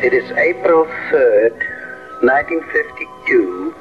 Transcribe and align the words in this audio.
It 0.00 0.12
is 0.12 0.30
April 0.30 0.84
3rd, 1.10 1.58
1952, 2.22 3.74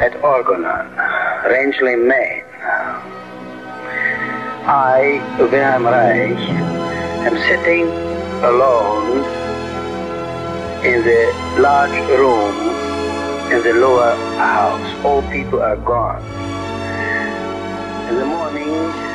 at 0.00 0.12
Orgonon, 0.22 0.88
Rangeley, 1.44 1.96
Maine. 1.96 2.44
I, 4.64 5.20
Wilhelm 5.38 5.84
Reich, 5.84 6.38
am 7.28 7.36
sitting 7.44 7.88
alone 8.42 9.18
in 10.82 11.04
the 11.04 11.30
large 11.60 12.00
room 12.18 12.56
in 13.52 13.62
the 13.62 13.74
lower 13.74 14.16
house. 14.38 15.04
All 15.04 15.20
people 15.30 15.60
are 15.60 15.76
gone. 15.76 16.22
In 18.08 18.16
the 18.16 18.24
morning 18.24 19.09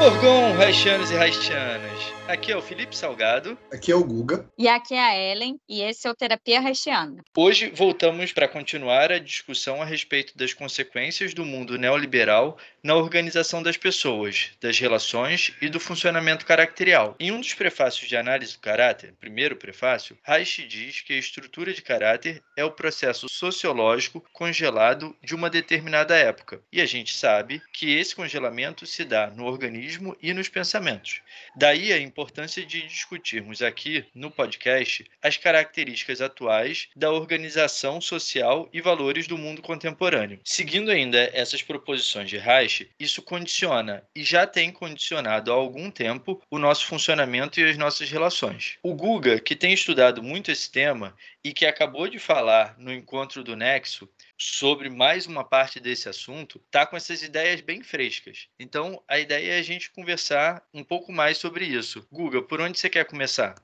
Orgon, 0.00 0.52
Raichanos 0.52 1.10
e 1.10 1.16
Raichanas. 1.16 2.12
Aqui 2.28 2.52
é 2.52 2.56
o 2.56 2.62
Felipe 2.62 2.96
Salgado. 2.96 3.58
Aqui 3.72 3.90
é 3.90 3.96
o 3.96 4.04
Guga. 4.04 4.48
E 4.56 4.68
aqui 4.68 4.94
é 4.94 5.00
a 5.00 5.18
Ellen, 5.18 5.58
e 5.68 5.82
esse 5.82 6.06
é 6.06 6.10
o 6.10 6.14
Terapia 6.14 6.60
Haitiana. 6.60 7.24
Hoje 7.36 7.72
voltamos 7.74 8.32
para 8.32 8.46
continuar 8.46 9.10
a 9.10 9.18
discussão 9.18 9.82
a 9.82 9.84
respeito 9.84 10.38
das 10.38 10.54
consequências 10.54 11.34
do 11.34 11.44
mundo 11.44 11.76
neoliberal 11.76 12.56
na 12.82 12.94
organização 12.94 13.62
das 13.62 13.76
pessoas, 13.76 14.50
das 14.60 14.78
relações 14.78 15.52
e 15.60 15.68
do 15.68 15.80
funcionamento 15.80 16.46
caracterial. 16.46 17.16
Em 17.18 17.32
um 17.32 17.40
dos 17.40 17.54
prefácios 17.54 18.08
de 18.08 18.16
análise 18.16 18.54
do 18.54 18.60
caráter, 18.60 19.14
primeiro 19.20 19.56
prefácio, 19.56 20.18
Reich 20.22 20.66
diz 20.66 21.00
que 21.00 21.12
a 21.12 21.18
estrutura 21.18 21.72
de 21.72 21.82
caráter 21.82 22.42
é 22.56 22.64
o 22.64 22.70
processo 22.70 23.28
sociológico 23.28 24.24
congelado 24.32 25.16
de 25.22 25.34
uma 25.34 25.50
determinada 25.50 26.16
época. 26.16 26.60
E 26.72 26.80
a 26.80 26.86
gente 26.86 27.14
sabe 27.14 27.62
que 27.72 27.96
esse 27.96 28.14
congelamento 28.14 28.86
se 28.86 29.04
dá 29.04 29.28
no 29.28 29.44
organismo 29.44 30.16
e 30.22 30.32
nos 30.32 30.48
pensamentos. 30.48 31.20
Daí 31.56 31.92
a 31.92 31.98
importância 31.98 32.64
de 32.64 32.86
discutirmos 32.86 33.62
aqui 33.62 34.04
no 34.14 34.30
podcast 34.30 35.04
as 35.22 35.36
características 35.36 36.20
atuais 36.20 36.88
da 36.94 37.10
organização 37.10 38.00
social 38.00 38.68
e 38.72 38.80
valores 38.80 39.26
do 39.26 39.38
mundo 39.38 39.62
contemporâneo. 39.62 40.40
Seguindo 40.44 40.90
ainda 40.90 41.30
essas 41.32 41.62
proposições 41.62 42.28
de 42.28 42.38
Reich, 42.38 42.77
isso 42.98 43.22
condiciona 43.22 44.02
e 44.14 44.22
já 44.22 44.46
tem 44.46 44.70
condicionado 44.70 45.50
há 45.50 45.54
algum 45.54 45.90
tempo 45.90 46.42
o 46.50 46.58
nosso 46.58 46.86
funcionamento 46.86 47.60
e 47.60 47.68
as 47.68 47.76
nossas 47.76 48.10
relações. 48.10 48.78
O 48.82 48.94
Guga, 48.94 49.40
que 49.40 49.56
tem 49.56 49.72
estudado 49.72 50.22
muito 50.22 50.50
esse 50.50 50.70
tema 50.70 51.14
e 51.42 51.52
que 51.52 51.66
acabou 51.66 52.08
de 52.08 52.18
falar 52.18 52.74
no 52.78 52.92
encontro 52.92 53.42
do 53.42 53.56
Nexo 53.56 54.08
sobre 54.36 54.88
mais 54.88 55.26
uma 55.26 55.44
parte 55.44 55.80
desse 55.80 56.08
assunto, 56.08 56.60
tá 56.70 56.86
com 56.86 56.96
essas 56.96 57.22
ideias 57.22 57.60
bem 57.60 57.82
frescas. 57.82 58.48
Então, 58.58 59.02
a 59.08 59.18
ideia 59.18 59.54
é 59.54 59.58
a 59.58 59.62
gente 59.62 59.90
conversar 59.90 60.62
um 60.72 60.84
pouco 60.84 61.12
mais 61.12 61.38
sobre 61.38 61.64
isso. 61.64 62.06
Guga, 62.12 62.42
por 62.42 62.60
onde 62.60 62.78
você 62.78 62.88
quer 62.88 63.04
começar? 63.04 63.54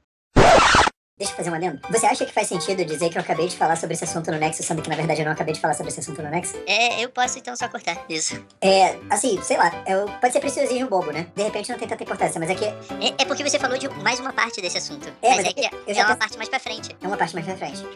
Deixa 1.17 1.33
eu 1.33 1.37
fazer 1.37 1.51
uma 1.51 1.59
adendo. 1.59 1.79
Você 1.91 2.07
acha 2.07 2.27
que 2.27 2.33
faz 2.33 2.49
sentido 2.49 2.85
dizer 2.85 3.09
que 3.09 3.17
eu 3.17 3.23
acabei 3.23 3.47
de 3.47 3.57
falar 3.57 3.77
sobre 3.77 3.95
esse 3.95 4.03
assunto 4.03 4.33
no 4.33 4.37
Nexo, 4.39 4.65
sendo 4.65 4.83
que 4.83 4.91
na 4.91 4.97
verdade 4.97 5.21
eu 5.21 5.25
não 5.25 5.31
acabei 5.33 5.55
de 5.55 5.61
falar 5.61 5.73
sobre 5.75 5.93
esse 5.93 6.01
assunto 6.01 6.21
no 6.21 6.29
Nexo? 6.29 6.57
É, 6.67 7.01
eu 7.05 7.09
posso 7.09 7.39
então 7.39 7.55
só 7.55 7.69
cortar 7.69 8.05
isso. 8.09 8.45
É, 8.61 8.97
assim, 9.09 9.41
sei 9.41 9.57
lá, 9.57 9.71
eu, 9.87 10.07
pode 10.21 10.33
ser 10.33 10.41
preciosismo 10.41 10.89
bobo, 10.89 11.13
né? 11.13 11.29
De 11.37 11.45
repente 11.45 11.71
não 11.71 11.79
tem 11.79 11.87
tanta 11.87 12.03
importância, 12.03 12.41
mas 12.41 12.51
é 12.51 12.55
que 12.57 12.65
É, 12.65 12.75
é 13.17 13.25
porque 13.27 13.45
você 13.49 13.61
falou 13.61 13.79
de 13.79 13.89
mais 14.03 14.19
uma 14.19 14.33
parte 14.33 14.61
desse 14.61 14.79
assunto. 14.79 15.07
É, 15.23 15.29
mas 15.29 15.37
mas 15.37 15.47
é 15.47 15.51
é 15.51 15.53
que 15.53 15.61
eu 15.73 15.81
é 15.87 15.95
já 15.95 16.03
uma 16.05 16.15
tô- 16.15 16.19
parte 16.19 16.37
mais 16.37 16.49
pra 16.49 16.59
frente. 16.59 16.97
é 17.01 17.07
uma 17.07 17.17
parte 17.17 17.33
mais 17.35 17.47
pra 17.47 17.57
frente. 17.57 17.87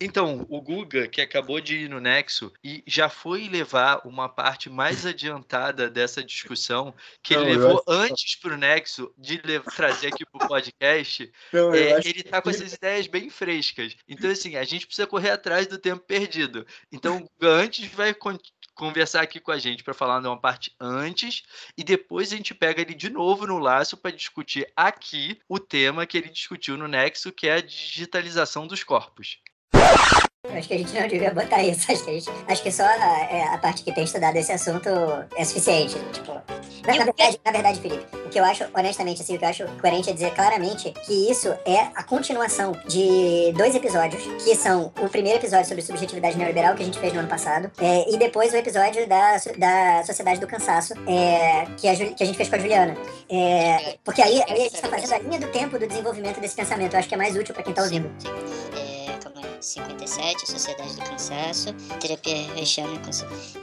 Então, 0.00 0.44
o 0.50 0.60
Guga, 0.60 1.08
que 1.08 1.22
acabou 1.22 1.58
de 1.60 1.76
ir 1.76 1.88
no 1.88 1.98
Nexo 2.00 2.52
e 2.62 2.84
já 2.86 3.08
foi 3.08 3.48
levar 3.48 4.06
uma 4.06 4.28
parte 4.28 4.68
mais 4.68 5.06
adiantada 5.06 5.88
dessa 5.88 6.22
discussão, 6.22 6.94
que 7.22 7.34
Não, 7.34 7.42
ele 7.42 7.52
levou 7.56 7.78
acho- 7.78 7.84
antes 7.88 8.36
para 8.36 8.54
o 8.54 8.58
Nexo, 8.58 9.10
de 9.16 9.38
trazer 9.74 10.08
aqui 10.08 10.24
para 10.26 10.44
o 10.44 10.48
podcast, 10.48 11.32
Não, 11.52 11.74
é, 11.74 11.94
acho 11.94 12.08
ele 12.08 12.22
tá 12.22 12.42
com 12.42 12.50
essas 12.50 12.74
ideias 12.74 13.06
bem 13.06 13.30
frescas. 13.30 13.96
Então, 14.06 14.30
assim, 14.30 14.56
a 14.56 14.64
gente 14.64 14.86
precisa 14.86 15.06
correr 15.06 15.30
atrás 15.30 15.66
do 15.66 15.78
tempo 15.78 16.04
perdido. 16.04 16.66
Então, 16.92 17.16
o 17.16 17.20
Guga 17.20 17.48
antes 17.54 17.90
vai 17.92 18.12
con- 18.12 18.38
conversar 18.74 19.22
aqui 19.22 19.40
com 19.40 19.50
a 19.50 19.58
gente 19.58 19.82
para 19.82 19.94
falar 19.94 20.20
de 20.20 20.26
uma 20.26 20.38
parte 20.38 20.74
antes 20.78 21.42
e 21.78 21.82
depois 21.82 22.30
a 22.30 22.36
gente 22.36 22.54
pega 22.54 22.82
ele 22.82 22.92
de 22.94 23.08
novo 23.08 23.46
no 23.46 23.58
laço 23.58 23.96
para 23.96 24.10
discutir 24.10 24.70
aqui 24.76 25.40
o 25.48 25.58
tema 25.58 26.04
que 26.04 26.18
ele 26.18 26.28
discutiu 26.28 26.76
no 26.76 26.86
Nexo, 26.86 27.32
que 27.32 27.48
é 27.48 27.54
a 27.54 27.60
digitalização 27.62 28.66
dos 28.66 28.84
corpos. 28.84 29.38
Acho 30.56 30.68
que 30.68 30.74
a 30.74 30.78
gente 30.78 30.94
não 30.94 31.08
devia 31.08 31.32
botar 31.32 31.62
isso. 31.62 31.90
Acho 31.92 32.04
que, 32.04 32.18
gente, 32.18 32.30
acho 32.48 32.62
que 32.62 32.72
só 32.72 32.84
a, 32.84 33.54
a, 33.54 33.58
parte 33.58 33.82
que 33.82 33.92
tem 33.92 34.04
estudado 34.04 34.36
esse 34.36 34.52
assunto 34.52 34.88
é 35.36 35.44
suficiente. 35.44 35.96
Tipo, 36.12 36.32
na, 36.86 36.94
na, 36.96 37.04
verdade, 37.04 37.40
na 37.44 37.52
verdade, 37.52 37.80
Felipe, 37.80 38.06
o 38.24 38.28
que 38.28 38.38
eu 38.38 38.44
acho, 38.44 38.64
honestamente, 38.74 39.22
assim, 39.22 39.36
o 39.36 39.38
que 39.38 39.44
eu 39.44 39.48
acho 39.48 39.66
coerente 39.80 40.10
é 40.10 40.12
dizer 40.12 40.32
claramente 40.34 40.92
que 41.04 41.30
isso 41.30 41.48
é 41.64 41.88
a 41.94 42.02
continuação 42.02 42.72
de 42.86 43.52
dois 43.56 43.74
episódios, 43.74 44.22
que 44.42 44.54
são 44.54 44.92
o 45.00 45.08
primeiro 45.08 45.38
episódio 45.38 45.66
sobre 45.66 45.82
subjetividade 45.82 46.36
neoliberal 46.36 46.74
que 46.74 46.82
a 46.82 46.86
gente 46.86 46.98
fez 46.98 47.12
no 47.12 47.20
ano 47.20 47.28
passado, 47.28 47.70
é, 47.78 48.10
e 48.12 48.16
depois 48.16 48.52
o 48.52 48.56
episódio 48.56 49.06
da, 49.08 49.36
da 49.58 50.04
Sociedade 50.04 50.40
do 50.40 50.46
Cansaço, 50.46 50.94
é, 51.06 51.66
que, 51.76 51.88
a, 51.88 51.96
que 51.96 52.22
a 52.22 52.26
gente 52.26 52.36
fez 52.36 52.48
com 52.48 52.56
a 52.56 52.58
Juliana. 52.58 52.96
É, 53.28 53.96
porque 54.04 54.22
aí, 54.22 54.42
aí 54.48 54.52
a 54.52 54.56
gente 54.56 54.74
está 54.74 54.88
fazendo 54.88 55.12
a 55.12 55.18
linha 55.18 55.40
do 55.40 55.48
tempo 55.48 55.78
do 55.78 55.86
desenvolvimento 55.86 56.40
desse 56.40 56.54
pensamento. 56.54 56.94
Eu 56.94 56.98
acho 56.98 57.08
que 57.08 57.14
é 57.14 57.18
mais 57.18 57.36
útil 57.36 57.54
para 57.54 57.62
quem 57.62 57.72
está 57.72 57.82
ouvindo. 57.82 58.10
Sim, 58.18 58.28
sim. 58.74 58.92
É, 58.92 58.95
57, 59.66 60.50
Sociedade 60.50 60.94
do 60.94 61.02
Cansaço, 61.02 61.72
Terapia 62.00 62.36
Reichiana. 62.54 63.00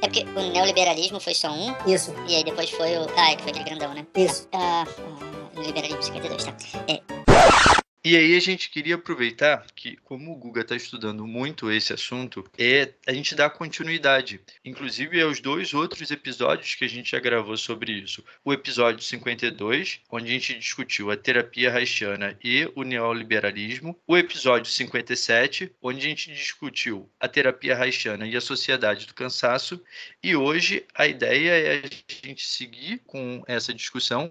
É 0.01 0.07
porque 0.07 0.23
o 0.23 0.51
neoliberalismo 0.51 1.19
foi 1.19 1.33
só 1.33 1.49
um. 1.49 1.73
Isso. 1.87 2.13
E 2.27 2.35
aí 2.35 2.43
depois 2.43 2.69
foi 2.69 2.97
o. 2.97 3.07
Ah, 3.15 3.31
é 3.31 3.35
que 3.35 3.43
foi 3.43 3.51
aquele 3.51 3.65
grandão, 3.65 3.93
né? 3.93 4.05
Isso. 4.15 4.47
Ah, 4.51 4.85
ah, 4.85 5.59
liberalismo 5.59 6.03
52, 6.03 6.43
tá. 6.43 6.53
É. 6.87 7.82
E 8.05 8.17
aí 8.17 8.35
a 8.35 8.39
gente 8.41 8.69
queria 8.69 8.95
aproveitar 8.95 9.65
que, 9.73 9.95
como 10.03 10.33
o 10.33 10.35
Guga 10.35 10.59
está 10.59 10.75
estudando 10.75 11.25
muito 11.25 11.71
esse 11.71 11.93
assunto, 11.93 12.43
é 12.57 12.93
a 13.07 13.13
gente 13.13 13.33
dar 13.33 13.49
continuidade, 13.49 14.41
inclusive 14.65 15.21
aos 15.21 15.39
dois 15.39 15.73
outros 15.73 16.11
episódios 16.11 16.75
que 16.75 16.83
a 16.83 16.89
gente 16.89 17.11
já 17.11 17.19
gravou 17.21 17.55
sobre 17.55 17.93
isso. 17.93 18.21
O 18.43 18.51
episódio 18.51 19.01
52, 19.01 20.01
onde 20.11 20.25
a 20.25 20.33
gente 20.33 20.59
discutiu 20.59 21.11
a 21.11 21.15
terapia 21.15 21.73
haitiana 21.73 22.37
e 22.43 22.69
o 22.75 22.83
neoliberalismo. 22.83 23.97
O 24.05 24.17
episódio 24.17 24.69
57, 24.69 25.71
onde 25.81 26.05
a 26.05 26.09
gente 26.09 26.29
discutiu 26.33 27.09
a 27.17 27.29
terapia 27.29 27.77
haitiana 27.77 28.27
e 28.27 28.35
a 28.35 28.41
sociedade 28.41 29.07
do 29.07 29.13
cansaço. 29.13 29.81
E 30.21 30.35
hoje 30.35 30.85
a 30.93 31.07
ideia 31.07 31.51
é 31.51 31.83
a 31.85 32.27
gente 32.27 32.45
seguir 32.45 33.01
com 33.05 33.41
essa 33.47 33.73
discussão 33.73 34.29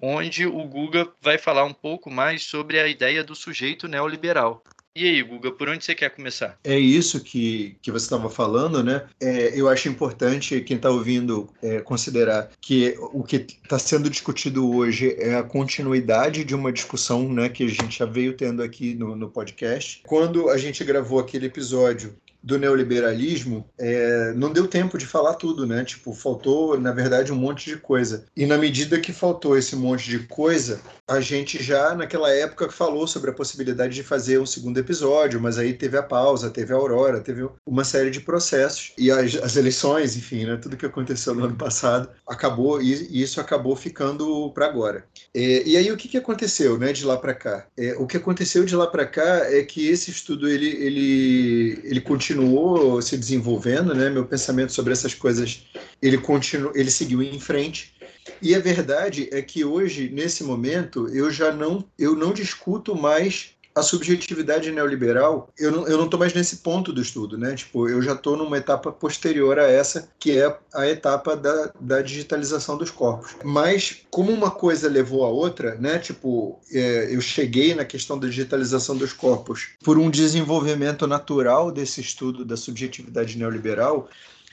onde 0.00 0.46
o 0.46 0.64
Guga 0.64 1.08
vai 1.20 1.38
falar 1.38 1.64
um 1.64 1.72
pouco 1.72 2.10
mais 2.10 2.44
sobre 2.44 2.78
a 2.78 2.88
ideia 2.88 3.22
do 3.22 3.34
sujeito 3.34 3.88
neoliberal. 3.88 4.62
E 4.94 5.06
aí, 5.06 5.22
Guga, 5.22 5.52
por 5.52 5.68
onde 5.68 5.84
você 5.84 5.94
quer 5.94 6.10
começar? 6.10 6.58
É 6.64 6.76
isso 6.76 7.22
que, 7.22 7.76
que 7.80 7.92
você 7.92 8.06
estava 8.06 8.28
falando, 8.28 8.82
né? 8.82 9.06
É, 9.20 9.58
eu 9.58 9.68
acho 9.68 9.88
importante 9.88 10.60
quem 10.62 10.76
está 10.76 10.90
ouvindo 10.90 11.48
é, 11.62 11.80
considerar 11.80 12.50
que 12.60 12.96
o 13.12 13.22
que 13.22 13.36
está 13.36 13.78
sendo 13.78 14.10
discutido 14.10 14.68
hoje 14.68 15.14
é 15.16 15.36
a 15.36 15.44
continuidade 15.44 16.42
de 16.44 16.56
uma 16.56 16.72
discussão 16.72 17.32
né, 17.32 17.48
que 17.48 17.64
a 17.64 17.68
gente 17.68 18.00
já 18.00 18.04
veio 18.04 18.36
tendo 18.36 18.64
aqui 18.64 18.94
no, 18.94 19.14
no 19.14 19.30
podcast. 19.30 20.02
Quando 20.04 20.50
a 20.50 20.58
gente 20.58 20.82
gravou 20.82 21.20
aquele 21.20 21.46
episódio 21.46 22.16
do 22.42 22.58
neoliberalismo, 22.58 23.68
é, 23.78 24.32
não 24.34 24.52
deu 24.52 24.66
tempo 24.66 24.96
de 24.96 25.06
falar 25.06 25.34
tudo, 25.34 25.66
né? 25.66 25.84
Tipo, 25.84 26.14
faltou, 26.14 26.78
na 26.80 26.92
verdade, 26.92 27.32
um 27.32 27.36
monte 27.36 27.70
de 27.70 27.76
coisa. 27.76 28.24
E 28.36 28.46
na 28.46 28.56
medida 28.56 28.98
que 28.98 29.12
faltou 29.12 29.56
esse 29.56 29.76
monte 29.76 30.08
de 30.08 30.20
coisa, 30.20 30.80
a 31.10 31.20
gente 31.20 31.62
já 31.62 31.94
naquela 31.94 32.30
época 32.30 32.70
falou 32.70 33.06
sobre 33.06 33.30
a 33.30 33.34
possibilidade 33.34 33.94
de 33.94 34.02
fazer 34.04 34.40
um 34.40 34.46
segundo 34.46 34.78
episódio, 34.78 35.40
mas 35.40 35.58
aí 35.58 35.74
teve 35.74 35.98
a 35.98 36.02
pausa, 36.02 36.50
teve 36.50 36.72
a 36.72 36.76
Aurora, 36.76 37.20
teve 37.20 37.48
uma 37.66 37.82
série 37.82 38.10
de 38.10 38.20
processos 38.20 38.92
e 38.96 39.10
as, 39.10 39.34
as 39.34 39.56
eleições, 39.56 40.16
enfim, 40.16 40.44
né, 40.44 40.56
tudo 40.56 40.76
que 40.76 40.86
aconteceu 40.86 41.34
no 41.34 41.44
ano 41.44 41.56
passado 41.56 42.08
acabou 42.26 42.80
e, 42.80 43.08
e 43.10 43.22
isso 43.22 43.40
acabou 43.40 43.74
ficando 43.74 44.50
para 44.52 44.66
agora. 44.66 45.04
É, 45.34 45.62
e 45.66 45.76
aí 45.76 45.90
o 45.90 45.96
que, 45.96 46.06
que 46.06 46.16
aconteceu, 46.16 46.78
né, 46.78 46.92
de 46.92 47.04
lá 47.04 47.16
para 47.16 47.34
cá? 47.34 47.66
É, 47.76 47.94
o 47.98 48.06
que 48.06 48.16
aconteceu 48.16 48.64
de 48.64 48.76
lá 48.76 48.86
para 48.86 49.04
cá 49.04 49.52
é 49.52 49.64
que 49.64 49.88
esse 49.88 50.12
estudo 50.12 50.48
ele, 50.48 50.68
ele, 50.68 51.80
ele 51.82 52.00
continuou 52.00 53.02
se 53.02 53.16
desenvolvendo, 53.16 53.94
né? 53.94 54.10
Meu 54.10 54.24
pensamento 54.24 54.72
sobre 54.72 54.92
essas 54.92 55.14
coisas 55.14 55.64
ele 56.00 56.18
continuou, 56.18 56.72
ele 56.74 56.90
seguiu 56.90 57.22
em 57.22 57.40
frente. 57.40 57.94
E 58.42 58.54
a 58.54 58.58
verdade 58.58 59.28
é 59.32 59.42
que 59.42 59.64
hoje, 59.64 60.10
nesse 60.10 60.44
momento, 60.44 61.08
eu 61.08 61.30
já 61.30 61.52
não, 61.52 61.84
eu 61.98 62.14
não 62.14 62.32
discuto 62.32 62.94
mais 62.94 63.54
a 63.74 63.82
subjetividade 63.82 64.70
neoliberal, 64.72 65.48
eu 65.58 65.70
não, 65.70 65.86
eu 65.86 65.96
não 65.96 66.08
tô 66.08 66.18
mais 66.18 66.34
nesse 66.34 66.56
ponto 66.56 66.92
do 66.92 67.00
estudo, 67.00 67.38
né? 67.38 67.54
Tipo, 67.54 67.88
eu 67.88 68.02
já 68.02 68.12
estou 68.12 68.36
numa 68.36 68.58
etapa 68.58 68.90
posterior 68.90 69.58
a 69.58 69.70
essa, 69.70 70.08
que 70.18 70.38
é 70.38 70.56
a 70.74 70.88
etapa 70.88 71.36
da, 71.36 71.72
da 71.80 72.02
digitalização 72.02 72.76
dos 72.76 72.90
corpos. 72.90 73.36
Mas, 73.44 74.02
como 74.10 74.32
uma 74.32 74.50
coisa 74.50 74.88
levou 74.88 75.24
a 75.24 75.28
outra, 75.28 75.76
né? 75.76 75.98
Tipo, 75.98 76.60
é, 76.72 77.14
eu 77.14 77.20
cheguei 77.20 77.74
na 77.74 77.84
questão 77.84 78.18
da 78.18 78.26
digitalização 78.26 78.96
dos 78.96 79.12
corpos 79.12 79.68
por 79.84 79.98
um 79.98 80.10
desenvolvimento 80.10 81.06
natural 81.06 81.70
desse 81.70 82.00
estudo 82.00 82.44
da 82.44 82.56
subjetividade 82.56 83.38
neoliberal, 83.38 84.08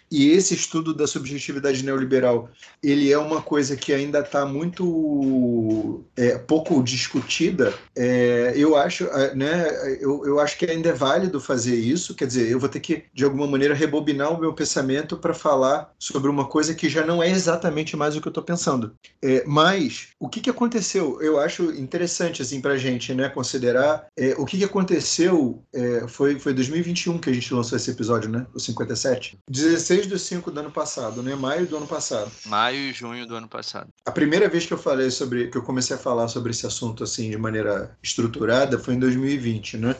e 0.09 0.29
esse 0.31 0.53
estudo 0.53 0.93
da 0.93 1.05
subjetividade 1.05 1.83
neoliberal, 1.83 2.49
ele 2.81 3.11
é 3.11 3.17
uma 3.17 3.41
coisa 3.41 3.75
que 3.75 3.93
ainda 3.93 4.19
está 4.19 4.45
muito 4.45 6.03
é, 6.15 6.37
pouco 6.37 6.81
discutida, 6.81 7.73
é, 7.95 8.53
eu 8.55 8.75
acho, 8.75 9.05
é, 9.05 9.35
né, 9.35 9.97
eu, 9.99 10.25
eu 10.25 10.39
acho 10.39 10.57
que 10.57 10.65
ainda 10.65 10.89
é 10.89 10.93
válido 10.93 11.39
fazer 11.39 11.75
isso, 11.75 12.15
quer 12.15 12.27
dizer, 12.27 12.49
eu 12.49 12.59
vou 12.59 12.69
ter 12.69 12.79
que, 12.79 13.03
de 13.13 13.25
alguma 13.25 13.47
maneira, 13.47 13.73
rebobinar 13.73 14.33
o 14.33 14.39
meu 14.39 14.53
pensamento 14.53 15.17
para 15.17 15.33
falar 15.33 15.91
sobre 15.99 16.29
uma 16.29 16.45
coisa 16.45 16.73
que 16.73 16.87
já 16.87 17.05
não 17.05 17.21
é 17.21 17.29
exatamente 17.29 17.95
mais 17.97 18.15
o 18.15 18.21
que 18.21 18.27
eu 18.27 18.31
estou 18.31 18.43
pensando. 18.43 18.93
É, 19.21 19.43
mas, 19.45 20.09
o 20.19 20.29
que, 20.29 20.39
que 20.39 20.49
aconteceu? 20.49 21.21
Eu 21.21 21.39
acho 21.39 21.71
interessante, 21.71 22.41
assim, 22.41 22.61
para 22.61 22.77
gente, 22.77 23.13
né, 23.13 23.29
considerar 23.29 24.07
é, 24.17 24.35
o 24.37 24.45
que, 24.45 24.57
que 24.57 24.63
aconteceu, 24.63 25.61
é, 25.73 26.07
foi, 26.07 26.39
foi 26.39 26.53
2021 26.53 27.17
que 27.17 27.29
a 27.29 27.33
gente 27.33 27.53
lançou 27.53 27.77
esse 27.77 27.91
episódio, 27.91 28.29
né, 28.29 28.45
o 28.53 28.59
57. 28.59 29.37
16 29.49 29.96
de 30.05 30.19
5 30.19 30.51
do 30.51 30.59
ano 30.59 30.71
passado, 30.71 31.23
né, 31.23 31.35
maio 31.35 31.65
do 31.65 31.77
ano 31.77 31.87
passado. 31.87 32.31
Maio 32.45 32.77
e 32.77 32.93
junho 32.93 33.25
do 33.25 33.35
ano 33.35 33.47
passado. 33.47 33.89
A 34.05 34.11
primeira 34.11 34.47
vez 34.47 34.65
que 34.65 34.73
eu 34.73 34.77
falei 34.77 35.09
sobre, 35.09 35.47
que 35.47 35.57
eu 35.57 35.63
comecei 35.63 35.95
a 35.95 35.99
falar 35.99 36.27
sobre 36.27 36.51
esse 36.51 36.67
assunto, 36.67 37.03
assim, 37.03 37.29
de 37.29 37.37
maneira 37.37 37.97
estruturada, 38.03 38.77
foi 38.77 38.93
em 38.93 38.99
2020, 38.99 39.77
né, 39.77 39.95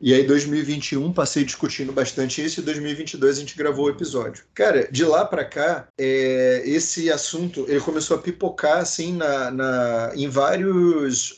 e 0.00 0.14
aí, 0.14 0.24
2021, 0.24 1.12
passei 1.12 1.44
discutindo 1.44 1.92
bastante 1.92 2.44
isso, 2.44 2.60
e 2.60 2.62
2022 2.62 3.36
a 3.36 3.40
gente 3.40 3.56
gravou 3.56 3.86
o 3.86 3.90
episódio. 3.90 4.44
Cara, 4.54 4.88
de 4.90 5.04
lá 5.04 5.24
para 5.24 5.44
cá, 5.44 5.88
é, 5.98 6.62
esse 6.64 7.10
assunto 7.10 7.66
ele 7.68 7.80
começou 7.80 8.16
a 8.16 8.20
pipocar 8.20 8.78
assim 8.78 9.12
na, 9.12 9.50
na, 9.50 10.12
em 10.14 10.28
vários 10.28 11.36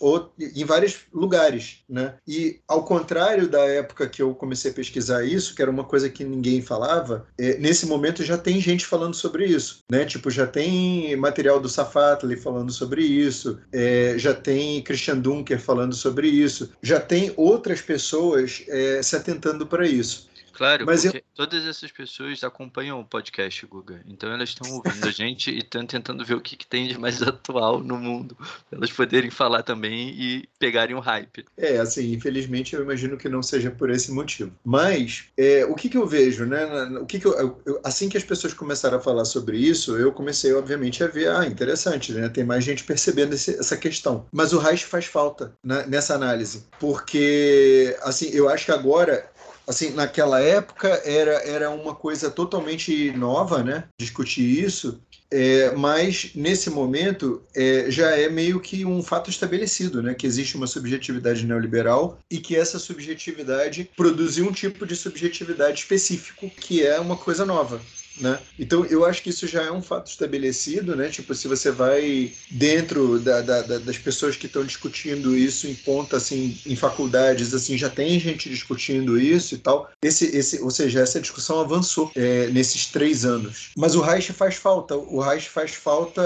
em 0.55 0.65
vários 0.65 0.99
lugares, 1.13 1.79
né? 1.89 2.15
E 2.27 2.61
ao 2.69 2.85
contrário 2.85 3.49
da 3.49 3.61
época 3.61 4.09
que 4.09 4.21
eu 4.21 4.35
comecei 4.35 4.71
a 4.71 4.75
pesquisar 4.75 5.25
isso, 5.25 5.55
que 5.55 5.63
era 5.63 5.71
uma 5.71 5.85
coisa 5.85 6.11
que 6.11 6.25
ninguém 6.25 6.61
falava, 6.61 7.27
é, 7.39 7.57
nesse 7.59 7.87
momento 7.87 8.23
já 8.23 8.37
tem 8.37 8.61
gente 8.61 8.85
falando 8.85 9.15
sobre 9.15 9.47
isso, 9.47 9.85
né? 9.91 10.05
Tipo, 10.05 10.31
já 10.31 10.47
tem 10.47 11.17
material 11.17 11.61
do 11.61 11.69
Safatli 11.69 12.37
falando 12.37 12.73
sobre 12.73 13.03
isso, 13.03 13.59
é, 13.73 14.15
já 14.19 14.35
tem 14.35 14.83
Christian 14.83 15.19
Dunker 15.19 15.61
falando 15.61 15.95
sobre 15.95 16.29
isso, 16.29 16.71
já 16.83 17.01
tem 17.01 17.33
outras 17.37 17.81
pessoas 17.81 18.50
é, 18.69 19.03
se 19.03 19.17
atentando 19.17 19.67
para 19.67 19.87
isso. 19.87 20.30
Claro, 20.61 20.85
Mas 20.85 21.05
porque 21.05 21.17
eu... 21.17 21.23
todas 21.35 21.65
essas 21.65 21.91
pessoas 21.91 22.45
acompanham 22.45 23.01
o 23.01 23.05
podcast, 23.05 23.65
Guga. 23.65 24.03
Então 24.07 24.31
elas 24.31 24.51
estão 24.51 24.71
ouvindo 24.71 25.09
a 25.09 25.11
gente 25.11 25.51
e 25.51 25.61
estão 25.61 25.87
tentando 25.87 26.23
ver 26.23 26.35
o 26.35 26.41
que, 26.43 26.55
que, 26.55 26.67
tem 26.67 26.87
de 26.87 26.99
mais 26.99 27.23
atual 27.27 27.81
no 27.83 27.97
mundo. 27.97 28.37
Elas 28.71 28.93
poderem 28.93 29.31
falar 29.31 29.63
também 29.63 30.11
e 30.11 30.47
pegarem 30.59 30.95
o 30.95 31.01
hype. 31.01 31.47
É, 31.57 31.79
assim, 31.79 32.13
infelizmente 32.13 32.77
eu 32.77 32.83
imagino 32.83 33.17
que 33.17 33.27
não 33.27 33.43
seja 33.43 33.71
por 33.71 33.89
esse 33.89 34.13
motivo. 34.13 34.53
Mas 34.63 35.29
é, 35.35 35.65
o 35.65 35.75
que, 35.75 35.89
que 35.89 35.97
eu 35.97 36.07
vejo, 36.07 36.45
né? 36.45 36.67
O 37.01 37.07
que, 37.07 37.19
que 37.19 37.27
eu, 37.27 37.59
eu, 37.65 37.81
assim 37.83 38.11
que 38.11 38.19
as 38.19 38.25
pessoas 38.25 38.53
começaram 38.53 38.99
a 38.99 39.01
falar 39.01 39.25
sobre 39.25 39.57
isso, 39.57 39.97
eu 39.97 40.13
comecei, 40.13 40.53
obviamente, 40.53 41.03
a 41.03 41.07
ver, 41.07 41.31
ah, 41.31 41.47
interessante, 41.47 42.13
né? 42.13 42.29
Tem 42.29 42.45
mais 42.45 42.65
gente 42.65 42.85
percebendo 42.85 43.33
esse, 43.33 43.59
essa 43.59 43.79
questão. 43.79 44.27
Mas 44.31 44.53
o 44.53 44.59
Reich 44.59 44.85
faz 44.85 45.07
falta 45.07 45.55
né, 45.65 45.87
nessa 45.89 46.15
análise. 46.15 46.65
Porque, 46.79 47.97
assim, 48.03 48.29
eu 48.35 48.47
acho 48.51 48.67
que 48.67 48.73
agora 48.73 49.27
assim, 49.71 49.91
naquela 49.91 50.41
época 50.41 50.89
era, 51.05 51.35
era 51.49 51.71
uma 51.71 51.95
coisa 51.95 52.29
totalmente 52.29 53.13
nova, 53.13 53.63
né? 53.63 53.85
Discutir 53.99 54.65
isso. 54.65 55.01
É, 55.33 55.71
mas 55.77 56.33
nesse 56.35 56.69
momento 56.69 57.41
é, 57.55 57.89
já 57.89 58.11
é 58.11 58.29
meio 58.29 58.59
que 58.59 58.85
um 58.85 59.01
fato 59.01 59.31
estabelecido, 59.31 60.03
né? 60.03 60.13
Que 60.13 60.27
existe 60.27 60.57
uma 60.57 60.67
subjetividade 60.67 61.47
neoliberal 61.47 62.19
e 62.29 62.39
que 62.39 62.57
essa 62.57 62.81
subjetividade 62.81 63.89
produziu 63.97 64.49
um 64.49 64.53
tipo 64.53 64.85
de 64.85 64.97
subjetividade 64.97 65.79
específico 65.79 66.51
que 66.51 66.85
é 66.85 66.99
uma 66.99 67.17
coisa 67.17 67.47
nova. 67.47 67.81
Né? 68.19 68.39
Então, 68.59 68.85
eu 68.85 69.05
acho 69.05 69.23
que 69.23 69.31
isso 69.31 69.47
já 69.47 69.63
é 69.63 69.73
um 69.73 69.83
fato 69.83 70.09
estabelecido, 70.09 70.95
né? 70.95 71.09
Tipo, 71.09 71.35
se 71.35 71.49
você 71.49 71.71
vai 71.71 72.33
dentro 72.51 73.19
da, 73.19 73.41
da, 73.41 73.63
da, 73.63 73.79
das 73.79 73.99
pessoas 73.99 74.37
que 74.37 74.47
estão 74.47 74.65
discutindo 74.65 75.37
isso 75.37 75.67
em 75.67 75.75
ponta, 75.75 76.17
assim, 76.17 76.59
em 76.67 76.77
faculdades, 76.77 77.55
assim, 77.55 77.79
já 77.79 77.89
tem 77.89 78.21
gente 78.21 78.51
discutindo 78.51 79.19
isso 79.19 79.55
e 79.55 79.59
tal. 79.59 79.91
Esse, 80.03 80.37
esse, 80.37 80.61
ou 80.61 80.71
seja, 80.71 81.01
essa 81.01 81.21
discussão 81.21 81.61
avançou 81.61 82.11
é, 82.15 82.49
nesses 82.49 82.87
três 82.87 83.25
anos. 83.25 83.71
Mas 83.77 83.95
o 83.95 84.03
Reich 84.03 84.33
faz 84.33 84.57
falta. 84.57 84.97
O 84.97 85.21
Reich 85.21 85.49
faz 85.49 85.73
falta 85.73 86.23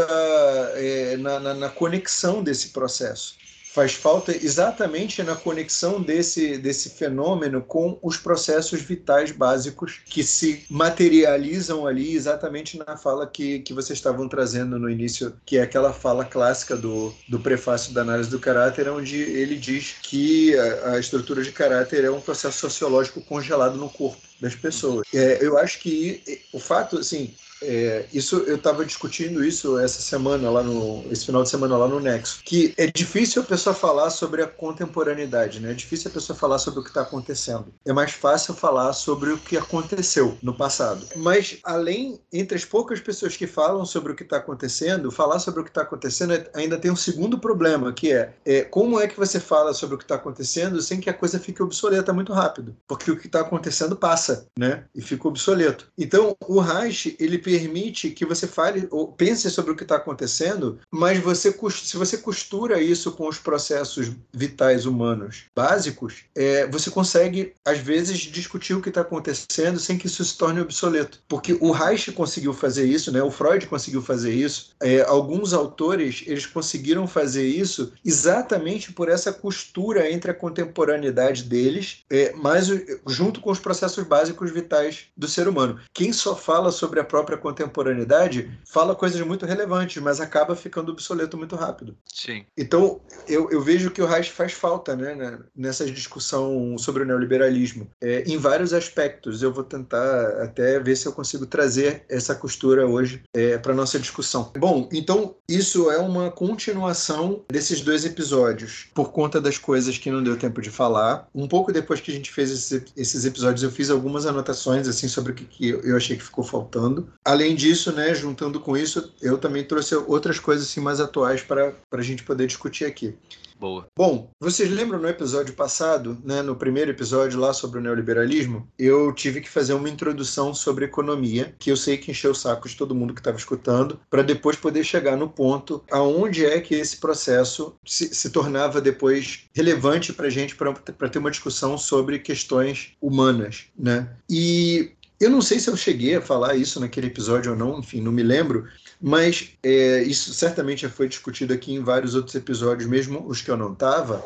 é, 0.74 1.16
na, 1.16 1.38
na, 1.38 1.54
na 1.54 1.68
conexão 1.68 2.42
desse 2.42 2.68
processo 2.68 3.43
faz 3.74 3.92
falta 3.94 4.30
exatamente 4.30 5.20
na 5.24 5.34
conexão 5.34 6.00
desse, 6.00 6.56
desse 6.56 6.90
fenômeno 6.90 7.60
com 7.60 7.98
os 8.00 8.16
processos 8.16 8.80
vitais 8.80 9.32
básicos 9.32 10.00
que 10.04 10.22
se 10.22 10.64
materializam 10.70 11.84
ali 11.84 12.14
exatamente 12.14 12.78
na 12.78 12.96
fala 12.96 13.26
que, 13.26 13.58
que 13.58 13.74
vocês 13.74 13.98
estavam 13.98 14.28
trazendo 14.28 14.78
no 14.78 14.88
início, 14.88 15.34
que 15.44 15.58
é 15.58 15.62
aquela 15.62 15.92
fala 15.92 16.24
clássica 16.24 16.76
do, 16.76 17.12
do 17.28 17.40
prefácio 17.40 17.92
da 17.92 18.02
análise 18.02 18.30
do 18.30 18.38
caráter, 18.38 18.88
onde 18.88 19.16
ele 19.16 19.56
diz 19.56 19.96
que 20.02 20.56
a, 20.56 20.90
a 20.90 21.00
estrutura 21.00 21.42
de 21.42 21.50
caráter 21.50 22.04
é 22.04 22.10
um 22.10 22.20
processo 22.20 22.58
sociológico 22.58 23.20
congelado 23.22 23.76
no 23.76 23.90
corpo 23.90 24.22
das 24.40 24.54
pessoas. 24.54 25.04
É, 25.12 25.44
eu 25.44 25.58
acho 25.58 25.80
que 25.80 26.22
o 26.52 26.60
fato, 26.60 26.98
assim, 26.98 27.34
é, 27.62 28.06
isso 28.12 28.36
eu 28.46 28.56
estava 28.56 28.84
discutindo 28.84 29.44
isso 29.44 29.78
essa 29.78 30.00
semana 30.00 30.50
lá 30.50 30.62
no 30.62 31.04
esse 31.10 31.26
final 31.26 31.42
de 31.42 31.48
semana 31.48 31.76
lá 31.76 31.88
no 31.88 32.00
Nexo, 32.00 32.40
que 32.44 32.74
é 32.76 32.86
difícil 32.86 33.42
a 33.42 33.44
pessoa 33.44 33.74
falar 33.74 34.10
sobre 34.10 34.42
a 34.42 34.46
contemporaneidade, 34.46 35.60
né? 35.60 35.70
É 35.70 35.74
difícil 35.74 36.10
a 36.10 36.14
pessoa 36.14 36.36
falar 36.36 36.58
sobre 36.58 36.80
o 36.80 36.82
que 36.82 36.90
está 36.90 37.02
acontecendo. 37.02 37.66
É 37.84 37.92
mais 37.92 38.12
fácil 38.12 38.54
falar 38.54 38.92
sobre 38.92 39.30
o 39.30 39.38
que 39.38 39.56
aconteceu 39.56 40.36
no 40.42 40.54
passado. 40.54 41.06
Mas 41.16 41.58
além 41.64 42.20
entre 42.32 42.56
as 42.56 42.64
poucas 42.64 43.00
pessoas 43.00 43.36
que 43.36 43.46
falam 43.46 43.84
sobre 43.84 44.12
o 44.12 44.16
que 44.16 44.22
está 44.22 44.36
acontecendo, 44.38 45.10
falar 45.10 45.38
sobre 45.38 45.60
o 45.60 45.64
que 45.64 45.70
está 45.70 45.82
acontecendo 45.82 46.34
é, 46.34 46.50
ainda 46.54 46.78
tem 46.78 46.90
um 46.90 46.96
segundo 46.96 47.38
problema, 47.38 47.92
que 47.92 48.12
é, 48.12 48.32
é 48.44 48.62
como 48.62 49.00
é 49.00 49.06
que 49.06 49.16
você 49.16 49.38
fala 49.38 49.72
sobre 49.72 49.94
o 49.94 49.98
que 49.98 50.04
está 50.04 50.16
acontecendo 50.16 50.80
sem 50.82 51.00
que 51.00 51.10
a 51.10 51.14
coisa 51.14 51.38
fique 51.38 51.62
obsoleta 51.62 52.12
muito 52.12 52.32
rápido, 52.32 52.76
porque 52.86 53.10
o 53.10 53.16
que 53.16 53.26
está 53.26 53.40
acontecendo 53.40 53.96
passa, 53.96 54.46
né? 54.58 54.84
E 54.94 55.00
fica 55.00 55.28
obsoleto. 55.28 55.88
Então 55.96 56.36
o 56.46 56.60
Reich 56.60 57.16
ele 57.18 57.38
permite 57.44 58.10
que 58.10 58.24
você 58.24 58.46
fale 58.46 58.88
ou 58.90 59.12
pense 59.12 59.50
sobre 59.50 59.72
o 59.72 59.76
que 59.76 59.82
está 59.82 59.96
acontecendo, 59.96 60.78
mas 60.90 61.18
você 61.18 61.54
se 61.70 61.96
você 61.96 62.16
costura 62.16 62.80
isso 62.80 63.12
com 63.12 63.28
os 63.28 63.38
processos 63.38 64.10
vitais 64.32 64.86
humanos 64.86 65.44
básicos, 65.54 66.24
é, 66.34 66.66
você 66.66 66.90
consegue 66.90 67.52
às 67.64 67.78
vezes 67.78 68.18
discutir 68.20 68.72
o 68.74 68.80
que 68.80 68.88
está 68.88 69.02
acontecendo 69.02 69.78
sem 69.78 69.98
que 69.98 70.06
isso 70.06 70.24
se 70.24 70.36
torne 70.38 70.60
obsoleto, 70.60 71.20
porque 71.28 71.56
o 71.60 71.70
Reich 71.70 72.10
conseguiu 72.12 72.54
fazer 72.54 72.86
isso, 72.86 73.12
né? 73.12 73.22
O 73.22 73.30
Freud 73.30 73.66
conseguiu 73.66 74.00
fazer 74.00 74.32
isso. 74.32 74.70
É, 74.80 75.02
alguns 75.02 75.52
autores 75.52 76.24
eles 76.26 76.46
conseguiram 76.46 77.06
fazer 77.06 77.46
isso 77.46 77.92
exatamente 78.04 78.92
por 78.92 79.08
essa 79.08 79.32
costura 79.32 80.10
entre 80.10 80.30
a 80.30 80.34
contemporaneidade 80.34 81.42
deles, 81.42 82.04
é, 82.10 82.32
mas 82.36 82.68
junto 83.06 83.40
com 83.40 83.50
os 83.50 83.58
processos 83.58 84.04
básicos 84.04 84.50
vitais 84.50 85.06
do 85.16 85.28
ser 85.28 85.46
humano. 85.46 85.78
Quem 85.92 86.12
só 86.12 86.34
fala 86.34 86.70
sobre 86.70 87.00
a 87.00 87.04
própria 87.04 87.33
contemporaneidade 87.36 88.50
fala 88.66 88.94
coisas 88.94 89.20
muito 89.20 89.46
relevantes, 89.46 90.02
mas 90.02 90.20
acaba 90.20 90.56
ficando 90.56 90.92
obsoleto 90.92 91.36
muito 91.36 91.56
rápido. 91.56 91.96
Sim. 92.12 92.44
Então, 92.56 93.00
eu, 93.26 93.50
eu 93.50 93.60
vejo 93.60 93.90
que 93.90 94.02
o 94.02 94.06
Reich 94.06 94.30
faz 94.30 94.52
falta 94.52 94.96
né, 94.96 95.14
né 95.14 95.38
nessa 95.56 95.86
discussão 95.86 96.76
sobre 96.78 97.02
o 97.02 97.06
neoliberalismo, 97.06 97.88
é, 98.00 98.22
em 98.26 98.36
vários 98.36 98.72
aspectos. 98.72 99.42
Eu 99.42 99.52
vou 99.52 99.64
tentar 99.64 100.42
até 100.42 100.78
ver 100.78 100.96
se 100.96 101.06
eu 101.06 101.12
consigo 101.12 101.46
trazer 101.46 102.04
essa 102.08 102.34
costura 102.34 102.86
hoje 102.86 103.22
é, 103.32 103.58
para 103.58 103.74
nossa 103.74 103.98
discussão. 103.98 104.52
Bom, 104.58 104.88
então, 104.92 105.36
isso 105.48 105.90
é 105.90 105.98
uma 105.98 106.30
continuação 106.30 107.44
desses 107.50 107.80
dois 107.80 108.04
episódios, 108.04 108.88
por 108.94 109.12
conta 109.12 109.40
das 109.40 109.58
coisas 109.58 109.98
que 109.98 110.10
não 110.10 110.22
deu 110.22 110.36
tempo 110.36 110.60
de 110.60 110.70
falar. 110.70 111.28
Um 111.34 111.48
pouco 111.48 111.72
depois 111.72 112.00
que 112.00 112.10
a 112.10 112.14
gente 112.14 112.32
fez 112.32 112.50
esses, 112.50 112.82
esses 112.96 113.24
episódios, 113.24 113.62
eu 113.62 113.70
fiz 113.70 113.90
algumas 113.90 114.26
anotações 114.26 114.88
assim 114.88 115.08
sobre 115.08 115.32
o 115.32 115.34
que, 115.34 115.44
que 115.44 115.68
eu 115.68 115.96
achei 115.96 116.16
que 116.16 116.22
ficou 116.22 116.44
faltando. 116.44 117.08
Além 117.24 117.54
disso, 117.54 117.90
né, 117.92 118.14
juntando 118.14 118.60
com 118.60 118.76
isso, 118.76 119.12
eu 119.22 119.38
também 119.38 119.64
trouxe 119.64 119.94
outras 119.94 120.38
coisas 120.38 120.68
assim, 120.68 120.80
mais 120.80 121.00
atuais 121.00 121.42
para 121.42 121.74
a 121.90 122.02
gente 122.02 122.22
poder 122.22 122.46
discutir 122.46 122.84
aqui. 122.84 123.16
Boa. 123.58 123.86
Bom, 123.96 124.28
vocês 124.38 124.70
lembram 124.70 124.98
no 124.98 125.08
episódio 125.08 125.54
passado, 125.54 126.18
né, 126.22 126.42
no 126.42 126.56
primeiro 126.56 126.90
episódio 126.90 127.40
lá 127.40 127.52
sobre 127.52 127.78
o 127.78 127.82
neoliberalismo, 127.82 128.68
eu 128.78 129.12
tive 129.12 129.40
que 129.40 129.48
fazer 129.48 129.72
uma 129.72 129.88
introdução 129.88 130.52
sobre 130.52 130.84
economia, 130.84 131.54
que 131.58 131.70
eu 131.70 131.76
sei 131.76 131.96
que 131.96 132.10
encheu 132.10 132.32
o 132.32 132.34
saco 132.34 132.68
de 132.68 132.76
todo 132.76 132.94
mundo 132.94 133.14
que 133.14 133.20
estava 133.20 133.38
escutando, 133.38 133.98
para 134.10 134.22
depois 134.22 134.56
poder 134.56 134.84
chegar 134.84 135.16
no 135.16 135.30
ponto 135.30 135.82
aonde 135.90 136.44
é 136.44 136.60
que 136.60 136.74
esse 136.74 136.98
processo 136.98 137.74
se, 137.86 138.14
se 138.14 138.28
tornava 138.30 138.80
depois 138.80 139.44
relevante 139.54 140.12
para 140.12 140.26
a 140.26 140.30
gente, 140.30 140.54
para 140.54 141.08
ter 141.08 141.18
uma 141.18 141.30
discussão 141.30 141.78
sobre 141.78 142.18
questões 142.18 142.92
humanas. 143.00 143.66
Né? 143.78 144.10
E 144.28 144.92
eu 145.20 145.30
não 145.30 145.40
sei 145.40 145.60
se 145.60 145.68
eu 145.68 145.76
cheguei 145.76 146.16
a 146.16 146.22
falar 146.22 146.56
isso 146.56 146.80
naquele 146.80 147.06
episódio 147.06 147.52
ou 147.52 147.58
não, 147.58 147.78
enfim, 147.78 148.00
não 148.00 148.12
me 148.12 148.22
lembro, 148.22 148.68
mas 149.00 149.50
é, 149.62 150.02
isso 150.02 150.32
certamente 150.34 150.82
já 150.82 150.90
foi 150.90 151.08
discutido 151.08 151.52
aqui 151.52 151.72
em 151.74 151.82
vários 151.82 152.14
outros 152.14 152.34
episódios, 152.34 152.88
mesmo 152.88 153.26
os 153.26 153.40
que 153.40 153.50
eu 153.50 153.56
não 153.56 153.72
estava. 153.72 154.24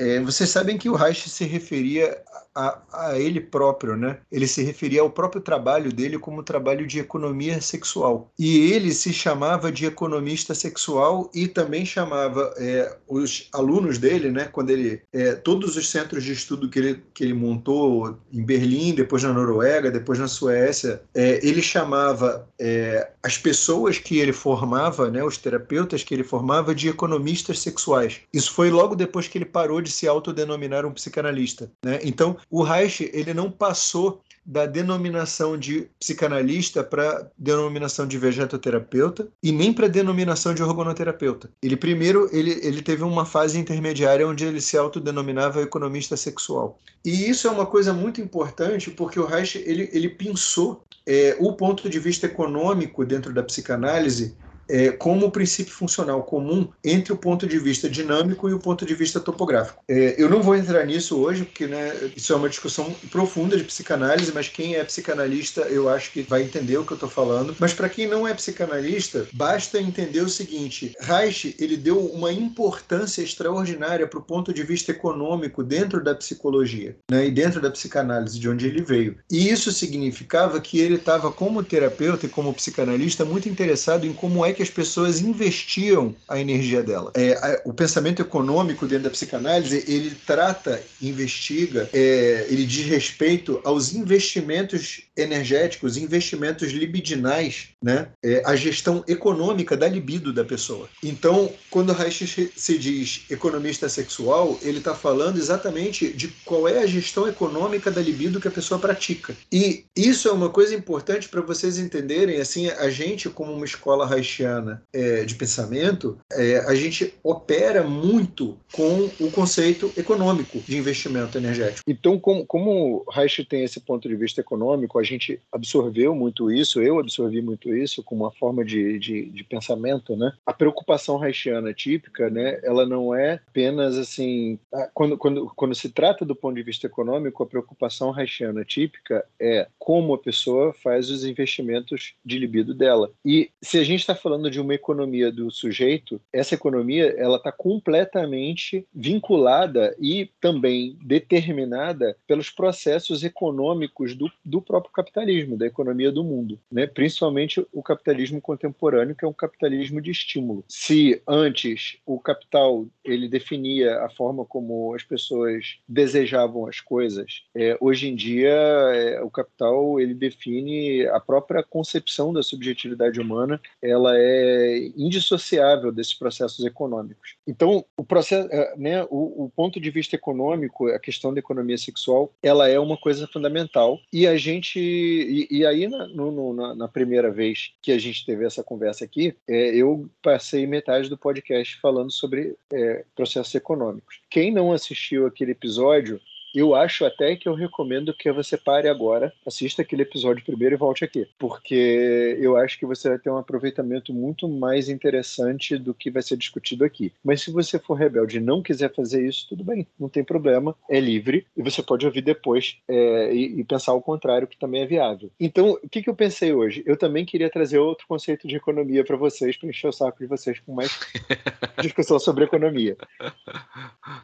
É, 0.00 0.18
vocês 0.20 0.48
sabem 0.48 0.78
que 0.78 0.88
o 0.88 0.94
Reich 0.94 1.28
se 1.28 1.44
referia 1.44 2.16
a, 2.54 2.78
a, 2.92 3.18
ele 3.18 3.40
próprio, 3.40 3.96
né? 3.96 4.18
Ele 4.30 4.46
se 4.46 4.62
referia 4.62 5.02
ao 5.02 5.10
próprio 5.10 5.40
trabalho 5.40 5.92
dele 5.92 6.18
como 6.18 6.42
trabalho 6.42 6.86
de 6.86 6.98
economia 6.98 7.60
sexual. 7.60 8.32
E 8.38 8.72
ele 8.72 8.92
se 8.92 9.12
chamava 9.12 9.70
de 9.70 9.86
economista 9.86 10.54
sexual 10.54 11.30
e 11.34 11.46
também 11.46 11.84
chamava 11.84 12.52
é, 12.56 12.96
os 13.06 13.48
alunos 13.52 13.98
dele, 13.98 14.30
né? 14.30 14.48
Quando 14.50 14.70
ele 14.70 15.02
é, 15.12 15.34
todos 15.34 15.76
os 15.76 15.88
centros 15.88 16.24
de 16.24 16.32
estudo 16.32 16.68
que 16.68 16.78
ele, 16.78 17.02
que 17.14 17.24
ele 17.24 17.34
montou 17.34 18.18
em 18.32 18.42
Berlim, 18.42 18.94
depois 18.94 19.22
na 19.22 19.32
Noruega, 19.32 19.90
depois 19.90 20.18
na 20.18 20.28
Suécia, 20.28 21.02
é, 21.14 21.46
ele 21.46 21.62
chamava 21.62 22.48
é, 22.58 23.10
as 23.22 23.38
pessoas 23.38 23.98
que 23.98 24.18
ele 24.18 24.32
formava, 24.32 25.10
né? 25.10 25.22
Os 25.22 25.36
terapeutas 25.36 26.02
que 26.02 26.14
ele 26.14 26.24
formava 26.24 26.74
de 26.74 26.88
economistas 26.88 27.60
sexuais. 27.60 28.20
Isso 28.32 28.52
foi 28.52 28.70
logo 28.70 28.96
depois 28.96 29.28
que 29.28 29.38
ele 29.38 29.44
parou 29.44 29.80
de 29.80 29.89
se 29.90 30.08
autodenominar 30.08 30.86
um 30.86 30.92
psicanalista, 30.92 31.70
né? 31.84 31.98
Então 32.02 32.36
o 32.50 32.62
Reich 32.62 33.10
ele 33.12 33.34
não 33.34 33.50
passou 33.50 34.22
da 34.44 34.66
denominação 34.66 35.56
de 35.56 35.88
psicanalista 35.98 36.82
para 36.82 37.30
denominação 37.38 38.06
de 38.06 38.18
vegetoterapeuta 38.18 39.28
e 39.42 39.52
nem 39.52 39.72
para 39.72 39.86
denominação 39.86 40.54
de 40.54 40.62
organoterapeuta. 40.62 41.50
Ele 41.62 41.76
primeiro 41.76 42.28
ele, 42.32 42.58
ele 42.62 42.82
teve 42.82 43.02
uma 43.02 43.24
fase 43.24 43.58
intermediária 43.58 44.26
onde 44.26 44.44
ele 44.44 44.60
se 44.60 44.76
autodenominava 44.76 45.62
economista 45.62 46.16
sexual. 46.16 46.78
E 47.04 47.28
isso 47.28 47.46
é 47.46 47.50
uma 47.50 47.66
coisa 47.66 47.92
muito 47.92 48.20
importante 48.20 48.90
porque 48.90 49.20
o 49.20 49.26
Reich 49.26 49.58
ele, 49.58 49.88
ele 49.92 50.08
pensou 50.08 50.82
é, 51.06 51.36
o 51.38 51.52
ponto 51.52 51.88
de 51.88 51.98
vista 51.98 52.26
econômico 52.26 53.04
dentro 53.04 53.32
da 53.32 53.42
psicanálise 53.42 54.36
é, 54.70 54.92
como 54.92 55.30
princípio 55.30 55.72
funcional 55.72 56.22
comum 56.22 56.68
entre 56.84 57.12
o 57.12 57.16
ponto 57.16 57.46
de 57.46 57.58
vista 57.58 57.88
dinâmico 57.88 58.48
e 58.48 58.54
o 58.54 58.58
ponto 58.58 58.86
de 58.86 58.94
vista 58.94 59.20
topográfico. 59.20 59.82
É, 59.88 60.14
eu 60.16 60.28
não 60.28 60.42
vou 60.42 60.56
entrar 60.56 60.86
nisso 60.86 61.18
hoje, 61.18 61.44
porque 61.44 61.66
né, 61.66 62.12
isso 62.16 62.32
é 62.32 62.36
uma 62.36 62.48
discussão 62.48 62.94
profunda 63.10 63.56
de 63.56 63.64
psicanálise, 63.64 64.32
mas 64.32 64.48
quem 64.48 64.76
é 64.76 64.84
psicanalista 64.84 65.62
eu 65.62 65.88
acho 65.88 66.12
que 66.12 66.22
vai 66.22 66.42
entender 66.42 66.78
o 66.78 66.84
que 66.84 66.92
eu 66.92 66.96
estou 66.96 67.08
falando. 67.08 67.56
Mas 67.58 67.72
para 67.72 67.88
quem 67.88 68.06
não 68.06 68.26
é 68.26 68.32
psicanalista, 68.32 69.26
basta 69.32 69.80
entender 69.80 70.20
o 70.20 70.28
seguinte: 70.28 70.94
Reich 71.00 71.56
ele 71.58 71.76
deu 71.76 71.98
uma 71.98 72.32
importância 72.32 73.22
extraordinária 73.22 74.06
para 74.06 74.18
o 74.18 74.22
ponto 74.22 74.52
de 74.52 74.62
vista 74.62 74.90
econômico 74.90 75.62
dentro 75.62 76.02
da 76.02 76.14
psicologia 76.14 76.96
né, 77.10 77.26
e 77.26 77.30
dentro 77.30 77.60
da 77.60 77.70
psicanálise 77.70 78.38
de 78.38 78.48
onde 78.48 78.66
ele 78.66 78.82
veio. 78.82 79.16
E 79.30 79.48
isso 79.48 79.72
significava 79.72 80.60
que 80.60 80.78
ele 80.78 80.94
estava 80.94 81.32
como 81.32 81.62
terapeuta 81.62 82.26
e 82.26 82.28
como 82.28 82.54
psicanalista 82.54 83.24
muito 83.24 83.48
interessado 83.48 84.06
em 84.06 84.12
como 84.12 84.44
é 84.44 84.52
que 84.52 84.59
que 84.60 84.64
as 84.64 84.70
pessoas 84.70 85.22
investiam 85.22 86.14
a 86.28 86.38
energia 86.38 86.82
dela. 86.82 87.10
É, 87.14 87.32
a, 87.32 87.62
o 87.64 87.72
pensamento 87.72 88.20
econômico 88.20 88.86
dentro 88.86 89.04
da 89.04 89.10
psicanálise, 89.10 89.84
ele 89.88 90.14
trata, 90.26 90.82
investiga, 91.00 91.88
é, 91.94 92.46
ele 92.50 92.66
diz 92.66 92.84
respeito 92.86 93.58
aos 93.64 93.94
investimentos 93.94 95.00
energéticos, 95.16 95.96
investimentos 95.96 96.72
libidinais, 96.72 97.68
né? 97.82 98.08
É, 98.22 98.42
a 98.44 98.54
gestão 98.54 99.02
econômica 99.08 99.76
da 99.76 99.88
libido 99.88 100.30
da 100.30 100.44
pessoa. 100.44 100.88
Então, 101.02 101.50
quando 101.70 101.94
Reich 101.94 102.52
se 102.54 102.78
diz 102.78 103.22
economista 103.30 103.88
sexual, 103.88 104.58
ele 104.62 104.78
está 104.78 104.94
falando 104.94 105.38
exatamente 105.38 106.12
de 106.12 106.28
qual 106.44 106.68
é 106.68 106.82
a 106.82 106.86
gestão 106.86 107.26
econômica 107.26 107.90
da 107.90 108.02
libido 108.02 108.40
que 108.40 108.48
a 108.48 108.50
pessoa 108.50 108.78
pratica. 108.78 109.34
E 109.50 109.84
isso 109.96 110.28
é 110.28 110.32
uma 110.32 110.50
coisa 110.50 110.74
importante 110.74 111.28
para 111.28 111.40
vocês 111.40 111.78
entenderem, 111.78 112.40
assim, 112.40 112.68
a 112.68 112.90
gente 112.90 113.30
como 113.30 113.52
uma 113.52 113.64
escola 113.64 114.06
reichiana 114.06 114.49
é, 114.92 115.24
de 115.24 115.34
pensamento, 115.34 116.18
é, 116.32 116.58
a 116.58 116.74
gente 116.74 117.14
opera 117.22 117.82
muito 117.82 118.58
com 118.72 119.10
o 119.20 119.30
conceito 119.30 119.92
econômico 119.96 120.58
de 120.60 120.76
investimento 120.76 121.36
energético. 121.38 121.82
Então, 121.86 122.18
como, 122.18 122.46
como 122.46 123.04
Reich 123.10 123.44
tem 123.44 123.64
esse 123.64 123.80
ponto 123.80 124.08
de 124.08 124.16
vista 124.16 124.40
econômico, 124.40 124.98
a 124.98 125.02
gente 125.02 125.40
absorveu 125.52 126.14
muito 126.14 126.50
isso, 126.50 126.80
eu 126.80 126.98
absorvi 126.98 127.42
muito 127.42 127.74
isso 127.74 128.02
como 128.02 128.24
uma 128.24 128.32
forma 128.32 128.64
de, 128.64 128.98
de, 128.98 129.26
de 129.30 129.44
pensamento, 129.44 130.16
né? 130.16 130.32
A 130.46 130.52
preocupação 130.52 131.22
haitiana 131.22 131.72
típica, 131.72 132.30
né? 132.30 132.60
Ela 132.62 132.86
não 132.86 133.14
é 133.14 133.40
apenas 133.48 133.96
assim, 133.98 134.58
quando, 134.94 135.18
quando, 135.18 135.52
quando 135.54 135.74
se 135.74 135.88
trata 135.88 136.24
do 136.24 136.34
ponto 136.34 136.56
de 136.56 136.62
vista 136.62 136.86
econômico, 136.86 137.42
a 137.42 137.46
preocupação 137.46 138.14
haitiana 138.14 138.64
típica 138.64 139.24
é 139.38 139.66
como 139.78 140.14
a 140.14 140.18
pessoa 140.18 140.72
faz 140.72 141.10
os 141.10 141.24
investimentos 141.24 142.14
de 142.24 142.38
libido 142.38 142.74
dela. 142.74 143.10
E 143.24 143.50
se 143.62 143.78
a 143.78 143.84
gente 143.84 144.00
está 144.00 144.14
falando 144.14 144.29
de 144.50 144.60
uma 144.60 144.74
economia 144.74 145.30
do 145.32 145.50
sujeito, 145.50 146.20
essa 146.32 146.54
economia 146.54 147.14
ela 147.16 147.36
está 147.36 147.50
completamente 147.50 148.86
vinculada 148.94 149.94
e 149.98 150.30
também 150.40 150.96
determinada 151.02 152.16
pelos 152.26 152.50
processos 152.50 153.24
econômicos 153.24 154.14
do, 154.14 154.30
do 154.44 154.60
próprio 154.60 154.92
capitalismo, 154.92 155.56
da 155.56 155.66
economia 155.66 156.12
do 156.12 156.24
mundo, 156.24 156.58
né? 156.70 156.86
principalmente 156.86 157.64
o 157.72 157.82
capitalismo 157.82 158.40
contemporâneo, 158.40 159.14
que 159.14 159.24
é 159.24 159.28
um 159.28 159.32
capitalismo 159.32 160.00
de 160.00 160.10
estímulo. 160.10 160.64
Se 160.68 161.22
antes 161.26 161.98
o 162.06 162.18
capital 162.18 162.86
ele 163.04 163.28
definia 163.28 164.00
a 164.02 164.10
forma 164.10 164.44
como 164.44 164.94
as 164.94 165.02
pessoas 165.02 165.78
desejavam 165.88 166.66
as 166.66 166.80
coisas, 166.80 167.42
é, 167.54 167.76
hoje 167.80 168.08
em 168.08 168.14
dia 168.14 168.50
é, 168.50 169.22
o 169.22 169.30
capital 169.30 170.00
ele 170.00 170.14
define 170.14 171.06
a 171.06 171.20
própria 171.20 171.62
concepção 171.62 172.32
da 172.32 172.42
subjetividade 172.42 173.20
humana, 173.20 173.60
ela 173.82 174.16
é 174.20 174.90
indissociável 174.96 175.90
desses 175.90 176.14
processos 176.14 176.64
econômicos. 176.64 177.36
Então, 177.46 177.84
o 177.96 178.04
processo, 178.04 178.48
é, 178.52 178.76
né, 178.76 179.04
o, 179.04 179.44
o 179.44 179.52
ponto 179.54 179.80
de 179.80 179.90
vista 179.90 180.16
econômico, 180.16 180.88
a 180.88 180.98
questão 180.98 181.32
da 181.32 181.40
economia 181.40 181.78
sexual, 181.78 182.32
ela 182.42 182.68
é 182.68 182.78
uma 182.78 182.96
coisa 182.96 183.26
fundamental 183.26 184.00
e 184.12 184.26
a 184.26 184.36
gente 184.36 184.78
e, 184.78 185.48
e 185.50 185.66
aí, 185.66 185.88
na, 185.88 186.06
no, 186.06 186.74
na, 186.74 186.88
primeira 186.88 187.30
vez 187.30 187.72
que 187.80 187.92
a 187.92 187.98
gente 187.98 188.24
teve 188.24 188.44
essa 188.44 188.62
conversa 188.62 189.04
aqui, 189.04 189.34
é, 189.48 189.74
eu 189.74 190.08
passei 190.22 190.66
metade 190.66 191.08
do 191.08 191.16
podcast 191.16 191.78
falando 191.80 192.10
sobre 192.10 192.56
é, 192.72 193.04
processos 193.14 193.54
econômicos. 193.54 194.20
Quem 194.28 194.52
não 194.52 194.72
assistiu 194.72 195.26
aquele 195.26 195.52
episódio, 195.52 196.20
eu 196.54 196.74
acho 196.74 197.04
até 197.04 197.36
que 197.36 197.48
eu 197.48 197.54
recomendo 197.54 198.14
que 198.14 198.30
você 198.32 198.56
pare 198.56 198.88
agora, 198.88 199.32
assista 199.46 199.82
aquele 199.82 200.02
episódio 200.02 200.44
primeiro 200.44 200.74
e 200.74 200.78
volte 200.78 201.04
aqui, 201.04 201.26
porque 201.38 202.36
eu 202.40 202.56
acho 202.56 202.78
que 202.78 202.86
você 202.86 203.08
vai 203.08 203.18
ter 203.18 203.30
um 203.30 203.36
aproveitamento 203.36 204.12
muito 204.12 204.48
mais 204.48 204.88
interessante 204.88 205.76
do 205.76 205.94
que 205.94 206.10
vai 206.10 206.22
ser 206.22 206.36
discutido 206.36 206.84
aqui. 206.84 207.12
Mas 207.24 207.42
se 207.42 207.50
você 207.50 207.78
for 207.78 207.94
rebelde 207.94 208.38
e 208.38 208.40
não 208.40 208.62
quiser 208.62 208.92
fazer 208.94 209.26
isso, 209.26 209.46
tudo 209.48 209.64
bem, 209.64 209.86
não 209.98 210.08
tem 210.08 210.24
problema, 210.24 210.74
é 210.88 210.98
livre 210.98 211.46
e 211.56 211.62
você 211.62 211.82
pode 211.82 212.06
ouvir 212.06 212.22
depois 212.22 212.78
é, 212.88 213.34
e, 213.34 213.60
e, 213.60 213.64
pensar 213.64 213.92
o 213.92 214.02
contrário, 214.02 214.48
que 214.48 214.58
também 214.58 214.82
é 214.82 214.86
viável. 214.86 215.30
Então, 215.38 215.78
o 215.82 215.88
que, 215.88 216.02
que 216.02 216.10
eu 216.10 216.14
pensei 216.14 216.52
hoje? 216.52 216.82
Eu 216.86 216.96
também 216.96 217.24
queria 217.24 217.50
trazer 217.50 217.78
outro 217.78 218.06
conceito 218.06 218.46
de 218.46 218.56
economia 218.56 219.04
para 219.04 219.16
vocês, 219.16 219.56
para 219.56 219.68
encher 219.68 219.88
o 219.88 219.92
saco 219.92 220.18
de 220.18 220.26
vocês 220.26 220.58
com 220.60 220.74
mais 220.74 220.98
discussão 221.80 222.18
sobre 222.18 222.44
economia. 222.44 222.96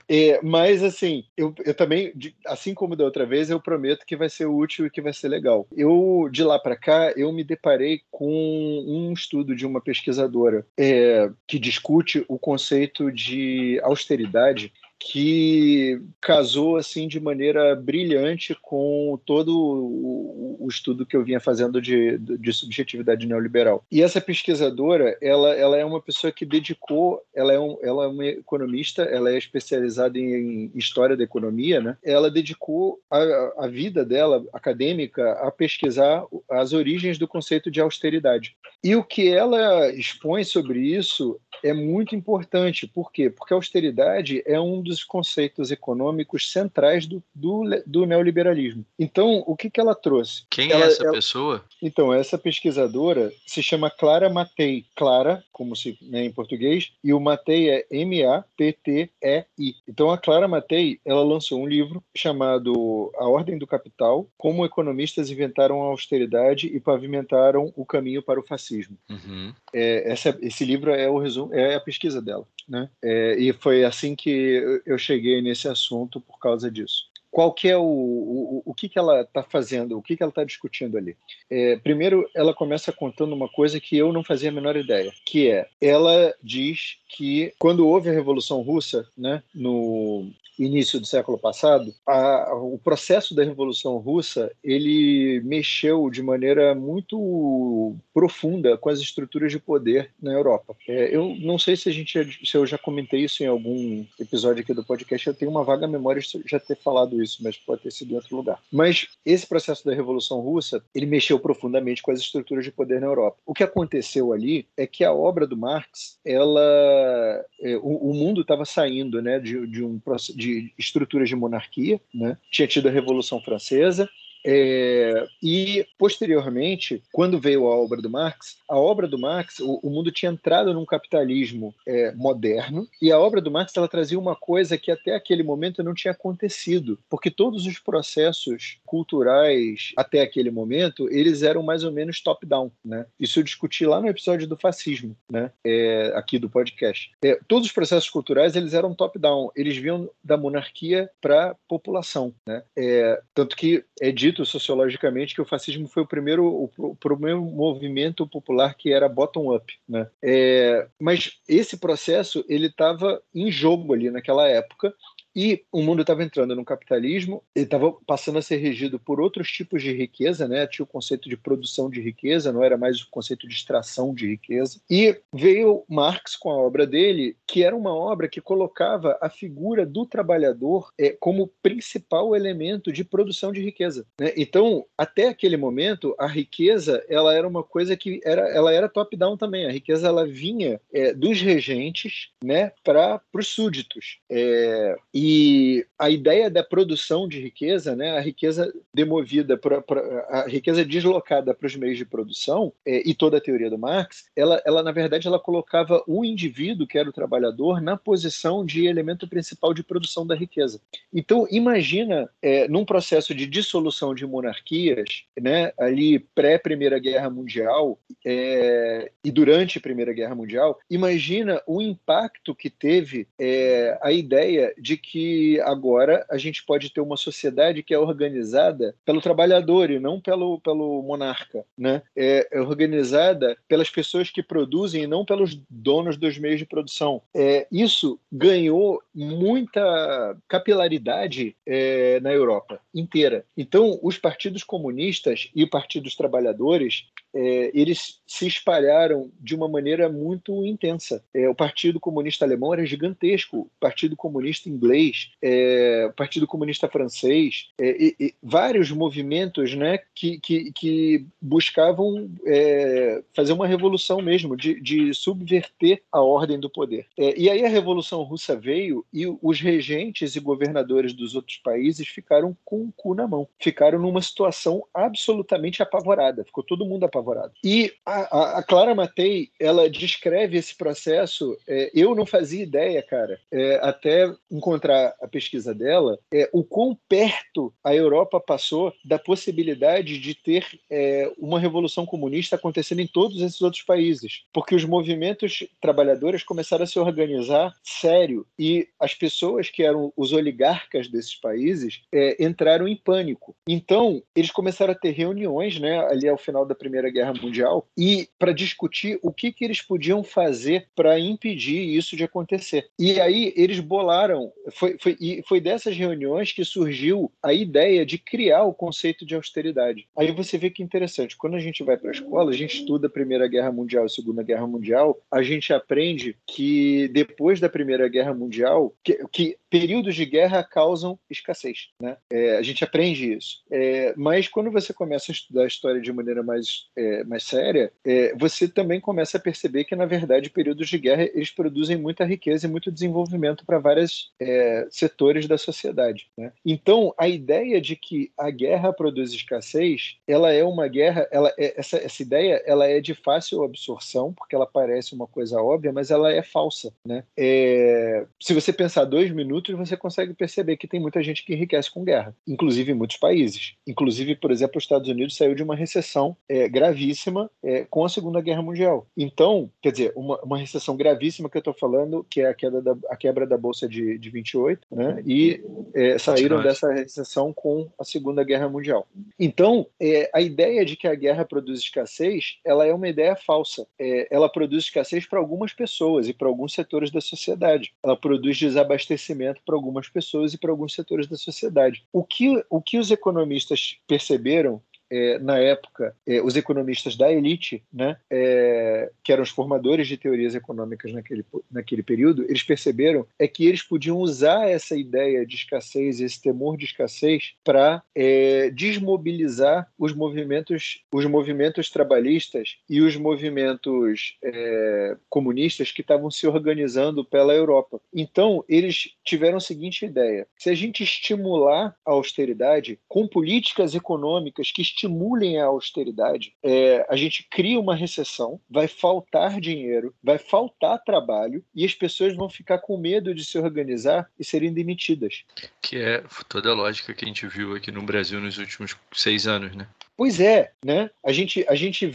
É, 0.09 0.41
mas, 0.43 0.83
assim, 0.83 1.25
eu, 1.37 1.55
eu 1.65 1.75
também 1.75 2.13
assim 2.47 2.75
como 2.75 2.97
da 2.97 3.05
outra 3.05 3.27
vez, 3.27 3.51
eu 3.51 3.61
prometo 3.61 4.07
que 4.07 4.17
vai 4.17 4.29
ser 4.29 4.47
útil 4.47 4.87
e 4.87 4.91
que 4.91 5.01
vai 5.01 5.13
ser 5.13 5.29
legal. 5.29 5.67
Eu, 5.77 6.29
de 6.31 6.43
lá 6.43 6.59
para 6.59 6.77
cá, 6.77 7.13
eu 7.17 7.33
me 7.33 7.45
deparei 7.45 8.01
com 8.11 8.85
um 8.87 9.13
estudo 9.13 9.55
de 9.55 9.67
uma 9.67 9.81
pesquisadora 9.81 10.67
é, 10.77 11.31
que 11.47 11.59
discute 11.59 12.25
o 12.29 12.39
conceito 12.39 13.11
de 13.13 13.81
austeridade 13.83 14.73
que 14.99 16.01
casou 16.21 16.77
assim 16.77 17.07
de 17.07 17.21
maneira 17.21 17.75
brilhante 17.77 18.57
com 18.61 19.21
todo 19.25 19.57
o, 19.57 20.57
o 20.61 20.69
estudo 20.69 21.07
que 21.07 21.17
eu 21.17 21.25
vinha 21.25 21.39
fazendo 21.39 21.81
de, 21.81 22.19
de, 22.19 22.53
subjetividade 22.53 23.27
neoliberal. 23.27 23.85
E 23.91 24.03
essa 24.03 24.21
pesquisadora, 24.21 25.17
ela, 25.21 25.55
ela 25.55 25.77
é 25.77 25.85
uma 25.85 26.01
pessoa 26.01 26.33
que 26.33 26.45
dedicou, 26.45 27.21
ela 27.35 27.53
é, 27.53 27.59
um, 27.59 27.77
ela 27.83 28.05
é 28.05 28.09
uma 28.09 28.27
economista, 28.27 29.03
ela 29.03 29.31
é 29.31 29.39
especializada 29.39 30.19
em, 30.19 30.71
em 30.75 30.79
história 30.79 31.17
da 31.17 31.25
economia, 31.25 31.81
né? 31.81 31.97
Ela 32.03 32.31
dedicou 32.31 33.01
a, 33.11 33.65
a 33.65 33.69
vida 33.69 34.05
dela 34.05 34.45
acadêmica 34.53 35.33
a 35.33 35.51
pesquisar 35.51 36.25
as 36.51 36.73
origens 36.73 37.19
do 37.19 37.29
conceito 37.29 37.71
de 37.71 37.81
austeridade. 37.81 38.57
E 38.83 38.97
o 38.97 39.05
que 39.05 39.29
ela 39.29 39.89
expõe 39.93 40.45
sobre 40.45 40.81
isso 40.81 41.39
é 41.63 41.73
muito 41.73 42.15
importante. 42.15 42.87
Por 42.87 43.11
quê? 43.11 43.31
Porque 43.31 43.53
a 43.53 43.57
austeridade 43.57 44.43
é 44.47 44.61
um 44.61 44.83
dos 44.87 45.05
conceitos 45.05 45.71
econômicos 45.71 46.51
centrais 46.51 47.07
do, 47.07 47.23
do, 47.35 47.63
do 47.87 48.07
neoliberalismo. 48.07 48.85
Então, 48.99 49.43
o 49.47 49.57
que, 49.57 49.71
que 49.71 49.81
ela 49.81 49.95
trouxe? 49.95 50.45
Quem 50.49 50.71
ela, 50.71 50.85
é 50.85 50.89
essa 50.89 51.03
ela, 51.03 51.13
pessoa? 51.13 51.65
Então, 51.83 52.13
essa 52.13 52.39
pesquisadora 52.39 53.33
se 53.47 53.63
chama 53.63 53.91
Clara 53.91 54.31
Matei. 54.31 54.85
Clara, 54.95 55.45
como 55.57 55.75
se 55.75 55.97
né, 56.03 56.23
em 56.23 56.31
português, 56.31 56.93
e 57.03 57.15
o 57.15 57.19
Matei 57.19 57.71
é 57.71 57.87
M-A-T-T-E-I. 57.91 59.75
Então 59.89 60.11
a 60.11 60.19
Clara 60.19 60.47
Matei, 60.47 61.01
ela 61.03 61.25
lançou 61.25 61.63
um 61.63 61.67
livro 61.67 62.05
chamado 62.15 63.11
A 63.17 63.27
Ordem 63.27 63.57
do 63.57 63.67
Capital: 63.67 64.29
Como 64.37 64.67
economistas 64.67 65.31
inventaram 65.31 65.83
a 65.83 65.87
austeridade 65.87 66.67
e 66.67 66.79
pavimentaram 66.79 67.73
o 67.75 67.87
caminho 67.87 68.23
para 68.23 68.39
o 68.39 68.43
fascismo. 68.43 68.99
Uhum. 69.09 69.55
É, 69.73 70.13
essa, 70.13 70.37
esse 70.43 70.63
livro 70.63 70.91
é 70.91 71.09
o 71.09 71.19
resumo, 71.19 71.55
é 71.55 71.75
a 71.75 71.81
pesquisa 71.81 72.21
dela, 72.21 72.47
né? 72.69 72.91
É, 73.03 73.37
e 73.39 73.51
foi 73.55 73.83
assim 73.83 74.15
que 74.15 74.83
eu 74.85 74.99
cheguei 74.99 75.41
nesse 75.41 75.69
assunto 75.69 76.21
por 76.21 76.39
causa 76.39 76.71
disso 76.71 77.06
qual 77.37 77.53
que 77.53 77.69
é 77.69 77.77
o, 77.77 77.83
o, 77.83 78.63
o 78.65 78.73
que, 78.73 78.89
que 78.89 78.99
ela 78.99 79.21
está 79.21 79.43
fazendo, 79.43 79.99
o 79.99 80.01
que, 80.01 80.17
que 80.17 80.23
ela 80.23 80.31
está 80.31 80.43
discutindo 80.43 80.97
ali. 80.97 81.15
É, 81.51 81.77
primeiro, 81.77 82.27
ela 82.35 82.55
começa 82.55 82.91
contando 82.91 83.35
uma 83.35 83.47
coisa 83.47 83.79
que 83.79 83.95
eu 83.95 84.11
não 84.11 84.25
fazia 84.25 84.49
a 84.49 84.53
menor 84.53 84.75
ideia, 84.75 85.13
que 85.27 85.51
é, 85.51 85.69
ela 85.79 86.35
diz 86.43 86.97
que 87.11 87.53
quando 87.59 87.87
houve 87.87 88.09
a 88.09 88.13
Revolução 88.15 88.63
Russa, 88.63 89.07
né, 89.15 89.43
no 89.55 90.31
início 90.59 91.01
do 91.01 91.07
século 91.07 91.39
passado, 91.39 91.95
a, 92.07 92.55
o 92.55 92.79
processo 92.79 93.35
da 93.35 93.45
Revolução 93.45 93.99
Russa 93.99 94.51
ele 94.63 95.41
mexeu 95.45 96.11
de 96.11 96.23
maneira 96.23 96.75
muito 96.75 97.97
profunda 98.13 98.77
com 98.77 98.89
as 98.89 98.99
estruturas 99.01 99.53
de 99.53 99.59
poder 99.59 100.11
na 100.21 100.33
Europa. 100.33 100.77
É, 100.89 101.15
eu 101.15 101.37
não 101.41 101.59
sei 101.59 101.77
se 101.77 101.89
a 101.89 101.93
gente 101.93 102.17
se 102.45 102.57
eu 102.57 102.67
já 102.67 102.79
comentei 102.79 103.21
isso 103.21 103.43
em 103.43 103.47
algum 103.47 104.05
episódio 104.19 104.63
aqui 104.63 104.73
do 104.73 104.85
podcast. 104.85 105.27
Eu 105.27 105.35
tenho 105.35 105.51
uma 105.51 105.65
vaga 105.65 105.87
memória 105.87 106.21
de 106.21 106.43
já 106.47 106.59
ter 106.59 106.77
falado 106.77 107.23
isso, 107.23 107.43
mas 107.43 107.57
pode 107.57 107.83
ter 107.83 107.93
sido 107.93 108.13
em 108.13 108.17
outro 108.17 108.37
lugar. 108.37 108.61
Mas 108.73 109.09
esse 109.25 109.47
processo 109.47 109.85
da 109.85 109.95
Revolução 109.95 110.41
Russa 110.41 110.83
ele 110.95 111.07
mexeu 111.07 111.39
profundamente 111.39 112.03
com 112.03 112.11
as 112.11 112.21
estruturas 112.21 112.65
de 112.65 112.73
poder 112.73 113.01
na 113.01 113.07
Europa. 113.07 113.39
O 113.45 113.55
que 113.55 113.63
aconteceu 113.63 114.33
ali 114.33 114.67
é 114.77 114.87
que 114.87 115.05
a 115.05 115.13
obra 115.13 115.47
do 115.47 115.57
Marx, 115.57 116.19
ela, 116.25 117.45
é, 117.61 117.77
o, 117.77 118.11
o, 118.11 118.15
mundo 118.15 118.41
estava 118.41 118.65
saindo, 118.65 119.21
né, 119.21 119.39
de, 119.39 119.67
de 119.67 119.85
um 119.85 120.01
de 120.35 120.46
de 120.47 120.73
estruturas 120.79 121.29
de 121.29 121.37
monarquia, 121.37 122.01
né? 122.15 122.37
tinha 122.51 122.69
tido 122.69 122.89
a 122.89 122.93
Revolução 122.93 123.41
Francesa, 123.41 124.09
é, 124.49 125.27
e, 125.43 125.85
posteriormente, 125.99 127.03
quando 127.13 127.41
veio 127.41 127.67
a 127.67 127.77
obra 127.77 128.01
do 128.01 128.09
Marx, 128.09 128.59
a 128.69 128.79
obra 128.79 129.09
do 129.09 129.19
Marx, 129.19 129.59
o, 129.59 129.81
o 129.83 129.91
mundo 129.91 130.13
tinha 130.13 130.31
entrado 130.31 130.73
num 130.73 130.87
capitalismo 130.87 131.75
é, 131.85 132.13
moderno, 132.13 132.89
e 133.03 133.11
a 133.11 133.19
obra 133.19 133.41
do 133.41 133.51
Marx 133.51 133.77
ela 133.77 133.89
trazia 133.89 134.19
uma 134.19 134.37
coisa 134.37 134.79
que 134.79 134.93
até 134.93 135.17
aquele 135.17 135.43
momento 135.43 135.83
não 135.83 135.95
tinha 135.95 136.13
acontecido, 136.13 136.97
porque 137.11 137.29
todos 137.29 137.67
os 137.67 137.81
processos 137.81 138.79
culturais 138.87 139.93
até 139.97 140.21
aquele 140.21 140.51
momento, 140.51 141.09
eles 141.11 141.43
eram 141.43 141.63
mais 141.63 141.83
ou 141.83 141.91
menos 141.91 142.21
top-down. 142.21 142.71
Né? 142.85 143.05
Isso 143.19 143.41
eu 143.41 143.43
discuti 143.43 143.85
lá 143.85 144.01
no 144.01 144.09
episódio 144.09 144.47
do 144.47 144.57
fascismo, 144.57 145.17
né? 145.29 145.51
É, 145.65 146.13
aqui 146.15 146.39
do 146.39 146.49
podcast. 146.49 147.11
É, 147.23 147.39
todos 147.49 147.67
os 147.67 147.73
processos 147.73 148.09
culturais 148.09 148.55
eles 148.55 148.75
eram 148.75 148.95
top-down, 148.95 149.51
eles 149.57 149.77
vinham 149.77 150.09
da 150.23 150.37
monarquia 150.37 151.11
para 151.21 151.51
a 151.51 151.55
população. 151.69 152.33
Né? 152.47 152.63
É, 152.77 153.21
tanto 153.35 153.57
que 153.57 153.85
é 154.01 154.13
dito 154.13 154.36
dito 154.37 154.45
sociologicamente 154.45 155.35
que 155.35 155.41
o 155.41 155.47
fascismo 155.47 155.89
foi 155.89 156.03
o 156.03 156.07
primeiro, 156.07 156.45
o, 156.45 156.71
o 156.79 156.97
primeiro 156.97 157.41
movimento 157.43 158.27
popular 158.27 158.75
que 158.75 158.93
era 158.93 159.09
bottom-up. 159.09 159.73
Né? 159.89 160.07
É, 160.23 160.87
mas 161.01 161.39
esse 161.49 161.79
processo 161.79 162.45
ele 162.49 162.67
estava 162.67 163.21
em 163.35 163.51
jogo 163.51 163.95
ali 163.95 164.11
naquela 164.11 164.47
época 164.47 164.95
e 165.37 165.63
o 165.71 165.83
mundo 165.83 166.01
estava 166.01 166.25
entrando 166.25 166.57
no 166.57 166.65
capitalismo, 166.65 167.45
estava 167.55 167.93
passando 168.07 168.39
a 168.39 168.43
ser 168.43 168.57
regido 168.57 168.99
por 168.99 169.21
outros 169.21 169.51
tipos 169.51 169.83
de 169.83 169.93
riqueza, 169.93 170.49
né? 170.49 170.67
Tinha 170.67 170.85
o 170.85 170.89
conceito 170.89 171.29
de 171.29 171.37
produção 171.37 171.91
de 171.91 172.01
riqueza, 172.01 172.51
não 172.51 172.65
era 172.65 172.79
mais 172.79 173.03
o 173.03 173.11
conceito 173.11 173.47
de 173.47 173.55
extração 173.55 174.15
de 174.15 174.27
riqueza. 174.27 174.81
E 174.89 175.21
veio 175.31 175.85
Marx 175.87 176.37
com 176.37 176.51
a 176.51 176.57
obra 176.57 176.87
dele, 176.87 177.37
que 177.47 177.63
era 177.63 177.77
uma 177.77 177.95
obra 177.95 178.29
que 178.29 178.41
colocava 178.41 179.19
a 179.21 179.29
figura 179.29 179.85
do 179.85 180.07
trabalhador 180.07 180.91
é, 180.99 181.11
como 181.11 181.53
principal 181.63 182.35
elemento 182.35 182.91
de 182.91 183.05
produção 183.05 183.53
de 183.53 183.61
riqueza. 183.61 184.07
Né? 184.19 184.33
Então, 184.39 184.87
até 184.97 185.29
aquele 185.29 185.59
momento, 185.59 186.15
a 186.19 186.27
riqueza 186.27 187.05
ela 187.11 187.35
era 187.35 187.47
uma 187.47 187.63
coisa 187.63 187.95
que 187.95 188.21
era, 188.25 188.49
ela 188.49 188.73
era 188.73 188.89
top-down 188.89 189.37
também. 189.37 189.67
A 189.67 189.73
riqueza 189.73 190.09
ela 190.09 190.27
vinha 190.27 190.81
é, 190.91 191.13
dos 191.13 191.43
regentes, 191.43 192.31
né, 192.43 192.73
para 192.83 193.21
os 193.35 193.49
súditos. 193.49 194.19
É, 194.31 194.97
e 195.13 195.26
e 195.29 195.85
a 195.99 196.09
ideia 196.09 196.49
da 196.49 196.63
produção 196.63 197.27
de 197.27 197.41
riqueza, 197.41 197.97
né, 197.97 198.17
a 198.17 198.21
riqueza 198.21 198.73
demovida, 198.95 199.59
pra, 199.59 199.83
pra 199.83 200.01
a 200.31 200.47
riqueza 200.47 200.85
deslocada 200.85 201.53
para 201.53 201.67
os 201.67 201.75
meios 201.75 201.99
de 201.99 202.05
produção, 202.05 202.73
é, 202.87 203.03
e 203.05 203.13
toda 203.13 203.39
a 203.39 203.41
teoria 203.41 203.69
do 203.69 203.77
Marx, 203.77 204.27
ela, 204.37 204.63
ela, 204.65 204.85
na 204.85 204.93
verdade, 204.93 205.27
ela 205.27 205.41
colocava 205.41 206.01
o 206.07 206.25
indivíduo, 206.25 206.87
que 206.87 206.97
era 206.97 207.09
o 207.09 207.13
trabalhador, 207.13 207.81
na 207.81 207.97
posição 207.97 208.65
de 208.65 208.87
elemento 208.87 209.27
principal 209.27 209.75
de 209.75 209.83
produção 209.83 210.25
da 210.25 210.37
riqueza. 210.37 210.81
Então, 211.13 211.49
imagina, 211.51 212.31
é, 212.41 212.69
num 212.69 212.85
processo 212.85 213.35
de 213.35 213.47
dissolução 213.47 214.15
de 214.15 214.25
monarquias, 214.25 215.25
né, 215.37 215.73
ali 215.77 216.21
pré-Primeira 216.21 217.01
Guerra 217.01 217.29
Mundial 217.29 217.99
é, 218.25 219.11
e 219.25 219.33
durante 219.33 219.79
a 219.79 219.81
Primeira 219.81 220.13
Guerra 220.13 220.37
Mundial, 220.37 220.79
imagina 220.89 221.61
o 221.67 221.83
impacto 221.83 222.55
que 222.55 222.71
teve 222.71 223.27
é, 223.37 223.99
a 224.01 224.13
ideia 224.13 224.73
de 224.79 224.97
que 224.97 225.16
que 225.17 225.59
agora 225.63 226.27
a 226.29 226.37
gente 226.37 226.63
pode 226.63 226.93
ter 226.93 227.01
uma 227.01 227.17
sociedade 227.17 227.83
que 227.83 227.95
é 227.95 227.99
organizada 227.99 228.95
pelo 229.03 229.23
trabalhador 229.23 229.91
e 229.91 229.99
não 229.99 230.21
pelo, 230.21 230.61
pelo 230.61 231.01
monarca, 231.01 231.65
né? 231.77 232.03
É, 232.15 232.47
é 232.53 232.61
organizada 232.61 233.57
pelas 233.67 233.89
pessoas 233.89 234.29
que 234.29 234.43
produzem 234.43 235.05
e 235.05 235.07
não 235.07 235.25
pelos 235.25 235.59
donos 235.71 236.19
dos 236.19 236.37
meios 236.37 236.59
de 236.59 236.67
produção. 236.67 237.23
É, 237.35 237.67
isso 237.73 238.21
ganhou 238.31 239.03
muita 239.15 240.37
capilaridade 240.47 241.57
é, 241.65 242.21
na 242.21 242.31
Europa 242.31 242.79
inteira. 242.95 243.47
Então, 243.57 243.99
os 244.03 244.19
partidos 244.19 244.63
comunistas 244.63 245.51
e 245.55 245.67
partidos 245.67 246.15
trabalhadores 246.15 247.07
é, 247.37 247.71
eles 247.75 248.19
se 248.27 248.47
espalharam 248.47 249.31
de 249.39 249.55
uma 249.55 249.69
maneira 249.69 250.09
muito 250.09 250.65
intensa. 250.65 251.23
É, 251.35 251.47
o 251.47 251.55
Partido 251.55 252.01
Comunista 252.01 252.47
Alemão 252.47 252.73
era 252.73 252.87
gigantesco, 252.87 253.59
o 253.59 253.71
Partido 253.79 254.17
Comunista 254.17 254.71
Inglês, 254.71 255.06
é, 255.43 256.07
o 256.11 256.13
Partido 256.13 256.47
Comunista 256.47 256.89
Francês, 256.89 257.69
é, 257.81 258.15
vários 258.43 258.91
movimentos 258.91 259.75
né, 259.75 259.99
que, 260.15 260.39
que, 260.41 260.73
que 260.73 261.27
buscavam 261.41 262.31
é, 262.47 263.23
fazer 263.35 263.53
uma 263.53 263.67
revolução 263.67 264.21
mesmo, 264.21 264.57
de, 264.57 264.81
de, 264.81 265.15
subverter 265.15 266.03
a 266.11 266.21
ordem 266.21 266.59
do 266.59 266.71
poder. 266.71 267.07
É, 267.19 267.39
e 267.39 267.51
aí 267.51 267.65
a 267.65 267.69
Revolução 267.69 268.23
Russa 268.23 268.57
veio 268.57 269.05
e 269.13 269.27
os 269.43 269.61
regentes 269.61 270.37
e 270.37 270.41
governadores 270.41 271.13
dos 271.13 271.35
outros 271.35 271.59
países 271.59 272.09
ficaram 272.09 272.57
com 272.65 272.83
o 272.83 272.93
cu 272.97 273.15
na 273.15 273.27
mão, 273.27 273.49
ficaram 273.59 273.99
numa 273.99 274.23
situação 274.23 274.85
absolutamente 274.95 275.83
apavorada, 275.83 276.45
ficou 276.45 276.65
todo 276.65 276.87
mundo 276.87 277.05
apavorado. 277.05 277.53
E 277.65 277.93
a, 278.05 278.59
a, 278.59 278.63
Clara 278.63 278.95
Matei, 278.95 279.51
ela 279.61 279.89
descreve 279.89 280.57
esse 280.57 280.75
processo, 280.75 281.57
é, 281.69 281.91
eu 281.95 282.15
não 282.15 282.27
fazia 282.27 282.63
ideia, 282.63 283.03
cara, 283.03 283.39
é, 283.51 283.79
até 283.83 284.33
encontrar 284.51 284.86
a 284.91 285.29
pesquisa 285.29 285.75
dela, 285.75 286.19
é, 286.33 286.49
o 286.53 286.65
quão 286.65 286.97
perto 287.09 287.73
a 287.83 287.95
Europa 287.95 288.41
passou 288.41 288.93
da 289.05 289.19
possibilidade 289.19 290.19
de 290.19 290.35
ter 290.35 290.67
é, 290.91 291.31
uma 291.39 291.59
revolução 291.59 292.05
comunista 292.07 292.57
acontecendo 292.57 293.01
em 293.01 293.07
todos 293.07 293.41
esses 293.41 293.61
outros 293.61 293.83
países. 293.83 294.45
Porque 294.53 294.75
os 294.75 294.85
movimentos 294.85 295.67
trabalhadores 295.81 296.43
começaram 296.43 296.85
a 296.85 296.87
se 296.87 296.99
organizar 296.99 297.73
sério 297.83 298.47
e 298.59 298.89
as 298.99 299.15
pessoas 299.15 299.71
que 299.71 299.83
eram 299.83 300.13
os 300.17 300.33
oligarcas 300.33 301.09
desses 301.09 301.35
países 301.35 302.03
é, 302.13 302.43
entraram 302.45 302.87
em 302.89 302.97
pânico. 302.97 303.55
Então, 303.69 304.23
eles 304.35 304.51
começaram 304.51 304.93
a 304.93 304.97
ter 304.97 305.11
reuniões, 305.11 305.79
né, 305.79 305.99
ali 306.07 306.29
ao 306.29 306.39
final 306.39 306.65
da 306.67 306.75
Primeira 306.75 307.11
Guerra 307.11 307.35
Mundial 307.35 307.87
e 307.97 308.29
para 308.39 308.53
discutir 308.53 309.19
o 309.23 309.33
que, 309.33 309.53
que 309.53 309.65
eles 309.65 309.83
podiam 309.83 310.23
fazer 310.23 310.89
para 310.95 311.19
impedir 311.19 311.97
isso 311.97 312.17
de 312.17 312.25
acontecer. 312.25 312.89
E 312.99 313.21
aí 313.21 313.53
eles 313.57 313.81
bolaram, 313.81 314.53
foi, 314.77 314.97
foi, 315.01 315.17
e 315.21 315.43
foi 315.49 315.61
dessas 315.61 315.97
reuniões 315.97 316.53
que 316.53 316.65
surgiu 316.65 317.33
a 317.43 317.53
ideia 317.53 318.05
de 318.05 318.19
criar 318.19 318.65
o 318.65 318.75
conceito 318.75 319.25
de 319.25 319.35
austeridade. 319.35 320.07
Aí 320.17 320.31
você 320.31 320.59
vê 320.59 320.71
que 320.71 320.83
interessante, 320.83 321.37
quando 321.37 321.57
a 321.57 321.61
gente 321.61 321.83
vai 321.83 321.97
para 321.97 322.11
a 322.11 322.13
escola, 322.13 322.51
a 322.51 322.55
gente 322.55 322.81
estuda 322.81 323.07
a 323.07 323.11
Primeira 323.11 323.49
Guerra 323.49 323.73
Mundial 323.73 324.05
e 324.05 324.07
a 324.07 324.11
Segunda 324.11 324.43
Guerra 324.43 324.67
Mundial, 324.67 325.19
a 325.31 325.43
gente 325.43 325.73
aprende 325.73 326.37
que 326.47 327.09
depois 327.09 327.59
da 327.59 327.69
Primeira 327.69 328.07
Guerra 328.09 328.35
Mundial, 328.35 328.95
que, 329.03 329.25
que 329.33 329.57
períodos 329.71 330.15
de 330.15 330.25
guerra 330.25 330.63
causam 330.63 331.19
escassez. 331.31 331.89
Né? 332.01 332.17
É, 332.31 332.57
a 332.57 332.63
gente 332.63 332.85
aprende 332.85 333.33
isso. 333.33 333.63
É, 333.71 334.15
mas 334.17 334.49
quando 334.49 334.71
você 334.71 334.93
começa 334.93 335.33
a 335.33 335.35
estudar 335.35 335.65
a 335.65 335.67
história 335.67 336.01
de 336.01 336.13
maneira 336.13 336.43
mais 336.43 336.87
é, 336.97 337.25
mais 337.25 337.45
séria, 337.45 337.91
é, 338.05 338.35
você 338.37 338.69
também 338.69 339.01
começa 339.01 339.39
a 339.39 339.41
perceber 339.41 339.85
que, 339.85 339.97
na 339.97 340.07
verdade, 340.07 340.51
períodos 340.51 340.89
de 340.89 340.99
guerra 340.99 341.25
eles 341.35 341.51
produzem 341.51 341.97
muita 341.97 342.25
riqueza 342.25 342.67
e 342.67 342.71
muito 342.71 342.93
desenvolvimento 342.93 343.65
para 343.65 343.79
várias 343.79 344.31
é, 344.41 344.66
setores 344.91 345.47
da 345.47 345.59
sociedade. 345.59 346.29
Né? 346.37 346.53
Então, 346.65 347.13
a 347.19 347.29
ideia 347.29 347.81
de 347.81 347.97
que 347.97 348.31
a 348.39 348.51
guerra 348.51 348.93
produz 348.93 349.33
escassez, 349.33 350.17
ela 350.27 350.53
é 350.53 350.65
uma 350.65 350.89
guerra, 350.89 351.27
ela 351.31 351.53
é, 351.59 351.79
essa, 351.79 351.97
essa 351.99 352.23
ideia 352.23 352.63
ela 352.67 352.87
é 352.87 353.01
de 353.01 353.15
fácil 353.15 353.65
absorção, 353.65 354.33
porque 354.33 354.55
ela 354.55 354.67
parece 354.67 355.15
uma 355.15 355.27
coisa 355.27 355.61
óbvia, 355.61 355.93
mas 355.93 356.11
ela 356.11 356.33
é 356.33 356.43
falsa. 356.43 356.93
Né? 357.05 357.25
É, 357.37 358.27
se 358.41 358.55
você 358.55 358.73
pensar 358.73 359.05
dois 359.05 359.31
minutos, 359.31 359.77
você 359.77 359.97
consegue 359.97 360.35
perceber 360.35 360.77
que 360.77 360.89
tem 360.89 361.01
muita 361.01 361.23
gente 361.23 361.45
que 361.45 361.55
enriquece 361.55 361.91
com 361.91 362.05
guerra, 362.05 362.35
inclusive 362.47 362.93
em 362.93 362.95
muitos 362.95 363.17
países. 363.17 363.75
Inclusive, 363.87 364.37
por 364.37 364.51
exemplo, 364.51 364.79
os 364.79 364.85
Estados 364.85 365.09
Unidos 365.09 365.37
saiu 365.37 365.55
de 365.55 365.63
uma 365.63 365.77
recessão 365.77 366.37
é, 366.49 366.69
gravíssima 366.69 367.51
é, 367.63 367.85
com 367.85 368.05
a 368.05 368.09
Segunda 368.09 368.41
Guerra 368.41 368.63
Mundial. 368.63 369.07
Então, 369.17 369.71
quer 369.83 369.93
dizer, 369.93 370.13
uma, 370.15 370.41
uma 370.43 370.59
recessão 370.59 370.97
gravíssima 370.97 371.49
que 371.49 371.57
eu 371.57 371.61
estou 371.61 371.75
falando, 371.75 372.25
que 372.29 372.41
é 372.41 372.49
a, 372.49 372.55
queda 372.55 372.81
da, 372.81 372.97
a 373.09 373.17
quebra 373.17 373.47
da 373.47 373.59
Bolsa 373.59 373.89
de, 373.89 374.19
de 374.19 374.31
28, 374.57 374.87
né? 374.91 375.23
e 375.27 375.63
é, 375.95 376.19
saíram 376.19 376.63
dessa 376.63 376.93
recessão 376.93 377.53
com 377.53 377.89
a 377.99 378.05
Segunda 378.05 378.43
Guerra 378.43 378.69
Mundial. 378.69 379.07
Então, 379.39 379.87
é, 380.01 380.31
a 380.35 380.41
ideia 380.41 380.85
de 380.85 380.97
que 380.97 381.07
a 381.07 381.15
guerra 381.15 381.45
produz 381.45 381.81
escassez, 381.81 382.59
ela 382.65 382.87
é 382.87 382.93
uma 382.93 383.09
ideia 383.09 383.37
falsa. 383.37 383.87
É, 383.99 384.27
ela 384.31 384.49
produz 384.49 384.85
escassez 384.85 385.27
para 385.27 385.39
algumas 385.39 385.73
pessoas 385.73 386.29
e 386.29 386.33
para 386.33 386.49
alguns 386.49 386.73
setores 386.73 387.11
da 387.11 387.21
sociedade. 387.21 387.93
Ela 388.03 388.17
produz 388.17 388.57
desabastecimento 388.57 389.61
para 389.65 389.75
algumas 389.75 390.09
pessoas 390.09 390.55
e 390.55 390.59
para 390.59 390.71
alguns 390.71 390.95
setores 390.95 391.27
da 391.27 391.37
sociedade. 391.37 392.05
O 392.13 392.25
que, 392.25 392.63
o 392.71 392.81
que 392.81 392.99
os 392.99 393.11
economistas 393.11 393.99
perceberam 394.07 394.81
é, 395.11 395.39
na 395.39 395.59
época, 395.59 396.15
é, 396.27 396.41
os 396.43 396.57
economistas 396.57 397.17
da 397.17 397.33
elite, 397.33 397.83
né, 397.93 398.17
é, 398.31 399.11
que 399.23 399.33
eram 399.33 399.43
os 399.43 399.51
formadores 399.51 400.09
de 400.09 400.17
teorias 400.17 400.55
econômicas 400.55 401.13
naquele, 401.13 401.45
naquele 401.71 402.03
período, 402.03 402.45
eles 402.49 402.63
perceberam 402.63 403.27
é 403.39 403.47
que 403.47 403.67
eles 403.67 403.83
podiam 403.83 404.19
usar 404.19 404.69
essa 404.69 404.97
ideia 404.97 405.47
de 405.47 405.57
escassez, 405.57 406.21
esse 406.21 406.41
temor 406.41 406.77
de 406.77 406.87
escassez, 406.87 407.55
para 407.65 408.03
é, 408.15 408.71
desmobilizar 408.71 409.89
os 409.99 410.13
movimentos, 410.13 411.05
os 411.13 411.25
movimentos 411.27 411.91
trabalhistas 411.91 412.77
e 412.89 413.01
os 413.01 413.17
movimentos 413.17 414.37
é, 414.43 415.17
comunistas 415.29 415.93
que 415.93 416.01
estavam 416.01 416.31
se 416.31 416.47
organizando 416.47 417.25
pela 417.25 417.55
Europa. 417.55 418.01
Então, 418.13 418.65
eles 418.69 419.11
tiveram 419.25 419.59
a 419.59 419.61
seguinte 419.61 420.05
ideia: 420.05 420.47
se 420.57 420.71
a 420.71 420.75
gente 420.75 421.03
estimular 421.03 421.95
a 422.05 422.11
austeridade 422.11 422.99
com 423.09 423.27
políticas 423.27 423.95
econômicas 423.95 424.71
que 424.71 424.83
estimulem 424.97 425.61
a 425.61 425.67
austeridade, 425.67 426.55
é, 426.63 427.07
a 427.09 427.15
gente 427.15 427.47
cria 427.51 427.79
uma 427.79 427.95
recessão, 427.95 428.59
vai 428.69 428.89
faltar 428.89 429.61
dinheiro, 429.61 430.15
vai 430.23 430.39
faltar 430.39 431.03
trabalho 431.05 431.63
e 431.75 431.85
as 431.85 431.95
pessoas 431.95 432.35
vão 432.35 432.49
ficar 432.49 432.79
com 432.79 432.97
medo 432.97 433.35
de 433.35 433.45
se 433.45 433.59
organizar 433.59 434.29
e 434.39 434.45
serem 434.45 434.73
demitidas. 434.73 435.45
Que 435.83 435.99
é 435.99 436.25
toda 436.49 436.71
a 436.71 436.75
lógica 436.75 437.13
que 437.13 437.25
a 437.25 437.29
gente 437.29 437.47
viu 437.47 437.77
aqui 437.77 437.93
no 437.93 438.03
Brasil 438.03 438.41
nos 438.41 438.57
últimos 438.57 438.97
seis 439.13 439.47
anos, 439.47 439.77
né? 439.77 439.87
Pois 440.17 440.41
é, 440.41 440.71
né? 440.83 441.11
A 441.23 441.31
gente, 441.31 441.65
a 441.69 441.75
gente 441.75 442.07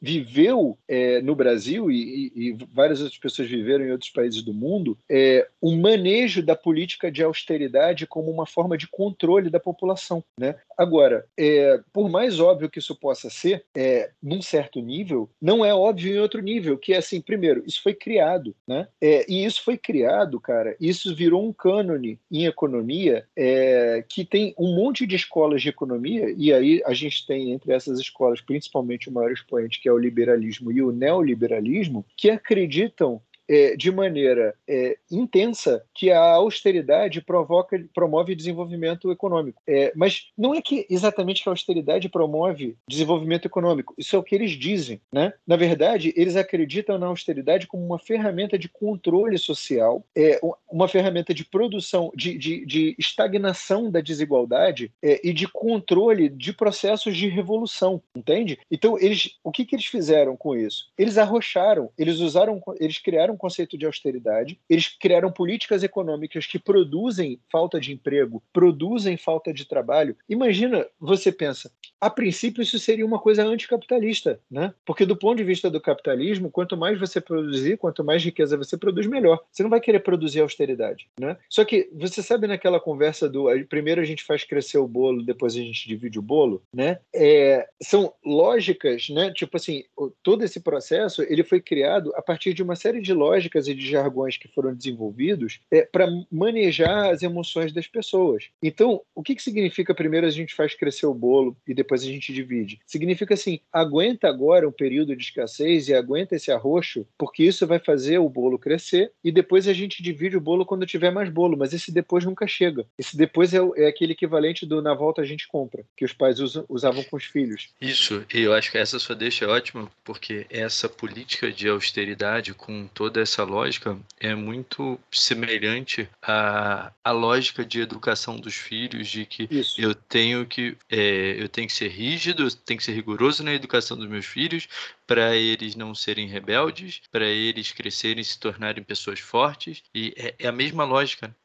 viveu 0.00 0.78
é, 0.86 1.20
no 1.20 1.34
Brasil 1.34 1.90
e, 1.90 2.32
e, 2.36 2.56
várias 2.72 3.00
outras 3.00 3.18
pessoas 3.18 3.48
viveram 3.48 3.84
em 3.84 3.90
outros 3.90 4.10
países 4.10 4.42
do 4.42 4.54
mundo 4.54 4.96
é, 5.10 5.48
um 5.60 5.80
manejo 5.80 6.40
da 6.40 6.54
política 6.54 7.10
de 7.10 7.22
austeridade 7.22 8.06
como 8.06 8.30
uma 8.30 8.46
forma 8.46 8.78
de 8.78 8.86
controle 8.86 9.50
da 9.50 9.58
população, 9.58 10.22
né? 10.38 10.54
Agora, 10.78 11.24
é, 11.36 11.80
por 11.92 12.08
mais 12.08 12.38
óbvio 12.38 12.70
que 12.70 12.78
isso 12.78 12.94
possa 12.94 13.28
ser, 13.28 13.64
é, 13.74 14.10
num 14.22 14.40
certo 14.40 14.80
nível, 14.80 15.28
não 15.40 15.64
é 15.64 15.74
óbvio 15.74 16.14
em 16.14 16.20
outro 16.20 16.40
nível, 16.40 16.78
que 16.78 16.94
é 16.94 16.98
assim, 16.98 17.20
primeiro, 17.20 17.64
isso 17.66 17.82
foi 17.82 17.94
criado, 17.94 18.54
né? 18.66 18.86
É, 19.00 19.24
e 19.28 19.44
isso 19.44 19.64
foi 19.64 19.76
criado, 19.76 20.38
cara, 20.38 20.76
isso 20.80 21.14
virou 21.14 21.44
um 21.44 21.52
cânone 21.52 22.20
em 22.30 22.46
economia 22.46 23.26
é, 23.36 24.04
que 24.08 24.24
tem 24.24 24.54
um 24.56 24.74
monte 24.76 25.06
de 25.06 25.16
escolas 25.16 25.60
de 25.60 25.68
economia, 25.68 26.32
e 26.36 26.52
aí 26.52 26.82
a 26.86 26.94
gente 26.94 27.26
tem 27.26 27.31
entre 27.32 27.72
essas 27.72 27.98
escolas, 27.98 28.40
principalmente 28.40 29.08
o 29.08 29.12
maior 29.12 29.32
expoente, 29.32 29.80
que 29.80 29.88
é 29.88 29.92
o 29.92 29.98
liberalismo 29.98 30.70
e 30.72 30.82
o 30.82 30.92
neoliberalismo, 30.92 32.04
que 32.16 32.30
acreditam 32.30 33.20
é, 33.52 33.76
de 33.76 33.90
maneira 33.90 34.54
é, 34.66 34.96
intensa 35.10 35.84
que 35.94 36.10
a 36.10 36.32
austeridade 36.32 37.20
provoca, 37.20 37.78
promove 37.94 38.34
desenvolvimento 38.34 39.12
econômico. 39.12 39.60
É, 39.66 39.92
mas 39.94 40.28
não 40.36 40.54
é 40.54 40.62
que 40.62 40.86
exatamente 40.88 41.42
que 41.42 41.48
a 41.50 41.52
austeridade 41.52 42.08
promove 42.08 42.76
desenvolvimento 42.88 43.44
econômico. 43.44 43.94
Isso 43.98 44.16
é 44.16 44.18
o 44.18 44.22
que 44.22 44.34
eles 44.34 44.52
dizem. 44.52 45.02
Né? 45.12 45.34
Na 45.46 45.56
verdade, 45.56 46.14
eles 46.16 46.34
acreditam 46.34 46.96
na 46.96 47.08
austeridade 47.08 47.66
como 47.66 47.84
uma 47.84 47.98
ferramenta 47.98 48.58
de 48.58 48.70
controle 48.70 49.36
social, 49.36 50.02
é, 50.16 50.40
uma 50.70 50.88
ferramenta 50.88 51.34
de 51.34 51.44
produção, 51.44 52.10
de, 52.16 52.38
de, 52.38 52.64
de 52.64 52.96
estagnação 52.98 53.90
da 53.90 54.00
desigualdade 54.00 54.90
é, 55.02 55.20
e 55.22 55.32
de 55.34 55.46
controle 55.46 56.30
de 56.30 56.54
processos 56.54 57.14
de 57.14 57.28
revolução. 57.28 58.00
Entende? 58.16 58.58
Então, 58.70 58.98
eles, 58.98 59.36
o 59.44 59.50
que, 59.50 59.66
que 59.66 59.76
eles 59.76 59.86
fizeram 59.86 60.38
com 60.38 60.56
isso? 60.56 60.86
Eles 60.96 61.18
arrocharam, 61.18 61.90
eles 61.98 62.18
usaram, 62.18 62.62
eles 62.80 62.98
criaram 62.98 63.36
conceito 63.42 63.76
de 63.76 63.84
austeridade, 63.84 64.58
eles 64.70 64.86
criaram 64.86 65.32
políticas 65.32 65.82
econômicas 65.82 66.46
que 66.46 66.60
produzem 66.60 67.40
falta 67.50 67.80
de 67.80 67.92
emprego, 67.92 68.40
produzem 68.52 69.16
falta 69.16 69.52
de 69.52 69.66
trabalho. 69.66 70.16
Imagina, 70.28 70.86
você 71.00 71.32
pensa, 71.32 71.72
a 72.00 72.08
princípio 72.08 72.62
isso 72.62 72.78
seria 72.78 73.04
uma 73.04 73.18
coisa 73.18 73.44
anticapitalista, 73.44 74.40
né? 74.48 74.72
Porque 74.84 75.04
do 75.04 75.16
ponto 75.16 75.38
de 75.38 75.44
vista 75.44 75.68
do 75.68 75.80
capitalismo, 75.80 76.50
quanto 76.50 76.76
mais 76.76 76.98
você 76.98 77.20
produzir, 77.20 77.76
quanto 77.76 78.04
mais 78.04 78.24
riqueza 78.24 78.56
você 78.56 78.76
produz, 78.76 79.06
melhor. 79.06 79.40
Você 79.50 79.62
não 79.62 79.70
vai 79.70 79.80
querer 79.80 80.00
produzir 80.00 80.40
austeridade, 80.40 81.08
né? 81.18 81.36
Só 81.48 81.64
que 81.64 81.90
você 81.92 82.22
sabe 82.22 82.46
naquela 82.46 82.78
conversa 82.78 83.28
do 83.28 83.46
primeiro 83.68 84.00
a 84.00 84.04
gente 84.04 84.24
faz 84.24 84.44
crescer 84.44 84.78
o 84.78 84.86
bolo, 84.86 85.24
depois 85.24 85.54
a 85.54 85.58
gente 85.58 85.88
divide 85.88 86.18
o 86.18 86.22
bolo, 86.22 86.62
né? 86.72 87.00
É, 87.14 87.68
são 87.82 88.12
lógicas, 88.24 89.08
né? 89.08 89.32
Tipo 89.32 89.56
assim, 89.56 89.84
todo 90.22 90.44
esse 90.44 90.60
processo 90.60 91.22
ele 91.22 91.42
foi 91.42 91.60
criado 91.60 92.12
a 92.14 92.22
partir 92.22 92.52
de 92.54 92.62
uma 92.62 92.76
série 92.76 93.00
de 93.00 93.12
lógicas 93.22 93.68
e 93.68 93.74
de 93.74 93.88
jargões 93.88 94.36
que 94.36 94.48
foram 94.48 94.74
desenvolvidos 94.74 95.60
é, 95.70 95.82
para 95.82 96.08
manejar 96.30 97.10
as 97.12 97.22
emoções 97.22 97.72
das 97.72 97.86
pessoas. 97.86 98.48
Então, 98.60 99.00
o 99.14 99.22
que, 99.22 99.34
que 99.34 99.42
significa 99.42 99.94
primeiro 99.94 100.26
a 100.26 100.30
gente 100.30 100.54
faz 100.54 100.74
crescer 100.74 101.06
o 101.06 101.14
bolo 101.14 101.56
e 101.66 101.72
depois 101.72 102.02
a 102.02 102.06
gente 102.06 102.32
divide? 102.32 102.80
Significa 102.84 103.34
assim, 103.34 103.60
aguenta 103.72 104.28
agora 104.28 104.68
um 104.68 104.72
período 104.72 105.14
de 105.14 105.22
escassez 105.22 105.88
e 105.88 105.94
aguenta 105.94 106.34
esse 106.34 106.50
arroxo, 106.50 107.06
porque 107.16 107.44
isso 107.44 107.66
vai 107.66 107.78
fazer 107.78 108.18
o 108.18 108.28
bolo 108.28 108.58
crescer 108.58 109.12
e 109.22 109.30
depois 109.30 109.68
a 109.68 109.72
gente 109.72 110.02
divide 110.02 110.36
o 110.36 110.40
bolo 110.40 110.66
quando 110.66 110.86
tiver 110.86 111.10
mais 111.10 111.28
bolo, 111.28 111.56
mas 111.56 111.72
esse 111.72 111.92
depois 111.92 112.24
nunca 112.24 112.46
chega. 112.46 112.84
Esse 112.98 113.16
depois 113.16 113.54
é, 113.54 113.58
é 113.76 113.86
aquele 113.86 114.12
equivalente 114.12 114.66
do 114.66 114.82
na 114.82 114.94
volta 114.94 115.22
a 115.22 115.24
gente 115.24 115.46
compra, 115.46 115.84
que 115.96 116.04
os 116.04 116.12
pais 116.12 116.40
usam, 116.40 116.64
usavam 116.68 117.04
com 117.04 117.16
os 117.16 117.24
filhos. 117.24 117.70
Isso, 117.80 118.24
e 118.34 118.40
eu 118.40 118.52
acho 118.52 118.70
que 118.70 118.78
essa 118.78 118.98
sua 118.98 119.14
deixa 119.14 119.44
é 119.44 119.48
ótima, 119.48 119.90
porque 120.02 120.46
essa 120.50 120.88
política 120.88 121.52
de 121.52 121.68
austeridade 121.68 122.54
com 122.54 122.86
toda 122.86 123.11
toda 123.12 123.20
essa 123.20 123.44
lógica 123.44 123.98
é 124.18 124.34
muito 124.34 124.98
semelhante 125.10 126.08
à, 126.22 126.90
à 127.04 127.10
lógica 127.10 127.62
de 127.62 127.80
educação 127.80 128.40
dos 128.40 128.54
filhos, 128.54 129.06
de 129.08 129.26
que 129.26 129.46
Isso. 129.50 129.78
eu 129.78 129.94
tenho 129.94 130.46
que 130.46 130.76
é, 130.88 131.36
eu 131.38 131.48
tenho 131.48 131.68
que 131.68 131.74
ser 131.74 131.88
rígido, 131.88 132.44
eu 132.44 132.50
tenho 132.50 132.78
que 132.78 132.84
ser 132.84 132.92
rigoroso 132.92 133.44
na 133.44 133.52
educação 133.52 133.96
dos 133.96 134.08
meus 134.08 134.24
filhos 134.24 134.66
para 135.06 135.36
eles 135.36 135.76
não 135.76 135.94
serem 135.94 136.26
rebeldes, 136.26 137.02
para 137.10 137.26
eles 137.26 137.70
crescerem 137.70 138.22
e 138.22 138.24
se 138.24 138.38
tornarem 138.38 138.82
pessoas 138.82 139.20
fortes. 139.20 139.82
E 139.94 140.14
é, 140.16 140.34
é 140.38 140.48
a 140.48 140.52
mesma 140.52 140.84
lógica. 140.84 141.36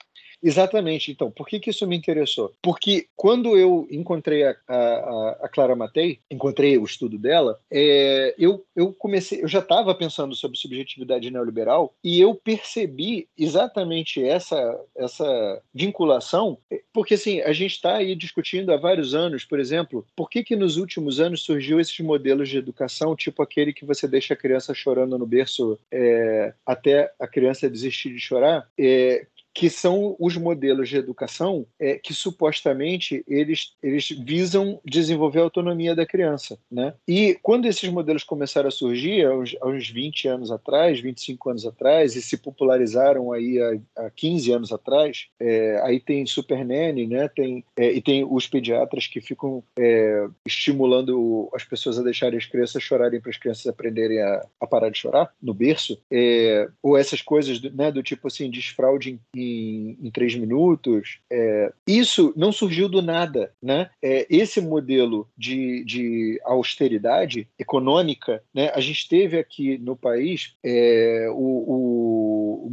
Exatamente. 0.41 1.11
Então, 1.11 1.31
por 1.31 1.47
que, 1.47 1.59
que 1.59 1.69
isso 1.69 1.87
me 1.87 1.95
interessou? 1.95 2.53
Porque 2.61 3.07
quando 3.15 3.57
eu 3.57 3.87
encontrei 3.89 4.43
a, 4.43 4.55
a, 4.67 5.37
a 5.43 5.49
Clara 5.49 5.75
Matei, 5.75 6.19
encontrei 6.29 6.77
o 6.77 6.85
estudo 6.85 7.17
dela, 7.17 7.59
é, 7.71 8.35
eu, 8.37 8.63
eu 8.75 8.93
comecei, 8.93 9.43
eu 9.43 9.47
já 9.47 9.59
estava 9.59 9.93
pensando 9.95 10.35
sobre 10.35 10.57
subjetividade 10.57 11.29
neoliberal 11.31 11.93
e 12.03 12.19
eu 12.19 12.35
percebi 12.35 13.27
exatamente 13.37 14.23
essa, 14.23 14.79
essa 14.95 15.61
vinculação, 15.73 16.57
porque 16.93 17.15
assim, 17.15 17.41
a 17.41 17.53
gente 17.53 17.71
está 17.71 17.95
aí 17.97 18.15
discutindo 18.15 18.71
há 18.71 18.77
vários 18.77 19.15
anos, 19.15 19.43
por 19.43 19.59
exemplo, 19.59 20.05
por 20.15 20.29
que, 20.29 20.43
que 20.43 20.55
nos 20.55 20.77
últimos 20.77 21.19
anos 21.19 21.43
surgiu 21.43 21.79
esses 21.79 21.99
modelos 21.99 22.49
de 22.49 22.57
educação, 22.57 23.15
tipo 23.15 23.41
aquele 23.41 23.73
que 23.73 23.85
você 23.85 24.07
deixa 24.07 24.33
a 24.33 24.37
criança 24.37 24.73
chorando 24.73 25.17
no 25.17 25.25
berço 25.25 25.79
é, 25.91 26.53
até 26.65 27.11
a 27.19 27.27
criança 27.27 27.69
desistir 27.69 28.13
de 28.13 28.19
chorar, 28.19 28.67
é, 28.77 29.25
que 29.57 29.71
são 29.71 30.15
os 30.19 30.37
modelos 30.37 30.87
de 30.87 30.97
educação 30.97 31.65
é, 31.79 31.97
que 31.97 32.13
supostamente 32.13 33.23
eles, 33.27 33.73
eles 33.81 34.07
visam 34.07 34.79
desenvolver 34.85 35.39
a 35.39 35.43
autonomia 35.45 35.95
da 35.95 36.05
criança. 36.05 36.59
Né? 36.71 36.93
E 37.07 37.39
quando 37.41 37.65
esses 37.65 37.89
modelos 37.89 38.23
começaram 38.23 38.67
a 38.67 38.71
surgir, 38.71 39.25
há 39.25 39.35
uns, 39.35 39.55
há 39.59 39.67
uns 39.67 39.89
20 39.89 40.27
anos 40.27 40.51
atrás, 40.51 40.99
25 40.99 41.49
anos 41.49 41.65
atrás, 41.65 42.15
e 42.15 42.21
se 42.21 42.37
popularizaram 42.37 43.31
aí 43.31 43.59
há, 43.59 44.05
há 44.05 44.11
15 44.11 44.51
anos 44.51 44.71
atrás, 44.71 45.25
é, 45.39 45.81
aí 45.83 45.99
tem 45.99 46.23
Super 46.27 46.63
Nanny, 46.63 47.07
né? 47.07 47.27
tem, 47.27 47.65
é, 47.75 47.91
e 47.91 47.99
tem 47.99 48.23
os 48.29 48.45
pediatras 48.45 49.07
que 49.07 49.19
ficam 49.19 49.63
é, 49.75 50.27
estimulando 50.45 51.49
as 51.51 51.63
pessoas 51.63 51.97
a 51.97 52.03
deixarem 52.03 52.37
as 52.37 52.45
crianças 52.45 52.83
chorarem 52.83 53.19
para 53.19 53.31
as 53.31 53.37
crianças 53.37 53.65
aprenderem 53.65 54.21
a, 54.21 54.45
a, 54.61 54.67
parar 54.67 54.91
de 54.91 54.99
chorar 54.99 55.33
no 55.41 55.55
berço, 55.55 55.99
é, 56.11 56.69
ou 56.79 56.95
essas 56.95 57.23
coisas 57.23 57.57
do, 57.57 57.75
né, 57.75 57.91
do 57.91 58.03
tipo 58.03 58.27
assim, 58.27 58.51
desfraude 58.51 59.09
em 59.09 59.46
em, 59.47 60.11
três 60.11 60.35
minutos. 60.35 61.19
É, 61.31 61.71
isso 61.85 62.33
não 62.35 62.51
surgiu 62.51 62.89
do 62.89 63.01
nada. 63.01 63.51
Né? 63.61 63.89
É, 64.01 64.25
esse 64.29 64.61
modelo 64.61 65.27
de, 65.37 65.83
de 65.83 66.39
austeridade 66.43 67.47
econômica, 67.57 68.43
né, 68.53 68.71
a 68.73 68.79
gente 68.79 69.07
teve 69.07 69.37
aqui 69.37 69.77
no 69.77 69.95
país 69.95 70.55
é, 70.63 71.27
o, 71.31 71.35
o, 71.35 72.06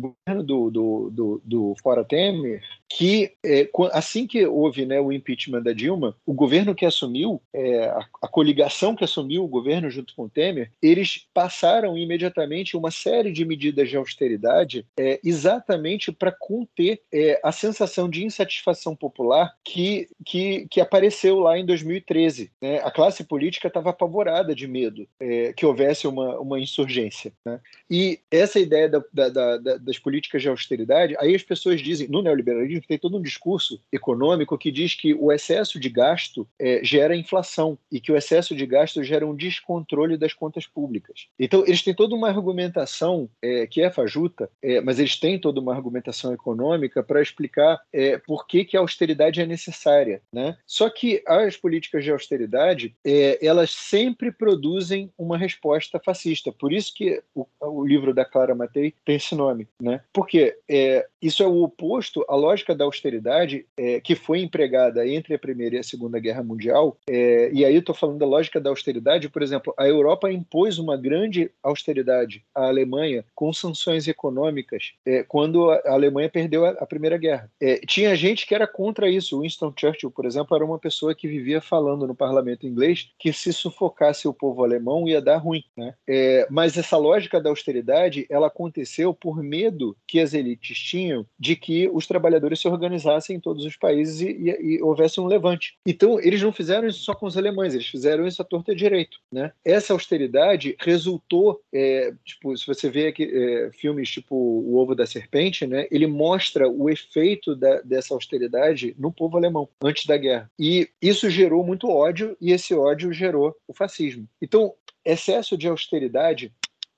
governo 0.04 0.42
do, 0.42 0.70
do, 0.70 1.10
do, 1.10 1.42
do 1.44 1.74
Fora 1.82 2.04
Temer, 2.04 2.62
que 2.88 3.32
é, 3.44 3.68
assim 3.92 4.26
que 4.26 4.46
houve 4.46 4.86
né, 4.86 5.00
o 5.00 5.12
impeachment 5.12 5.62
da 5.62 5.72
Dilma, 5.72 6.16
o 6.24 6.32
governo 6.32 6.74
que 6.74 6.86
assumiu, 6.86 7.40
é, 7.52 7.86
a, 7.86 8.06
a, 8.22 8.28
coligação 8.28 8.94
que 8.94 9.04
assumiu 9.04 9.44
o 9.44 9.48
governo 9.48 9.90
junto 9.90 10.14
com 10.14 10.24
o 10.24 10.30
Temer, 10.30 10.70
eles 10.82 11.26
passaram 11.32 11.98
imediatamente 11.98 12.76
uma 12.76 12.90
série 12.90 13.32
de 13.32 13.44
medidas 13.44 13.88
de 13.88 13.96
austeridade 13.96 14.86
é, 14.98 15.18
exatamente 15.24 16.12
para 16.12 16.30
conter 16.30 17.00
é, 17.12 17.40
a 17.42 17.50
sensação 17.50 18.08
de 18.08 18.24
insatisfação 18.24 18.94
popular 18.94 19.54
que, 19.64 20.08
que, 20.24 20.66
que 20.70 20.80
apareceu 20.80 21.40
lá 21.40 21.58
em 21.58 21.66
2013. 21.66 22.52
Né? 22.60 22.78
A 22.78 22.90
classe 22.90 23.24
política 23.24 23.68
estava 23.68 23.90
apavorada 23.90 24.54
de 24.54 24.68
medo 24.68 25.06
é, 25.18 25.52
que 25.52 25.66
houvesse 25.66 26.06
uma, 26.06 26.38
uma 26.38 26.60
insurgência. 26.60 27.32
Né? 27.44 27.60
E 27.90 28.20
essa 28.30 28.60
ideia 28.60 28.88
da, 28.88 29.02
da, 29.12 29.28
da, 29.58 29.76
das 29.94 29.98
políticas 29.98 30.42
de 30.42 30.48
austeridade, 30.48 31.14
aí 31.18 31.34
as 31.34 31.42
pessoas 31.42 31.80
dizem, 31.80 32.08
no 32.08 32.22
neoliberalismo, 32.22 32.82
tem 32.86 32.98
todo 32.98 33.16
um 33.16 33.22
discurso 33.22 33.80
econômico 33.92 34.58
que 34.58 34.70
diz 34.70 34.94
que 34.94 35.14
o 35.14 35.30
excesso 35.30 35.78
de 35.78 35.88
gasto 35.88 36.46
é, 36.58 36.80
gera 36.82 37.16
inflação 37.16 37.78
e 37.90 38.00
que 38.00 38.10
o 38.10 38.16
excesso 38.16 38.54
de 38.54 38.66
gasto 38.66 39.02
gera 39.02 39.26
um 39.26 39.34
descontrole 39.34 40.16
das 40.16 40.32
contas 40.32 40.66
públicas. 40.66 41.28
Então, 41.38 41.64
eles 41.66 41.82
têm 41.82 41.94
toda 41.94 42.14
uma 42.14 42.28
argumentação 42.28 43.28
é, 43.40 43.66
que 43.66 43.80
é 43.80 43.90
fajuta, 43.90 44.50
é, 44.62 44.80
mas 44.80 44.98
eles 44.98 45.16
têm 45.16 45.38
toda 45.38 45.60
uma 45.60 45.74
argumentação 45.74 46.32
econômica 46.32 47.02
para 47.02 47.22
explicar 47.22 47.80
é, 47.92 48.18
por 48.18 48.46
que, 48.46 48.64
que 48.64 48.76
a 48.76 48.80
austeridade 48.80 49.40
é 49.40 49.46
necessária. 49.46 50.20
Né? 50.32 50.56
Só 50.66 50.90
que 50.90 51.22
as 51.26 51.56
políticas 51.56 52.02
de 52.04 52.10
austeridade, 52.10 52.94
é, 53.04 53.44
elas 53.44 53.70
sempre 53.70 54.32
produzem 54.32 55.10
uma 55.16 55.38
resposta 55.38 56.00
fascista. 56.00 56.52
Por 56.52 56.72
isso 56.72 56.92
que 56.94 57.22
o, 57.34 57.46
o 57.60 57.86
livro 57.86 58.12
da 58.12 58.24
Clara 58.24 58.54
Matei 58.54 58.94
tem 59.04 59.16
esse 59.16 59.34
nome. 59.34 59.68
Né? 59.80 60.00
Porque 60.12 60.56
é, 60.68 61.06
isso 61.20 61.42
é 61.42 61.46
o 61.46 61.62
oposto 61.62 62.24
à 62.28 62.36
lógica 62.36 62.74
da 62.74 62.84
austeridade 62.84 63.66
é, 63.76 64.00
que 64.00 64.14
foi 64.14 64.40
empregada 64.40 65.06
entre 65.06 65.34
a 65.34 65.38
Primeira 65.38 65.76
e 65.76 65.78
a 65.78 65.82
Segunda 65.82 66.18
Guerra 66.18 66.42
Mundial, 66.42 66.96
é, 67.08 67.50
e 67.52 67.64
aí 67.64 67.74
eu 67.74 67.80
estou 67.80 67.94
falando 67.94 68.18
da 68.18 68.26
lógica 68.26 68.60
da 68.60 68.70
austeridade, 68.70 69.28
por 69.28 69.42
exemplo, 69.42 69.74
a 69.76 69.86
Europa 69.86 70.30
impôs 70.30 70.78
uma 70.78 70.96
grande 70.96 71.50
austeridade 71.62 72.44
à 72.54 72.66
Alemanha 72.66 73.24
com 73.34 73.52
sanções 73.52 74.06
econômicas 74.06 74.92
é, 75.04 75.22
quando 75.22 75.70
a 75.70 75.80
Alemanha 75.86 76.28
perdeu 76.28 76.64
a, 76.64 76.70
a 76.70 76.86
Primeira 76.86 77.18
Guerra. 77.18 77.50
É, 77.60 77.76
tinha 77.86 78.14
gente 78.14 78.46
que 78.46 78.54
era 78.54 78.66
contra 78.66 79.08
isso. 79.08 79.40
Winston 79.40 79.72
Churchill, 79.76 80.10
por 80.10 80.26
exemplo, 80.26 80.54
era 80.54 80.64
uma 80.64 80.78
pessoa 80.78 81.14
que 81.14 81.28
vivia 81.28 81.60
falando 81.60 82.06
no 82.06 82.14
parlamento 82.14 82.66
inglês 82.66 83.10
que 83.18 83.32
se 83.32 83.52
sufocasse 83.52 84.28
o 84.28 84.34
povo 84.34 84.64
alemão 84.64 85.08
ia 85.08 85.20
dar 85.20 85.38
ruim. 85.38 85.64
Né? 85.76 85.94
É, 86.08 86.46
mas 86.50 86.76
essa 86.76 86.96
lógica 86.96 87.40
da 87.40 87.50
austeridade 87.50 88.26
ela 88.30 88.46
aconteceu 88.46 89.12
por 89.14 89.42
medo 89.64 89.96
que 90.06 90.20
as 90.20 90.34
elites 90.34 90.78
tinham 90.78 91.26
de 91.38 91.56
que 91.56 91.88
os 91.88 92.06
trabalhadores 92.06 92.60
se 92.60 92.68
organizassem 92.68 93.36
em 93.36 93.40
todos 93.40 93.64
os 93.64 93.76
países 93.76 94.20
e, 94.20 94.26
e, 94.26 94.74
e, 94.74 94.82
houvesse 94.82 95.20
um 95.20 95.26
levante. 95.26 95.76
Então, 95.86 96.20
eles 96.20 96.42
não 96.42 96.52
fizeram 96.52 96.86
isso 96.86 97.00
só 97.00 97.14
com 97.14 97.26
os 97.26 97.36
alemães, 97.36 97.74
eles 97.74 97.86
fizeram 97.86 98.26
isso 98.26 98.40
à 98.40 98.44
torta 98.44 98.74
direito. 98.74 99.18
Né? 99.32 99.52
Essa 99.64 99.92
austeridade 99.92 100.76
resultou, 100.78 101.60
é, 101.72 102.12
tipo, 102.24 102.56
se 102.56 102.66
você 102.66 102.90
vê 102.90 103.08
aqui, 103.08 103.24
é, 103.24 103.70
filmes 103.72 104.10
tipo 104.10 104.34
O 104.34 104.76
Ovo 104.76 104.94
da 104.94 105.06
Serpente, 105.06 105.66
né, 105.66 105.86
ele 105.90 106.06
mostra 106.06 106.68
o 106.68 106.88
efeito 106.90 107.56
da, 107.56 107.80
dessa 107.80 108.14
austeridade 108.14 108.94
no 108.98 109.12
povo 109.12 109.36
alemão, 109.36 109.68
antes 109.82 110.06
da 110.06 110.16
guerra. 110.16 110.50
E 110.58 110.88
isso 111.00 111.30
gerou 111.30 111.64
muito 111.64 111.88
ódio, 111.88 112.36
e 112.40 112.52
esse 112.52 112.74
ódio 112.74 113.12
gerou 113.12 113.54
o 113.66 113.74
fascismo. 113.74 114.28
Então, 114.40 114.74
excesso 115.04 115.56
de 115.56 115.68
austeridade 115.68 116.52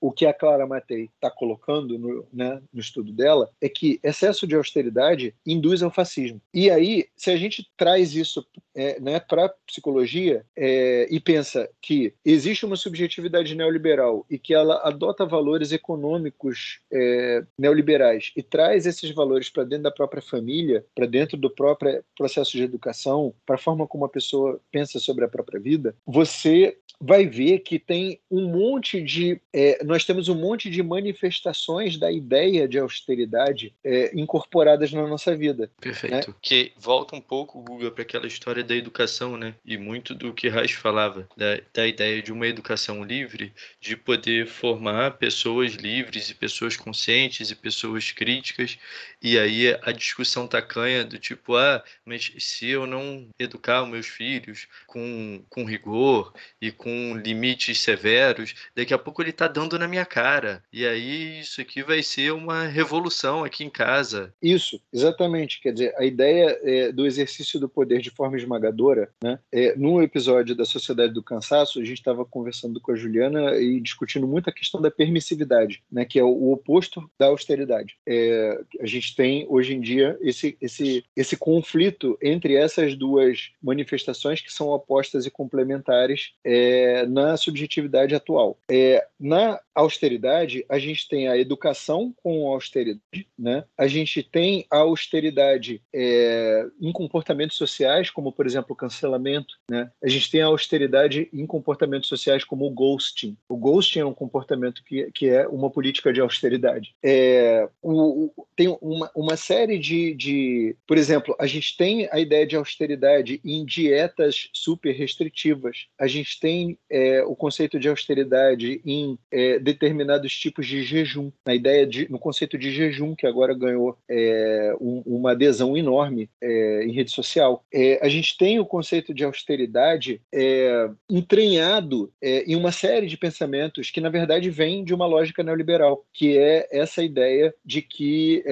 o 0.06 0.12
que 0.12 0.24
a 0.24 0.32
Clara 0.32 0.68
Matei 0.68 1.10
está 1.16 1.28
colocando 1.28 1.98
no, 1.98 2.24
né, 2.32 2.62
no, 2.72 2.80
estudo 2.80 3.12
dela 3.12 3.50
é 3.60 3.68
que 3.68 3.98
excesso 4.04 4.46
de 4.46 4.54
austeridade 4.54 5.34
induz 5.44 5.82
ao 5.82 5.90
fascismo. 5.90 6.40
E 6.54 6.70
aí, 6.70 7.06
se 7.16 7.28
a 7.28 7.36
gente 7.36 7.68
traz 7.76 8.14
isso 8.14 8.46
é, 8.72 9.00
né, 9.00 9.18
para 9.18 9.46
a 9.46 9.52
psicologia 9.66 10.46
é, 10.54 11.08
e 11.10 11.18
pensa 11.18 11.68
que 11.82 12.14
existe 12.24 12.64
uma 12.64 12.76
subjetividade 12.76 13.56
neoliberal 13.56 14.24
e 14.30 14.38
que 14.38 14.54
ela 14.54 14.80
adota 14.86 15.26
valores 15.26 15.72
econômicos 15.72 16.78
é, 16.92 17.42
neoliberais 17.58 18.30
e 18.36 18.44
traz 18.44 18.86
esses 18.86 19.10
valores 19.10 19.50
para 19.50 19.64
dentro 19.64 19.84
da 19.84 19.90
própria 19.90 20.22
família, 20.22 20.84
para 20.94 21.06
dentro 21.06 21.36
do 21.36 21.50
próprio 21.50 22.04
processo 22.16 22.52
de 22.52 22.62
educação, 22.62 23.34
para 23.44 23.56
a 23.56 23.58
forma 23.58 23.88
como 23.88 24.04
a 24.04 24.08
pessoa 24.08 24.60
pensa 24.70 25.00
sobre 25.00 25.24
a 25.24 25.28
própria 25.28 25.58
vida, 25.58 25.96
você 26.06 26.78
vai 27.00 27.26
ver 27.26 27.60
que 27.60 27.78
tem 27.78 28.18
um 28.30 28.48
monte 28.48 29.02
de. 29.02 29.40
É, 29.52 29.84
nós 29.84 30.04
temos 30.04 30.28
um 30.28 30.34
monte 30.34 30.70
de 30.70 30.82
manifestações 30.82 31.98
da 31.98 32.10
ideia 32.10 32.66
de 32.66 32.78
austeridade 32.78 33.74
é, 33.84 34.10
incorporadas 34.18 34.92
na 34.92 35.06
nossa 35.06 35.36
vida. 35.36 35.70
Perfeito. 35.80 36.30
Né? 36.30 36.36
Que 36.40 36.72
volta 36.78 37.14
um 37.14 37.20
pouco, 37.20 37.60
Guga, 37.62 37.90
para 37.90 38.02
aquela 38.02 38.26
história 38.26 38.64
da 38.64 38.74
educação, 38.74 39.36
né? 39.36 39.54
E 39.64 39.76
muito 39.76 40.14
do 40.14 40.32
que 40.32 40.48
Reich 40.48 40.76
falava, 40.76 41.28
da, 41.36 41.60
da 41.72 41.86
ideia 41.86 42.22
de 42.22 42.32
uma 42.32 42.46
educação 42.46 43.04
livre, 43.04 43.52
de 43.80 43.96
poder 43.96 44.46
formar 44.46 45.18
pessoas 45.18 45.74
livres 45.74 46.30
e 46.30 46.34
pessoas 46.34 46.76
conscientes 46.76 47.50
e 47.50 47.54
pessoas 47.54 48.10
críticas. 48.10 48.78
E 49.22 49.38
aí 49.38 49.76
a 49.82 49.92
discussão 49.92 50.46
tacanha 50.46 51.04
do 51.04 51.18
tipo, 51.18 51.56
ah, 51.56 51.82
mas 52.04 52.32
se 52.38 52.68
eu 52.68 52.86
não 52.86 53.28
educar 53.38 53.82
os 53.82 53.88
meus 53.88 54.06
filhos 54.06 54.66
com, 54.86 55.44
com 55.50 55.64
rigor 55.64 56.32
e 56.60 56.70
com 56.70 56.85
com 56.86 57.16
limites 57.16 57.80
severos, 57.80 58.54
daqui 58.72 58.94
a 58.94 58.98
pouco 58.98 59.20
ele 59.20 59.30
está 59.30 59.48
dando 59.48 59.76
na 59.76 59.88
minha 59.88 60.06
cara. 60.06 60.62
E 60.72 60.86
aí 60.86 61.40
isso 61.40 61.60
aqui 61.60 61.82
vai 61.82 62.00
ser 62.00 62.32
uma 62.32 62.62
revolução 62.62 63.42
aqui 63.42 63.64
em 63.64 63.70
casa. 63.70 64.32
Isso, 64.40 64.80
exatamente. 64.92 65.60
Quer 65.60 65.72
dizer, 65.72 65.94
a 65.98 66.04
ideia 66.04 66.56
é, 66.62 66.92
do 66.92 67.04
exercício 67.04 67.58
do 67.58 67.68
poder 67.68 68.00
de 68.00 68.10
forma 68.10 68.36
esmagadora, 68.36 69.10
né? 69.20 69.40
É, 69.50 69.74
no 69.74 70.00
episódio 70.00 70.54
da 70.54 70.64
Sociedade 70.64 71.12
do 71.12 71.24
Cansaço, 71.24 71.80
a 71.80 71.84
gente 71.84 71.98
estava 71.98 72.24
conversando 72.24 72.80
com 72.80 72.92
a 72.92 72.96
Juliana 72.96 73.56
e 73.56 73.80
discutindo 73.80 74.28
muito 74.28 74.48
a 74.48 74.52
questão 74.52 74.80
da 74.80 74.88
permissividade, 74.88 75.82
né? 75.90 76.04
Que 76.04 76.20
é 76.20 76.22
o, 76.22 76.28
o 76.28 76.52
oposto 76.52 77.10
da 77.18 77.26
austeridade. 77.26 77.96
É, 78.06 78.60
a 78.80 78.86
gente 78.86 79.16
tem 79.16 79.44
hoje 79.48 79.74
em 79.74 79.80
dia 79.80 80.16
esse, 80.20 80.56
esse, 80.60 81.04
esse 81.16 81.36
conflito 81.36 82.16
entre 82.22 82.54
essas 82.54 82.94
duas 82.94 83.50
manifestações 83.60 84.40
que 84.40 84.52
são 84.52 84.68
opostas 84.68 85.26
e 85.26 85.32
complementares 85.32 86.30
é, 86.44 86.75
é, 86.76 87.06
na 87.06 87.36
subjetividade 87.36 88.14
atual. 88.14 88.58
É, 88.70 89.06
na 89.18 89.58
austeridade, 89.74 90.64
a 90.68 90.78
gente 90.78 91.08
tem 91.08 91.28
a 91.28 91.36
educação 91.36 92.14
com 92.22 92.46
austeridade, 92.48 93.26
né? 93.38 93.64
a 93.76 93.86
gente 93.86 94.22
tem 94.22 94.66
a 94.70 94.78
austeridade 94.78 95.82
é, 95.92 96.66
em 96.80 96.90
comportamentos 96.92 97.56
sociais, 97.56 98.10
como, 98.10 98.32
por 98.32 98.46
exemplo, 98.46 98.72
o 98.72 98.76
cancelamento, 98.76 99.54
né? 99.70 99.90
a 100.02 100.08
gente 100.08 100.30
tem 100.30 100.40
a 100.40 100.46
austeridade 100.46 101.28
em 101.32 101.46
comportamentos 101.46 102.08
sociais, 102.08 102.44
como 102.44 102.66
o 102.66 102.70
ghosting. 102.70 103.36
O 103.48 103.56
ghosting 103.56 104.00
é 104.00 104.06
um 104.06 104.14
comportamento 104.14 104.82
que, 104.84 105.10
que 105.12 105.28
é 105.28 105.46
uma 105.46 105.70
política 105.70 106.12
de 106.12 106.20
austeridade. 106.20 106.94
É, 107.02 107.68
o, 107.82 108.30
o, 108.36 108.46
tem 108.56 108.76
uma, 108.80 109.10
uma 109.14 109.36
série 109.36 109.78
de, 109.78 110.14
de. 110.14 110.76
Por 110.86 110.96
exemplo, 110.96 111.36
a 111.38 111.46
gente 111.46 111.76
tem 111.76 112.08
a 112.10 112.18
ideia 112.18 112.46
de 112.46 112.56
austeridade 112.56 113.40
em 113.44 113.64
dietas 113.64 114.48
super 114.52 114.92
restritivas, 114.92 115.86
a 115.98 116.06
gente 116.06 116.40
tem 116.40 116.65
é, 116.90 117.22
o 117.22 117.36
conceito 117.36 117.78
de 117.78 117.88
austeridade 117.88 118.80
em 118.84 119.18
é, 119.30 119.58
determinados 119.58 120.36
tipos 120.36 120.66
de 120.66 120.82
jejum, 120.82 121.30
na 121.44 121.54
ideia 121.54 121.86
de, 121.86 122.10
no 122.10 122.18
conceito 122.18 122.56
de 122.56 122.70
jejum 122.70 123.14
que 123.14 123.26
agora 123.26 123.54
ganhou 123.54 123.96
é, 124.08 124.74
um, 124.80 125.02
uma 125.04 125.32
adesão 125.32 125.76
enorme 125.76 126.30
é, 126.40 126.84
em 126.84 126.92
rede 126.92 127.10
social. 127.10 127.64
É, 127.72 127.98
a 128.02 128.08
gente 128.08 128.36
tem 128.36 128.58
o 128.58 128.66
conceito 128.66 129.12
de 129.12 129.24
austeridade 129.24 130.20
é, 130.32 130.88
entranhado 131.10 132.12
em 132.22 132.56
uma 132.56 132.72
série 132.72 133.06
de 133.06 133.16
pensamentos 133.16 133.90
que 133.90 134.00
na 134.00 134.08
verdade 134.08 134.50
vem 134.50 134.84
de 134.84 134.94
uma 134.94 135.06
lógica 135.06 135.42
neoliberal, 135.42 136.04
que 136.12 136.38
é 136.38 136.66
essa 136.70 137.02
ideia 137.02 137.54
de 137.64 137.82
que 137.82 138.42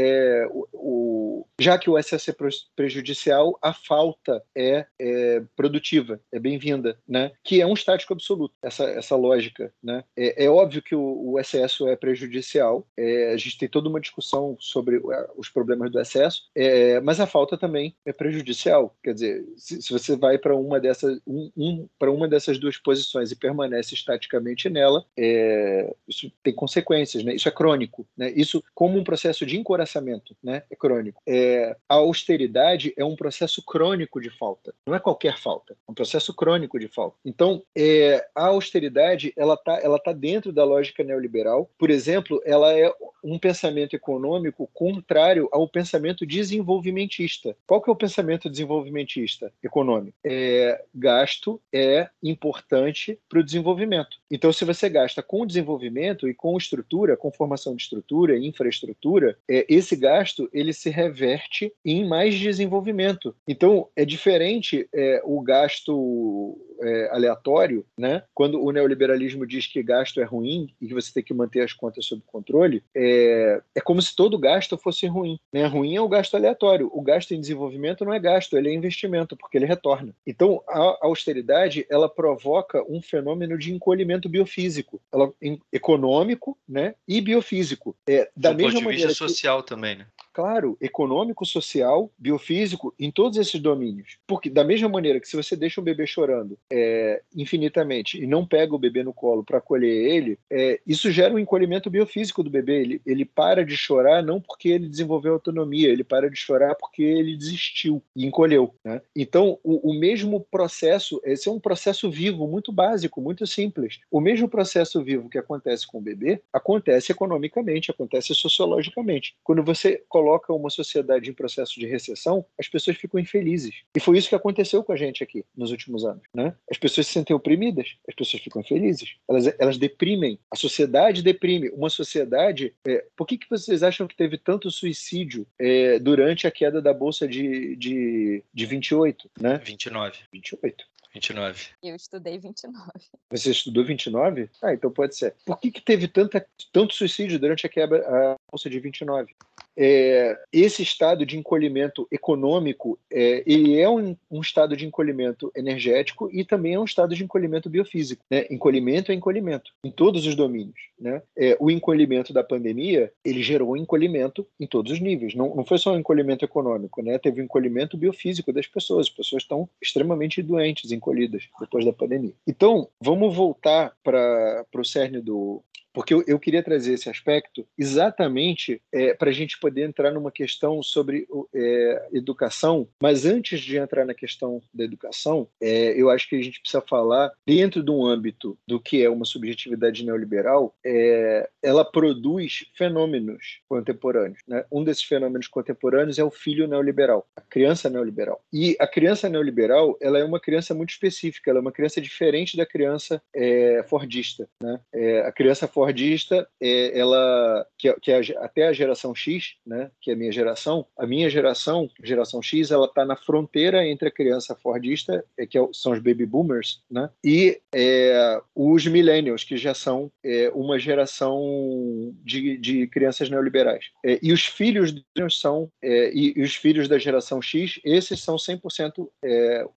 o, 0.51 0.67
o 0.73 1.47
Já 1.61 1.79
que 1.79 1.89
o 1.89 1.97
excesso 1.97 2.31
é 2.31 2.35
prejudicial, 2.75 3.57
a 3.63 3.73
falta 3.73 4.43
é, 4.57 4.87
é 5.01 5.43
produtiva, 5.57 6.21
é 6.33 6.39
bem-vinda, 6.39 6.99
né? 7.07 7.31
Que 7.45 7.61
é 7.61 7.67
um 7.67 7.75
estático 7.75 8.13
absoluto, 8.13 8.55
essa, 8.61 8.85
essa 8.85 9.15
lógica, 9.15 9.73
né? 9.83 10.03
É, 10.17 10.47
é 10.47 10.51
óbvio 10.51 10.83
que 10.83 10.97
o, 10.97 11.33
o, 11.33 11.39
excesso 11.39 11.87
é 11.89 11.95
prejudicial, 11.95 12.87
é, 12.97 13.33
a 13.33 13.37
gente 13.37 13.57
tem 13.57 13.69
toda 13.69 13.89
uma 13.89 14.01
discussão 14.01 14.57
sobre 14.59 14.97
é, 14.97 15.29
os 15.37 15.49
problemas 15.49 15.93
do 15.93 16.01
excesso, 16.01 16.43
é, 16.57 17.01
mas 17.01 17.21
a 17.21 17.27
falta 17.27 17.57
também 17.57 17.95
é 18.05 18.13
prejudicial. 18.13 18.97
Quer 19.03 19.15
dizer, 19.15 19.45
se, 19.57 19.81
se 19.81 19.93
você 19.93 20.17
vai 20.17 20.39
para 20.39 20.57
uma 20.57 20.81
um, 21.27 21.51
um 21.57 21.89
uma 22.01 22.29
dessas 22.29 22.59
duas 22.59 22.77
posições 22.77 23.31
e 23.31 23.37
permanece 23.37 23.95
estaticamente 23.95 24.69
nela, 24.69 25.05
é, 25.17 25.95
isso 26.09 26.33
tem 26.43 26.55
consequências, 26.55 27.23
né? 27.23 27.35
Isso 27.35 27.49
é 27.49 27.53
crônico, 27.53 28.07
né? 28.17 28.33
Isso 28.35 28.63
como 28.75 28.99
um 28.99 29.05
processo 29.05 29.47
de 29.47 29.57
encoraçamento, 29.57 30.37
né? 30.43 30.63
É 30.71 30.77
crônico. 30.77 31.23
É, 31.27 31.44
a 31.89 31.95
austeridade 31.95 32.93
é 32.97 33.05
um 33.05 33.17
processo 33.17 33.63
crônico 33.63 34.21
de 34.21 34.31
falta. 34.31 34.75
Não 34.87 34.95
é 34.95 34.99
qualquer 34.99 35.39
falta, 35.39 35.75
é 35.75 35.91
um 35.91 35.95
processo 35.95 36.35
crônico 36.35 36.79
de 36.79 36.89
falta. 36.89 37.17
Então, 37.25 37.63
é, 37.77 38.27
a 38.35 38.47
austeridade 38.47 39.33
ela 39.37 39.57
tá 39.57 39.79
ela 39.83 39.99
tá 39.99 40.13
dentro 40.13 40.53
da 40.53 40.65
lógica 40.65 41.03
neoliberal. 41.03 41.69
Por 41.79 41.91
exemplo, 41.91 42.41
ela 42.45 42.73
é 42.73 42.93
um 43.23 43.39
pensamento 43.39 43.97
econômico 43.97 44.69
contrário 44.73 45.49
ao 45.51 45.67
pensamento 45.67 46.27
desenvolvimentista. 46.27 47.57
Qual 47.67 47.81
que 47.81 47.89
é 47.89 47.93
o 47.93 47.97
pensamento 47.97 48.51
desenvolvimentista 48.51 49.53
econômico? 49.63 50.17
É, 50.23 50.83
gasto 50.95 51.61
é 51.73 52.09
importante 52.23 53.19
para 53.29 53.41
o 53.41 53.45
desenvolvimento. 53.45 54.19
Então, 54.31 54.53
se 54.53 54.65
você 54.65 54.89
gasta 54.89 55.23
com 55.23 55.47
desenvolvimento 55.47 56.29
e 56.29 56.35
com 56.35 56.57
estrutura, 56.57 57.17
com 57.17 57.33
formação 57.33 57.75
de 57.75 57.83
estrutura 57.83 58.37
infraestrutura, 58.39 59.39
é, 59.49 59.65
esse 59.69 59.97
gasto 59.97 60.49
ele 60.53 60.73
se 60.73 60.91
reverte 61.35 61.73
em 61.85 62.07
mais 62.07 62.39
desenvolvimento. 62.39 63.35
Então, 63.47 63.89
é 63.97 64.05
diferente 64.05 64.89
é, 64.95 65.21
o 65.25 65.41
gasto 65.43 66.57
é, 66.81 67.09
aleatório, 67.11 67.85
né? 67.97 68.23
quando 68.35 68.63
o 68.63 68.71
neoliberalismo 68.71 69.47
diz 69.47 69.67
que 69.67 69.83
gasto 69.83 70.21
é 70.21 70.25
ruim 70.25 70.71
e 70.81 70.89
que 70.89 70.95
você 70.95 71.13
tem 71.13 71.23
que 71.23 71.35
manter 71.35 71.63
as 71.63 71.73
contas 71.73 72.07
sob 72.07 72.23
controle, 72.27 72.83
é, 72.95 73.61
é 73.75 73.81
como 73.81 74.01
se 74.01 74.15
todo 74.15 74.39
gasto 74.39 74.77
fosse 74.79 75.07
ruim. 75.07 75.39
Né? 75.53 75.67
Ruim 75.67 75.97
é 75.97 76.01
o 76.01 76.09
gasto 76.09 76.35
aleatório. 76.35 76.91
O 76.93 77.03
gasto 77.03 77.33
em 77.33 77.41
desenvolvimento 77.41 78.05
não 78.05 78.13
é 78.13 78.19
gasto, 78.19 78.57
ele 78.57 78.69
é 78.69 78.75
investimento, 78.75 79.37
porque 79.37 79.57
ele 79.57 79.67
retorna. 79.67 80.15
Então, 80.27 80.63
a 80.69 80.99
austeridade 81.03 81.87
ela 81.91 82.09
provoca 82.09 82.83
um 82.89 83.01
fenômeno 83.01 83.59
de 83.59 83.73
encolhimento 83.73 84.29
biofísico, 84.29 85.01
ela, 85.13 85.33
em, 85.41 85.61
econômico 85.73 86.57
né? 86.69 86.95
e 87.07 87.21
biofísico. 87.21 87.97
É, 88.07 88.31
da 88.37 88.53
Do 88.53 88.59
mesma 88.59 88.81
ponto 88.81 88.89
de 88.89 88.97
vista 88.97 89.09
maneira 89.09 89.15
social 89.15 89.63
que, 89.63 89.69
também, 89.69 89.97
né? 89.97 90.07
Claro, 90.33 90.77
econômico, 90.81 91.47
social, 91.47 92.11
biofísico, 92.19 92.93
em 92.99 93.11
todos 93.11 93.39
esses 93.39 93.61
domínios. 93.61 94.19
Porque, 94.27 94.51
da 94.51 94.65
mesma 94.65 94.89
maneira 94.89 95.21
que 95.21 95.29
se 95.29 95.37
você 95.37 95.55
deixa 95.55 95.81
um 95.81 95.85
bebê 95.85 96.07
chorando 96.07 96.59
é, 96.71 97.23
infinitamente 97.35 98.23
e 98.23 98.27
não 98.27 98.47
pega 98.47 98.75
o 98.75 98.79
bebê 98.79 99.03
no 99.03 99.13
colo 99.13 99.45
para 99.45 99.59
acolher 99.59 99.91
ele, 99.91 100.39
é, 100.51 100.81
isso 100.87 101.11
gera 101.11 101.35
um 101.35 101.39
encolhimento 101.39 101.91
biofísico 101.91 102.43
do 102.43 102.51
bebê. 102.51 102.81
Ele, 102.81 103.03
ele 103.07 103.25
para 103.25 103.65
de 103.65 103.77
chorar 103.77 104.23
não 104.23 104.41
porque 104.41 104.69
ele 104.69 104.89
desenvolveu 104.89 105.35
autonomia, 105.35 105.89
ele 105.89 106.05
para 106.05 106.31
de 106.31 106.37
chorar 106.37 106.75
porque 106.75 107.03
ele 107.03 107.37
desistiu 107.37 108.03
e 108.17 108.27
encolheu. 108.27 108.75
Né? 108.85 109.01
Então, 109.15 109.59
o, 109.63 109.91
o 109.91 109.95
mesmo 109.99 110.41
processo, 110.51 111.21
esse 111.25 111.49
é 111.49 111.53
um 111.53 111.61
processo 111.61 112.11
vivo, 112.11 112.47
muito 112.47 112.73
básico, 112.73 113.21
muito 113.21 113.47
simples. 113.47 114.01
O 114.11 114.21
mesmo 114.21 114.49
processo 114.49 115.03
vivo 115.03 115.29
que 115.29 115.39
acontece 115.39 115.87
com 115.87 115.99
o 115.99 116.03
bebê 116.03 116.41
acontece 116.53 117.13
economicamente, 117.13 117.91
acontece 117.91 118.35
sociologicamente. 118.35 119.37
Quando 119.43 119.63
você 119.63 120.03
coloca 120.09 120.53
uma 120.53 120.71
sociedade 120.71 121.31
em 121.31 121.35
processo 121.35 121.79
de 121.79 121.87
recessão, 121.87 122.45
as 122.59 122.69
pessoas 122.69 122.97
ficam 122.97 123.21
infelizes. 123.21 123.83
E 123.97 124.01
foi 124.01 124.19
isso 124.19 124.29
que 124.29 124.35
aconteceu 124.35 124.83
com 124.83 124.93
a 124.93 124.97
gente 124.97 125.23
aqui 125.23 125.45
nos 125.57 125.71
últimos 125.71 126.05
anos. 126.05 126.23
Né? 126.35 126.54
As 126.71 126.79
pessoas 126.79 127.07
se 127.07 127.13
sentem 127.13 127.35
oprimidas, 127.35 127.97
as 128.09 128.15
pessoas 128.15 128.43
ficam 128.43 128.61
infelizes, 128.61 129.17
elas, 129.29 129.55
elas 129.59 129.79
deprimem, 129.79 130.39
a 130.51 130.57
sociedade 130.57 131.23
deprime. 131.23 131.71
Uma 131.71 131.91
sociedade. 131.91 132.75
É, 132.87 133.05
por 133.17 133.27
que, 133.27 133.39
que 133.39 133.49
vocês 133.49 133.83
acham 133.83 134.07
que 134.07 134.17
teve 134.17 134.39
tanto 134.39 134.71
suicídio 134.71 135.47
é, 135.59 135.99
durante 135.99 136.47
a 136.47 136.51
queda 136.51 136.81
da 136.81 136.93
Bolsa 136.93 137.27
de, 137.27 137.77
de, 137.77 138.43
de 138.53 138.67
28? 138.67 139.31
Né? 139.41 139.61
29. 139.65 140.19
28. 140.33 140.94
29. 141.15 141.67
Eu 141.81 141.95
estudei 141.95 142.39
29. 142.39 142.83
Você 143.31 143.53
estudou 143.53 143.85
29? 143.85 144.51
Ah, 144.61 144.75
então 144.75 144.91
pode 144.91 145.17
ser. 145.17 145.35
Por 145.47 145.59
que, 145.61 145.71
que 145.71 145.81
teve 145.81 146.09
tanta, 146.09 146.45
tanto 146.73 146.95
suicídio 146.95 147.39
durante 147.39 147.65
a 147.65 147.69
quebra 147.69 148.05
a 148.07 148.37
bolsa 148.51 148.69
de 148.69 148.81
29? 148.81 149.33
É, 149.77 150.39
esse 150.53 150.83
estado 150.83 151.27
de 151.27 151.37
encolhimento 151.37 152.07
econômico, 152.11 152.99
é, 153.13 153.43
ele 153.47 153.79
é 153.79 153.89
um, 153.89 154.17
um, 154.31 154.41
estado 154.41 154.77
de 154.77 154.87
encolhimento 154.87 155.51
energético 155.55 156.31
e 156.33 156.45
também 156.45 156.75
é 156.75 156.79
um 156.79 156.85
estado 156.85 157.15
de 157.15 157.25
encolhimento 157.25 157.69
biofísico. 157.69 158.25
Né? 158.31 158.47
Encolhimento 158.51 159.11
é 159.11 159.15
encolhimento 159.15 159.73
em 159.83 159.91
todos 159.91 160.27
os 160.27 160.35
domínios. 160.35 160.79
Né? 160.99 161.23
É, 161.37 161.57
o 161.59 161.71
encolhimento 161.71 162.33
da 162.33 162.45
pandemia, 162.45 163.13
ele 163.25 163.43
gerou 163.43 163.73
um 163.73 163.77
encolhimento 163.77 164.47
em 164.61 164.67
todos 164.67 164.93
os 164.93 165.01
níveis. 165.01 165.35
Não, 165.35 165.55
não 165.55 165.65
foi 165.65 165.79
só 165.79 165.93
um 165.93 165.99
encolhimento 165.99 166.45
econômico, 166.45 167.03
né? 167.03 167.19
teve 167.19 167.41
um 167.41 167.45
encolhimento 167.45 167.97
biofísico 167.97 168.53
das 168.53 168.67
pessoas. 168.67 169.07
As 169.07 169.13
pessoas 169.13 169.43
estão 169.43 169.69
extremamente 169.83 170.41
doentes, 170.41 170.93
encolhidas 171.05 171.49
depois 171.61 171.85
da 171.85 171.93
pandemia. 171.93 172.33
Então, 172.47 172.89
vamos 173.01 173.37
voltar 173.37 173.95
para 174.03 174.65
o 174.75 174.85
cerne 174.85 175.21
do, 175.21 175.63
porque 175.95 176.13
eu, 176.13 176.25
eu 176.27 176.39
queria 176.39 176.63
trazer 176.63 176.95
esse 176.95 177.09
aspecto 177.09 177.65
exatamente 177.79 178.83
é, 178.93 179.15
para 179.15 179.31
a 179.31 179.33
gente 179.33 179.59
poder 179.61 179.85
entrar 179.85 180.11
numa 180.11 180.33
questão 180.33 180.83
sobre 180.83 181.27
é, 181.55 182.09
educação, 182.13 182.89
mas 183.01 183.25
antes 183.25 183.61
de 183.61 183.79
entrar 183.79 184.05
na 184.05 184.13
questão 184.13 184.61
da 184.75 184.83
educação, 184.83 185.49
é, 185.63 185.99
eu 185.99 186.11
acho 186.11 186.29
que 186.29 186.35
a 186.35 186.43
gente 186.43 186.61
precisa 186.61 186.83
falar 186.83 187.31
dentro 187.47 187.83
de 187.83 187.91
um 187.91 188.05
âmbito 188.05 188.59
do 188.67 188.81
que 188.81 189.03
é 189.03 189.09
uma 189.09 189.25
subjetividade 189.25 190.05
neoliberal, 190.05 190.75
é, 190.85 191.49
ela 191.63 191.85
produz 191.85 192.65
fenômenos 192.75 193.61
contemporâneos. 193.69 194.41
Né? 194.49 194.65
Um 194.73 194.83
desses 194.83 195.05
fenômenos 195.05 195.47
contemporâneos 195.47 196.19
é 196.19 196.25
o 196.25 196.31
filho 196.31 196.67
neoliberal, 196.67 197.25
a 197.37 197.41
criança 197.41 197.89
neoliberal. 197.89 198.43
E 198.53 198.77
a 198.81 198.87
criança 198.87 199.29
neoliberal, 199.29 199.97
ela 200.03 200.19
é 200.19 200.25
uma 200.25 200.41
criança 200.41 200.75
muito 200.75 200.91
específica, 200.91 201.51
ela 201.51 201.61
é 201.61 201.63
uma 201.63 201.73
criança 201.73 202.01
diferente 202.01 202.57
da 202.57 202.67
criança 202.67 203.23
é, 203.33 203.85
fordista. 203.87 204.49
Né? 204.61 204.81
É, 204.93 205.21
a 205.21 205.31
criança 205.31 205.69
fordista 205.69 205.84
fordista, 205.85 206.49
é, 206.61 206.99
ela 206.99 207.67
que, 207.79 207.89
é, 207.89 207.97
que 208.01 208.11
é 208.11 208.19
até 208.39 208.67
a 208.67 208.73
geração 208.73 209.15
X, 209.15 209.57
né, 209.67 209.91
que 210.01 210.11
é 210.11 210.15
a 210.15 210.17
minha 210.17 210.33
geração, 210.33 210.87
a 210.99 211.07
minha 211.07 211.29
geração, 211.29 211.91
geração 212.03 212.41
X, 212.41 212.71
ela 212.71 212.87
está 212.87 213.05
na 213.05 213.17
fronteira 213.17 213.87
entre 213.87 214.09
a 214.09 214.11
criança 214.11 214.55
fordista, 214.55 215.23
é, 215.37 215.47
que 215.47 215.59
é 215.59 215.69
são 215.73 215.93
os 215.93 215.99
baby 215.99 216.25
boomers, 216.25 216.83
né, 216.91 217.11
e 217.23 217.61
é, 217.75 218.41
os 218.55 218.87
millennials, 218.87 219.45
que 219.45 219.57
já 219.57 219.75
são 219.75 220.11
uma 220.55 220.79
geração 220.79 222.15
de, 222.25 222.57
de 222.57 222.87
crianças 222.87 223.29
neoliberais. 223.29 223.87
E 224.23 224.33
os 224.33 224.47
filhos 224.47 224.95
são 225.31 225.69
e, 225.83 226.35
e, 226.37 226.43
os 226.43 226.55
filhos 226.55 226.89
da 226.89 226.99
geração 226.99 227.43
X, 227.43 227.81
esses 227.85 228.21
são 228.21 228.37
100% 228.37 229.09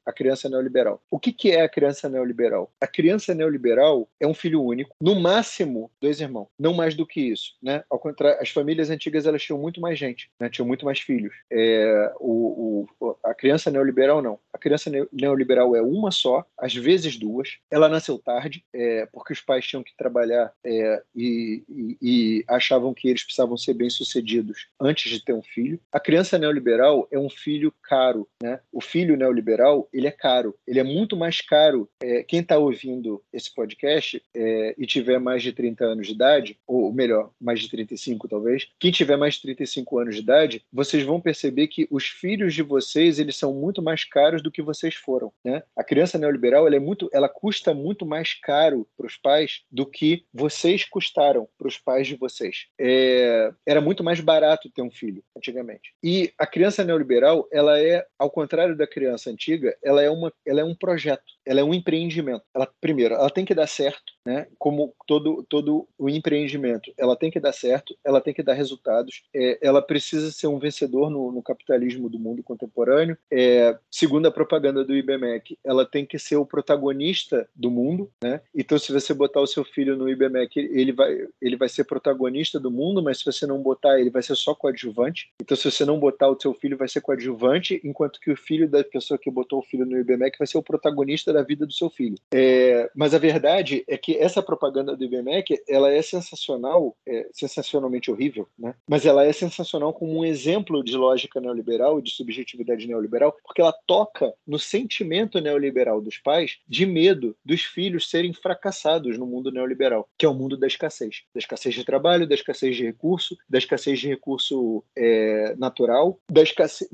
a 0.05 0.13
criança 0.13 0.49
neoliberal. 0.49 1.01
O 1.11 1.19
que, 1.19 1.33
que 1.33 1.51
é 1.51 1.61
a 1.61 1.69
criança 1.69 2.07
neoliberal? 2.07 2.71
A 2.81 2.87
criança 2.87 3.33
neoliberal 3.33 4.07
é 4.19 4.27
um 4.27 4.33
filho 4.33 4.63
único, 4.63 4.95
no 5.01 5.19
máximo 5.19 5.91
dois 6.01 6.21
irmãos, 6.21 6.47
não 6.57 6.73
mais 6.73 6.95
do 6.95 7.05
que 7.05 7.21
isso, 7.21 7.55
né? 7.61 7.83
Ao 7.89 7.99
contrário, 7.99 8.41
as 8.41 8.49
famílias 8.49 8.89
antigas 8.89 9.25
elas 9.25 9.41
tinham 9.41 9.59
muito 9.59 9.81
mais 9.81 9.97
gente, 9.97 10.29
né? 10.39 10.49
Tinham 10.49 10.67
muito 10.67 10.85
mais 10.85 10.99
filhos. 10.99 11.33
É, 11.51 12.13
o, 12.19 12.87
o, 12.99 13.17
a 13.23 13.33
criança 13.33 13.71
neoliberal 13.71 14.21
não. 14.21 14.39
A 14.53 14.57
criança 14.57 14.91
neoliberal 15.11 15.75
é 15.75 15.81
uma 15.81 16.11
só, 16.11 16.45
às 16.57 16.73
vezes 16.73 17.17
duas. 17.17 17.57
Ela 17.69 17.89
nasceu 17.89 18.17
tarde, 18.17 18.63
é, 18.73 19.05
porque 19.11 19.33
os 19.33 19.41
pais 19.41 19.65
tinham 19.65 19.83
que 19.83 19.95
trabalhar 19.95 20.51
é, 20.63 21.03
e, 21.15 21.63
e, 21.69 21.97
e 22.01 22.45
achavam 22.47 22.93
que 22.93 23.07
eles 23.07 23.23
precisavam 23.23 23.57
ser 23.57 23.73
bem 23.73 23.89
sucedidos 23.89 24.67
antes 24.79 25.11
de 25.11 25.23
ter 25.23 25.33
um 25.33 25.41
filho. 25.43 25.79
A 25.91 25.99
criança 25.99 26.37
neoliberal 26.37 27.07
é 27.11 27.17
um 27.17 27.29
filho 27.29 27.73
caro, 27.83 28.27
né? 28.41 28.59
O 28.71 28.81
filho 28.81 29.17
neoliberal 29.17 29.87
ele 29.93 30.07
é 30.07 30.11
caro, 30.11 30.55
ele 30.67 30.79
é 30.79 30.83
muito 30.83 31.15
mais 31.15 31.41
caro. 31.41 31.89
É, 32.01 32.23
quem 32.23 32.41
está 32.41 32.57
ouvindo 32.57 33.23
esse 33.33 33.53
podcast 33.53 34.21
é, 34.35 34.75
e 34.77 34.85
tiver 34.85 35.19
mais 35.19 35.41
de 35.41 35.51
30 35.51 35.86
anos 35.87 36.07
de 36.07 36.13
idade, 36.13 36.57
ou 36.67 36.91
melhor, 36.91 37.31
mais 37.39 37.59
de 37.59 37.69
35 37.69 38.27
talvez, 38.27 38.67
quem 38.79 38.91
tiver 38.91 39.17
mais 39.17 39.35
de 39.35 39.41
35 39.43 39.99
anos 39.99 40.15
de 40.15 40.21
idade, 40.21 40.63
vocês 40.71 41.03
vão 41.03 41.19
perceber 41.19 41.67
que 41.67 41.87
os 41.89 42.05
filhos 42.05 42.53
de 42.53 42.61
vocês, 42.61 43.19
eles 43.19 43.35
são 43.35 43.53
muito 43.53 43.81
mais 43.81 44.03
caros 44.03 44.41
do 44.41 44.51
que 44.51 44.61
vocês 44.61 44.95
foram, 44.95 45.31
né? 45.43 45.63
A 45.75 45.83
criança 45.83 46.17
neoliberal, 46.17 46.67
ela 46.67 46.75
é 46.75 46.79
muito, 46.79 47.09
ela 47.13 47.29
custa 47.29 47.73
muito 47.73 48.05
mais 48.05 48.33
caro 48.33 48.87
para 48.97 49.07
os 49.07 49.17
pais 49.17 49.63
do 49.71 49.85
que 49.85 50.25
vocês 50.33 50.83
custaram 50.85 51.47
para 51.57 51.67
os 51.67 51.77
pais 51.77 52.07
de 52.07 52.15
vocês. 52.15 52.67
É, 52.79 53.51
era 53.65 53.81
muito 53.81 54.03
mais 54.03 54.19
barato 54.19 54.69
ter 54.69 54.81
um 54.81 54.91
filho 54.91 55.23
antigamente. 55.35 55.93
E 56.03 56.31
a 56.37 56.45
criança 56.45 56.83
neoliberal, 56.83 57.47
ela 57.51 57.79
é, 57.79 58.05
ao 58.17 58.29
contrário 58.29 58.75
da 58.75 58.87
criança 58.87 59.29
antiga, 59.29 59.75
ela 59.83 60.01
é 60.01 60.09
uma, 60.09 60.33
ela 60.45 60.61
é 60.61 60.63
um 60.63 60.75
projeto 60.75 61.36
ela 61.47 61.61
é 61.61 61.63
um 61.63 61.73
empreendimento. 61.73 62.43
Ela, 62.53 62.67
primeiro, 62.81 63.15
ela 63.15 63.29
tem 63.29 63.45
que 63.45 63.55
dar 63.55 63.67
certo, 63.67 64.13
né? 64.25 64.47
Como 64.59 64.93
todo, 65.07 65.45
todo 65.47 65.87
o 65.97 66.09
empreendimento, 66.09 66.91
ela 66.97 67.15
tem 67.15 67.31
que 67.31 67.39
dar 67.39 67.53
certo, 67.53 67.95
ela 68.03 68.19
tem 68.19 68.33
que 68.33 68.43
dar 68.43 68.53
resultados, 68.53 69.23
é, 69.33 69.57
ela 69.61 69.81
precisa 69.81 70.29
ser 70.31 70.47
um 70.47 70.59
vencedor 70.59 71.09
no, 71.09 71.31
no 71.31 71.41
capitalismo 71.41 72.09
do 72.09 72.19
mundo 72.19 72.43
contemporâneo. 72.43 73.17
É, 73.31 73.77
segundo 73.89 74.27
a 74.27 74.31
propaganda 74.31 74.83
do 74.83 74.95
IBMEC, 74.95 75.57
ela 75.63 75.85
tem 75.85 76.05
que 76.05 76.19
ser 76.19 76.35
o 76.35 76.45
protagonista 76.45 77.47
do 77.55 77.71
mundo, 77.71 78.11
né? 78.21 78.41
Então, 78.53 78.77
se 78.77 78.91
você 78.91 79.13
botar 79.13 79.39
o 79.39 79.47
seu 79.47 79.63
filho 79.63 79.95
no 79.95 80.09
IBMEC, 80.09 80.59
ele 80.59 80.91
vai, 80.91 81.27
ele 81.41 81.55
vai 81.55 81.69
ser 81.69 81.85
protagonista 81.85 82.59
do 82.59 82.69
mundo, 82.69 83.01
mas 83.01 83.19
se 83.19 83.25
você 83.25 83.47
não 83.47 83.61
botar, 83.61 83.99
ele 83.99 84.09
vai 84.09 84.21
ser 84.21 84.35
só 84.35 84.53
coadjuvante. 84.53 85.31
Então, 85.41 85.55
se 85.55 85.71
você 85.71 85.85
não 85.85 85.99
botar 85.99 86.29
o 86.29 86.39
seu 86.39 86.53
filho, 86.53 86.77
vai 86.77 86.89
ser 86.89 86.99
coadjuvante, 86.99 87.79
enquanto 87.83 88.19
que 88.19 88.31
o 88.31 88.35
filho 88.35 88.67
da 88.67 88.83
pessoa 88.83 89.17
que 89.17 89.31
botou 89.31 89.59
o 89.59 89.63
filho 89.63 89.85
no 89.85 89.97
IBMEC 89.97 90.37
vai 90.37 90.47
ser 90.47 90.57
o 90.57 90.63
protagonista 90.63 91.31
da 91.37 91.43
vida 91.43 91.67
do 91.67 91.73
seu 91.73 91.89
filho. 91.89 92.17
É, 92.33 92.89
mas 92.95 93.13
a 93.13 93.19
verdade 93.19 93.83
é 93.87 93.95
que 93.95 94.17
essa 94.17 94.41
propaganda 94.41 94.95
do 94.95 95.03
IBMEC, 95.03 95.61
ela 95.69 95.91
é 95.91 96.01
sensacional, 96.01 96.97
é 97.07 97.29
sensacionalmente 97.31 98.09
horrível, 98.09 98.47
né? 98.57 98.73
Mas 98.87 99.05
ela 99.05 99.23
é 99.23 99.31
sensacional 99.31 99.93
como 99.93 100.17
um 100.17 100.25
exemplo 100.25 100.83
de 100.83 100.97
lógica 100.97 101.39
neoliberal, 101.39 102.01
de 102.01 102.11
subjetividade 102.11 102.87
neoliberal, 102.87 103.37
porque 103.43 103.61
ela 103.61 103.73
toca 103.85 104.33
no 104.47 104.57
sentimento 104.57 105.39
neoliberal 105.39 106.01
dos 106.01 106.17
pais 106.17 106.57
de 106.67 106.85
medo 106.87 107.35
dos 107.45 107.61
filhos 107.61 108.09
serem 108.09 108.33
fracassados 108.33 109.17
no 109.17 109.27
mundo 109.27 109.51
neoliberal, 109.51 110.09
que 110.17 110.25
é 110.25 110.29
o 110.29 110.33
mundo 110.33 110.57
da 110.57 110.65
escassez, 110.65 111.23
da 111.33 111.39
escassez 111.39 111.75
de 111.75 111.85
trabalho, 111.85 112.27
da 112.27 112.33
escassez 112.33 112.75
de 112.75 112.83
recurso, 112.83 113.37
da 113.47 113.59
escassez 113.59 113.99
de 113.99 114.07
recurso 114.07 114.83
é, 114.95 115.55
natural, 115.57 116.19
da 116.31 116.41
escassez, 116.41 116.89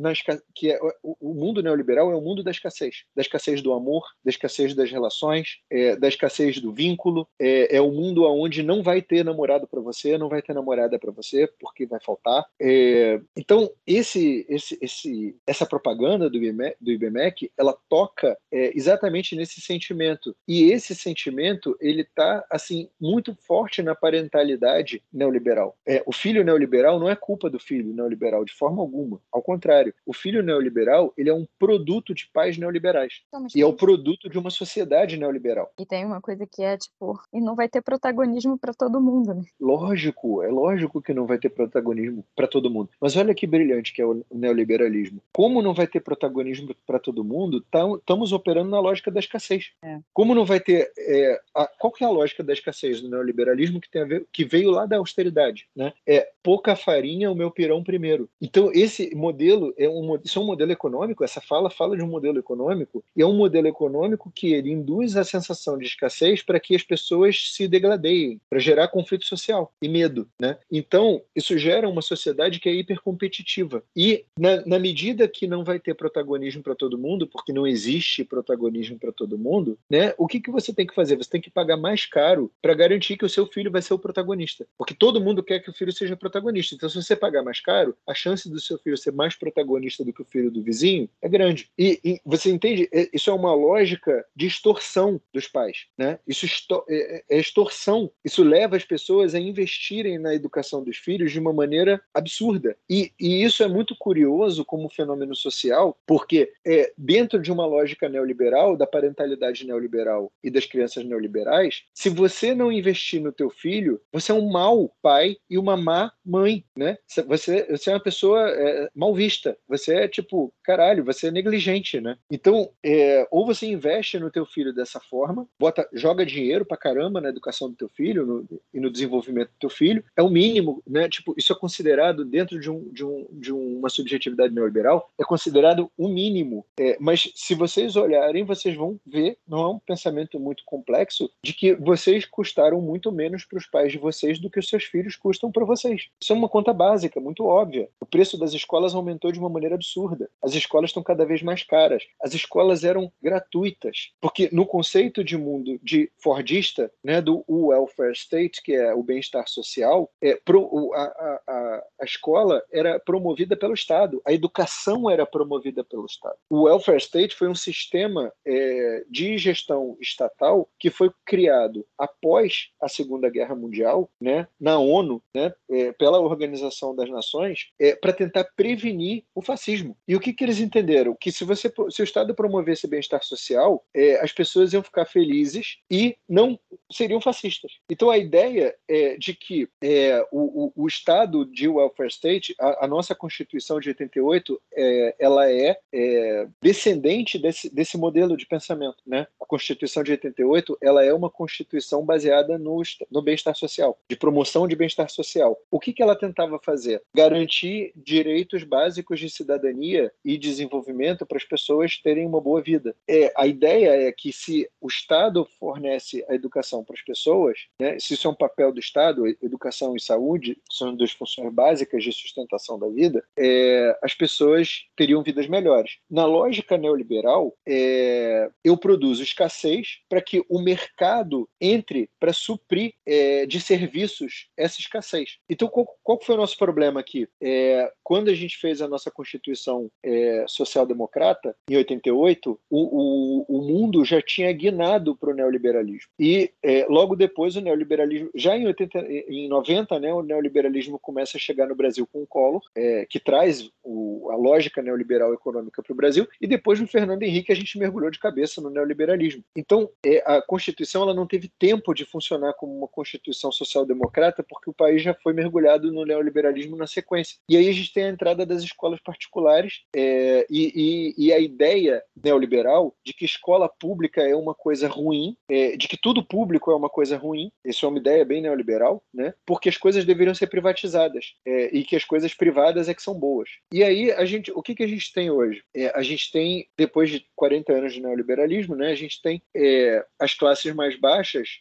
que 0.54 0.72
é, 0.72 0.80
o, 1.02 1.32
o 1.32 1.34
mundo 1.34 1.64
neoliberal 1.64 2.12
é 2.12 2.16
o 2.16 2.22
mundo 2.22 2.44
da 2.44 2.52
escassez, 2.52 3.06
da 3.16 3.22
escassez 3.22 3.62
do 3.62 3.72
amor, 3.72 4.04
da 4.24 4.33
escassez 4.34 4.74
das 4.74 4.92
relações, 4.92 5.60
é, 5.70 5.96
da 5.96 6.08
escassez 6.08 6.60
do 6.60 6.72
vínculo, 6.72 7.28
é, 7.40 7.78
é 7.78 7.82
o 7.82 7.92
mundo 7.92 8.24
onde 8.26 8.62
não 8.62 8.84
vai 8.84 9.02
ter 9.02 9.24
namorado 9.24 9.68
para 9.68 9.82
você, 9.82 10.18
não 10.18 10.30
vai 10.30 10.42
ter 10.42 10.54
namorada 10.54 11.00
para 11.00 11.12
você, 11.12 11.48
porque 11.60 11.86
vai 11.86 12.00
faltar. 12.00 12.46
É, 12.60 13.20
então, 13.36 13.72
esse, 13.86 14.46
esse, 14.50 14.78
esse, 14.82 15.36
essa 15.46 15.66
propaganda 15.66 16.30
do 16.30 16.38
IBMEC, 16.38 16.76
do 16.80 16.92
IBMEC 16.92 17.52
ela 17.58 17.76
toca 17.90 18.38
é, 18.52 18.76
exatamente 18.76 19.36
nesse 19.36 19.62
sentimento. 19.62 20.36
E 20.48 20.72
esse 20.72 20.96
sentimento, 20.96 21.78
ele 21.80 22.02
está 22.02 22.46
assim, 22.50 22.90
muito 23.00 23.36
forte 23.36 23.82
na 23.82 23.96
parentalidade 23.96 25.02
neoliberal. 25.12 25.76
É, 25.86 26.04
o 26.06 26.12
filho 26.12 26.44
neoliberal 26.44 27.00
não 27.00 27.10
é 27.10 27.16
culpa 27.16 27.50
do 27.50 27.60
filho 27.60 27.94
neoliberal, 27.94 28.44
de 28.46 28.54
forma 28.54 28.82
alguma. 28.82 29.20
Ao 29.32 29.42
contrário, 29.42 29.94
o 30.06 30.14
filho 30.14 30.44
neoliberal, 30.44 31.14
ele 31.18 31.30
é 31.30 31.34
um 31.34 31.46
produto 31.60 32.14
de 32.14 32.28
pais 32.28 32.58
neoliberais. 32.58 33.22
Então, 33.28 33.48
e 33.56 33.62
é 33.62 33.66
o 33.66 33.74
produto 33.74 34.23
de 34.30 34.38
uma 34.38 34.50
sociedade 34.50 35.18
neoliberal. 35.18 35.72
E 35.80 35.86
tem 35.86 36.06
uma 36.06 36.22
coisa 36.22 36.46
que 36.46 36.64
é, 36.64 36.78
tipo, 36.78 37.20
e 37.34 37.42
não 37.42 37.56
vai 37.56 37.68
ter 37.68 37.82
protagonismo 37.82 38.58
para 38.58 38.74
todo 38.74 39.02
mundo, 39.02 39.34
né? 39.34 39.44
Lógico, 39.60 40.44
é 40.44 40.50
lógico 40.50 41.02
que 41.02 41.14
não 41.14 41.26
vai 41.26 41.38
ter 41.38 41.50
protagonismo 41.50 42.24
para 42.36 42.48
todo 42.48 42.70
mundo. 42.70 42.90
Mas 43.00 43.16
olha 43.16 43.34
que 43.34 43.48
brilhante 43.48 43.94
que 43.94 44.02
é 44.02 44.06
o 44.06 44.24
neoliberalismo. 44.32 45.22
Como 45.32 45.62
não 45.62 45.74
vai 45.74 45.88
ter 45.88 46.00
protagonismo 46.00 46.76
para 46.86 47.00
todo 47.00 47.24
mundo, 47.24 47.64
estamos 47.64 48.32
operando 48.32 48.70
na 48.70 48.80
lógica 48.80 49.12
da 49.12 49.20
escassez. 49.20 49.72
É. 49.82 50.00
Como 50.14 50.36
não 50.36 50.46
vai 50.46 50.60
ter. 50.60 50.92
É, 50.98 51.42
a, 51.56 51.68
qual 51.80 51.92
que 51.92 52.04
é 52.04 52.08
a 52.08 52.12
lógica 52.12 52.44
da 52.44 52.54
escassez 52.54 53.02
do 53.02 53.10
neoliberalismo 53.10 53.80
que, 53.80 53.90
tem 53.90 54.02
a 54.02 54.06
ver, 54.06 54.26
que 54.32 54.46
veio 54.46 54.72
lá 54.72 54.86
da 54.86 54.98
austeridade? 54.98 55.68
Né? 55.76 55.94
É 56.08 56.30
pouca 56.42 56.76
farinha, 56.76 57.32
o 57.32 57.36
meu 57.36 57.52
pirão 57.52 57.84
primeiro. 57.84 58.30
Então, 58.42 58.72
esse 58.74 59.16
modelo 59.16 59.74
é 59.78 59.88
um, 59.88 60.16
isso 60.24 60.40
é 60.40 60.42
um 60.42 60.46
modelo 60.46 60.72
econômico, 60.72 61.24
essa 61.24 61.42
fala 61.42 61.70
fala 61.70 61.96
de 61.96 62.04
um 62.04 62.08
modelo 62.08 62.40
econômico, 62.40 63.04
e 63.16 63.22
é 63.22 63.26
um 63.26 63.36
modelo 63.36 63.68
econômico 63.68 64.03
que 64.34 64.54
ele 64.54 64.72
induz 64.72 65.16
a 65.16 65.24
sensação 65.24 65.78
de 65.78 65.86
escassez 65.86 66.42
para 66.42 66.60
que 66.60 66.76
as 66.76 66.84
pessoas 66.84 67.52
se 67.52 67.68
degradeiem, 67.68 68.40
para 68.50 68.60
gerar 68.60 68.88
conflito 68.88 69.26
social 69.26 69.74
e 69.82 69.88
medo. 69.88 70.28
Né? 70.40 70.58
Então, 70.72 71.22
isso 71.36 71.58
gera 71.58 71.88
uma 71.88 72.02
sociedade 72.02 72.60
que 72.60 72.70
é 72.70 72.74
hipercompetitiva. 72.74 73.84
E, 73.96 74.26
na, 74.38 74.66
na 74.66 74.80
medida 74.80 75.28
que 75.28 75.48
não 75.48 75.64
vai 75.64 75.80
ter 75.80 75.94
protagonismo 75.94 76.64
para 76.64 76.76
todo 76.76 76.98
mundo, 76.98 77.28
porque 77.28 77.54
não 77.54 77.68
existe 77.68 78.24
protagonismo 78.24 78.98
para 78.98 79.12
todo 79.12 79.38
mundo, 79.38 79.78
né? 79.90 80.14
o 80.18 80.28
que, 80.28 80.40
que 80.40 80.52
você 80.52 80.74
tem 80.74 80.86
que 80.86 80.96
fazer? 80.96 81.16
Você 81.18 81.30
tem 81.30 81.42
que 81.42 81.50
pagar 81.50 81.78
mais 81.78 82.06
caro 82.06 82.52
para 82.62 82.74
garantir 82.74 83.18
que 83.18 83.26
o 83.26 83.30
seu 83.30 83.46
filho 83.46 83.72
vai 83.72 83.82
ser 83.82 83.94
o 83.94 84.00
protagonista. 84.00 84.66
Porque 84.78 84.94
todo 84.94 85.22
mundo 85.22 85.44
quer 85.44 85.60
que 85.60 85.70
o 85.70 85.74
filho 85.74 85.92
seja 85.92 86.16
protagonista. 86.16 86.76
Então, 86.76 86.90
se 86.90 87.02
você 87.02 87.16
pagar 87.16 87.44
mais 87.44 87.60
caro, 87.60 87.96
a 88.08 88.14
chance 88.14 88.50
do 88.50 88.60
seu 88.60 88.78
filho 88.78 88.98
ser 88.98 89.12
mais 89.12 89.36
protagonista 89.36 90.04
do 90.04 90.14
que 90.14 90.22
o 90.22 90.26
filho 90.26 90.52
do 90.52 90.62
vizinho 90.62 91.10
é 91.22 91.30
grande. 91.30 91.70
E, 91.78 92.00
e 92.04 92.22
você 92.26 92.50
entende? 92.50 92.90
É, 92.92 93.10
isso 93.14 93.30
é 93.30 93.34
uma 93.34 93.54
lógica 93.54 93.93
de 94.36 94.48
extorsão 94.48 95.22
dos 95.34 95.48
pais. 95.48 95.86
Né? 95.98 96.20
Isso 96.28 96.46
é, 96.90 96.96
é, 96.96 97.24
é 97.30 97.40
extorsão. 97.40 98.12
Isso 98.24 98.44
leva 98.44 98.76
as 98.76 98.86
pessoas 98.86 99.36
a 99.36 99.40
investirem 99.40 100.18
na 100.18 100.34
educação 100.34 100.84
dos 100.84 100.98
filhos 100.98 101.32
de 101.32 101.40
uma 101.40 101.54
maneira 101.54 102.02
absurda. 102.14 102.76
E, 102.90 103.12
e 103.20 103.44
isso 103.44 103.64
é 103.64 103.68
muito 103.68 103.96
curioso 103.98 104.66
como 104.66 104.90
fenômeno 104.90 105.36
social, 105.36 105.98
porque 106.06 106.52
é, 106.66 106.92
dentro 106.98 107.42
de 107.42 107.52
uma 107.52 107.66
lógica 107.66 108.10
neoliberal, 108.10 108.76
da 108.76 108.88
parentalidade 108.88 109.66
neoliberal 109.66 110.32
e 110.44 110.50
das 110.50 110.66
crianças 110.66 111.04
neoliberais, 111.04 111.84
se 111.94 112.10
você 112.10 112.54
não 112.54 112.72
investir 112.72 113.22
no 113.22 113.32
teu 113.32 113.50
filho, 113.50 114.02
você 114.12 114.32
é 114.32 114.36
um 114.36 114.50
mau 114.50 114.94
pai 115.02 115.38
e 115.50 115.58
uma 115.58 115.76
má 115.76 116.12
mãe, 116.26 116.64
né? 116.76 116.98
Você, 117.28 117.64
você 117.64 117.90
é 117.90 117.94
uma 117.94 118.00
pessoa 118.00 118.50
é, 118.50 118.90
mal 118.96 119.14
vista. 119.14 119.58
Você 119.68 119.96
é 119.96 120.08
tipo, 120.08 120.54
caralho, 120.64 121.04
você 121.04 121.28
é 121.28 121.32
negligente, 121.32 122.00
né? 122.00 122.18
Então, 122.30 122.70
é, 122.84 123.28
ou 123.32 123.46
você 123.46 123.68
investe 123.84 124.18
no 124.18 124.32
teu 124.32 124.46
filho 124.46 124.74
dessa 124.74 125.00
forma, 125.00 125.46
bota, 125.60 125.88
joga 125.92 126.26
dinheiro 126.26 126.66
pra 126.66 126.78
caramba 126.78 127.20
na 127.20 127.30
educação 127.30 127.70
do 127.70 127.76
teu 127.76 127.90
filho 127.90 128.26
no, 128.26 128.62
e 128.74 128.80
no 128.80 128.90
desenvolvimento 128.90 129.50
do 129.50 129.60
teu 129.60 129.70
filho, 129.70 130.04
é 130.16 130.24
o 130.24 130.30
mínimo, 130.30 130.82
né? 130.88 131.10
Tipo, 131.10 131.34
isso 131.38 131.52
é 131.52 131.56
considerado 131.56 132.24
dentro 132.24 132.60
de, 132.60 132.70
um, 132.70 132.90
de, 132.92 133.04
um, 133.04 133.28
de 133.32 133.52
uma 133.52 133.90
subjetividade 133.90 134.54
neoliberal, 134.54 135.12
é 135.20 135.24
considerado 135.24 135.92
o 135.98 136.08
mínimo. 136.08 136.66
É, 136.80 136.98
mas 137.00 137.32
se 137.36 137.54
vocês 137.56 137.96
olharem, 137.96 138.46
vocês 138.46 138.76
vão 138.76 139.00
ver, 139.06 139.38
não 139.48 139.62
é 139.62 139.68
um 139.68 139.80
pensamento 139.80 140.40
muito 140.40 140.64
complexo, 140.66 141.30
de 141.44 141.54
que 141.54 141.76
vocês 141.76 142.26
custaram 142.26 142.82
muito 142.82 143.12
menos 143.12 143.46
para 143.46 143.58
os 143.58 143.66
pais 143.66 143.92
de 143.92 143.98
vocês 143.98 144.40
do 144.40 144.50
que 144.50 144.60
os 144.60 144.68
seus 144.68 144.86
filhos 144.86 145.16
custam 145.16 145.52
para 145.52 145.66
vocês. 145.66 146.08
Isso 146.22 146.32
é 146.32 146.36
uma 146.36 146.50
conta 146.50 146.74
básica, 146.74 147.20
muito 147.20 147.46
óbvia. 147.46 147.90
O 148.00 148.06
preço 148.06 148.38
das 148.38 148.54
escolas 148.54 148.96
aumentou 148.96 149.32
de 149.32 149.40
uma 149.40 149.50
maneira 149.50 149.76
absurda. 149.76 150.30
As 150.42 150.54
escolas 150.54 150.90
estão 150.90 151.04
cada 151.04 151.26
vez 151.26 151.42
mais 151.42 151.64
caras. 151.64 152.04
As 152.22 152.34
escolas 152.34 152.84
eram 152.84 153.12
gratuitas, 153.22 153.73
porque 154.22 154.50
no 154.52 154.66
conceito 154.66 155.24
de 155.24 155.38
mundo 155.38 155.80
de 155.82 156.12
Fordista, 156.18 156.92
né, 157.04 157.22
do 157.22 157.44
welfare 157.50 158.14
state, 158.14 158.62
que 158.62 158.74
é 158.74 158.94
o 158.94 159.04
bem-estar 159.04 159.48
social, 159.48 160.12
é, 160.22 160.36
pro, 160.44 160.94
a, 160.94 161.04
a, 161.48 161.84
a 162.02 162.06
escola 162.06 162.64
era 162.72 163.00
promovida 163.00 163.56
pelo 163.56 163.74
Estado, 163.74 164.22
a 164.26 164.34
educação 164.34 165.10
era 165.10 165.26
promovida 165.26 165.84
pelo 165.84 166.06
Estado. 166.06 166.36
O 166.50 166.64
welfare 166.64 166.98
state 166.98 167.36
foi 167.36 167.48
um 167.48 167.56
sistema 167.56 168.32
é, 168.46 169.04
de 169.10 169.38
gestão 169.38 169.98
estatal 170.02 170.70
que 170.80 170.90
foi 170.90 171.12
criado 171.26 171.86
após 171.98 172.70
a 172.82 172.88
Segunda 172.88 173.30
Guerra 173.30 173.56
Mundial, 173.56 174.10
né, 174.20 174.48
na 174.60 174.78
ONU, 174.78 175.22
né, 175.36 175.54
é, 175.70 175.92
pela 175.94 176.20
Organização 176.20 176.96
das 176.96 177.10
Nações, 177.10 177.68
é, 177.80 177.96
para 177.96 178.14
tentar 178.14 178.46
prevenir 178.56 179.24
o 179.34 179.42
fascismo. 179.42 179.98
E 180.08 180.16
o 180.16 180.20
que, 180.20 180.34
que 180.34 180.44
eles 180.44 180.60
entenderam? 180.60 181.16
Que 181.20 181.32
se, 181.32 181.44
você, 181.44 181.72
se 181.90 182.02
o 182.02 182.04
Estado 182.04 182.36
promovesse 182.36 182.88
bem-estar 182.88 183.24
social, 183.24 183.63
é, 183.94 184.20
as 184.22 184.32
pessoas 184.32 184.74
iam 184.74 184.84
ficar 184.84 185.06
felizes 185.06 185.78
e 185.90 186.16
não 186.28 186.60
seriam 186.92 187.22
fascistas. 187.22 187.72
Então 187.90 188.10
a 188.10 188.18
ideia 188.18 188.76
é 188.88 189.18
de 189.18 189.34
que 189.34 189.68
é, 189.82 190.26
o, 190.32 190.66
o, 190.66 190.84
o, 190.84 190.88
Estado 190.88 191.46
de 191.46 191.68
welfare 191.68 192.10
state, 192.10 192.56
a, 192.60 192.86
a 192.86 192.88
nossa 192.88 193.16
Constituição 193.16 193.80
de 193.80 193.90
88, 193.90 194.62
é, 194.74 195.16
ela 195.20 195.50
é, 195.50 195.78
é, 195.92 196.48
descendente 196.62 197.40
desse, 197.40 197.74
desse 197.74 197.98
modelo 197.98 198.38
de 198.38 198.46
pensamento. 198.46 198.98
Né? 199.06 199.28
A 199.42 199.46
Constituição 199.46 200.04
de 200.04 200.12
88 200.12 200.78
ela 200.82 201.04
é 201.04 201.14
uma 201.14 201.30
Constituição 201.30 202.06
baseada 202.06 202.58
no, 202.58 202.82
no 203.10 203.22
bem-estar 203.22 203.56
social, 203.56 203.98
de 204.10 204.16
promoção 204.16 204.68
de 204.68 204.76
bem-estar 204.76 205.10
social. 205.10 205.58
O 205.72 205.80
que, 205.80 205.94
que 205.94 206.02
ela 206.02 206.16
tentava 206.16 206.60
fazer? 206.60 207.02
Garantir 207.16 207.92
direitos 207.96 208.64
básicos 208.64 209.20
de 209.20 209.30
cidadania 209.30 210.12
e 210.24 210.38
desenvolvimento 210.38 211.26
para 211.26 211.38
as 211.38 211.44
pessoas 211.44 211.98
terem 211.98 212.26
uma 212.26 212.42
boa 212.42 212.62
vida. 212.62 212.96
É, 213.08 213.32
a 213.36 213.48
ideia 213.54 214.08
é 214.08 214.12
que 214.12 214.32
se 214.32 214.70
o 214.82 214.88
Estado 214.88 215.48
fornece 215.60 216.26
a 216.30 216.36
educação 216.36 216.84
para 216.84 216.96
as 216.96 217.02
pessoas, 217.02 217.60
né, 217.80 217.98
se 218.00 218.14
isso 218.14 218.28
é 218.28 218.32
um 218.32 218.36
papel 218.36 218.72
do 218.72 218.80
Estado, 218.80 219.28
educação 219.42 219.96
e 219.96 220.02
saúde 220.02 220.58
são 220.70 220.96
duas 220.96 221.12
funções 221.12 221.54
básicas 221.54 222.04
de 222.04 222.12
sustentação 222.12 222.78
da 222.78 222.88
vida, 222.90 223.24
é, 223.38 223.98
as 224.02 224.14
pessoas 224.14 224.86
teriam 224.96 225.24
vidas 225.24 225.48
melhores. 225.48 225.98
Na 226.10 226.26
lógica 226.26 226.78
neoliberal, 226.78 227.56
é, 227.68 228.50
eu 228.64 228.78
produzo 228.78 229.24
escassez 229.24 230.00
para 230.10 230.22
que 230.22 230.44
o 230.50 230.60
mercado 230.60 231.48
entre 231.60 232.10
para 232.20 232.34
suprir 232.34 232.94
é, 233.06 233.46
de 233.46 233.60
serviços 233.60 234.50
essa 234.58 234.80
escassez. 234.80 235.38
Então, 235.50 235.68
qual, 235.68 235.88
qual 236.04 236.20
foi 236.22 236.36
o 236.36 236.38
nosso 236.38 236.58
problema 236.58 237.00
aqui? 237.00 237.28
É, 237.42 237.92
quando 238.04 238.30
a 238.30 238.34
gente 238.34 238.58
fez 238.58 238.82
a 238.82 238.88
nossa 238.88 239.12
Constituição 239.12 239.90
é, 240.04 240.46
Social-Democrata, 240.48 241.56
em 241.70 241.78
88, 241.78 242.60
o, 242.70 242.80
o, 242.80 243.43
o 243.48 243.62
mundo 243.62 244.04
já 244.04 244.22
tinha 244.22 244.52
guinado 244.52 245.16
para 245.16 245.32
o 245.32 245.34
neoliberalismo. 245.34 246.10
E 246.20 246.52
é, 246.62 246.86
logo 246.90 247.16
depois 247.16 247.56
o 247.56 247.62
neoliberalismo, 247.62 248.30
já 248.36 248.58
em, 248.58 248.66
80, 248.68 249.00
em 249.30 249.48
90, 249.48 250.00
né, 250.00 250.14
o 250.14 250.22
neoliberalismo 250.22 251.00
começa 251.00 251.38
a 251.38 251.40
chegar 251.40 251.68
no 251.68 251.76
Brasil 251.76 252.08
com 252.12 252.24
o 252.24 252.28
Collor, 252.28 252.62
é, 252.76 253.06
que 253.10 253.20
traz 253.20 253.70
o, 253.84 254.30
a 254.32 254.36
lógica 254.36 254.82
neoliberal 254.82 255.34
econômica 255.34 255.82
para 255.82 255.94
o 255.94 255.96
Brasil, 255.96 256.28
e 256.40 256.48
depois 256.48 256.80
no 256.80 256.88
Fernando 256.88 257.24
Henrique 257.24 257.52
a 257.52 257.56
gente 257.56 257.78
mergulhou 257.78 258.10
de 258.10 258.20
cabeça 258.20 258.62
no 258.62 258.70
neoliberalismo. 258.70 259.44
Então, 259.56 259.90
é, 260.06 260.24
a 260.26 260.42
Constituição 260.42 261.04
ela 261.04 261.14
não 261.14 261.28
teve 261.28 261.52
tempo 261.60 261.94
de 261.94 262.06
funcionar 262.06 262.54
como 262.54 262.76
uma 262.78 262.88
Constituição 262.88 263.52
social-democrata, 263.52 264.44
porque 264.44 264.70
o 264.70 264.74
país 264.74 265.02
já 265.02 265.14
foi 265.14 265.34
mergulhado 265.34 265.92
no 265.92 266.06
neoliberalismo 266.06 266.76
na 266.76 266.88
sequência. 266.88 267.38
E 267.50 267.58
aí 267.58 267.68
a 267.68 267.74
gente 267.74 267.94
tem 267.94 268.06
a 268.06 268.10
entrada 268.10 268.46
das 268.46 268.64
escolas 268.64 269.00
particulares 269.02 269.82
é, 269.96 270.46
e, 270.50 271.14
e, 271.18 271.28
e, 271.28 271.34
a 271.34 271.40
ideia 271.40 272.02
neoliberal 272.24 272.96
de 273.06 273.14
que 273.14 273.26
escola 273.34 273.70
pública 273.70 274.22
é 274.22 274.36
uma 274.36 274.54
coisa 274.54 274.88
ruim, 274.88 275.36
é, 275.50 275.76
de 275.76 275.88
que 275.88 275.98
tudo 275.98 276.26
público 276.26 276.72
é 276.72 276.76
uma 276.76 276.90
coisa 276.90 277.18
ruim, 277.18 277.52
isso 277.66 277.86
é 277.86 277.90
uma 277.90 278.00
ideia 278.00 278.24
bem 278.24 278.42
neoliberal, 278.42 279.04
né? 279.14 279.34
porque 279.46 279.70
as 279.70 279.78
coisas 279.78 280.06
deveriam 280.06 280.34
ser 280.34 280.48
privatizadas 280.48 281.34
é, 281.46 281.76
e 281.76 281.84
que 281.84 281.96
as 281.96 282.04
coisas 282.04 282.34
privadas 282.34 282.88
é 282.88 282.94
que 282.94 283.02
são 283.02 283.14
boas. 283.14 283.50
E 283.72 283.84
aí, 283.84 284.12
a 284.12 284.26
gente, 284.26 284.52
o 284.52 284.62
que, 284.62 284.76
que 284.76 284.84
a 284.84 284.88
gente 284.88 285.12
tem 285.14 285.30
hoje? 285.30 285.64
É, 285.76 285.92
a 285.96 286.02
gente 286.02 286.32
tem, 286.32 286.68
depois 286.78 287.10
de 287.10 287.26
40 287.36 287.74
anos 287.74 287.94
de 287.94 288.02
neoliberalismo, 288.02 288.76
né, 288.76 288.92
a 288.92 288.96
gente 288.96 289.22
tem 289.22 289.42
é, 289.56 290.06
as 290.20 290.34
classes 290.34 290.74
mais 290.74 291.00
baixas 291.00 291.60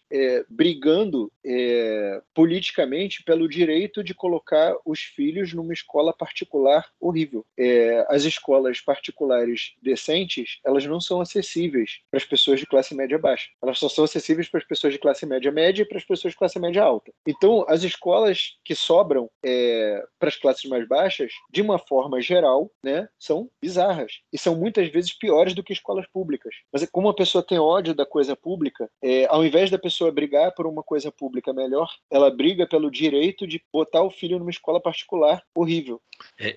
é, 1.44 2.20
politicamente 2.34 3.22
pelo 3.24 3.48
direito 3.48 4.02
de 4.02 4.14
colocar 4.14 4.74
os 4.84 5.00
filhos 5.00 5.52
numa 5.52 5.72
escola 5.72 6.12
particular 6.12 6.86
horrível. 7.00 7.44
É, 7.58 8.06
as 8.08 8.24
escolas 8.24 8.80
particulares 8.80 9.72
decentes, 9.82 10.58
elas 10.64 10.84
não 10.86 11.00
são 11.00 11.20
acessíveis 11.20 12.00
para 12.10 12.18
as 12.18 12.24
pessoas 12.24 12.60
de 12.60 12.66
classe 12.66 12.94
média 12.94 13.18
baixa. 13.18 13.48
Elas 13.62 13.78
só 13.78 13.88
são 13.88 14.04
acessíveis 14.04 14.48
para 14.48 14.60
as 14.60 14.66
pessoas 14.66 14.92
de 14.92 14.98
classe 14.98 15.26
média 15.26 15.50
média 15.50 15.82
e 15.82 15.84
para 15.84 15.98
as 15.98 16.04
pessoas 16.04 16.32
de 16.32 16.38
classe 16.38 16.58
média 16.58 16.82
alta. 16.82 17.12
Então, 17.26 17.64
as 17.68 17.82
escolas 17.82 18.56
que 18.64 18.74
sobram 18.74 19.30
é, 19.44 20.02
para 20.18 20.28
as 20.28 20.36
classes 20.36 20.64
mais 20.68 20.86
baixas, 20.86 21.32
de 21.50 21.62
uma 21.62 21.78
forma 21.78 22.20
geral, 22.20 22.70
né, 22.82 23.08
são 23.18 23.50
bizarras 23.60 24.20
e 24.32 24.38
são 24.38 24.54
muitas 24.54 24.88
vezes 24.88 25.12
piores 25.12 25.54
do 25.54 25.62
que 25.62 25.72
escolas 25.72 26.06
públicas. 26.06 26.54
Mas 26.72 26.88
como 26.90 27.08
a 27.08 27.14
pessoa 27.14 27.44
tem 27.44 27.58
ódio 27.58 27.94
da 27.94 28.06
coisa 28.06 28.36
pública, 28.36 28.88
é, 29.02 29.26
ao 29.26 29.44
invés 29.44 29.70
da 29.70 29.78
pessoa 29.78 30.12
brigar 30.12 30.52
por 30.54 30.66
uma 30.66 30.82
coisa 30.82 31.10
pública 31.10 31.31
melhor, 31.52 31.90
ela 32.10 32.30
briga 32.30 32.66
pelo 32.66 32.90
direito 32.90 33.46
de 33.46 33.62
botar 33.72 34.02
o 34.02 34.10
filho 34.10 34.38
numa 34.38 34.50
escola 34.50 34.80
particular 34.80 35.42
horrível. 35.54 36.00
É, 36.38 36.56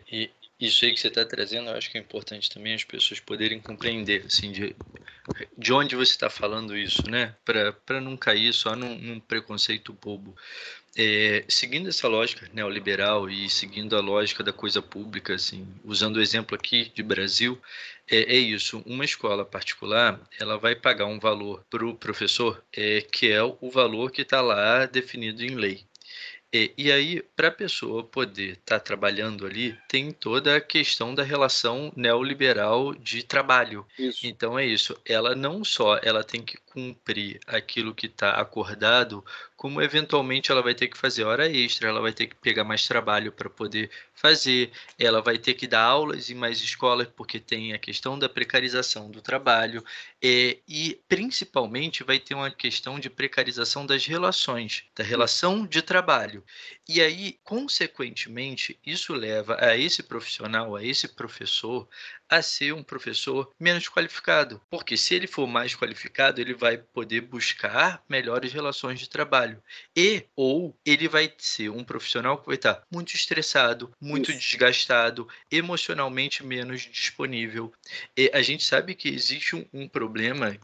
isso 0.60 0.86
aí 0.86 0.94
que 0.94 1.00
você 1.00 1.10
está 1.10 1.26
trazendo, 1.26 1.70
eu 1.70 1.76
acho 1.76 1.92
que 1.92 1.98
é 1.98 2.02
importante 2.02 2.50
também 2.50 2.74
as 2.74 2.84
pessoas 2.84 3.20
poderem 3.20 3.60
compreender, 3.60 4.24
assim, 4.26 4.52
de, 4.52 4.76
de 5.58 5.74
onde 5.74 5.96
você 5.96 6.12
está 6.12 6.30
falando 6.30 6.78
isso, 6.78 7.10
né? 7.10 7.36
Para 7.44 8.00
não 8.00 8.16
cair 8.16 8.54
só 8.54 8.76
num, 8.76 8.98
num 8.98 9.20
preconceito 9.20 9.92
bobo. 9.94 10.36
É, 10.98 11.44
seguindo 11.50 11.90
essa 11.90 12.08
lógica 12.08 12.50
neoliberal 12.54 13.30
e 13.30 13.50
seguindo 13.50 13.98
a 13.98 14.00
lógica 14.00 14.42
da 14.42 14.54
coisa 14.54 14.82
pública, 14.82 15.36
assim, 15.36 15.68
usando 15.84 16.16
o 16.18 16.22
exemplo 16.22 16.56
aqui 16.56 16.90
de 16.96 17.04
Brasil, 17.04 17.62
é, 18.10 18.36
é 18.36 18.38
isso. 18.38 18.82
Uma 18.86 19.04
escola 19.04 19.44
particular, 19.44 20.22
ela 20.40 20.58
vai 20.58 20.74
pagar 20.74 21.06
um 21.06 21.20
valor 21.20 21.66
para 21.70 21.86
o 21.86 21.96
professor, 21.96 22.64
é, 22.72 23.02
que 23.02 23.30
é 23.30 23.44
o 23.44 23.70
valor 23.70 24.10
que 24.10 24.22
está 24.22 24.40
lá 24.40 24.86
definido 24.86 25.44
em 25.44 25.56
lei. 25.56 25.84
E, 26.56 26.74
e 26.78 26.90
aí, 26.90 27.22
para 27.36 27.50
a 27.50 27.52
pessoa 27.52 28.02
poder 28.02 28.54
estar 28.54 28.80
tá 28.80 28.80
trabalhando 28.80 29.46
ali, 29.46 29.78
tem 29.90 30.14
toda 30.14 30.56
a 30.56 30.62
questão 30.62 31.14
da 31.14 31.22
relação 31.22 31.92
neoliberal 31.98 32.96
de 32.96 33.24
trabalho. 33.24 33.86
Isso. 34.00 34.26
Então 34.26 34.58
é 34.58 34.66
isso. 34.66 34.98
Ela 35.06 35.36
não 35.36 35.66
só 35.66 36.00
ela 36.02 36.24
tem 36.24 36.42
que 36.42 36.58
cumprir 36.76 37.40
aquilo 37.48 37.96
que 37.96 38.08
está 38.08 38.32
acordado, 38.32 39.24
como 39.56 39.82
eventualmente 39.82 40.52
ela 40.52 40.62
vai 40.62 40.76
ter 40.76 40.90
que 40.90 40.98
fazer 40.98 41.24
hora 41.24 41.50
extra, 41.50 41.88
ela 41.88 42.02
vai 42.02 42.12
ter 42.12 42.28
que 42.28 42.36
pegar 42.36 42.66
mais 42.66 42.86
trabalho 42.86 43.32
para 43.32 43.50
poder 43.50 43.90
fazer, 44.14 44.72
ela 45.00 45.22
vai 45.22 45.38
ter 45.38 45.54
que 45.54 45.68
dar 45.68 45.84
aulas 45.84 46.30
em 46.30 46.36
mais 46.36 46.60
escolas, 46.60 47.08
porque 47.08 47.40
tem 47.40 47.72
a 47.72 47.80
questão 47.80 48.20
da 48.20 48.28
precarização 48.28 49.10
do 49.10 49.22
trabalho, 49.22 49.82
é, 50.22 50.58
e 50.68 51.00
principalmente 51.08 52.04
vai 52.04 52.20
ter 52.20 52.36
uma 52.36 52.52
questão 52.52 53.00
de 53.00 53.10
precarização 53.10 53.86
das 53.86 54.06
relações, 54.06 54.84
da 54.94 55.04
relação 55.04 55.66
de 55.66 55.82
trabalho. 55.82 56.44
E 56.88 57.02
aí, 57.02 57.40
consequentemente, 57.44 58.80
isso 58.86 59.14
leva 59.14 59.58
a 59.60 59.76
esse 59.76 60.04
profissional, 60.04 60.76
a 60.76 60.84
esse 60.84 61.08
professor, 61.08 61.88
a 62.30 62.42
ser 62.42 62.74
um 62.74 62.84
professor 62.84 63.52
menos 63.60 63.88
qualificado. 63.88 64.62
Porque 64.70 64.98
se 64.98 65.16
ele 65.16 65.28
for 65.28 65.48
mais 65.48 65.76
qualificado, 65.76 66.40
ele 66.40 66.54
vai 66.54 66.78
poder 66.78 67.22
buscar 67.22 68.04
melhores 68.10 68.54
relações 68.54 69.00
de 69.00 69.10
trabalho. 69.10 69.62
E 69.96 70.26
ou 70.36 70.76
ele 70.86 71.08
vai 71.08 71.32
ser 71.38 71.70
um 71.70 71.84
profissional 71.84 72.38
que 72.38 72.48
vai 72.48 72.56
estar 72.56 72.84
muito 72.92 73.16
estressado, 73.16 73.92
muito 74.00 74.32
Isso. 74.32 74.40
desgastado, 74.40 75.28
emocionalmente 75.52 76.44
menos 76.44 76.82
disponível. 76.82 77.74
E 78.18 78.30
a 78.34 78.42
gente 78.42 78.64
sabe 78.64 78.96
que 78.96 79.10
existe 79.10 79.56
um, 79.56 79.66
um 79.74 79.88
problema, 79.88 80.58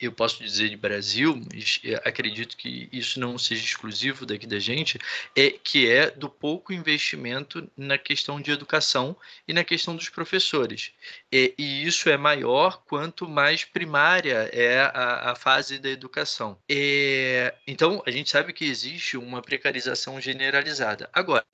eu 0.00 0.12
posso 0.12 0.42
dizer 0.42 0.68
de 0.68 0.76
Brasil, 0.76 1.40
mas 1.52 1.80
acredito 2.04 2.56
que 2.56 2.88
isso 2.92 3.18
não 3.18 3.38
seja 3.38 3.64
exclusivo 3.64 4.26
daqui 4.26 4.46
da 4.46 4.58
gente, 4.58 4.98
é 5.36 5.50
que 5.64 5.90
é 5.90 6.10
do 6.10 6.28
pouco 6.28 6.74
investimento 6.74 7.68
na 7.74 7.96
questão 7.96 8.38
de 8.38 8.50
educação 8.50 9.16
e 9.48 9.54
na 9.54 9.64
questão 9.64 9.96
dos 9.96 10.10
professores. 10.10 10.92
E, 11.32 11.54
e 11.58 11.86
isso 11.86 12.10
é 12.10 12.18
maior 12.18 12.82
quanto 12.84 13.26
mais 13.26 13.64
primária 13.64 14.50
é 14.52 14.80
a, 14.80 15.32
a 15.32 15.34
fase 15.34 15.78
da 15.78 15.88
educação. 15.88 16.58
E, 16.68 17.50
então, 17.66 18.02
a 18.06 18.10
gente 18.10 18.30
sabe 18.30 18.52
que 18.52 18.66
existe 18.66 19.16
uma 19.16 19.40
precarização 19.40 20.20
generalizada. 20.20 21.08
Agora, 21.10 21.44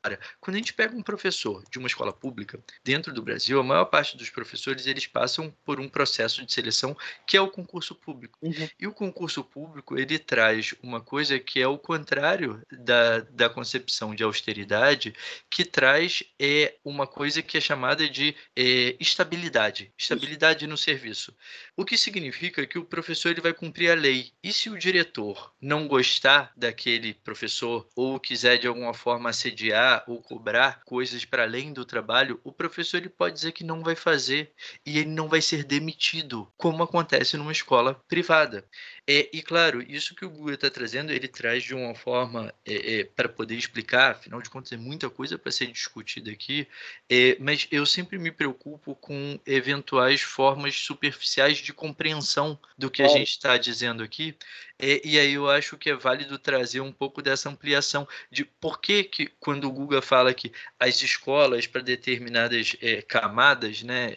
quando 0.41 0.57
a 0.57 0.59
gente 0.59 0.75
pega 0.75 0.97
um 0.97 1.03
professor 1.03 1.63
de 1.71 1.79
uma 1.79 1.87
escola 1.87 2.13
pública, 2.13 2.59
dentro 2.83 3.13
do 3.15 3.23
Brasil, 3.23 3.61
a 3.61 3.63
maior 3.63 3.85
parte 3.85 4.17
dos 4.17 4.29
professores 4.29 4.87
eles 4.87 5.07
passam 5.07 5.55
por 5.65 5.79
um 5.79 5.89
processo 5.89 6.45
de 6.45 6.53
seleção 6.53 6.97
que 7.25 7.37
é 7.37 7.41
o 7.41 7.49
concurso 7.49 7.95
público. 7.95 8.39
Uhum. 8.43 8.69
E 8.79 8.87
o 8.89 8.93
concurso 8.93 9.45
público 9.45 9.97
ele 9.97 10.19
traz 10.19 10.75
uma 10.83 11.01
coisa 11.01 11.39
que 11.39 11.61
é 11.63 11.69
o 11.69 11.79
contrário 11.79 12.61
da, 12.73 13.21
da 13.21 13.49
concepção 13.49 14.00
de 14.15 14.23
austeridade, 14.23 15.15
que 15.51 15.65
traz 15.65 16.23
é, 16.41 16.75
uma 16.85 17.07
coisa 17.07 17.43
que 17.43 17.59
é 17.59 17.61
chamada 17.61 18.09
de 18.09 18.35
é, 18.57 18.97
estabilidade 18.99 19.51
estabilidade, 19.51 19.93
estabilidade 19.97 20.67
no 20.67 20.77
serviço. 20.77 21.35
O 21.77 21.85
que 21.85 21.97
significa 21.97 22.67
que 22.67 22.79
o 22.79 22.85
professor 22.85 23.31
ele 23.31 23.41
vai 23.41 23.53
cumprir 23.53 23.91
a 23.91 23.95
lei. 23.95 24.33
E 24.43 24.53
se 24.53 24.69
o 24.69 24.79
diretor 24.79 25.53
não 25.61 25.87
gostar 25.87 26.53
daquele 26.57 27.15
professor 27.15 27.89
ou 27.95 28.19
quiser 28.19 28.59
de 28.59 28.67
alguma 28.67 28.95
forma 28.95 29.31
assediar 29.31 30.05
ou 30.07 30.21
cobrar 30.21 30.83
coisas 30.85 31.25
para 31.25 31.45
além 31.45 31.73
do 31.73 31.85
trabalho, 31.85 32.41
o 32.45 32.53
professor 32.53 32.99
ele 32.99 33.09
pode 33.09 33.35
dizer 33.35 33.53
que 33.53 33.65
não 33.65 33.83
vai 33.83 33.95
fazer 33.97 34.53
e 34.85 34.99
ele 34.99 35.11
não 35.11 35.29
vai 35.29 35.41
ser 35.41 35.65
demitido, 35.65 36.51
como 36.57 36.83
acontece 36.83 37.37
numa 37.37 37.53
escola 37.53 37.95
privada. 38.09 38.69
É, 39.13 39.29
e 39.33 39.43
claro, 39.43 39.83
isso 39.83 40.15
que 40.15 40.25
o 40.25 40.31
Google 40.31 40.55
está 40.55 40.71
trazendo, 40.71 41.11
ele 41.11 41.27
traz 41.27 41.65
de 41.65 41.75
uma 41.75 41.97
forma 41.97 42.55
é, 42.65 43.01
é, 43.01 43.05
para 43.05 43.29
poder 43.29 43.57
explicar, 43.57 44.13
afinal 44.13 44.41
de 44.41 44.49
contas, 44.49 44.71
é 44.71 44.77
muita 44.77 45.11
coisa 45.11 45.37
para 45.37 45.51
ser 45.51 45.67
discutida 45.67 46.31
aqui, 46.31 46.69
é, 47.09 47.37
mas 47.41 47.67
eu 47.73 47.85
sempre 47.85 48.19
me 48.19 48.31
preocupo 48.31 48.95
com 48.95 49.37
eventuais 49.45 50.21
formas 50.21 50.77
superficiais 50.77 51.59
de 51.59 51.73
compreensão 51.73 52.57
do 52.79 52.89
que 52.89 53.03
a 53.03 53.09
gente 53.09 53.31
está 53.31 53.57
dizendo 53.57 54.01
aqui. 54.01 54.37
É, 54.79 55.05
e 55.05 55.19
aí 55.19 55.33
eu 55.33 55.51
acho 55.51 55.77
que 55.77 55.91
é 55.91 55.97
válido 55.97 56.39
trazer 56.39 56.81
um 56.81 56.93
pouco 56.93 57.21
dessa 57.21 57.51
ampliação 57.51 58.07
de 58.31 58.45
por 58.45 58.81
que, 58.81 59.03
que 59.03 59.27
quando 59.41 59.65
o 59.65 59.73
Guga 59.73 60.01
fala 60.01 60.33
que 60.33 60.53
as 60.79 61.03
escolas 61.03 61.67
para 61.67 61.83
determinadas 61.83 62.77
é, 62.81 63.03
camadas 63.03 63.83
né, 63.83 64.15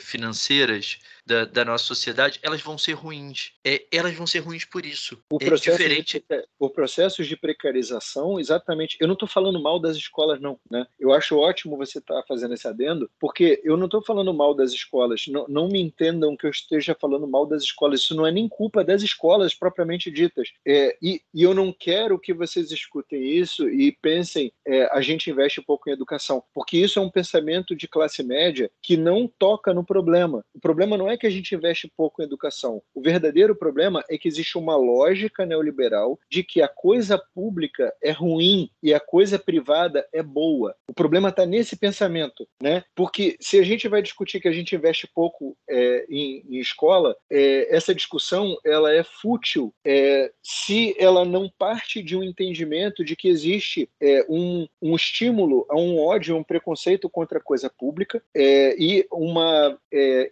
financeiras 0.00 0.98
da, 1.28 1.44
da, 1.44 1.64
nossa 1.64 1.84
sociedade, 1.84 2.40
elas 2.42 2.62
vão 2.62 2.78
ser 2.78 2.94
ruins. 2.94 3.52
É, 3.62 3.84
elas 3.92 4.14
vão 4.14 4.26
ser 4.26 4.38
ruins 4.38 4.64
por 4.64 4.86
isso. 4.86 5.22
O 5.30 5.36
é 5.40 5.50
diferente. 5.50 6.24
De, 6.26 6.44
o 6.58 6.70
processo 6.70 7.22
de 7.22 7.36
precarização, 7.36 8.40
exatamente. 8.40 8.96
Eu 8.98 9.06
não 9.06 9.12
estou 9.12 9.28
falando 9.28 9.60
mal 9.60 9.78
das 9.78 9.94
escolas, 9.94 10.40
não. 10.40 10.58
Né? 10.70 10.86
Eu 10.98 11.12
acho 11.12 11.36
ótimo 11.36 11.76
você 11.76 11.98
estar 11.98 12.14
tá 12.14 12.24
fazendo 12.26 12.54
esse 12.54 12.66
adendo, 12.66 13.10
porque 13.20 13.60
eu 13.62 13.76
não 13.76 13.84
estou 13.84 14.02
falando 14.02 14.32
mal 14.32 14.54
das 14.54 14.72
escolas. 14.72 15.26
Não, 15.28 15.46
não 15.48 15.68
me 15.68 15.80
entendam 15.80 16.34
que 16.34 16.46
eu 16.46 16.50
esteja 16.50 16.96
falando 16.98 17.28
mal 17.28 17.44
das 17.44 17.62
escolas. 17.62 18.00
Isso 18.00 18.14
não 18.14 18.26
é 18.26 18.32
nem 18.32 18.48
culpa 18.48 18.82
das 18.82 19.02
escolas 19.02 19.54
propriamente 19.54 20.10
ditas. 20.10 20.48
É, 20.66 20.96
e, 21.02 21.20
e, 21.34 21.42
eu 21.42 21.52
não 21.52 21.74
quero 21.78 22.18
que 22.18 22.32
vocês 22.32 22.72
escutem 22.72 23.22
isso 23.22 23.68
e 23.68 23.92
pensem 23.92 24.50
é, 24.66 24.84
a 24.90 25.02
gente 25.02 25.30
investe 25.30 25.60
pouco 25.60 25.90
em 25.90 25.92
educação, 25.92 26.42
porque 26.54 26.78
isso 26.78 26.98
é 26.98 27.02
um 27.02 27.10
pensamento 27.10 27.76
de 27.76 27.86
classe 27.86 28.22
média 28.22 28.70
que 28.82 28.96
não 28.96 29.30
toca 29.38 29.74
no 29.74 29.84
problema. 29.84 30.42
O 30.54 30.60
problema 30.60 30.96
não 30.96 31.08
é 31.08 31.17
que 31.18 31.26
a 31.26 31.30
gente 31.30 31.54
investe 31.54 31.90
pouco 31.96 32.22
em 32.22 32.24
educação. 32.24 32.82
O 32.94 33.02
verdadeiro 33.02 33.54
problema 33.54 34.04
é 34.08 34.16
que 34.16 34.28
existe 34.28 34.56
uma 34.56 34.76
lógica 34.76 35.44
neoliberal 35.44 36.18
de 36.30 36.42
que 36.42 36.62
a 36.62 36.68
coisa 36.68 37.20
pública 37.34 37.92
é 38.02 38.10
ruim 38.10 38.70
e 38.82 38.94
a 38.94 39.00
coisa 39.00 39.38
privada 39.38 40.06
é 40.12 40.22
boa. 40.22 40.74
O 40.88 40.94
problema 40.94 41.28
está 41.28 41.44
nesse 41.44 41.76
pensamento, 41.76 42.46
né? 42.62 42.84
Porque 42.94 43.36
se 43.40 43.58
a 43.58 43.62
gente 43.62 43.88
vai 43.88 44.02
discutir 44.02 44.40
que 44.40 44.48
a 44.48 44.52
gente 44.52 44.74
investe 44.74 45.08
pouco 45.14 45.56
é, 45.68 46.06
em, 46.08 46.44
em, 46.48 46.58
escola, 46.58 47.16
é, 47.30 47.74
essa 47.74 47.94
discussão 47.94 48.56
ela 48.64 48.92
é 48.92 49.02
fútil 49.02 49.74
é, 49.84 50.30
se 50.42 50.94
ela 50.98 51.24
não 51.24 51.50
parte 51.58 52.02
de 52.02 52.16
um 52.16 52.22
entendimento 52.22 53.04
de 53.04 53.16
que 53.16 53.28
existe 53.28 53.88
é, 54.00 54.24
um, 54.28 54.66
um 54.80 54.94
estímulo 54.94 55.66
a 55.68 55.76
um 55.76 55.98
ódio, 55.98 56.36
um 56.36 56.44
preconceito 56.44 57.08
contra 57.08 57.38
a 57.38 57.42
coisa 57.42 57.70
pública 57.70 58.22
é, 58.34 58.76
e 58.78 59.06
uma 59.10 59.78
é, 59.92 60.30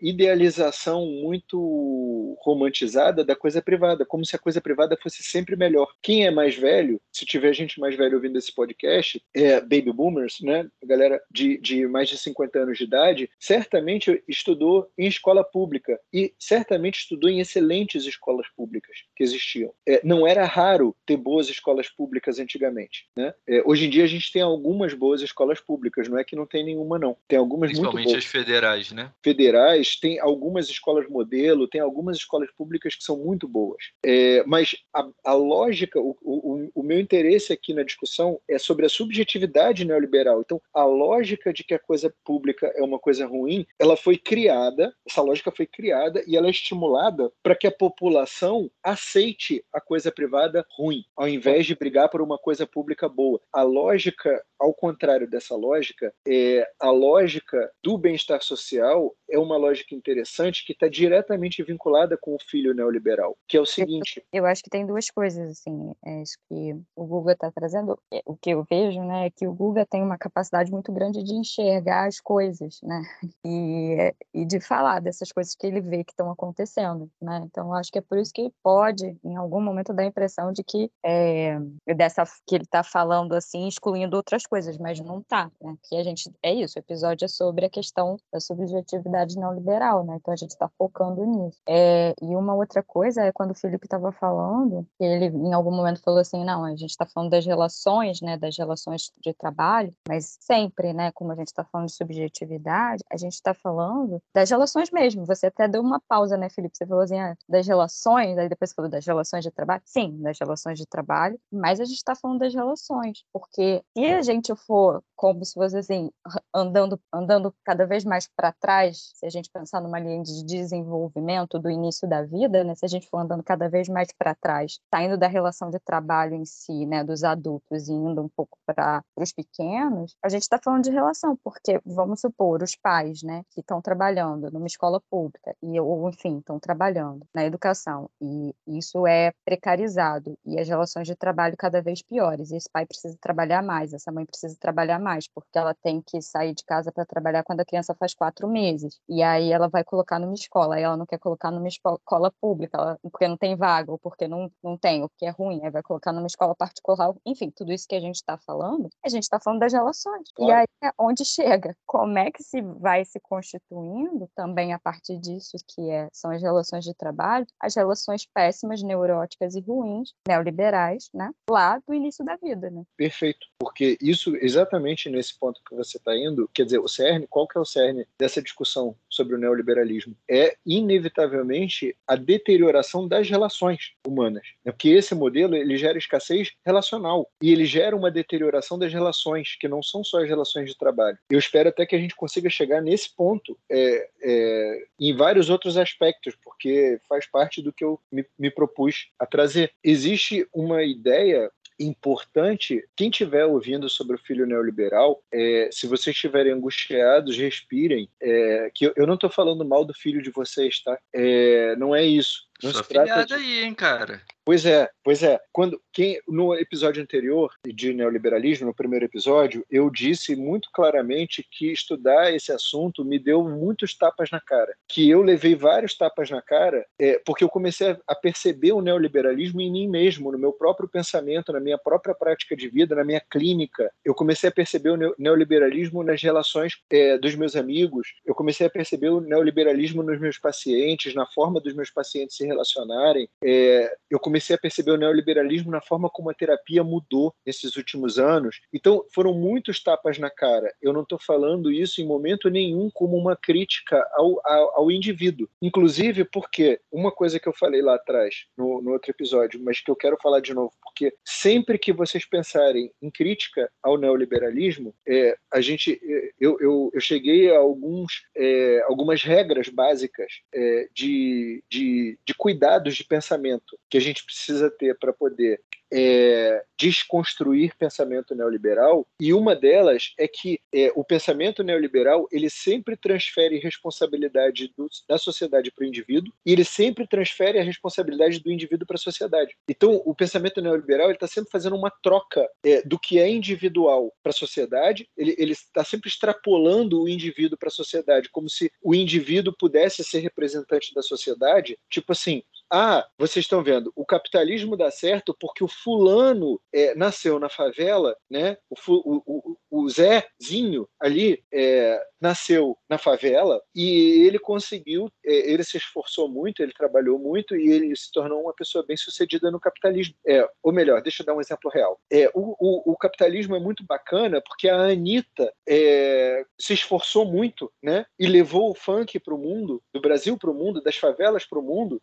idealização 0.76 1.06
muito 1.06 2.36
romantizada 2.40 3.24
da 3.24 3.34
coisa 3.34 3.62
privada, 3.62 4.04
como 4.04 4.24
se 4.24 4.36
a 4.36 4.38
coisa 4.38 4.60
privada 4.60 4.96
fosse 5.02 5.22
sempre 5.22 5.56
melhor. 5.56 5.88
Quem 6.02 6.26
é 6.26 6.30
mais 6.30 6.54
velho, 6.54 7.00
se 7.10 7.24
tiver 7.24 7.52
gente 7.54 7.80
mais 7.80 7.96
velha 7.96 8.14
ouvindo 8.14 8.38
esse 8.38 8.54
podcast, 8.54 9.22
é 9.34 9.60
baby 9.60 9.92
boomers, 9.92 10.38
né? 10.42 10.68
Galera 10.84 11.20
de, 11.30 11.58
de 11.58 11.86
mais 11.86 12.08
de 12.08 12.18
50 12.18 12.58
anos 12.58 12.78
de 12.78 12.84
idade, 12.84 13.30
certamente 13.40 14.22
estudou 14.28 14.88
em 14.98 15.06
escola 15.06 15.42
pública 15.42 15.98
e 16.12 16.34
certamente 16.38 17.00
estudou 17.00 17.30
em 17.30 17.40
excelentes 17.40 18.04
escolas 18.04 18.46
públicas 18.54 18.98
que 19.16 19.24
existiam. 19.24 19.72
É, 19.88 20.00
não 20.04 20.26
era 20.26 20.44
raro 20.44 20.94
ter 21.06 21.16
boas 21.16 21.48
escolas 21.48 21.88
públicas 21.88 22.38
antigamente, 22.38 23.06
né? 23.16 23.32
É, 23.48 23.62
hoje 23.64 23.86
em 23.86 23.90
dia 23.90 24.04
a 24.04 24.08
gente 24.08 24.30
tem 24.32 24.42
algumas 24.42 24.92
boas 24.94 25.22
escolas 25.22 25.60
públicas, 25.60 26.08
não 26.08 26.18
é 26.18 26.24
que 26.24 26.36
não 26.36 26.46
tem 26.46 26.64
nenhuma 26.64 26.98
não. 26.98 27.16
Tem 27.26 27.38
algumas 27.38 27.70
muito 27.70 27.82
boas. 27.82 27.94
Principalmente 27.94 28.18
as 28.18 28.30
federais, 28.30 28.92
né? 28.92 29.12
Federais, 29.22 29.96
tem 29.96 30.18
algumas 30.18 30.65
escolas 30.68 31.08
modelo, 31.08 31.68
tem 31.68 31.80
algumas 31.80 32.16
escolas 32.16 32.50
públicas 32.56 32.94
que 32.94 33.04
são 33.04 33.16
muito 33.18 33.48
boas. 33.48 33.82
É, 34.04 34.42
mas 34.46 34.76
a, 34.92 35.08
a 35.24 35.32
lógica, 35.32 36.00
o, 36.00 36.16
o, 36.22 36.70
o 36.74 36.82
meu 36.82 36.98
interesse 37.00 37.52
aqui 37.52 37.72
na 37.72 37.82
discussão 37.82 38.40
é 38.48 38.58
sobre 38.58 38.86
a 38.86 38.88
subjetividade 38.88 39.84
neoliberal. 39.84 40.40
Então, 40.40 40.60
a 40.72 40.84
lógica 40.84 41.52
de 41.52 41.64
que 41.64 41.74
a 41.74 41.78
coisa 41.78 42.12
pública 42.24 42.72
é 42.74 42.82
uma 42.82 42.98
coisa 42.98 43.26
ruim, 43.26 43.66
ela 43.78 43.96
foi 43.96 44.16
criada, 44.16 44.94
essa 45.08 45.22
lógica 45.22 45.50
foi 45.50 45.66
criada 45.66 46.22
e 46.26 46.36
ela 46.36 46.46
é 46.46 46.50
estimulada 46.50 47.30
para 47.42 47.54
que 47.54 47.66
a 47.66 47.72
população 47.72 48.70
aceite 48.82 49.64
a 49.72 49.80
coisa 49.80 50.10
privada 50.10 50.64
ruim, 50.76 51.04
ao 51.16 51.28
invés 51.28 51.66
de 51.66 51.74
brigar 51.74 52.08
por 52.08 52.20
uma 52.20 52.38
coisa 52.38 52.66
pública 52.66 53.08
boa. 53.08 53.40
A 53.52 53.62
lógica, 53.62 54.44
ao 54.58 54.72
contrário 54.72 55.28
dessa 55.28 55.54
lógica, 55.54 56.12
é 56.26 56.68
a 56.80 56.90
lógica 56.90 57.70
do 57.82 57.98
bem-estar 57.98 58.42
social 58.42 59.14
é 59.28 59.38
uma 59.38 59.56
lógica 59.56 59.94
interessante 59.94 60.55
que 60.64 60.72
está 60.72 60.88
diretamente 60.88 61.62
vinculada 61.62 62.16
com 62.16 62.34
o 62.34 62.38
filho 62.38 62.74
neoliberal, 62.74 63.36
que 63.48 63.56
é 63.56 63.60
o 63.60 63.66
seguinte. 63.66 64.24
Eu 64.32 64.46
acho 64.46 64.62
que 64.62 64.70
tem 64.70 64.86
duas 64.86 65.10
coisas 65.10 65.50
assim, 65.50 65.92
é 66.04 66.22
isso 66.22 66.36
que 66.48 66.74
o 66.94 67.04
Guga 67.04 67.32
está 67.32 67.50
trazendo. 67.50 67.98
É, 68.12 68.22
o 68.24 68.36
que 68.36 68.50
eu 68.50 68.64
vejo, 68.68 69.02
né, 69.02 69.26
é 69.26 69.30
que 69.30 69.46
o 69.46 69.52
Guga 69.52 69.84
tem 69.84 70.02
uma 70.02 70.18
capacidade 70.18 70.70
muito 70.70 70.92
grande 70.92 71.22
de 71.22 71.34
enxergar 71.34 72.06
as 72.06 72.20
coisas, 72.20 72.80
né, 72.82 73.02
e, 73.44 74.14
e 74.32 74.44
de 74.44 74.60
falar 74.60 75.00
dessas 75.00 75.32
coisas 75.32 75.54
que 75.54 75.66
ele 75.66 75.80
vê 75.80 76.04
que 76.04 76.12
estão 76.12 76.30
acontecendo, 76.30 77.10
né. 77.20 77.42
Então, 77.44 77.68
eu 77.68 77.74
acho 77.74 77.90
que 77.90 77.98
é 77.98 78.02
por 78.02 78.18
isso 78.18 78.32
que 78.32 78.42
ele 78.42 78.54
pode, 78.62 79.16
em 79.24 79.36
algum 79.36 79.60
momento, 79.60 79.92
dar 79.92 80.02
a 80.02 80.06
impressão 80.06 80.52
de 80.52 80.62
que 80.62 80.90
é, 81.04 81.58
dessa 81.96 82.24
que 82.46 82.54
ele 82.54 82.64
está 82.64 82.82
falando 82.82 83.34
assim, 83.34 83.66
excluindo 83.66 84.16
outras 84.16 84.46
coisas, 84.46 84.78
mas 84.78 85.00
não 85.00 85.20
está, 85.20 85.50
né. 85.60 85.76
Que 85.88 85.96
a 85.96 86.02
gente 86.02 86.30
é 86.42 86.52
isso. 86.52 86.78
O 86.78 86.80
episódio 86.80 87.24
é 87.24 87.28
sobre 87.28 87.66
a 87.66 87.70
questão 87.70 88.16
da 88.32 88.40
subjetividade 88.40 89.38
neoliberal, 89.38 90.04
né. 90.04 90.16
Então 90.16 90.34
a 90.36 90.38
gente 90.38 90.50
está 90.50 90.68
focando 90.78 91.24
nisso. 91.24 91.60
É, 91.68 92.14
e 92.22 92.36
uma 92.36 92.54
outra 92.54 92.82
coisa 92.82 93.22
é 93.22 93.32
quando 93.32 93.50
o 93.50 93.54
Felipe 93.54 93.86
estava 93.86 94.12
falando, 94.12 94.86
ele 95.00 95.26
em 95.26 95.52
algum 95.52 95.74
momento 95.74 96.00
falou 96.02 96.20
assim, 96.20 96.44
não, 96.44 96.64
a 96.64 96.76
gente 96.76 96.90
está 96.90 97.06
falando 97.06 97.30
das 97.30 97.44
relações, 97.44 98.20
né, 98.20 98.36
das 98.36 98.56
relações 98.56 99.10
de 99.20 99.34
trabalho, 99.34 99.94
mas 100.08 100.36
sempre, 100.40 100.92
né, 100.92 101.10
como 101.12 101.32
a 101.32 101.34
gente 101.34 101.48
está 101.48 101.64
falando 101.64 101.88
de 101.88 101.94
subjetividade, 101.94 103.02
a 103.10 103.16
gente 103.16 103.34
está 103.34 103.54
falando 103.54 104.22
das 104.34 104.48
relações 104.50 104.90
mesmo. 104.90 105.24
Você 105.26 105.46
até 105.46 105.66
deu 105.66 105.82
uma 105.82 106.00
pausa, 106.06 106.36
né, 106.36 106.48
Felipe? 106.50 106.76
Você 106.76 106.86
falou 106.86 107.02
assim, 107.02 107.18
ah, 107.18 107.34
das 107.48 107.66
relações, 107.66 108.38
aí 108.38 108.48
depois 108.48 108.72
falou 108.72 108.90
das 108.90 109.04
relações 109.06 109.42
de 109.42 109.50
trabalho. 109.50 109.82
Sim, 109.84 110.20
das 110.22 110.38
relações 110.38 110.78
de 110.78 110.86
trabalho, 110.86 111.38
mas 111.50 111.80
a 111.80 111.84
gente 111.84 111.96
está 111.96 112.14
falando 112.14 112.40
das 112.40 112.54
relações, 112.54 113.24
porque 113.32 113.82
se 113.96 114.04
a 114.04 114.22
gente 114.22 114.54
for 114.54 115.02
como 115.16 115.44
se 115.44 115.54
fosse 115.54 115.78
assim, 115.78 116.10
andando, 116.54 117.00
andando 117.12 117.54
cada 117.64 117.86
vez 117.86 118.04
mais 118.04 118.28
para 118.36 118.52
trás, 118.52 119.12
se 119.14 119.26
a 119.26 119.30
gente 119.30 119.50
pensar 119.50 119.80
numa 119.80 119.98
linha 119.98 120.22
de 120.32 120.44
desenvolvimento 120.44 121.58
do 121.58 121.70
início 121.70 122.08
da 122.08 122.22
vida, 122.22 122.64
né, 122.64 122.74
se 122.74 122.84
a 122.84 122.88
gente 122.88 123.08
for 123.08 123.18
andando 123.18 123.42
cada 123.42 123.68
vez 123.68 123.88
mais 123.88 124.08
para 124.18 124.34
trás, 124.34 124.78
saindo 124.92 125.16
da 125.16 125.26
relação 125.26 125.70
de 125.70 125.78
trabalho 125.78 126.34
em 126.34 126.44
si, 126.44 126.86
né, 126.86 127.04
dos 127.04 127.24
adultos 127.24 127.88
e 127.88 127.92
indo 127.92 128.22
um 128.22 128.28
pouco 128.28 128.58
para 128.66 129.02
os 129.16 129.32
pequenos, 129.32 130.16
a 130.22 130.28
gente 130.28 130.42
está 130.42 130.58
falando 130.62 130.84
de 130.84 130.90
relação, 130.90 131.38
porque 131.42 131.80
vamos 131.84 132.20
supor 132.20 132.62
os 132.62 132.76
pais, 132.76 133.22
né, 133.22 133.42
que 133.50 133.60
estão 133.60 133.80
trabalhando 133.80 134.50
numa 134.50 134.66
escola 134.66 135.00
pública 135.10 135.54
e 135.62 135.78
ou 135.80 136.08
enfim 136.08 136.38
estão 136.38 136.58
trabalhando 136.58 137.26
na 137.34 137.44
educação 137.44 138.08
e 138.20 138.54
isso 138.66 139.06
é 139.06 139.32
precarizado 139.44 140.36
e 140.44 140.58
as 140.58 140.68
relações 140.68 141.06
de 141.06 141.14
trabalho 141.14 141.56
cada 141.56 141.80
vez 141.82 142.02
piores. 142.02 142.50
E 142.50 142.56
esse 142.56 142.68
pai 142.70 142.86
precisa 142.86 143.16
trabalhar 143.20 143.62
mais, 143.62 143.92
essa 143.92 144.12
mãe 144.12 144.24
precisa 144.24 144.56
trabalhar 144.60 144.98
mais, 144.98 145.28
porque 145.28 145.58
ela 145.58 145.74
tem 145.74 146.02
que 146.02 146.20
sair 146.20 146.54
de 146.54 146.64
casa 146.64 146.92
para 146.92 147.04
trabalhar 147.04 147.42
quando 147.44 147.60
a 147.60 147.64
criança 147.64 147.94
faz 147.94 148.14
quatro 148.14 148.48
meses. 148.48 148.98
E 149.08 149.22
aí 149.22 149.52
ela 149.52 149.68
vai 149.68 149.84
colocar 149.84 150.15
numa 150.18 150.34
escola, 150.34 150.76
aí 150.76 150.82
ela 150.82 150.96
não 150.96 151.06
quer 151.06 151.18
colocar 151.18 151.50
numa 151.50 151.68
escola 151.68 152.32
pública, 152.40 152.78
ela, 152.78 152.98
porque 153.02 153.26
não 153.28 153.36
tem 153.36 153.56
vaga, 153.56 153.90
ou 153.90 153.98
porque 153.98 154.26
não, 154.28 154.50
não 154.62 154.76
tem, 154.76 155.02
ou 155.02 155.08
porque 155.08 155.26
é 155.26 155.30
ruim, 155.30 155.60
aí 155.64 155.70
vai 155.70 155.82
colocar 155.82 156.12
numa 156.12 156.26
escola 156.26 156.54
particular. 156.54 157.14
Enfim, 157.24 157.50
tudo 157.54 157.72
isso 157.72 157.86
que 157.88 157.94
a 157.94 158.00
gente 158.00 158.16
está 158.16 158.36
falando, 158.38 158.88
a 159.04 159.08
gente 159.08 159.22
está 159.22 159.40
falando 159.40 159.60
das 159.60 159.72
relações. 159.72 160.30
Claro. 160.34 160.50
E 160.50 160.54
aí 160.54 160.66
é 160.84 160.92
onde 160.98 161.24
chega. 161.24 161.76
Como 161.86 162.18
é 162.18 162.30
que 162.30 162.42
se 162.42 162.60
vai 162.62 163.04
se 163.04 163.20
constituindo 163.20 164.28
também 164.34 164.72
a 164.72 164.78
partir 164.78 165.18
disso, 165.18 165.56
que 165.66 165.90
é, 165.90 166.08
são 166.12 166.30
as 166.30 166.42
relações 166.42 166.84
de 166.84 166.94
trabalho, 166.94 167.46
as 167.60 167.74
relações 167.74 168.26
péssimas, 168.26 168.82
neuróticas 168.82 169.54
e 169.54 169.60
ruins, 169.60 170.12
neoliberais, 170.26 171.08
né? 171.12 171.30
Lá 171.50 171.80
do 171.86 171.94
início 171.94 172.24
da 172.24 172.36
vida, 172.36 172.70
né? 172.70 172.82
Perfeito. 172.96 173.46
Porque 173.58 173.96
isso 174.00 174.36
exatamente 174.36 175.08
nesse 175.08 175.38
ponto 175.38 175.60
que 175.68 175.74
você 175.74 175.98
está 175.98 176.16
indo, 176.16 176.48
quer 176.54 176.64
dizer, 176.64 176.78
o 176.78 176.88
cerne, 176.88 177.26
qual 177.26 177.46
que 177.46 177.58
é 177.58 177.60
o 177.60 177.64
cerne 177.64 178.06
dessa 178.18 178.42
discussão 178.42 178.96
sobre 179.08 179.34
o 179.34 179.38
neoliberalismo? 179.38 180.05
É, 180.28 180.56
inevitavelmente, 180.64 181.96
a 182.06 182.16
deterioração 182.16 183.06
das 183.06 183.28
relações 183.28 183.92
humanas. 184.06 184.46
É 184.64 184.70
porque 184.70 184.90
esse 184.90 185.14
modelo, 185.14 185.54
ele 185.54 185.76
gera 185.76 185.98
escassez 185.98 186.52
relacional 186.64 187.28
e 187.42 187.52
ele 187.52 187.64
gera 187.64 187.96
uma 187.96 188.10
deterioração 188.10 188.78
das 188.78 188.92
relações, 188.92 189.56
que 189.58 189.68
não 189.68 189.82
são 189.82 190.04
só 190.04 190.22
as 190.22 190.28
relações 190.28 190.68
de 190.68 190.78
trabalho. 190.78 191.18
Eu 191.30 191.38
espero 191.38 191.68
até 191.68 191.86
que 191.86 191.96
a 191.96 191.98
gente 191.98 192.14
consiga 192.14 192.50
chegar 192.50 192.80
nesse 192.80 193.14
ponto 193.14 193.58
é, 193.70 194.08
é, 194.22 194.84
em 195.00 195.16
vários 195.16 195.50
outros 195.50 195.76
aspectos, 195.76 196.36
porque 196.42 197.00
faz 197.08 197.26
parte 197.26 197.62
do 197.62 197.72
que 197.72 197.84
eu 197.84 198.00
me, 198.10 198.24
me 198.38 198.50
propus 198.50 199.08
a 199.18 199.26
trazer. 199.26 199.72
Existe 199.82 200.46
uma 200.52 200.82
ideia 200.82 201.50
importante, 201.78 202.82
quem 202.96 203.10
estiver 203.10 203.44
ouvindo 203.44 203.88
sobre 203.88 204.16
o 204.16 204.18
filho 204.18 204.46
neoliberal, 204.46 205.22
é, 205.32 205.68
se 205.72 205.86
vocês 205.86 206.14
estiverem 206.14 206.52
angustiados, 206.52 207.36
respirem, 207.36 208.08
é, 208.20 208.70
que 208.74 208.86
eu, 208.86 208.92
eu 208.96 209.06
não 209.06 209.14
estou 209.14 209.30
falando 209.30 209.64
mal 209.64 209.84
do 209.84 209.94
filho 209.94 210.22
de 210.22 210.30
vocês, 210.30 210.82
tá? 210.82 210.98
É, 211.12 211.76
não 211.76 211.94
é 211.94 212.04
isso. 212.04 212.46
Não 212.62 212.72
Sua 212.72 212.84
filhada 212.84 213.26
de... 213.26 213.34
aí, 213.34 213.64
hein, 213.64 213.74
cara? 213.74 214.22
Pois 214.46 214.64
é, 214.64 214.88
pois 215.02 215.24
é. 215.24 215.40
Quando 215.52 215.82
quem 215.92 216.20
no 216.28 216.54
episódio 216.54 217.02
anterior 217.02 217.50
de 217.66 217.92
neoliberalismo, 217.92 218.68
no 218.68 218.74
primeiro 218.74 219.04
episódio, 219.04 219.66
eu 219.68 219.90
disse 219.90 220.36
muito 220.36 220.68
claramente 220.72 221.44
que 221.50 221.72
estudar 221.72 222.32
esse 222.32 222.52
assunto 222.52 223.04
me 223.04 223.18
deu 223.18 223.42
muitos 223.42 223.96
tapas 223.98 224.30
na 224.30 224.40
cara. 224.40 224.72
Que 224.86 225.10
eu 225.10 225.20
levei 225.20 225.56
vários 225.56 225.96
tapas 225.96 226.30
na 226.30 226.40
cara, 226.40 226.86
é, 226.96 227.20
porque 227.26 227.42
eu 227.42 227.48
comecei 227.48 227.96
a 228.06 228.14
perceber 228.14 228.70
o 228.70 228.80
neoliberalismo 228.80 229.60
em 229.60 229.72
mim 229.72 229.88
mesmo, 229.88 230.30
no 230.30 230.38
meu 230.38 230.52
próprio 230.52 230.88
pensamento, 230.88 231.52
na 231.52 231.58
minha 231.58 231.76
própria 231.76 232.14
prática 232.14 232.54
de 232.54 232.68
vida, 232.68 232.94
na 232.94 233.02
minha 233.02 233.20
clínica. 233.28 233.90
Eu 234.04 234.14
comecei 234.14 234.48
a 234.48 234.52
perceber 234.52 234.90
o 234.90 235.14
neoliberalismo 235.18 236.04
nas 236.04 236.22
relações 236.22 236.74
é, 236.88 237.18
dos 237.18 237.34
meus 237.34 237.56
amigos. 237.56 238.14
Eu 238.24 238.32
comecei 238.32 238.68
a 238.68 238.70
perceber 238.70 239.08
o 239.08 239.20
neoliberalismo 239.20 240.04
nos 240.04 240.20
meus 240.20 240.38
pacientes, 240.38 241.16
na 241.16 241.26
forma 241.26 241.60
dos 241.60 241.74
meus 241.74 241.90
pacientes 241.90 242.36
se 242.36 242.46
relacionarem, 242.46 243.28
é, 243.42 243.92
eu 244.08 244.20
comecei 244.20 244.35
a 244.54 244.58
perceber 244.58 244.92
o 244.92 244.96
neoliberalismo 244.96 245.70
na 245.70 245.80
forma 245.80 246.10
como 246.10 246.30
a 246.30 246.34
terapia 246.34 246.82
mudou 246.82 247.34
nesses 247.44 247.76
últimos 247.76 248.18
anos. 248.18 248.60
Então, 248.72 249.04
foram 249.14 249.34
muitos 249.34 249.82
tapas 249.82 250.18
na 250.18 250.30
cara. 250.30 250.72
Eu 250.80 250.92
não 250.92 251.02
estou 251.02 251.18
falando 251.18 251.70
isso 251.70 252.00
em 252.00 252.06
momento 252.06 252.50
nenhum 252.50 252.90
como 252.92 253.16
uma 253.16 253.36
crítica 253.36 254.04
ao, 254.14 254.40
ao, 254.44 254.80
ao, 254.80 254.90
indivíduo. 254.90 255.48
Inclusive, 255.60 256.24
porque 256.24 256.80
uma 256.90 257.10
coisa 257.10 257.38
que 257.38 257.48
eu 257.48 257.52
falei 257.52 257.82
lá 257.82 257.94
atrás, 257.94 258.46
no, 258.56 258.80
no 258.82 258.92
outro 258.92 259.10
episódio, 259.10 259.60
mas 259.62 259.80
que 259.80 259.90
eu 259.90 259.96
quero 259.96 260.16
falar 260.22 260.40
de 260.40 260.54
novo, 260.54 260.72
porque 260.82 261.14
sempre 261.24 261.78
que 261.78 261.92
vocês 261.92 262.24
pensarem 262.24 262.90
em 263.00 263.10
crítica 263.10 263.70
ao 263.82 263.98
neoliberalismo, 263.98 264.94
é, 265.06 265.36
a 265.52 265.60
gente, 265.60 266.00
é, 266.02 266.30
eu, 266.38 266.58
eu, 266.60 266.90
eu 266.92 267.00
cheguei 267.00 267.54
a 267.54 267.58
alguns, 267.58 268.24
é, 268.36 268.82
algumas 268.86 269.22
regras 269.22 269.68
básicas 269.68 270.32
é, 270.54 270.88
de, 270.94 271.62
de, 271.70 272.18
de 272.26 272.34
cuidados 272.34 272.96
de 272.96 273.04
pensamento 273.04 273.78
que 273.88 273.98
a 273.98 274.00
gente 274.00 274.24
precisa 274.26 274.70
ter 274.70 274.98
para 274.98 275.12
poder 275.12 275.60
é, 275.92 276.64
desconstruir 276.78 277.74
pensamento 277.78 278.34
neoliberal 278.34 279.06
e 279.20 279.32
uma 279.32 279.54
delas 279.54 280.12
é 280.18 280.26
que 280.26 280.60
é, 280.74 280.92
o 280.94 281.04
pensamento 281.04 281.62
neoliberal 281.62 282.26
ele 282.32 282.50
sempre 282.50 282.96
transfere 282.96 283.58
responsabilidade 283.58 284.72
do, 284.76 284.88
da 285.08 285.16
sociedade 285.16 285.70
para 285.70 285.84
o 285.84 285.86
indivíduo 285.86 286.32
e 286.44 286.52
ele 286.52 286.64
sempre 286.64 287.06
transfere 287.06 287.58
a 287.58 287.62
responsabilidade 287.62 288.40
do 288.40 288.50
indivíduo 288.50 288.86
para 288.86 288.96
a 288.96 288.98
sociedade. 288.98 289.56
Então 289.68 290.02
o 290.04 290.14
pensamento 290.14 290.60
neoliberal 290.60 291.10
está 291.10 291.26
sempre 291.26 291.50
fazendo 291.50 291.76
uma 291.76 291.90
troca 292.02 292.48
é, 292.64 292.82
do 292.82 292.98
que 292.98 293.18
é 293.18 293.28
individual 293.28 294.12
para 294.22 294.30
a 294.30 294.34
sociedade, 294.34 295.08
ele 295.16 295.52
está 295.52 295.84
sempre 295.84 296.08
extrapolando 296.08 297.02
o 297.02 297.08
indivíduo 297.08 297.58
para 297.58 297.68
a 297.68 297.72
sociedade, 297.72 298.28
como 298.30 298.48
se 298.48 298.70
o 298.82 298.94
indivíduo 298.94 299.54
pudesse 299.58 300.02
ser 300.02 300.18
representante 300.20 300.92
da 300.94 301.02
sociedade, 301.02 301.78
tipo 301.88 302.12
assim, 302.12 302.42
ah, 302.70 303.06
vocês 303.18 303.44
estão 303.44 303.62
vendo, 303.62 303.92
o 303.94 304.04
capitalismo 304.04 304.76
dá 304.76 304.90
certo 304.90 305.36
porque 305.38 305.62
o 305.62 305.68
fulano 305.68 306.60
é, 306.72 306.94
nasceu 306.94 307.38
na 307.38 307.48
favela, 307.48 308.16
né? 308.28 308.56
O, 308.68 308.76
o, 308.88 309.22
o, 309.26 309.56
o 309.70 309.88
Zézinho 309.88 310.88
ali 311.00 311.44
é, 311.52 312.00
nasceu 312.20 312.76
na 312.88 312.98
favela 312.98 313.60
e 313.74 314.26
ele 314.26 314.38
conseguiu, 314.38 315.10
é, 315.24 315.50
ele 315.50 315.62
se 315.62 315.76
esforçou 315.76 316.28
muito, 316.28 316.62
ele 316.62 316.72
trabalhou 316.72 317.18
muito 317.18 317.54
e 317.54 317.70
ele 317.70 317.94
se 317.94 318.10
tornou 318.10 318.42
uma 318.42 318.54
pessoa 318.54 318.84
bem 318.86 318.96
sucedida 318.96 319.50
no 319.50 319.60
capitalismo. 319.60 320.14
É, 320.26 320.48
ou 320.62 320.72
melhor, 320.72 321.02
deixa 321.02 321.22
eu 321.22 321.26
dar 321.26 321.34
um 321.34 321.40
exemplo 321.40 321.70
real. 321.70 322.00
É, 322.10 322.30
o, 322.34 322.92
o, 322.92 322.96
capitalismo 322.96 323.54
é 323.54 323.60
muito 323.60 323.84
bacana 323.84 324.40
porque 324.40 324.68
a 324.68 324.86
Anitta 324.86 325.52
é, 325.68 326.44
se 326.58 326.74
esforçou 326.74 327.24
muito, 327.24 327.70
né? 327.82 328.06
E 328.18 328.26
levou 328.26 328.70
o 328.70 328.74
funk 328.74 329.18
para 329.20 329.34
o 329.34 329.38
mundo, 329.38 329.82
do 329.92 330.00
Brasil 330.00 330.36
para 330.36 330.50
o 330.50 330.54
mundo, 330.54 330.82
das 330.82 330.96
favelas 330.96 331.44
para 331.44 331.58
o 331.58 331.62
mundo. 331.62 332.00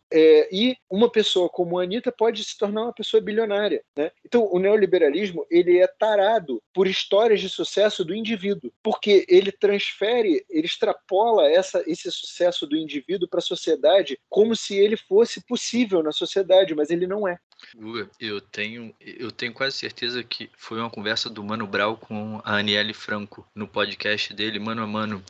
E 0.56 0.78
uma 0.88 1.10
pessoa 1.10 1.50
como 1.50 1.80
a 1.80 1.84
Anitta 1.84 2.12
pode 2.12 2.44
se 2.44 2.56
tornar 2.56 2.84
uma 2.84 2.94
pessoa 2.94 3.20
bilionária, 3.20 3.84
né? 3.98 4.12
Então, 4.24 4.48
o 4.52 4.60
neoliberalismo 4.60 5.44
ele 5.50 5.80
é 5.80 5.88
tarado 5.88 6.62
por 6.72 6.86
histórias 6.86 7.42
de 7.42 7.50
sucesso 7.50 8.06
do 8.06 8.14
indivíduo, 8.14 8.72
porque 8.84 9.26
ele 9.28 9.52
transfere, 9.52 10.46
ele 10.48 10.68
extrapola 10.68 11.50
essa, 11.50 11.84
esse 11.88 12.12
sucesso 12.12 12.68
do 12.68 12.78
indivíduo 12.78 13.28
para 13.28 13.40
a 13.40 13.42
sociedade 13.42 14.20
como 14.30 14.56
se 14.56 14.78
ele 14.78 14.96
fosse 14.96 15.44
possível 15.44 16.04
na 16.04 16.12
sociedade, 16.12 16.76
mas 16.76 16.92
ele 16.92 17.08
não 17.08 17.28
é. 17.28 17.40
Guga, 17.76 18.08
eu 18.20 18.40
tenho, 18.40 18.94
eu 19.00 19.32
tenho 19.32 19.54
quase 19.54 19.76
certeza 19.78 20.24
que 20.24 20.52
foi 20.56 20.80
uma 20.80 20.90
conversa 20.90 21.32
do 21.32 21.44
Mano 21.44 21.66
Brau 21.66 21.98
com 21.98 22.40
a 22.44 22.58
Aniele 22.58 22.94
Franco 22.94 23.44
no 23.56 23.68
podcast 23.68 24.32
dele, 24.36 24.60
mano 24.60 24.84
a 24.84 24.88
mano 24.88 25.24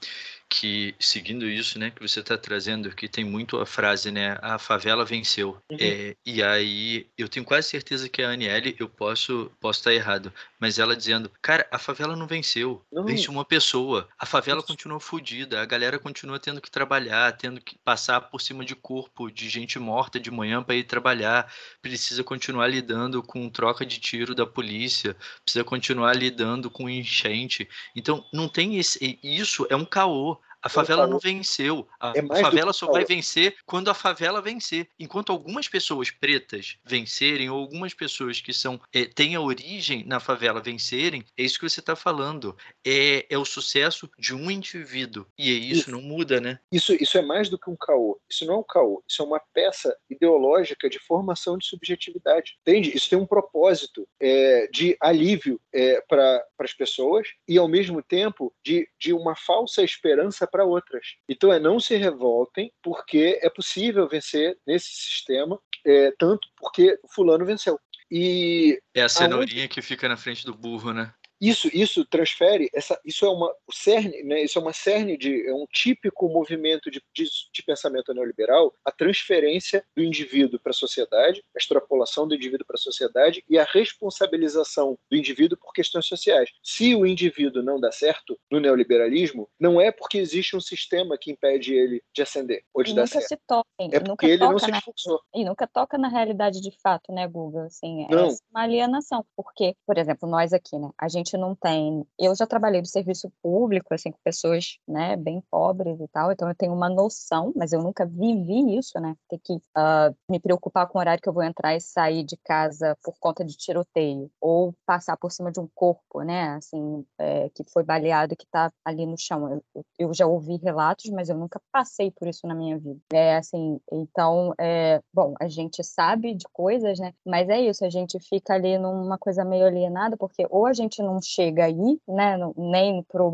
que 0.49 0.95
seguindo 0.99 1.47
isso, 1.47 1.79
né, 1.79 1.91
que 1.91 2.01
você 2.01 2.19
está 2.19 2.37
trazendo, 2.37 2.93
que 2.95 3.07
tem 3.07 3.23
muito 3.23 3.57
a 3.57 3.65
frase, 3.65 4.11
né, 4.11 4.37
a 4.41 4.57
favela 4.57 5.03
venceu. 5.03 5.57
Uhum. 5.69 5.77
É, 5.79 6.15
e 6.25 6.43
aí 6.43 7.07
eu 7.17 7.27
tenho 7.27 7.45
quase 7.45 7.69
certeza 7.69 8.07
que 8.07 8.21
a 8.21 8.31
Aniele, 8.31 8.75
eu 8.79 8.87
posso 8.87 9.51
posso 9.59 9.79
estar 9.79 9.93
errado, 9.93 10.31
mas 10.59 10.79
ela 10.79 10.95
dizendo, 10.95 11.31
cara, 11.41 11.67
a 11.71 11.79
favela 11.79 12.15
não 12.15 12.27
venceu, 12.27 12.83
não. 12.91 13.03
vence 13.03 13.29
uma 13.29 13.43
pessoa. 13.43 14.07
A 14.17 14.25
favela 14.25 14.59
isso. 14.59 14.67
continua 14.67 14.99
fodida, 14.99 15.61
a 15.61 15.65
galera 15.65 15.97
continua 15.97 16.39
tendo 16.39 16.61
que 16.61 16.69
trabalhar, 16.69 17.31
tendo 17.37 17.59
que 17.59 17.77
passar 17.79 18.21
por 18.21 18.39
cima 18.39 18.63
de 18.63 18.75
corpo 18.75 19.31
de 19.31 19.49
gente 19.49 19.79
morta 19.79 20.19
de 20.19 20.31
manhã 20.31 20.61
para 20.61 20.75
ir 20.75 20.83
trabalhar, 20.83 21.51
precisa 21.81 22.23
continuar 22.23 22.67
lidando 22.67 23.21
com 23.23 23.49
troca 23.49 23.85
de 23.85 23.99
tiro 23.99 24.35
da 24.35 24.45
polícia, 24.45 25.15
precisa 25.43 25.63
continuar 25.63 26.15
lidando 26.15 26.69
com 26.69 26.89
enchente. 26.89 27.67
Então 27.95 28.25
não 28.31 28.47
tem 28.47 28.77
esse, 28.77 29.19
isso 29.23 29.65
é 29.69 29.75
um 29.75 29.85
caô. 29.85 30.37
A 30.63 30.69
favela 30.69 31.05
não 31.05 31.19
venceu. 31.19 31.85
A, 31.99 32.13
é 32.15 32.41
favela 32.41 32.71
só 32.71 32.89
vai 32.89 33.03
vencer 33.03 33.57
quando 33.65 33.89
a 33.89 33.93
favela 33.93 34.41
vencer. 34.41 34.87
Enquanto 34.97 35.31
algumas 35.33 35.67
pessoas 35.67 36.09
pretas 36.09 36.77
vencerem, 36.85 37.49
ou 37.49 37.59
algumas 37.59 37.93
pessoas 37.93 38.39
que 38.39 38.53
são 38.53 38.79
é, 38.93 39.03
têm 39.03 39.35
a 39.35 39.41
origem 39.41 40.05
na 40.05 40.21
favela 40.21 40.61
vencerem, 40.61 41.25
é 41.37 41.43
isso 41.43 41.59
que 41.59 41.69
você 41.69 41.81
está 41.81 41.97
falando. 41.97 42.55
É, 42.85 43.25
é 43.29 43.37
o 43.37 43.43
sucesso 43.43 44.09
de 44.17 44.33
um 44.33 44.49
indivíduo. 44.49 45.27
E 45.37 45.49
é 45.49 45.53
isso, 45.53 45.81
isso, 45.81 45.91
não 45.91 46.01
muda, 46.01 46.39
né? 46.39 46.59
Isso, 46.71 46.93
isso 46.93 47.17
é 47.17 47.21
mais 47.21 47.49
do 47.49 47.59
que 47.59 47.69
um 47.69 47.75
caô. 47.75 48.17
Isso 48.29 48.45
não 48.45 48.55
é 48.55 48.57
um 48.59 48.63
caô. 48.63 49.03
Isso 49.05 49.21
é 49.21 49.25
uma 49.25 49.41
peça 49.53 49.93
ideológica 50.09 50.89
de 50.89 50.99
formação 50.99 51.57
de 51.57 51.65
subjetividade. 51.65 52.57
Entende? 52.61 52.95
Isso 52.95 53.09
tem 53.09 53.19
um 53.19 53.25
propósito 53.25 54.07
é, 54.17 54.69
de 54.71 54.95
alívio 55.01 55.59
é, 55.73 56.01
para 56.07 56.45
as 56.59 56.73
pessoas 56.73 57.27
e, 57.47 57.57
ao 57.57 57.67
mesmo 57.67 58.01
tempo, 58.01 58.53
de, 58.63 58.87
de 58.97 59.11
uma 59.11 59.35
falsa 59.35 59.83
esperança 59.83 60.47
para 60.53 60.63
outras. 60.63 61.15
Então 61.27 61.51
é 61.51 61.59
não 61.59 61.79
se 61.79 61.95
revoltem, 61.95 62.71
porque 62.83 63.39
é 63.41 63.49
possível 63.49 64.07
vencer 64.07 64.55
nesse 64.67 64.85
sistema, 64.85 65.59
é, 65.83 66.13
tanto 66.19 66.47
porque 66.57 66.99
fulano 67.15 67.43
venceu. 67.43 67.79
E 68.11 68.79
é 68.93 69.01
a 69.01 69.09
cenourinha 69.09 69.63
aonde... 69.63 69.67
que 69.69 69.81
fica 69.81 70.07
na 70.07 70.15
frente 70.15 70.45
do 70.45 70.53
burro, 70.53 70.93
né? 70.93 71.11
Isso, 71.43 71.69
isso 71.73 72.05
transfere, 72.05 72.69
essa, 72.73 72.97
isso 73.03 73.25
é 73.25 73.29
uma 73.29 73.53
o 73.67 73.73
cerne, 73.73 74.23
né, 74.23 74.43
isso 74.43 74.57
é 74.57 74.61
uma 74.61 74.71
cerne 74.71 75.17
de 75.17 75.45
é 75.45 75.53
um 75.53 75.65
típico 75.69 76.29
movimento 76.29 76.89
de, 76.89 77.03
de, 77.13 77.25
de 77.53 77.63
pensamento 77.63 78.13
neoliberal, 78.13 78.73
a 78.85 78.91
transferência 78.91 79.83
do 79.93 80.01
indivíduo 80.01 80.57
para 80.57 80.69
a 80.69 80.73
sociedade, 80.73 81.43
a 81.53 81.59
extrapolação 81.59 82.25
do 82.25 82.33
indivíduo 82.33 82.65
para 82.65 82.75
a 82.75 82.81
sociedade 82.81 83.43
e 83.49 83.59
a 83.59 83.65
responsabilização 83.65 84.97
do 85.11 85.17
indivíduo 85.17 85.57
por 85.57 85.73
questões 85.73 86.05
sociais. 86.05 86.49
Se 86.63 86.95
o 86.95 87.05
indivíduo 87.05 87.61
não 87.61 87.77
dá 87.77 87.91
certo 87.91 88.39
no 88.49 88.61
neoliberalismo, 88.61 89.49
não 89.59 89.81
é 89.81 89.91
porque 89.91 90.17
existe 90.17 90.55
um 90.55 90.61
sistema 90.61 91.17
que 91.19 91.29
impede 91.29 91.73
ele 91.73 92.01
de 92.13 92.21
ascender 92.21 92.63
ou 92.73 92.83
de 92.83 92.91
e 92.91 92.95
dar 92.95 93.01
nunca 93.01 93.19
certo. 93.19 93.27
Se 93.27 93.37
toquem, 93.45 93.89
é 93.91 93.99
porque 93.99 94.25
ele 94.27 94.37
não 94.37 94.57
se 94.57 94.71
esforçou. 94.71 95.19
Na, 95.33 95.41
e 95.41 95.43
nunca 95.45 95.67
toca 95.67 95.97
na 95.97 96.07
realidade 96.07 96.61
de 96.61 96.71
fato, 96.81 97.11
né, 97.11 97.27
Google? 97.27 97.63
Assim, 97.63 98.05
é 98.05 98.15
não. 98.15 98.29
uma 98.49 98.63
alienação. 98.63 99.25
Porque, 99.35 99.75
por 99.85 99.97
exemplo, 99.97 100.29
nós 100.29 100.53
aqui, 100.53 100.77
né, 100.77 100.89
a 100.97 101.09
gente 101.09 101.32
gente 101.33 101.37
não 101.37 101.55
tem. 101.55 102.05
Eu 102.19 102.35
já 102.35 102.45
trabalhei 102.45 102.81
no 102.81 102.87
serviço 102.87 103.31
público, 103.41 103.93
assim, 103.93 104.11
com 104.11 104.19
pessoas, 104.23 104.77
né, 104.87 105.15
bem 105.15 105.41
pobres 105.49 105.99
e 105.99 106.07
tal, 106.07 106.31
então 106.31 106.47
eu 106.47 106.55
tenho 106.55 106.73
uma 106.73 106.89
noção, 106.89 107.51
mas 107.55 107.73
eu 107.73 107.81
nunca 107.81 108.05
vivi 108.05 108.77
isso, 108.77 108.99
né? 108.99 109.15
Ter 109.29 109.39
que 109.39 109.53
uh, 109.53 110.15
me 110.29 110.39
preocupar 110.39 110.87
com 110.87 110.97
o 110.97 111.01
horário 111.01 111.21
que 111.21 111.29
eu 111.29 111.33
vou 111.33 111.43
entrar 111.43 111.75
e 111.75 111.81
sair 111.81 112.23
de 112.23 112.37
casa 112.37 112.97
por 113.03 113.15
conta 113.19 113.43
de 113.43 113.57
tiroteio, 113.57 114.29
ou 114.39 114.73
passar 114.85 115.17
por 115.17 115.31
cima 115.31 115.51
de 115.51 115.59
um 115.59 115.67
corpo, 115.73 116.21
né, 116.21 116.49
assim, 116.51 117.05
é, 117.17 117.49
que 117.49 117.63
foi 117.63 117.83
baleado 117.83 118.33
e 118.33 118.37
que 118.37 118.45
tá 118.47 118.71
ali 118.85 119.05
no 119.05 119.17
chão. 119.17 119.61
Eu, 119.75 119.85
eu, 119.99 120.13
já 120.13 120.25
ouvi 120.25 120.57
relatos, 120.57 121.09
mas 121.09 121.29
eu 121.29 121.37
nunca 121.37 121.61
passei 121.71 122.11
por 122.11 122.27
isso 122.27 122.45
na 122.47 122.55
minha 122.55 122.77
vida. 122.77 122.99
É 123.11 123.37
assim, 123.37 123.79
então, 123.91 124.53
é, 124.59 125.01
bom, 125.13 125.33
a 125.39 125.47
gente 125.47 125.83
sabe 125.83 126.33
de 126.33 126.45
coisas, 126.51 126.99
né? 126.99 127.13
Mas 127.25 127.49
é 127.49 127.61
isso, 127.61 127.85
a 127.85 127.89
gente 127.89 128.19
fica 128.19 128.53
ali 128.53 128.77
numa 128.77 129.17
coisa 129.17 129.43
meio 129.43 129.65
alienada, 129.65 130.17
porque 130.17 130.45
ou 130.49 130.65
a 130.65 130.73
gente 130.73 131.01
não 131.01 131.19
chega 131.23 131.65
aí, 131.65 131.99
né, 132.07 132.37
nem 132.57 133.03
para 133.03 133.23
o 133.23 133.31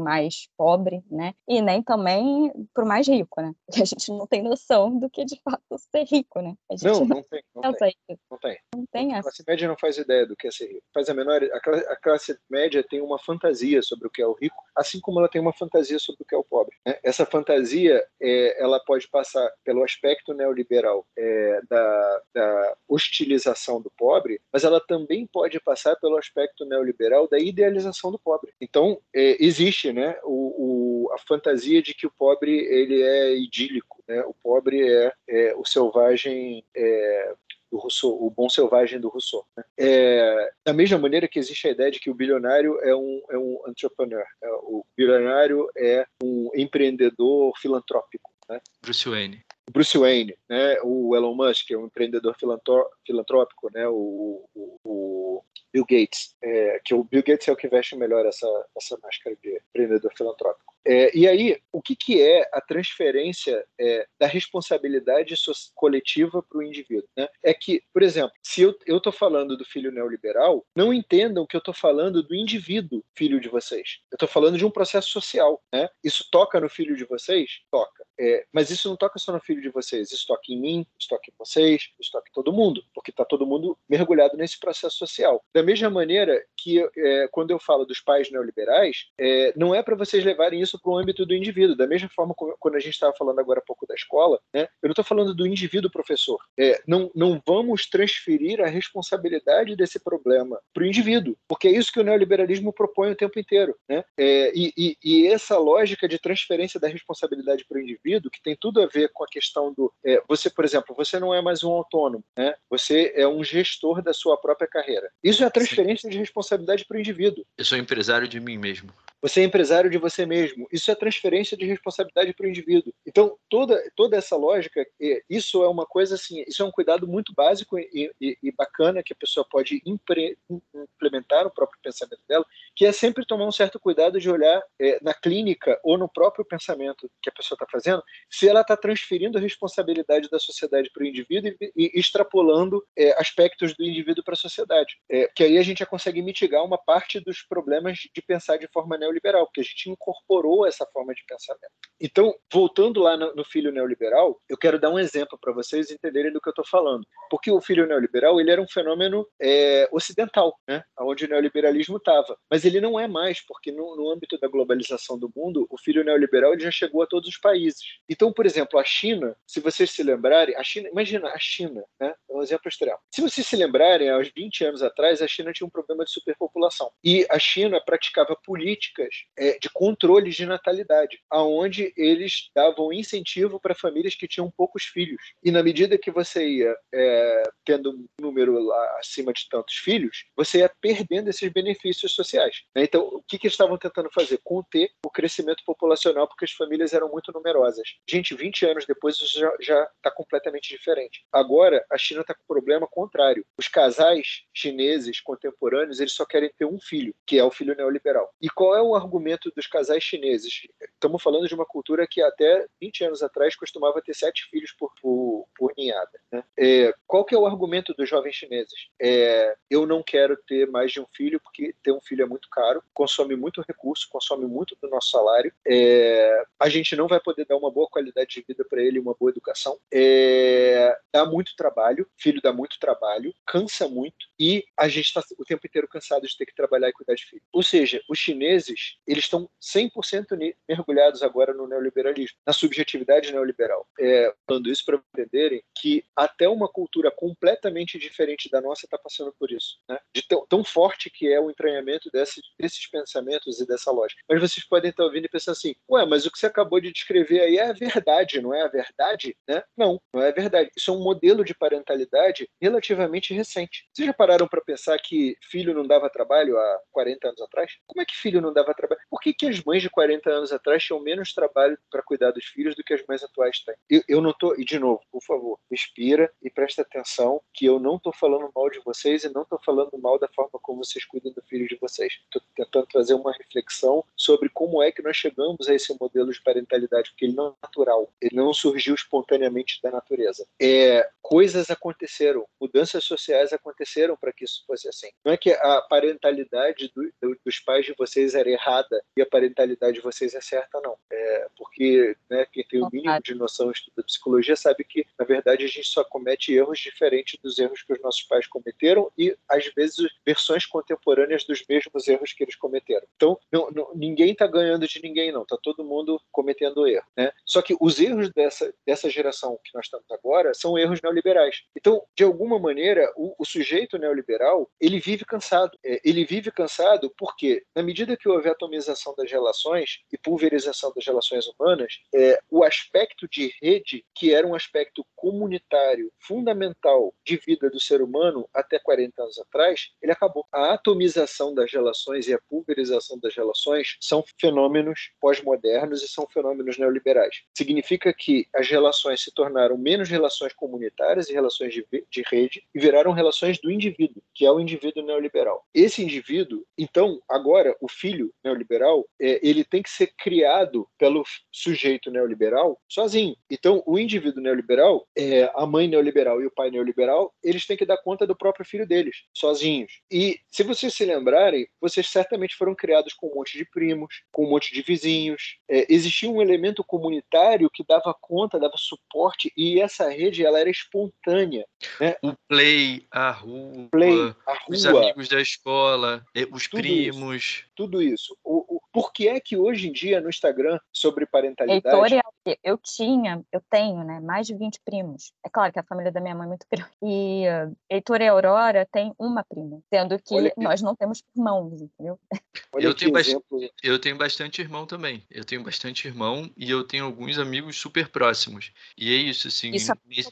mais 0.00 0.48
pobre, 0.56 1.02
né, 1.10 1.34
e 1.48 1.60
nem 1.60 1.82
também 1.82 2.52
para 2.74 2.84
o 2.84 2.88
mais 2.88 3.06
rico, 3.06 3.40
né, 3.40 3.52
a 3.74 3.84
gente 3.84 4.10
não 4.10 4.26
tem 4.26 4.42
noção 4.42 4.98
do 4.98 5.08
que 5.08 5.24
de 5.24 5.40
fato 5.42 5.62
ser 5.90 6.04
rico, 6.04 6.40
né. 6.40 6.54
Não, 6.82 7.00
não, 7.00 7.06
não 7.06 7.22
tem, 7.22 7.42
não 7.54 7.72
tem, 7.74 7.96
não 8.30 8.38
tem. 8.38 8.58
Não 8.74 8.86
tem 8.90 9.10
essa. 9.10 9.18
A 9.18 9.22
classe 9.22 9.44
média 9.46 9.68
não 9.68 9.76
faz 9.76 9.98
ideia 9.98 10.26
do 10.26 10.36
que 10.36 10.48
é 10.48 10.50
ser 10.50 10.66
rico. 10.66 10.86
Faz 10.92 11.08
a 11.08 11.14
menor, 11.14 11.42
a 11.42 11.60
classe, 11.60 11.86
a 11.86 11.96
classe 11.96 12.38
média 12.48 12.84
tem 12.88 13.00
uma 13.00 13.18
fantasia 13.18 13.82
sobre 13.82 14.06
o 14.06 14.10
que 14.10 14.22
é 14.22 14.26
o 14.26 14.32
rico, 14.32 14.56
assim 14.76 15.00
como 15.00 15.18
ela 15.18 15.28
tem 15.28 15.40
uma 15.40 15.52
fantasia 15.52 15.98
sobre 15.98 16.22
o 16.22 16.26
que 16.26 16.34
é 16.34 16.38
o 16.38 16.44
pobre. 16.44 16.76
Né? 16.86 16.98
Essa 17.02 17.26
fantasia, 17.26 18.04
é, 18.20 18.62
ela 18.62 18.80
pode 18.84 19.08
passar 19.08 19.50
pelo 19.64 19.84
aspecto 19.84 20.34
neoliberal 20.34 21.06
é, 21.16 21.60
da, 21.68 22.22
da 22.34 22.76
hostilização 22.88 23.80
do 23.80 23.90
pobre, 23.96 24.40
mas 24.52 24.64
ela 24.64 24.80
também 24.80 25.26
pode 25.26 25.60
passar 25.60 25.96
pelo 25.96 26.16
aspecto 26.16 26.64
neoliberal 26.64 26.99
da 27.30 27.38
idealização 27.38 28.10
do 28.10 28.18
pobre. 28.18 28.52
Então, 28.60 29.00
é, 29.14 29.42
existe 29.44 29.92
né, 29.92 30.16
o, 30.24 31.06
o, 31.06 31.12
a 31.12 31.18
fantasia 31.18 31.82
de 31.82 31.94
que 31.94 32.06
o 32.06 32.12
pobre 32.18 32.52
ele 32.52 33.02
é 33.02 33.36
idílico, 33.36 34.02
né? 34.08 34.22
o 34.22 34.34
pobre 34.34 34.86
é, 34.86 35.12
é 35.28 35.54
o 35.56 35.64
selvagem 35.64 36.64
é, 36.76 37.34
do 37.70 37.78
Rousseau, 37.78 38.26
o 38.26 38.30
bom 38.30 38.48
selvagem 38.48 39.00
do 39.00 39.08
Rousseau. 39.08 39.46
Né? 39.56 39.64
É, 39.78 40.52
da 40.64 40.72
mesma 40.72 40.98
maneira 40.98 41.28
que 41.28 41.38
existe 41.38 41.68
a 41.68 41.70
ideia 41.70 41.90
de 41.90 42.00
que 42.00 42.10
o 42.10 42.14
bilionário 42.14 42.78
é 42.82 42.94
um, 42.94 43.22
é 43.30 43.38
um 43.38 43.62
entrepreneur, 43.68 44.24
é, 44.42 44.48
o 44.62 44.84
bilionário 44.96 45.70
é 45.76 46.04
um 46.22 46.50
empreendedor 46.54 47.52
filantrópico. 47.58 48.30
Né? 48.48 48.60
Bruce 48.82 49.08
Wayne. 49.08 49.42
Bruce 49.70 49.96
Wayne, 49.96 50.36
né, 50.48 50.76
o 50.82 51.14
Elon 51.14 51.34
Musk, 51.34 51.66
que 51.66 51.74
é 51.74 51.78
um 51.78 51.86
empreendedor 51.86 52.36
filantrópico, 52.36 53.70
né, 53.72 53.88
o, 53.88 54.44
o, 54.54 54.78
o 54.84 55.44
Bill 55.72 55.84
Gates, 55.88 56.34
é, 56.42 56.80
que 56.84 56.94
o 56.94 57.04
Bill 57.04 57.22
Gates 57.22 57.48
é 57.48 57.52
o 57.52 57.56
que 57.56 57.68
veste 57.68 57.96
melhor 57.96 58.26
essa, 58.26 58.46
essa 58.76 58.98
máscara 59.02 59.36
de 59.42 59.60
empreendedor 59.70 60.12
filantrópico. 60.16 60.70
É, 60.84 61.16
e 61.16 61.28
aí, 61.28 61.60
o 61.72 61.82
que, 61.82 61.94
que 61.94 62.22
é 62.22 62.48
a 62.52 62.60
transferência 62.60 63.64
é, 63.78 64.06
da 64.18 64.26
responsabilidade 64.26 65.34
coletiva 65.74 66.42
para 66.42 66.58
o 66.58 66.62
indivíduo? 66.62 67.08
Né? 67.16 67.28
É 67.44 67.52
que, 67.52 67.82
por 67.92 68.02
exemplo, 68.02 68.32
se 68.42 68.62
eu 68.62 68.74
estou 68.86 69.12
falando 69.12 69.56
do 69.56 69.64
filho 69.64 69.92
neoliberal, 69.92 70.64
não 70.74 70.92
entendam 70.92 71.46
que 71.46 71.54
eu 71.54 71.58
estou 71.58 71.74
falando 71.74 72.22
do 72.22 72.34
indivíduo 72.34 73.04
filho 73.14 73.40
de 73.40 73.48
vocês. 73.48 73.98
Eu 74.10 74.16
estou 74.16 74.28
falando 74.28 74.56
de 74.56 74.64
um 74.64 74.70
processo 74.70 75.10
social. 75.10 75.62
Né? 75.72 75.88
Isso 76.02 76.26
toca 76.30 76.58
no 76.58 76.68
filho 76.68 76.96
de 76.96 77.04
vocês? 77.04 77.60
Toca. 77.70 78.04
É, 78.20 78.44
mas 78.52 78.68
isso 78.68 78.86
não 78.86 78.96
toca 78.96 79.18
só 79.18 79.32
no 79.32 79.40
filho 79.40 79.62
de 79.62 79.70
vocês, 79.70 80.12
isso 80.12 80.26
toca 80.26 80.42
em 80.50 80.60
mim, 80.60 80.86
isso 80.98 81.08
toca 81.08 81.24
em 81.26 81.34
vocês, 81.38 81.88
isso 81.98 82.10
toca 82.12 82.28
em 82.28 82.32
todo 82.32 82.52
mundo, 82.52 82.84
porque 82.94 83.10
está 83.10 83.24
todo 83.24 83.46
mundo 83.46 83.78
mergulhado 83.88 84.36
nesse 84.36 84.60
processo 84.60 84.96
social. 84.96 85.42
Da 85.54 85.62
mesma 85.62 85.88
maneira 85.88 86.44
que 86.56 86.86
é, 86.96 87.28
quando 87.28 87.50
eu 87.50 87.58
falo 87.58 87.86
dos 87.86 88.00
pais 88.00 88.30
neoliberais, 88.30 89.06
é, 89.18 89.54
não 89.56 89.74
é 89.74 89.82
para 89.82 89.96
vocês 89.96 90.22
levarem 90.22 90.60
isso 90.60 90.78
para 90.78 90.92
o 90.92 90.98
âmbito 90.98 91.24
do 91.24 91.34
indivíduo. 91.34 91.76
Da 91.76 91.86
mesma 91.86 92.10
forma 92.10 92.34
como 92.34 92.54
quando 92.60 92.76
a 92.76 92.80
gente 92.80 92.92
estava 92.92 93.14
falando 93.16 93.38
agora 93.38 93.60
há 93.60 93.64
pouco 93.64 93.86
da 93.86 93.94
escola, 93.94 94.38
né, 94.52 94.68
eu 94.82 94.88
não 94.88 94.92
estou 94.92 95.04
falando 95.04 95.34
do 95.34 95.46
indivíduo 95.46 95.90
professor. 95.90 96.38
É, 96.58 96.80
não, 96.86 97.10
não 97.14 97.40
vamos 97.46 97.88
transferir 97.88 98.60
a 98.60 98.66
responsabilidade 98.66 99.74
desse 99.76 99.98
problema 99.98 100.60
para 100.74 100.82
o 100.82 100.86
indivíduo, 100.86 101.36
porque 101.48 101.68
é 101.68 101.72
isso 101.72 101.92
que 101.92 102.00
o 102.00 102.04
neoliberalismo 102.04 102.72
propõe 102.72 103.10
o 103.10 103.16
tempo 103.16 103.38
inteiro. 103.38 103.74
Né? 103.88 104.04
É, 104.18 104.52
e, 104.54 104.72
e, 104.76 104.96
e, 105.02 105.26
essa 105.28 105.56
lógica 105.56 106.08
de 106.08 106.18
transferência 106.18 106.78
da 106.78 106.88
responsabilidade 106.88 107.64
para 107.66 107.78
o 107.78 107.80
indivíduo, 107.80 108.09
que 108.30 108.42
tem 108.42 108.56
tudo 108.58 108.82
a 108.82 108.86
ver 108.86 109.10
com 109.12 109.22
a 109.22 109.28
questão 109.28 109.72
do. 109.72 109.92
É, 110.04 110.22
você, 110.26 110.48
por 110.48 110.64
exemplo, 110.64 110.96
você 110.96 111.18
não 111.18 111.34
é 111.34 111.42
mais 111.42 111.62
um 111.62 111.70
autônomo, 111.70 112.24
né? 112.36 112.54
você 112.70 113.12
é 113.14 113.28
um 113.28 113.44
gestor 113.44 114.02
da 114.02 114.14
sua 114.14 114.40
própria 114.40 114.66
carreira. 114.66 115.10
Isso 115.22 115.44
é 115.44 115.46
a 115.46 115.50
transferência 115.50 116.08
Sim. 116.08 116.10
de 116.10 116.18
responsabilidade 116.18 116.84
para 116.86 116.96
o 116.96 117.00
indivíduo. 117.00 117.44
Eu 117.58 117.64
sou 117.64 117.76
empresário 117.76 118.26
de 118.26 118.40
mim 118.40 118.56
mesmo. 118.56 118.92
Você 119.22 119.40
é 119.40 119.44
empresário 119.44 119.90
de 119.90 119.98
você 119.98 120.24
mesmo. 120.24 120.66
Isso 120.72 120.90
é 120.90 120.94
transferência 120.94 121.56
de 121.56 121.66
responsabilidade 121.66 122.32
para 122.32 122.46
o 122.46 122.48
indivíduo. 122.48 122.92
Então, 123.06 123.36
toda, 123.48 123.82
toda 123.94 124.16
essa 124.16 124.36
lógica, 124.36 124.86
isso 125.28 125.62
é 125.62 125.68
uma 125.68 125.86
coisa 125.86 126.14
assim, 126.14 126.42
isso 126.46 126.62
é 126.62 126.66
um 126.66 126.70
cuidado 126.70 127.06
muito 127.06 127.34
básico 127.34 127.78
e, 127.78 128.10
e, 128.20 128.38
e 128.42 128.52
bacana 128.52 129.02
que 129.02 129.12
a 129.12 129.16
pessoa 129.16 129.46
pode 129.48 129.82
impre, 129.84 130.36
implementar 130.74 131.44
no 131.44 131.50
próprio 131.50 131.78
pensamento 131.82 132.22
dela, 132.28 132.44
que 132.74 132.86
é 132.86 132.92
sempre 132.92 133.26
tomar 133.26 133.46
um 133.46 133.52
certo 133.52 133.78
cuidado 133.78 134.18
de 134.18 134.30
olhar 134.30 134.62
é, 134.78 134.98
na 135.02 135.12
clínica 135.12 135.78
ou 135.82 135.98
no 135.98 136.08
próprio 136.08 136.44
pensamento 136.44 137.10
que 137.22 137.28
a 137.28 137.32
pessoa 137.32 137.56
está 137.56 137.66
fazendo, 137.70 138.02
se 138.30 138.48
ela 138.48 138.62
está 138.62 138.76
transferindo 138.76 139.38
a 139.38 139.40
responsabilidade 139.40 140.28
da 140.30 140.38
sociedade 140.38 140.90
para 140.92 141.02
o 141.02 141.06
indivíduo 141.06 141.52
e, 141.60 141.72
e 141.76 142.00
extrapolando 142.00 142.84
é, 142.96 143.12
aspectos 143.20 143.74
do 143.74 143.84
indivíduo 143.84 144.24
para 144.24 144.34
a 144.34 144.36
sociedade. 144.36 144.98
É, 145.08 145.28
que 145.34 145.44
aí 145.44 145.58
a 145.58 145.62
gente 145.62 145.78
já 145.78 145.86
consegue 145.86 146.22
mitigar 146.22 146.64
uma 146.64 146.78
parte 146.78 147.20
dos 147.20 147.42
problemas 147.42 147.98
de 148.14 148.22
pensar 148.22 148.56
de 148.56 148.68
forma 148.68 148.96
neoliberal, 149.10 149.46
porque 149.46 149.60
a 149.60 149.64
gente 149.64 149.90
incorporou 149.90 150.66
essa 150.66 150.86
forma 150.86 151.12
de 151.12 151.22
pensamento. 151.26 151.72
Então, 152.00 152.34
voltando 152.52 153.00
lá 153.00 153.16
no, 153.16 153.44
filho 153.44 153.72
neoliberal, 153.72 154.40
eu 154.48 154.56
quero 154.56 154.78
dar 154.78 154.90
um 154.90 154.98
exemplo 154.98 155.38
para 155.40 155.52
vocês 155.52 155.90
entenderem 155.90 156.32
do 156.32 156.40
que 156.40 156.48
eu 156.48 156.52
estou 156.52 156.64
falando. 156.66 157.06
Porque 157.28 157.50
o 157.50 157.60
filho 157.60 157.86
neoliberal 157.86 158.40
ele 158.40 158.50
era 158.50 158.62
um 158.62 158.68
fenômeno 158.68 159.26
é, 159.40 159.88
ocidental, 159.92 160.56
né? 160.66 160.82
onde 161.00 161.24
o 161.24 161.28
neoliberalismo 161.28 161.96
estava. 161.96 162.38
Mas 162.50 162.64
ele 162.64 162.80
não 162.80 162.98
é 162.98 163.06
mais, 163.06 163.44
porque 163.44 163.70
no, 163.72 163.96
no, 163.96 164.10
âmbito 164.10 164.38
da 164.38 164.48
globalização 164.48 165.18
do 165.18 165.30
mundo, 165.34 165.66
o 165.68 165.78
filho 165.78 166.04
neoliberal 166.04 166.52
ele 166.52 166.62
já 166.62 166.70
chegou 166.70 167.02
a 167.02 167.06
todos 167.06 167.28
os 167.28 167.38
países. 167.38 167.80
Então, 168.08 168.32
por 168.32 168.46
exemplo, 168.46 168.78
a 168.78 168.84
China, 168.84 169.36
se 169.46 169.60
vocês 169.60 169.90
se 169.90 170.02
lembrarem, 170.02 170.56
a 170.56 170.62
China, 170.62 170.88
imagina 170.88 171.28
a 171.28 171.38
China, 171.38 171.84
né? 172.00 172.14
É 172.30 172.32
um 172.32 172.42
exemplo 172.42 172.68
extremo. 172.68 172.98
Se 173.14 173.20
vocês 173.20 173.46
se 173.46 173.56
lembrarem, 173.56 174.08
há 174.08 174.18
uns 174.18 174.30
20 174.34 174.64
anos 174.64 174.82
atrás, 174.82 175.20
a 175.20 175.26
China 175.26 175.52
tinha 175.52 175.66
um 175.66 175.70
problema 175.70 176.04
de 176.04 176.12
superpopulação. 176.12 176.90
E 177.04 177.26
a 177.30 177.38
China 177.38 177.80
praticava 177.84 178.36
políticas 178.44 178.99
é, 179.36 179.58
de 179.58 179.70
controle 179.70 180.30
de 180.30 180.46
natalidade, 180.46 181.20
aonde 181.30 181.92
eles 181.96 182.50
davam 182.54 182.92
incentivo 182.92 183.60
para 183.60 183.74
famílias 183.74 184.14
que 184.14 184.28
tinham 184.28 184.50
poucos 184.50 184.84
filhos. 184.84 185.22
E 185.42 185.50
na 185.50 185.62
medida 185.62 185.98
que 185.98 186.10
você 186.10 186.46
ia 186.46 186.76
é, 186.92 187.42
tendo 187.64 187.90
um 187.90 188.06
número 188.20 188.72
acima 188.98 189.32
de 189.32 189.48
tantos 189.48 189.76
filhos, 189.76 190.24
você 190.36 190.58
ia 190.58 190.72
perdendo 190.80 191.28
esses 191.28 191.50
benefícios 191.52 192.12
sociais. 192.12 192.62
Né? 192.74 192.84
Então, 192.84 193.02
o 193.02 193.22
que, 193.22 193.38
que 193.38 193.46
eles 193.46 193.54
estavam 193.54 193.78
tentando 193.78 194.10
fazer? 194.12 194.38
Conter 194.42 194.90
o 195.04 195.10
crescimento 195.10 195.62
populacional, 195.64 196.26
porque 196.26 196.44
as 196.44 196.52
famílias 196.52 196.92
eram 196.92 197.08
muito 197.08 197.32
numerosas. 197.32 197.88
Gente, 198.08 198.34
20 198.34 198.66
anos 198.66 198.86
depois 198.86 199.16
isso 199.16 199.38
já 199.60 199.88
está 199.96 200.10
completamente 200.10 200.68
diferente. 200.68 201.24
Agora, 201.32 201.84
a 201.90 201.98
China 201.98 202.22
está 202.22 202.34
com 202.34 202.42
um 202.42 202.46
problema 202.46 202.86
contrário. 202.86 203.44
Os 203.58 203.68
casais 203.68 204.42
chineses 204.54 205.20
contemporâneos, 205.20 206.00
eles 206.00 206.12
só 206.12 206.24
querem 206.24 206.50
ter 206.56 206.64
um 206.64 206.78
filho, 206.80 207.14
que 207.26 207.38
é 207.38 207.44
o 207.44 207.50
filho 207.50 207.74
neoliberal. 207.76 208.30
E 208.40 208.48
qual 208.48 208.74
é 208.74 208.82
o 208.82 208.89
argumento 208.94 209.52
dos 209.54 209.66
casais 209.66 210.02
chineses? 210.02 210.68
Estamos 210.80 211.22
falando 211.22 211.46
de 211.46 211.54
uma 211.54 211.66
cultura 211.66 212.06
que 212.06 212.22
até 212.22 212.66
20 212.80 213.04
anos 213.04 213.22
atrás 213.22 213.56
costumava 213.56 214.02
ter 214.02 214.14
sete 214.14 214.46
filhos 214.50 214.72
por, 214.72 214.92
por, 215.00 215.46
por 215.56 215.72
ninhada. 215.76 216.20
Né? 216.32 216.44
É, 216.58 216.94
qual 217.06 217.24
que 217.24 217.34
é 217.34 217.38
o 217.38 217.46
argumento 217.46 217.94
dos 217.94 218.08
jovens 218.08 218.34
chineses? 218.34 218.88
É, 219.00 219.56
eu 219.68 219.86
não 219.86 220.02
quero 220.02 220.36
ter 220.36 220.68
mais 220.68 220.92
de 220.92 221.00
um 221.00 221.06
filho, 221.12 221.40
porque 221.40 221.74
ter 221.82 221.92
um 221.92 222.00
filho 222.00 222.22
é 222.22 222.26
muito 222.26 222.48
caro, 222.50 222.82
consome 222.92 223.36
muito 223.36 223.64
recurso, 223.66 224.08
consome 224.10 224.46
muito 224.46 224.76
do 224.80 224.88
nosso 224.88 225.10
salário. 225.10 225.52
É, 225.66 226.44
a 226.58 226.68
gente 226.68 226.94
não 226.96 227.08
vai 227.08 227.20
poder 227.20 227.44
dar 227.46 227.56
uma 227.56 227.70
boa 227.70 227.88
qualidade 227.88 228.30
de 228.30 228.44
vida 228.46 228.64
para 228.68 228.82
ele, 228.82 228.98
uma 228.98 229.14
boa 229.14 229.30
educação. 229.30 229.78
É, 229.92 230.96
dá 231.12 231.24
muito 231.24 231.54
trabalho, 231.56 232.06
filho 232.16 232.40
dá 232.42 232.52
muito 232.52 232.78
trabalho, 232.78 233.34
cansa 233.46 233.88
muito 233.88 234.26
e 234.38 234.64
a 234.76 234.88
gente 234.88 235.06
está 235.06 235.22
o 235.38 235.44
tempo 235.44 235.66
inteiro 235.66 235.88
cansado 235.88 236.26
de 236.26 236.36
ter 236.36 236.46
que 236.46 236.54
trabalhar 236.54 236.88
e 236.88 236.92
cuidar 236.92 237.14
de 237.14 237.24
filho. 237.24 237.42
Ou 237.52 237.62
seja, 237.62 238.02
os 238.08 238.18
chineses 238.18 238.79
eles 239.06 239.24
estão 239.24 239.48
100% 239.60 240.54
mergulhados 240.68 241.22
agora 241.22 241.52
no 241.52 241.66
neoliberalismo, 241.66 242.36
na 242.46 242.52
subjetividade 242.52 243.32
neoliberal. 243.32 243.86
É, 243.98 244.32
falando 244.46 244.70
isso 244.70 244.84
para 244.84 245.00
entenderem 245.14 245.62
que 245.74 246.04
até 246.14 246.48
uma 246.48 246.68
cultura 246.68 247.10
completamente 247.10 247.98
diferente 247.98 248.48
da 248.50 248.60
nossa 248.60 248.86
está 248.86 248.98
passando 248.98 249.34
por 249.38 249.50
isso, 249.50 249.78
né? 249.88 249.98
de 250.14 250.26
tão, 250.26 250.46
tão, 250.46 250.64
forte 250.64 251.10
que 251.10 251.32
é 251.32 251.40
o 251.40 251.50
entranhamento 251.50 252.10
desse, 252.10 252.40
desses 252.58 252.86
pensamentos 252.88 253.60
e 253.60 253.66
dessa 253.66 253.90
lógica. 253.90 254.22
Mas 254.28 254.40
vocês 254.40 254.66
podem 254.66 254.90
estar 254.90 255.04
ouvindo 255.04 255.26
e 255.26 255.28
pensar 255.28 255.52
assim, 255.52 255.74
ué, 255.90 256.04
mas 256.06 256.26
o 256.26 256.30
que 256.30 256.38
você 256.38 256.46
acabou 256.46 256.80
de 256.80 256.92
descrever 256.92 257.40
aí 257.40 257.56
é 257.58 257.70
a 257.70 257.72
verdade, 257.72 258.40
não 258.40 258.54
é 258.54 258.62
a 258.62 258.68
verdade? 258.68 259.36
Né? 259.48 259.62
Não, 259.76 260.00
não 260.12 260.22
é 260.22 260.28
a 260.28 260.32
verdade. 260.32 260.70
Isso 260.76 260.90
é 260.90 260.94
um 260.94 261.02
modelo 261.02 261.44
de 261.44 261.54
parentalidade 261.54 262.48
relativamente 262.60 263.34
recente. 263.34 263.88
Vocês 263.92 264.06
já 264.06 264.12
pararam 264.12 264.48
para 264.48 264.60
pensar 264.60 264.98
que 264.98 265.36
filho 265.42 265.74
não 265.74 265.86
dava 265.86 266.10
trabalho 266.10 266.58
há 266.58 266.80
40 266.92 267.28
anos 267.28 267.40
atrás? 267.40 267.72
Como 267.86 268.02
é 268.02 268.04
que 268.04 268.16
filho 268.16 268.40
não 268.40 268.52
dava 268.52 268.69
trabalho? 268.74 269.00
Por 269.08 269.20
que, 269.20 269.32
que 269.32 269.46
as 269.46 269.62
mães 269.62 269.82
de 269.82 269.90
40 269.90 270.30
anos 270.30 270.52
atrás 270.52 270.82
tinham 270.82 271.00
menos 271.00 271.32
trabalho 271.32 271.78
para 271.90 272.02
cuidar 272.02 272.30
dos 272.30 272.44
filhos 272.44 272.74
do 272.74 272.82
que 272.82 272.94
as 272.94 273.04
mães 273.06 273.22
atuais 273.22 273.60
têm? 273.60 273.74
Eu, 273.88 274.02
eu 274.08 274.20
não 274.20 274.30
estou, 274.30 274.58
e 274.58 274.64
de 274.64 274.78
novo, 274.78 275.00
por 275.10 275.22
favor, 275.22 275.58
respira 275.70 276.32
e 276.42 276.50
presta 276.50 276.82
atenção 276.82 277.40
que 277.52 277.66
eu 277.66 277.78
não 277.78 277.96
estou 277.96 278.12
falando 278.12 278.50
mal 278.54 278.70
de 278.70 278.80
vocês 278.80 279.24
e 279.24 279.32
não 279.32 279.42
estou 279.42 279.60
falando 279.64 279.96
mal 279.98 280.18
da 280.18 280.28
forma 280.28 280.58
como 280.62 280.84
vocês 280.84 281.04
cuidam 281.04 281.32
do 281.32 281.42
filho 281.42 281.66
de 281.68 281.76
vocês. 281.76 282.18
Estou 282.24 282.42
tentando 282.54 282.86
trazer 282.86 283.14
uma 283.14 283.32
reflexão 283.32 284.04
sobre 284.16 284.48
como 284.48 284.82
é 284.82 284.90
que 284.90 285.02
nós 285.02 285.16
chegamos 285.16 285.68
a 285.68 285.74
esse 285.74 285.96
modelo 286.00 286.32
de 286.32 286.42
parentalidade, 286.42 287.10
porque 287.10 287.26
ele 287.26 287.34
não 287.34 287.48
é 287.48 287.52
natural, 287.62 288.12
ele 288.20 288.36
não 288.36 288.52
surgiu 288.52 288.94
espontaneamente 288.94 289.80
da 289.82 289.90
natureza. 289.90 290.46
É, 290.60 291.08
coisas 291.22 291.70
aconteceram, 291.70 292.46
mudanças 292.60 293.04
sociais 293.04 293.52
aconteceram 293.52 294.16
para 294.16 294.32
que 294.32 294.44
isso 294.44 294.64
fosse 294.66 294.88
assim. 294.88 295.08
Não 295.24 295.32
é 295.32 295.36
que 295.36 295.50
a 295.50 295.80
parentalidade 295.82 296.90
do, 296.94 297.12
do, 297.20 297.38
dos 297.44 297.58
pais 297.58 297.86
de 297.86 297.94
vocês 297.96 298.34
era 298.34 298.50
errada 298.60 299.02
e 299.16 299.22
a 299.22 299.26
parentalidade 299.26 299.94
de 299.94 300.02
vocês 300.02 300.34
é 300.34 300.40
certa, 300.40 300.80
não. 300.80 300.96
É 301.10 301.48
porque 301.56 302.16
né, 302.28 302.46
quem 302.52 302.64
tem 302.64 302.82
o 302.82 302.88
mínimo 302.92 303.20
de 303.22 303.34
noção 303.34 303.70
estuda 303.70 304.02
psicologia 304.02 304.56
sabe 304.56 304.84
que, 304.84 305.06
na 305.18 305.24
verdade, 305.24 305.64
a 305.64 305.68
gente 305.68 305.88
só 305.88 306.04
comete 306.04 306.52
erros 306.52 306.78
diferentes 306.78 307.38
dos 307.40 307.58
erros 307.58 307.82
que 307.82 307.92
os 307.92 308.00
nossos 308.00 308.22
pais 308.22 308.46
cometeram 308.46 309.10
e, 309.16 309.36
às 309.48 309.66
vezes, 309.74 310.08
versões 310.24 310.66
contemporâneas 310.66 311.44
dos 311.44 311.64
mesmos 311.68 312.06
erros 312.08 312.32
que 312.32 312.44
eles 312.44 312.56
cometeram. 312.56 313.06
Então, 313.16 313.38
não, 313.50 313.70
não, 313.70 313.90
ninguém 313.94 314.32
está 314.32 314.46
ganhando 314.46 314.86
de 314.86 315.02
ninguém, 315.02 315.32
não. 315.32 315.42
Está 315.42 315.56
todo 315.62 315.84
mundo 315.84 316.20
cometendo 316.30 316.86
erro. 316.86 317.06
Né? 317.16 317.32
Só 317.44 317.62
que 317.62 317.76
os 317.80 318.00
erros 318.00 318.30
dessa, 318.30 318.72
dessa 318.86 319.08
geração 319.08 319.58
que 319.64 319.74
nós 319.74 319.86
estamos 319.86 320.10
agora 320.10 320.52
são 320.54 320.78
erros 320.78 321.00
neoliberais. 321.02 321.62
Então, 321.76 322.02
de 322.16 322.24
alguma 322.24 322.58
maneira, 322.58 323.12
o, 323.16 323.34
o 323.38 323.44
sujeito 323.44 323.98
neoliberal 323.98 324.70
ele 324.80 325.00
vive 325.00 325.24
cansado. 325.24 325.78
É, 325.84 326.00
ele 326.04 326.24
vive 326.24 326.50
cansado 326.50 327.12
porque, 327.16 327.64
na 327.74 327.82
medida 327.82 328.16
que 328.16 328.28
houve 328.40 328.48
atomização 328.48 329.14
das 329.16 329.30
relações 329.30 330.00
e 330.10 330.16
pulverização 330.16 330.92
das 330.94 331.04
relações 331.04 331.46
humanas, 331.46 332.00
é, 332.14 332.40
o 332.50 332.64
aspecto 332.64 333.28
de 333.28 333.52
rede, 333.62 334.04
que 334.14 334.34
era 334.34 334.46
um 334.46 334.54
aspecto 334.54 335.06
comunitário 335.14 336.10
fundamental 336.18 337.14
de 337.24 337.36
vida 337.36 337.68
do 337.68 337.78
ser 337.78 338.00
humano 338.00 338.48
até 338.54 338.78
40 338.78 339.22
anos 339.22 339.38
atrás, 339.38 339.90
ele 340.00 340.12
acabou. 340.12 340.46
A 340.50 340.72
atomização 340.72 341.54
das 341.54 341.70
relações 341.70 342.26
e 342.26 342.32
a 342.32 342.40
pulverização 342.48 343.18
das 343.18 343.34
relações 343.34 343.96
são 344.00 344.24
fenômenos 344.40 345.10
pós-modernos 345.20 346.02
e 346.02 346.08
são 346.08 346.26
fenômenos 346.26 346.78
neoliberais. 346.78 347.42
Significa 347.54 348.12
que 348.14 348.46
as 348.54 348.68
relações 348.68 349.22
se 349.22 349.32
tornaram 349.32 349.76
menos 349.76 350.08
relações 350.08 350.54
comunitárias 350.54 351.28
e 351.28 351.34
relações 351.34 351.74
de, 351.74 351.86
de 352.10 352.22
rede 352.30 352.62
e 352.74 352.80
viraram 352.80 353.12
relações 353.12 353.60
do 353.60 353.70
indivíduo, 353.70 354.22
que 354.34 354.46
é 354.46 354.50
o 354.50 354.60
indivíduo 354.60 355.04
neoliberal. 355.04 355.66
Esse 355.74 356.02
indivíduo, 356.02 356.64
então, 356.78 357.20
agora, 357.28 357.76
o 357.80 357.88
filho 357.88 358.29
neoliberal, 358.44 359.06
é, 359.20 359.40
ele 359.46 359.64
tem 359.64 359.82
que 359.82 359.90
ser 359.90 360.12
criado 360.18 360.86
pelo 360.98 361.24
sujeito 361.52 362.10
neoliberal 362.10 362.78
sozinho. 362.88 363.34
Então, 363.50 363.82
o 363.86 363.98
indivíduo 363.98 364.42
neoliberal, 364.42 365.06
é, 365.16 365.50
a 365.54 365.66
mãe 365.66 365.88
neoliberal 365.88 366.40
e 366.40 366.46
o 366.46 366.50
pai 366.50 366.70
neoliberal, 366.70 367.32
eles 367.42 367.66
têm 367.66 367.76
que 367.76 367.86
dar 367.86 367.98
conta 367.98 368.26
do 368.26 368.36
próprio 368.36 368.64
filho 368.64 368.86
deles, 368.86 369.16
sozinhos. 369.34 370.00
E, 370.10 370.38
se 370.50 370.62
vocês 370.62 370.94
se 370.94 371.04
lembrarem, 371.04 371.66
vocês 371.80 372.08
certamente 372.08 372.56
foram 372.56 372.74
criados 372.74 373.14
com 373.14 373.28
um 373.28 373.34
monte 373.34 373.56
de 373.56 373.64
primos, 373.64 374.22
com 374.32 374.46
um 374.46 374.50
monte 374.50 374.72
de 374.72 374.82
vizinhos. 374.82 375.58
É, 375.68 375.86
existia 375.92 376.30
um 376.30 376.42
elemento 376.42 376.84
comunitário 376.84 377.70
que 377.72 377.84
dava 377.86 378.14
conta, 378.20 378.58
dava 378.58 378.76
suporte, 378.76 379.52
e 379.56 379.80
essa 379.80 380.08
rede 380.08 380.44
ela 380.44 380.58
era 380.58 380.70
espontânea. 380.70 381.64
Né? 382.00 382.14
O 382.22 382.34
play, 382.48 383.06
a 383.10 383.30
rua, 383.30 383.88
play, 383.90 384.34
a 384.46 384.52
rua 384.52 384.60
os 384.68 384.86
amigos 384.86 385.28
da 385.28 385.40
escola, 385.40 386.24
os 386.52 386.68
tudo 386.68 386.80
primos. 386.80 387.36
Isso, 387.36 387.64
tudo 387.74 388.02
isso. 388.02 388.19
O, 388.44 388.76
o, 388.76 388.80
por 388.92 389.12
que 389.12 389.28
é 389.28 389.40
que 389.40 389.56
hoje 389.56 389.88
em 389.88 389.92
dia 389.92 390.20
no 390.20 390.28
Instagram, 390.28 390.78
sobre 390.92 391.26
parentalidade. 391.26 391.86
Editorial, 391.86 392.34
eu 392.62 392.78
tinha, 392.78 393.44
eu 393.52 393.62
tenho, 393.70 394.04
né, 394.04 394.20
mais 394.20 394.46
de 394.46 394.54
20 394.54 394.80
primos. 394.84 395.32
É 395.44 395.48
claro 395.48 395.72
que 395.72 395.78
a 395.78 395.82
família 395.82 396.12
da 396.12 396.20
minha 396.20 396.34
mãe 396.34 396.44
é 396.44 396.48
muito 396.48 396.66
grande. 396.70 396.90
E 397.02 397.44
uh, 397.48 397.76
Heitor 397.88 398.20
e 398.20 398.28
Aurora 398.28 398.86
tem 398.90 399.12
uma 399.18 399.44
prima, 399.44 399.80
sendo 399.92 400.18
que 400.20 400.52
nós 400.56 400.82
não 400.82 400.94
temos 400.94 401.22
irmãos, 401.36 401.80
entendeu? 401.80 402.18
eu 402.74 402.94
tenho, 402.94 403.12
bastante, 403.12 403.72
eu 403.82 403.98
tenho 403.98 404.16
bastante 404.16 404.60
irmão 404.60 404.86
também. 404.86 405.24
Eu 405.30 405.44
tenho 405.44 405.62
bastante 405.62 406.06
irmão 406.06 406.50
e 406.56 406.70
eu 406.70 406.86
tenho 406.86 407.04
alguns 407.04 407.38
amigos 407.38 407.76
super 407.76 408.08
próximos. 408.08 408.72
E 408.96 409.14
é 409.14 409.16
isso, 409.16 409.48
assim. 409.48 409.70
Isso 409.70 409.92
é 409.92 409.94
cobrança, 409.94 410.30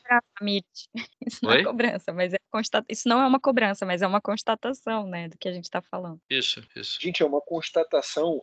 Isso 1.27 1.45
não 1.45 1.53
é 1.53 1.63
cobrança, 1.63 2.13
mas 2.13 2.33
é 2.33 2.39
constata... 2.51 2.87
isso 2.89 3.09
não 3.09 3.21
é 3.21 3.27
uma 3.27 3.41
cobrança, 3.41 3.85
mas 3.85 4.03
é 4.03 4.07
uma 4.07 4.21
constatação, 4.21 5.07
né, 5.07 5.29
do 5.29 5.37
que 5.39 5.49
a 5.49 5.53
gente 5.53 5.65
está 5.65 5.81
falando. 5.83 6.21
Isso, 6.31 6.63
isso. 6.75 6.99
Gente, 7.01 7.23
é 7.23 7.27
uma 7.27 7.41
constatação 7.41 7.78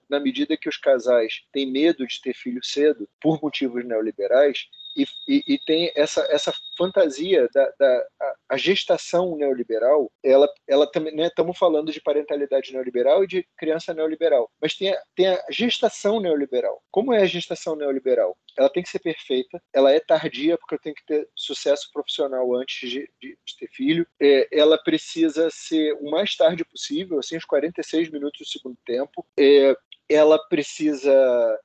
na 0.09 0.19
medida 0.19 0.57
que 0.57 0.69
os 0.69 0.77
casais 0.77 1.45
têm 1.51 1.71
medo 1.71 2.05
de 2.05 2.21
ter 2.21 2.33
filho 2.33 2.63
cedo 2.63 3.09
por 3.21 3.41
motivos 3.41 3.85
neoliberais 3.85 4.67
e, 4.95 5.05
e, 5.27 5.43
e, 5.55 5.59
tem 5.59 5.91
essa, 5.95 6.21
essa 6.29 6.53
fantasia 6.77 7.47
da, 7.53 7.71
da 7.79 8.07
a, 8.21 8.35
a 8.49 8.57
gestação 8.57 9.35
neoliberal, 9.35 10.11
ela, 10.23 10.47
ela 10.67 10.89
também, 10.89 11.15
né, 11.15 11.27
estamos 11.27 11.57
falando 11.57 11.91
de 11.91 12.01
parentalidade 12.01 12.71
neoliberal 12.71 13.23
e 13.23 13.27
de 13.27 13.47
criança 13.57 13.93
neoliberal, 13.93 14.49
mas 14.61 14.75
tem 14.75 14.89
a, 14.89 15.01
tem 15.15 15.27
a 15.27 15.43
gestação 15.49 16.19
neoliberal. 16.19 16.81
Como 16.91 17.13
é 17.13 17.21
a 17.21 17.27
gestação 17.27 17.75
neoliberal? 17.75 18.37
Ela 18.57 18.69
tem 18.69 18.83
que 18.83 18.89
ser 18.89 18.99
perfeita, 18.99 19.61
ela 19.73 19.91
é 19.91 19.99
tardia 19.99 20.57
porque 20.57 20.75
eu 20.75 20.79
tenho 20.79 20.95
que 20.95 21.05
ter 21.05 21.27
sucesso 21.35 21.89
profissional 21.91 22.53
antes 22.55 22.89
de, 22.89 23.09
de, 23.21 23.37
de 23.45 23.57
ter 23.59 23.67
filho, 23.67 24.07
é, 24.21 24.47
ela 24.51 24.77
precisa 24.77 25.49
ser 25.51 25.93
o 26.01 26.09
mais 26.09 26.35
tarde 26.35 26.63
possível, 26.65 27.19
assim, 27.19 27.37
os 27.37 27.45
46 27.45 28.09
minutos 28.09 28.39
do 28.39 28.45
segundo 28.45 28.77
tempo, 28.85 29.25
é, 29.37 29.75
ela 30.09 30.37
precisa, 30.47 31.11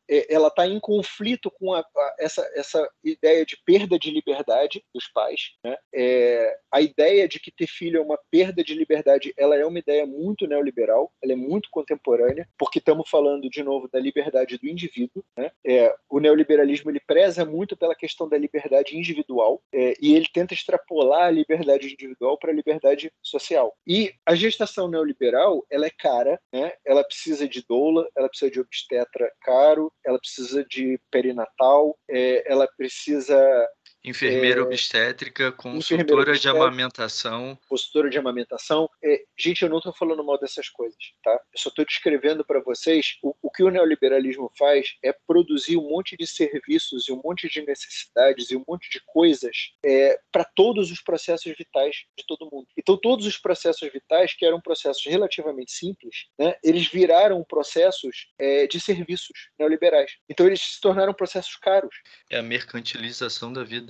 é, 0.09 0.32
ela 0.32 0.49
está 0.49 0.66
em 0.66 0.80
conflito 0.80 1.51
com 1.51 1.74
a, 1.74 1.80
a, 1.80 2.16
essa, 2.18 2.49
essa 2.55 2.88
ideia 3.05 3.45
de 3.45 3.57
perda 3.64 3.99
de 3.99 4.11
liberdade 4.11 4.82
dos 4.95 5.07
pais. 5.12 5.53
Né? 5.64 5.76
É, 5.95 6.57
a 6.72 6.80
ideia 6.80 7.28
de 7.28 7.38
que 7.38 7.51
ter 7.51 7.66
filho 7.66 7.99
é 7.99 8.03
uma 8.03 8.18
perda 8.30 8.64
de 8.64 8.74
liberdade, 8.74 9.34
ela 9.36 9.57
é 9.57 9.64
uma 9.64 9.78
ideia 9.78 10.07
muito 10.07 10.47
neoliberal, 10.47 11.12
ela 11.22 11.32
é 11.32 11.36
muito 11.36 11.68
contemporânea, 11.70 12.49
porque 12.59 12.78
estamos 12.78 13.09
falando 13.09 13.49
de 13.51 13.62
novo 13.62 13.88
da 13.88 13.99
liberdade 13.99 14.59
do 14.59 14.68
indivíduo. 14.68 15.24
Né? 15.36 15.51
É, 15.66 15.95
o 16.09 16.18
neoliberalismo 16.18 16.91
ele 16.91 17.01
preza 17.01 17.45
muito 17.45 17.76
pela 17.76 17.95
questão 17.95 18.28
da 18.28 18.38
liberdade 18.38 18.97
individual 18.97 19.62
é, 19.72 19.95
e 20.01 20.14
ele 20.14 20.26
tenta 20.32 20.55
extrapolar 20.55 21.26
a 21.26 21.30
liberdade 21.30 21.93
individual 21.93 22.38
para 22.38 22.51
a 22.51 22.55
liberdade 22.55 23.12
social. 23.22 23.76
E 23.86 24.14
a 24.24 24.34
gestação 24.34 24.88
neoliberal 24.88 25.64
ela 25.70 25.86
é 25.86 25.91
cara, 25.91 26.41
né? 26.53 26.72
ela 26.84 27.05
precisa 27.05 27.49
de 27.49 27.64
doula, 27.66 28.09
ela 28.16 28.30
precisa 28.31 28.51
de 28.51 28.61
obstetra 28.61 29.31
caro, 29.43 29.93
ela 30.05 30.18
precisa 30.18 30.64
de 30.64 30.99
perinatal, 31.11 31.99
é, 32.09 32.51
ela 32.51 32.66
precisa 32.76 33.39
Enfermeira 34.03 34.61
é, 34.61 34.63
obstétrica, 34.63 35.53
consultora 35.53 36.39
de 36.39 36.49
amamentação. 36.49 37.59
Consultora 37.69 38.09
de 38.09 38.19
amamentação. 38.19 38.89
É, 39.03 39.25
gente, 39.39 39.63
eu 39.63 39.69
não 39.69 39.77
estou 39.77 39.93
falando 39.93 40.25
mal 40.25 40.39
dessas 40.39 40.71
coisas, 40.71 40.99
tá? 41.23 41.33
Eu 41.33 41.59
só 41.59 41.69
estou 41.69 41.85
descrevendo 41.85 42.45
para 42.45 42.61
vocês 42.61 43.19
o, 43.23 43.35
o, 43.43 43.51
que 43.51 43.63
o 43.63 43.71
neoliberalismo 43.71 44.51
faz 44.59 44.95
é 45.03 45.13
produzir 45.27 45.77
um 45.77 45.89
monte 45.89 46.17
de 46.17 46.27
serviços 46.27 47.09
e 47.09 47.13
um 47.13 47.21
monte 47.23 47.49
de 47.49 47.61
necessidades 47.63 48.51
e 48.51 48.57
um 48.57 48.65
monte 48.67 48.89
de 48.91 49.01
coisas 49.07 49.75
é, 49.85 50.19
para 50.33 50.45
todos 50.45 50.91
os 50.91 51.03
processos 51.03 51.55
vitais 51.57 51.97
de 52.17 52.25
todo 52.27 52.49
mundo. 52.51 52.67
Então, 52.79 52.97
todos 52.97 53.27
os 53.27 53.37
processos 53.37 53.91
vitais, 53.93 54.35
que 54.35 54.47
eram 54.47 54.61
processos 54.61 55.05
relativamente 55.05 55.73
simples, 55.73 56.27
né, 56.39 56.55
eles 56.65 56.87
viraram 56.87 57.45
processos 57.45 58.29
é, 58.39 58.67
de 58.67 58.81
serviços 58.81 59.51
neoliberais. 59.59 60.13
Então, 60.29 60.47
eles 60.47 60.61
se 60.61 60.81
tornaram 60.81 61.13
processos 61.13 61.57
caros. 61.57 61.95
É 62.31 62.39
a 62.39 62.43
mercantilização 62.43 63.53
da 63.53 63.63
vida. 63.63 63.89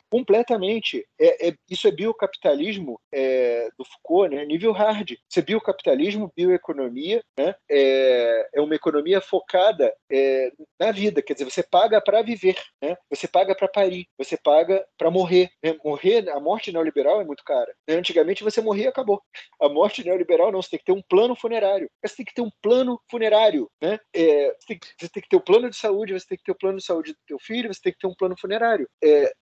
Completamente. 0.11 1.07
É, 1.17 1.47
é, 1.47 1.53
isso 1.69 1.87
é 1.87 1.91
biocapitalismo 1.91 2.99
é, 3.13 3.69
do 3.77 3.85
Foucault, 3.85 4.35
né? 4.35 4.43
nível 4.43 4.73
hard. 4.73 5.11
Isso 5.11 5.39
é 5.39 5.41
biocapitalismo, 5.41 6.29
bioeconomia, 6.35 7.23
né? 7.39 7.55
é, 7.69 8.49
é 8.55 8.61
uma 8.61 8.75
economia 8.75 9.21
focada 9.21 9.93
é, 10.11 10.51
na 10.77 10.91
vida. 10.91 11.21
Quer 11.21 11.31
dizer, 11.31 11.45
você 11.45 11.63
paga 11.63 12.01
para 12.01 12.21
viver, 12.21 12.61
né? 12.83 12.97
você 13.09 13.25
paga 13.25 13.55
para 13.55 13.69
parir, 13.69 14.05
você 14.17 14.35
paga 14.35 14.85
para 14.97 15.09
morrer. 15.09 15.49
Né? 15.63 15.77
Morrer, 15.81 16.29
a 16.29 16.41
morte 16.41 16.73
neoliberal 16.73 17.21
é 17.21 17.23
muito 17.23 17.45
cara. 17.45 17.73
Né? 17.87 17.95
Antigamente 17.95 18.43
você 18.43 18.59
morria 18.59 18.85
e 18.85 18.89
acabou. 18.89 19.21
A 19.61 19.69
morte 19.69 20.03
neoliberal 20.03 20.51
não, 20.51 20.61
você 20.61 20.71
tem 20.71 20.79
que 20.79 20.85
ter 20.85 20.91
um 20.91 21.01
plano 21.01 21.37
funerário. 21.37 21.89
Você 22.05 22.17
tem 22.17 22.25
que 22.25 22.33
ter 22.33 22.41
um 22.41 22.51
plano 22.61 22.99
funerário. 23.09 23.69
Né? 23.81 23.97
É, 24.13 24.53
você, 24.59 24.67
tem, 24.67 24.79
você, 24.99 25.07
tem, 25.07 25.23
que 25.23 25.29
ter 25.29 25.37
o 25.37 25.39
um 25.39 25.43
plano 25.43 25.69
de 25.69 25.77
saúde, 25.77 26.11
você 26.11 26.27
tem 26.27 26.37
que 26.37 26.43
ter 26.43 26.51
o 26.51 26.55
um 26.55 26.57
plano 26.57 26.77
de 26.79 26.83
saúde 26.83 27.13
do 27.13 27.19
teu 27.25 27.39
filho, 27.39 27.73
você 27.73 27.79
tem 27.81 27.93
que 27.93 27.99
ter 27.99 28.07
um 28.07 28.15
plano 28.15 28.35
funerário. 28.37 28.89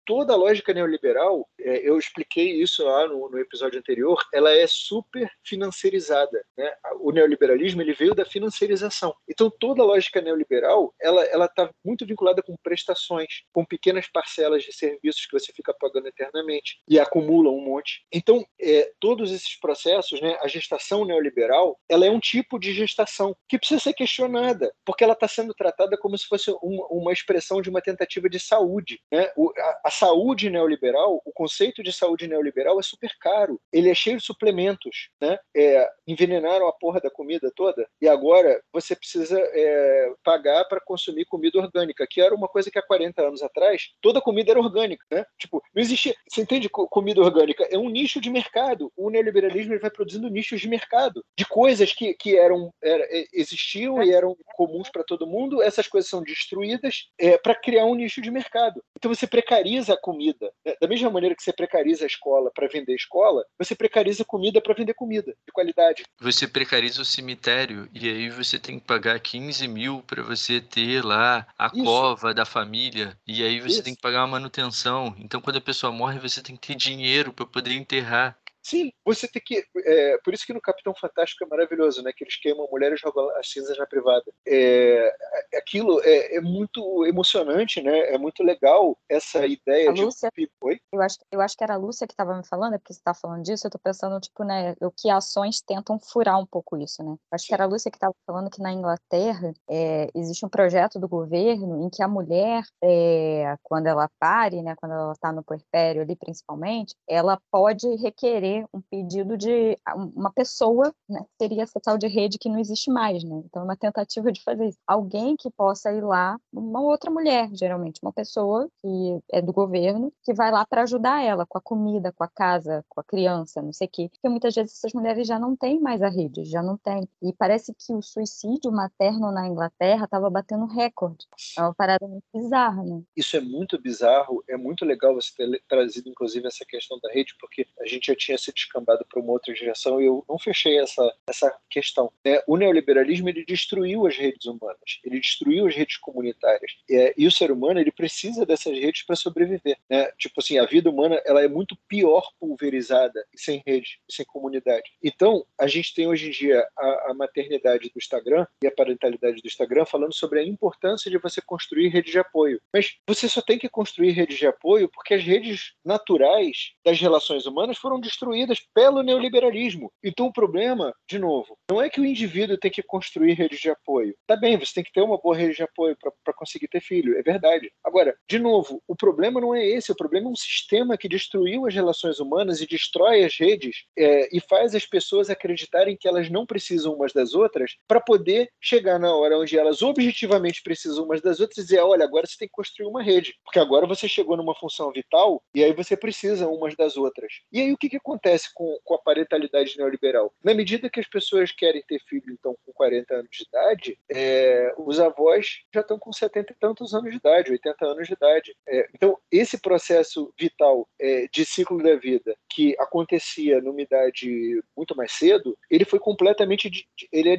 Toda 0.05 0.33
a 0.33 0.35
lógica 0.35 0.58
lógica 0.59 0.73
neoliberal, 0.73 1.47
é, 1.59 1.87
eu 1.87 1.97
expliquei 1.97 2.61
isso 2.61 2.83
lá 2.83 3.07
no, 3.07 3.29
no, 3.29 3.39
episódio 3.39 3.79
anterior, 3.79 4.21
ela 4.33 4.51
é 4.51 4.65
super 4.67 5.29
financiarizada. 5.43 6.43
Né? 6.57 6.71
O 6.99 7.11
neoliberalismo 7.11 7.81
ele 7.81 7.93
veio 7.93 8.13
da 8.13 8.25
financiarização. 8.25 9.15
Então 9.27 9.49
toda 9.49 9.81
a 9.81 9.85
lógica 9.85 10.21
neoliberal 10.21 10.93
ela 11.01 11.45
está 11.45 11.69
muito 11.83 12.05
vinculada 12.05 12.41
com 12.41 12.55
prestações, 12.61 13.43
com 13.53 13.65
pequenas 13.65 14.07
parcelas 14.07 14.63
de 14.63 14.73
serviços 14.73 15.25
que 15.25 15.39
você 15.39 15.53
fica 15.53 15.73
pagando 15.73 16.07
eternamente 16.07 16.79
e 16.87 16.99
acumula 16.99 17.49
um 17.49 17.61
monte. 17.61 18.05
Então 18.11 18.45
é, 18.59 18.91
todos 18.99 19.31
esses 19.31 19.57
processos, 19.59 20.19
né, 20.21 20.37
a 20.41 20.47
gestação 20.47 21.05
neoliberal, 21.05 21.79
ela 21.87 22.05
é 22.05 22.11
um 22.11 22.19
tipo 22.19 22.59
de 22.59 22.73
gestação 22.73 23.35
que 23.47 23.57
precisa 23.57 23.79
ser 23.79 23.93
questionada, 23.93 24.71
porque 24.85 25.03
ela 25.03 25.13
está 25.13 25.27
sendo 25.27 25.53
tratada 25.53 25.97
como 25.97 26.17
se 26.17 26.27
fosse 26.27 26.51
um, 26.51 26.85
uma 26.89 27.13
expressão 27.13 27.61
de 27.61 27.69
uma 27.69 27.81
tentativa 27.81 28.29
de 28.29 28.39
saúde. 28.39 28.99
Né? 29.11 29.31
O, 29.37 29.51
a, 29.57 29.81
a 29.85 29.91
saúde 29.91 30.48
neoliberal, 30.49 31.21
o 31.25 31.31
conceito 31.31 31.83
de 31.83 31.91
saúde 31.91 32.27
neoliberal 32.27 32.79
é 32.79 32.83
super 32.83 33.11
caro. 33.19 33.59
Ele 33.71 33.89
é 33.89 33.95
cheio 33.95 34.17
de 34.17 34.23
suplementos, 34.23 35.09
né? 35.21 35.37
É, 35.55 35.89
envenenaram 36.07 36.67
a 36.67 36.73
porra 36.73 36.99
da 36.99 37.09
comida 37.09 37.51
toda 37.55 37.87
e 38.01 38.07
agora 38.07 38.61
você 38.73 38.95
precisa 38.95 39.39
é, 39.39 40.13
pagar 40.23 40.65
para 40.65 40.79
consumir 40.79 41.25
comida 41.25 41.59
orgânica, 41.59 42.07
que 42.09 42.21
era 42.21 42.33
uma 42.33 42.47
coisa 42.47 42.71
que 42.71 42.79
há 42.79 42.81
40 42.81 43.21
anos 43.21 43.41
atrás 43.41 43.89
toda 44.01 44.21
comida 44.21 44.51
era 44.51 44.59
orgânica, 44.59 45.05
né? 45.11 45.25
Tipo, 45.37 45.61
não 45.73 45.81
existia. 45.81 46.15
Você 46.27 46.41
entende? 46.41 46.69
Comida 46.69 47.21
orgânica 47.21 47.67
é 47.71 47.77
um 47.77 47.89
nicho 47.89 48.19
de 48.21 48.29
mercado. 48.29 48.91
O 48.95 49.09
neoliberalismo 49.09 49.73
ele 49.73 49.81
vai 49.81 49.91
produzindo 49.91 50.29
nichos 50.29 50.61
de 50.61 50.67
mercado 50.67 51.23
de 51.37 51.45
coisas 51.45 51.93
que, 51.93 52.13
que 52.13 52.37
eram 52.37 52.73
era, 52.81 53.07
existiam 53.33 54.01
e 54.03 54.11
eram 54.11 54.35
comuns 54.55 54.89
para 54.89 55.03
todo 55.03 55.27
mundo. 55.27 55.61
Essas 55.61 55.87
coisas 55.87 56.09
são 56.09 56.21
destruídas 56.23 57.09
é, 57.17 57.37
para 57.37 57.55
criar 57.55 57.85
um 57.85 57.95
nicho 57.95 58.21
de 58.21 58.31
mercado. 58.31 58.83
Então 58.97 59.13
você 59.13 59.27
precariza 59.27 59.93
a 59.93 59.99
comida 59.99 60.38
comida. 60.39 60.53
Da 60.81 60.87
mesma 60.87 61.09
maneira 61.09 61.35
que 61.35 61.43
você 61.43 61.51
precariza 61.51 62.05
a 62.05 62.07
escola 62.07 62.51
para 62.53 62.67
vender 62.67 62.95
escola, 62.95 63.43
você 63.57 63.75
precariza 63.75 64.23
comida 64.23 64.61
para 64.61 64.73
vender 64.73 64.93
comida 64.93 65.31
de 65.45 65.51
qualidade. 65.51 66.03
Você 66.19 66.47
precariza 66.47 67.01
o 67.01 67.05
cemitério 67.05 67.89
e 67.93 68.09
aí 68.09 68.29
você 68.29 68.57
tem 68.57 68.79
que 68.79 68.85
pagar 68.85 69.19
15 69.19 69.67
mil 69.67 70.01
para 70.03 70.23
você 70.23 70.61
ter 70.61 71.03
lá 71.03 71.47
a 71.57 71.67
Isso. 71.67 71.83
cova 71.83 72.33
da 72.33 72.45
família 72.45 73.17
e 73.27 73.43
aí 73.43 73.59
você 73.59 73.75
Isso. 73.75 73.83
tem 73.83 73.95
que 73.95 74.01
pagar 74.01 74.21
uma 74.21 74.39
manutenção. 74.39 75.15
Então, 75.19 75.41
quando 75.41 75.57
a 75.57 75.61
pessoa 75.61 75.91
morre, 75.91 76.19
você 76.19 76.41
tem 76.41 76.55
que 76.55 76.67
ter 76.69 76.75
dinheiro 76.75 77.33
para 77.33 77.45
poder 77.45 77.73
enterrar. 77.73 78.37
Sim, 78.61 78.91
você 79.05 79.27
tem 79.27 79.41
que. 79.43 79.63
É, 79.85 80.17
por 80.23 80.33
isso 80.33 80.45
que 80.45 80.53
no 80.53 80.61
Capitão 80.61 80.93
Fantástico 80.93 81.43
é 81.43 81.47
maravilhoso, 81.47 82.03
né? 82.03 82.11
Que 82.15 82.23
eles 82.23 82.39
queimam 82.39 82.65
a 82.65 82.69
mulher 82.69 82.91
e 82.93 82.97
jogam 82.97 83.29
as 83.37 83.49
cinzas 83.49 83.77
na 83.77 83.85
privada. 83.85 84.23
É, 84.47 85.13
aquilo 85.57 86.01
é, 86.03 86.35
é, 86.35 86.41
muito 86.41 87.05
emocionante, 87.05 87.81
né? 87.81 88.13
É 88.13 88.17
muito 88.17 88.43
legal 88.43 88.97
essa 89.07 89.45
ideia 89.45 89.89
a 89.89 89.93
Lúcia, 89.93 90.29
de. 90.35 90.49
Oi? 90.61 90.79
Eu 90.91 91.01
acho, 91.01 91.17
eu 91.31 91.41
acho 91.41 91.55
que 91.55 91.63
era 91.63 91.75
a 91.75 91.77
Lúcia 91.77 92.05
que 92.05 92.13
estava 92.13 92.35
me 92.35 92.45
falando, 92.45 92.75
é 92.75 92.77
porque 92.77 92.93
você 92.93 92.99
está 92.99 93.13
falando 93.13 93.43
disso, 93.43 93.65
eu 93.65 93.69
estou 93.69 93.81
pensando, 93.81 94.19
tipo, 94.19 94.43
né, 94.43 94.75
o 94.81 94.91
que 94.91 95.09
ações 95.09 95.61
tentam 95.61 95.99
furar 95.99 96.39
um 96.39 96.45
pouco 96.45 96.77
isso, 96.77 97.03
né? 97.03 97.15
Acho 97.31 97.47
que 97.47 97.53
era 97.53 97.63
a 97.63 97.67
Lúcia 97.67 97.89
que 97.89 97.97
estava 97.97 98.13
falando 98.25 98.49
que 98.49 98.61
na 98.61 98.73
Inglaterra 98.73 99.53
é, 99.69 100.09
existe 100.13 100.45
um 100.45 100.49
projeto 100.49 100.99
do 100.99 101.07
governo 101.07 101.83
em 101.83 101.89
que 101.89 102.03
a 102.03 102.07
mulher, 102.07 102.63
é, 102.83 103.55
quando 103.63 103.87
ela 103.87 104.09
pare, 104.19 104.61
né, 104.61 104.75
quando 104.75 104.93
ela 104.93 105.13
está 105.13 105.31
no 105.31 105.43
puerpério 105.43 106.01
ali, 106.01 106.15
principalmente, 106.15 106.93
ela 107.07 107.39
pode 107.51 107.87
requerer 107.95 108.48
um 108.73 108.81
pedido 108.89 109.37
de 109.37 109.77
uma 110.15 110.31
pessoa, 110.31 110.93
né, 111.07 111.25
seria 111.41 111.63
essa 111.63 111.79
tal 111.79 111.97
de 111.97 112.07
rede 112.07 112.37
que 112.37 112.49
não 112.49 112.59
existe 112.59 112.91
mais, 112.91 113.23
né? 113.23 113.41
Então, 113.45 113.61
é 113.61 113.65
uma 113.65 113.77
tentativa 113.77 114.31
de 114.31 114.43
fazer 114.43 114.67
isso. 114.67 114.77
Alguém 114.87 115.35
que 115.35 115.49
possa 115.51 115.91
ir 115.91 116.01
lá, 116.01 116.37
uma 116.53 116.81
outra 116.81 117.11
mulher, 117.11 117.49
geralmente, 117.53 117.99
uma 118.01 118.13
pessoa 118.13 118.69
que 118.81 119.19
é 119.31 119.41
do 119.41 119.53
governo, 119.53 120.11
que 120.23 120.33
vai 120.33 120.51
lá 120.51 120.65
para 120.65 120.83
ajudar 120.83 121.23
ela 121.23 121.45
com 121.45 121.57
a 121.57 121.61
comida, 121.61 122.11
com 122.11 122.23
a 122.23 122.27
casa, 122.27 122.83
com 122.89 122.99
a 122.99 123.03
criança, 123.03 123.61
não 123.61 123.73
sei 123.73 123.87
o 123.87 123.89
quê. 123.91 124.09
Porque 124.11 124.29
muitas 124.29 124.55
vezes 124.55 124.77
essas 124.77 124.93
mulheres 124.93 125.27
já 125.27 125.39
não 125.39 125.55
têm 125.55 125.79
mais 125.79 126.01
a 126.01 126.09
rede, 126.09 126.45
já 126.45 126.61
não 126.61 126.77
tem. 126.77 127.07
E 127.21 127.33
parece 127.33 127.73
que 127.73 127.93
o 127.93 128.01
suicídio 128.01 128.71
materno 128.71 129.31
na 129.31 129.47
Inglaterra 129.47 130.05
estava 130.05 130.29
batendo 130.29 130.65
recorde. 130.65 131.25
É 131.57 131.61
uma 131.61 131.73
parada 131.73 132.07
muito 132.07 132.25
bizarra, 132.33 132.83
né? 132.83 133.01
Isso 133.15 133.35
é 133.35 133.41
muito 133.41 133.81
bizarro, 133.81 134.43
é 134.47 134.57
muito 134.57 134.85
legal 134.85 135.13
você 135.13 135.33
ter 135.35 135.61
trazido, 135.67 136.09
inclusive, 136.09 136.47
essa 136.47 136.65
questão 136.65 136.99
da 137.01 137.11
rede, 137.11 137.35
porque 137.39 137.65
a 137.79 137.87
gente 137.87 138.07
já 138.07 138.15
tinha 138.15 138.37
se 138.39 138.53
descambado 138.53 139.05
para 139.07 139.21
uma 139.21 139.31
outra 139.31 139.53
direção 139.53 140.01
e 140.01 140.05
eu 140.05 140.23
não 140.27 140.39
fechei 140.39 140.79
essa, 140.79 141.13
essa 141.27 141.55
questão. 141.69 142.11
Né? 142.25 142.41
O 142.47 142.57
neoliberalismo 142.57 143.29
ele 143.29 143.45
destruiu 143.45 144.07
as 144.07 144.15
redes 144.15 144.45
humanas, 144.45 144.99
ele 145.03 145.19
destruiu 145.19 145.67
as 145.67 145.75
redes 145.75 145.97
comunitárias. 145.97 146.73
E, 146.89 147.13
e 147.17 147.27
o 147.27 147.31
ser 147.31 147.51
humano 147.51 147.79
ele 147.79 147.91
precisa 147.91 148.45
dessas 148.45 148.77
redes 148.77 149.03
para 149.03 149.15
sobreviver. 149.15 149.77
Né? 149.89 150.09
Tipo 150.17 150.39
assim, 150.39 150.57
a 150.57 150.65
vida 150.65 150.89
humana 150.89 151.21
ela 151.25 151.43
é 151.43 151.47
muito 151.47 151.77
pior 151.87 152.29
pulverizada 152.39 153.25
sem 153.35 153.61
rede, 153.65 153.99
sem 154.09 154.25
comunidade. 154.25 154.89
Então, 155.03 155.45
a 155.59 155.67
gente 155.67 155.93
tem 155.93 156.07
hoje 156.07 156.27
em 156.27 156.31
dia 156.31 156.67
a, 156.77 157.11
a 157.11 157.13
maternidade 157.13 157.89
do 157.89 157.97
Instagram 157.97 158.45
e 158.63 158.67
a 158.67 158.71
parentalidade 158.71 159.41
do 159.41 159.47
Instagram 159.47 159.85
falando 159.85 160.13
sobre 160.13 160.39
a 160.39 160.43
importância 160.43 161.11
de 161.11 161.17
você 161.17 161.41
construir 161.41 161.89
rede 161.89 162.11
de 162.11 162.19
apoio. 162.19 162.61
Mas 162.73 162.97
você 163.07 163.27
só 163.27 163.41
tem 163.41 163.57
que 163.57 163.69
construir 163.69 164.11
redes 164.11 164.37
de 164.37 164.47
apoio 164.47 164.89
porque 164.89 165.13
as 165.13 165.23
redes 165.23 165.73
naturais 165.83 166.73
das 166.85 166.99
relações 166.99 167.45
humanas 167.45 167.77
foram 167.77 167.99
destruídas 167.99 168.28
pelo 168.73 169.03
neoliberalismo. 169.03 169.91
Então, 170.03 170.27
o 170.27 170.33
problema, 170.33 170.93
de 171.07 171.19
novo, 171.19 171.57
não 171.69 171.81
é 171.81 171.89
que 171.89 172.01
o 172.01 172.05
indivíduo 172.05 172.57
tem 172.57 172.71
que 172.71 172.83
construir 172.83 173.33
redes 173.33 173.59
de 173.59 173.69
apoio. 173.69 174.15
Tá 174.27 174.35
bem, 174.35 174.57
você 174.57 174.73
tem 174.75 174.83
que 174.83 174.91
ter 174.91 175.01
uma 175.01 175.17
boa 175.17 175.35
rede 175.35 175.55
de 175.55 175.63
apoio 175.63 175.97
para 176.23 176.33
conseguir 176.33 176.67
ter 176.67 176.81
filho, 176.81 177.17
é 177.17 177.21
verdade. 177.21 177.71
Agora, 177.83 178.15
de 178.29 178.39
novo, 178.39 178.81
o 178.87 178.95
problema 178.95 179.39
não 179.39 179.53
é 179.53 179.65
esse, 179.65 179.91
o 179.91 179.95
problema 179.95 180.27
é 180.27 180.31
um 180.31 180.35
sistema 180.35 180.97
que 180.97 181.07
destruiu 181.07 181.65
as 181.65 181.73
relações 181.73 182.19
humanas 182.19 182.61
e 182.61 182.67
destrói 182.67 183.23
as 183.23 183.37
redes 183.37 183.85
é, 183.97 184.35
e 184.35 184.39
faz 184.39 184.75
as 184.75 184.85
pessoas 184.85 185.29
acreditarem 185.29 185.97
que 185.99 186.07
elas 186.07 186.29
não 186.29 186.45
precisam 186.45 186.93
umas 186.93 187.13
das 187.13 187.33
outras 187.33 187.75
para 187.87 187.99
poder 187.99 188.49
chegar 188.61 188.99
na 188.99 189.13
hora 189.13 189.37
onde 189.37 189.57
elas 189.57 189.81
objetivamente 189.81 190.61
precisam 190.63 191.05
umas 191.05 191.21
das 191.21 191.39
outras 191.39 191.57
e 191.57 191.61
dizer: 191.61 191.79
olha, 191.79 192.03
agora 192.03 192.25
você 192.25 192.37
tem 192.37 192.47
que 192.47 192.53
construir 192.53 192.87
uma 192.87 193.01
rede, 193.01 193.33
porque 193.43 193.59
agora 193.59 193.87
você 193.87 194.07
chegou 194.07 194.37
numa 194.37 194.55
função 194.55 194.91
vital 194.91 195.41
e 195.53 195.63
aí 195.63 195.73
você 195.73 195.95
precisa 195.95 196.47
umas 196.47 196.75
das 196.75 196.97
outras. 196.97 197.31
E 197.51 197.61
aí 197.61 197.73
o 197.73 197.77
que, 197.77 197.89
que 197.89 197.97
acontece 197.97 198.18
com, 198.53 198.77
com 198.83 198.93
a 198.95 198.99
parentalidade 198.99 199.77
neoliberal? 199.77 200.33
Na 200.43 200.53
medida 200.53 200.89
que 200.89 200.99
as 200.99 201.07
pessoas 201.07 201.51
querem 201.51 201.83
ter 201.87 201.99
filho, 202.07 202.31
então, 202.31 202.55
com 202.65 202.73
40 202.73 203.13
anos 203.13 203.29
de 203.31 203.43
idade, 203.43 203.99
é, 204.09 204.73
os 204.77 204.99
avós 204.99 205.61
já 205.73 205.81
estão 205.81 205.97
com 205.97 206.11
70 206.11 206.53
e 206.53 206.55
tantos 206.55 206.93
anos 206.93 207.11
de 207.11 207.17
idade, 207.17 207.51
80 207.51 207.85
anos 207.85 208.07
de 208.07 208.13
idade. 208.13 208.55
É, 208.67 208.87
então, 208.93 209.17
esse 209.31 209.59
processo 209.59 210.33
vital 210.37 210.87
é, 210.99 211.27
de 211.31 211.45
ciclo 211.45 211.81
da 211.81 211.95
vida 211.95 212.35
que 212.49 212.75
acontecia 212.79 213.61
numa 213.61 213.81
idade 213.81 214.61
muito 214.75 214.95
mais 214.95 215.11
cedo, 215.11 215.57
ele 215.69 215.85
foi 215.85 215.99
completamente 215.99 216.69
ele 217.11 217.29
é 217.29 217.37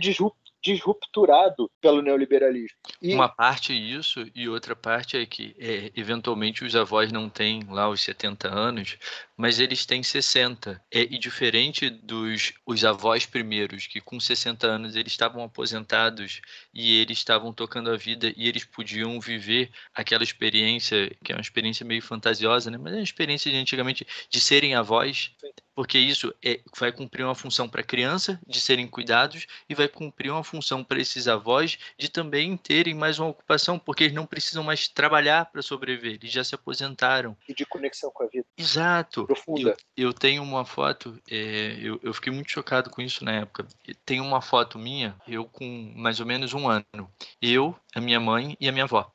disrupturado 0.62 1.70
pelo 1.80 2.02
neoliberalismo. 2.02 2.76
E... 3.00 3.14
Uma 3.14 3.28
parte 3.28 3.72
é 3.72 3.76
isso 3.76 4.24
e 4.34 4.48
outra 4.48 4.76
parte 4.76 5.16
é 5.16 5.24
que 5.24 5.54
é, 5.58 5.90
eventualmente 5.96 6.64
os 6.64 6.76
avós 6.76 7.10
não 7.10 7.28
têm 7.28 7.62
lá 7.68 7.88
os 7.88 8.02
70 8.02 8.48
anos, 8.48 8.98
mas 9.36 9.58
eles 9.58 9.86
têm 9.86 10.02
60. 10.02 10.82
É, 10.92 11.00
e 11.00 11.18
diferente 11.18 11.88
dos 11.88 12.52
os 12.66 12.84
avós 12.84 13.24
primeiros, 13.24 13.86
que 13.86 14.00
com 14.00 14.20
60 14.20 14.66
anos 14.66 14.96
eles 14.96 15.12
estavam 15.12 15.42
aposentados 15.42 16.40
e 16.74 17.00
eles 17.00 17.18
estavam 17.18 17.52
tocando 17.52 17.90
a 17.90 17.96
vida 17.96 18.32
e 18.36 18.48
eles 18.48 18.64
podiam 18.64 19.18
viver 19.20 19.70
aquela 19.94 20.22
experiência, 20.22 21.10
que 21.24 21.32
é 21.32 21.34
uma 21.34 21.40
experiência 21.40 21.86
meio 21.86 22.02
fantasiosa, 22.02 22.70
né? 22.70 22.78
mas 22.78 22.92
é 22.92 22.96
uma 22.96 23.02
experiência 23.02 23.50
de 23.50 23.56
antigamente 23.56 24.06
de 24.28 24.40
serem 24.40 24.74
avós. 24.74 25.32
Sim 25.40 25.50
porque 25.80 25.98
isso 25.98 26.34
é, 26.44 26.60
vai 26.78 26.92
cumprir 26.92 27.24
uma 27.24 27.34
função 27.34 27.66
para 27.66 27.80
a 27.80 27.84
criança 27.84 28.38
de 28.46 28.60
serem 28.60 28.86
cuidados 28.86 29.46
e 29.66 29.74
vai 29.74 29.88
cumprir 29.88 30.30
uma 30.30 30.44
função 30.44 30.84
para 30.84 31.00
esses 31.00 31.26
avós 31.26 31.78
de 31.96 32.10
também 32.10 32.54
terem 32.54 32.92
mais 32.92 33.18
uma 33.18 33.30
ocupação, 33.30 33.78
porque 33.78 34.04
eles 34.04 34.14
não 34.14 34.26
precisam 34.26 34.62
mais 34.62 34.88
trabalhar 34.88 35.46
para 35.46 35.62
sobreviver, 35.62 36.18
eles 36.20 36.30
já 36.30 36.44
se 36.44 36.54
aposentaram. 36.54 37.34
E 37.48 37.54
de 37.54 37.64
conexão 37.64 38.10
com 38.10 38.24
a 38.24 38.26
vida. 38.26 38.44
Exato. 38.58 39.24
Profunda. 39.24 39.74
Eu, 39.96 40.08
eu 40.08 40.12
tenho 40.12 40.42
uma 40.42 40.66
foto, 40.66 41.18
é, 41.30 41.78
eu, 41.80 41.98
eu 42.02 42.12
fiquei 42.12 42.30
muito 42.30 42.50
chocado 42.50 42.90
com 42.90 43.00
isso 43.00 43.24
na 43.24 43.32
época. 43.32 43.66
Tem 44.04 44.20
uma 44.20 44.42
foto 44.42 44.78
minha, 44.78 45.16
eu 45.26 45.46
com 45.46 45.94
mais 45.96 46.20
ou 46.20 46.26
menos 46.26 46.52
um 46.52 46.68
ano. 46.68 47.10
Eu, 47.40 47.74
a 47.94 48.02
minha 48.02 48.20
mãe 48.20 48.54
e 48.60 48.68
a 48.68 48.72
minha 48.72 48.84
avó. 48.84 49.10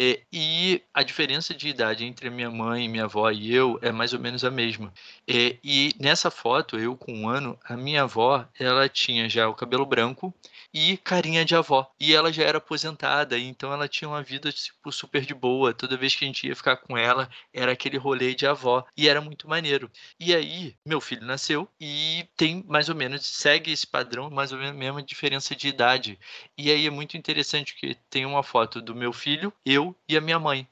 É, 0.00 0.20
e 0.32 0.82
a 0.92 1.02
diferença 1.02 1.54
de 1.54 1.68
idade 1.68 2.04
entre 2.04 2.30
minha 2.30 2.50
mãe, 2.50 2.88
minha 2.88 3.04
avó 3.04 3.30
e 3.30 3.54
eu 3.54 3.78
é 3.82 3.92
mais 3.92 4.12
ou 4.12 4.20
menos 4.20 4.44
a 4.44 4.50
mesma. 4.50 4.92
É, 5.26 5.56
e 5.62 5.94
nessa 5.98 6.30
foto, 6.30 6.78
eu 6.78 6.96
com 6.96 7.12
um 7.12 7.28
ano, 7.28 7.58
a 7.64 7.76
minha 7.76 8.02
avó, 8.02 8.46
ela 8.58 8.88
tinha 8.88 9.28
já 9.28 9.48
o 9.48 9.54
cabelo 9.54 9.86
branco 9.86 10.34
e 10.74 10.96
carinha 10.96 11.44
de 11.44 11.54
avó. 11.54 11.88
E 12.00 12.12
ela 12.12 12.32
já 12.32 12.42
era 12.42 12.58
aposentada, 12.58 13.38
então 13.38 13.72
ela 13.72 13.86
tinha 13.86 14.08
uma 14.08 14.22
vida 14.22 14.50
tipo, 14.50 14.90
super 14.90 15.24
de 15.24 15.32
boa. 15.32 15.72
Toda 15.72 15.96
vez 15.96 16.16
que 16.16 16.24
a 16.24 16.26
gente 16.26 16.48
ia 16.48 16.56
ficar 16.56 16.76
com 16.78 16.98
ela, 16.98 17.30
era 17.52 17.72
aquele 17.72 17.96
rolê 17.96 18.34
de 18.34 18.46
avó. 18.46 18.84
E 18.96 19.08
era 19.08 19.20
muito 19.20 19.48
maneiro. 19.48 19.88
E 20.18 20.34
aí, 20.34 20.74
meu 20.84 21.00
filho 21.00 21.24
nasceu 21.24 21.68
e 21.80 22.28
tem 22.36 22.64
mais 22.66 22.88
ou 22.88 22.94
menos, 22.96 23.24
segue 23.24 23.70
esse 23.70 23.86
padrão, 23.86 24.28
mais 24.28 24.50
ou 24.50 24.58
menos 24.58 24.74
a 24.74 24.78
mesma 24.78 25.02
diferença 25.02 25.54
de 25.54 25.68
idade. 25.68 26.18
E 26.58 26.70
aí 26.70 26.86
é 26.86 26.90
muito 26.90 27.16
interessante 27.16 27.74
que 27.76 27.94
tem 28.10 28.26
uma 28.26 28.42
foto 28.42 28.82
do 28.82 28.94
meu 28.94 29.12
filho, 29.12 29.52
eu 29.64 29.94
e 30.08 30.16
a 30.16 30.20
minha 30.20 30.38
mãe. 30.40 30.66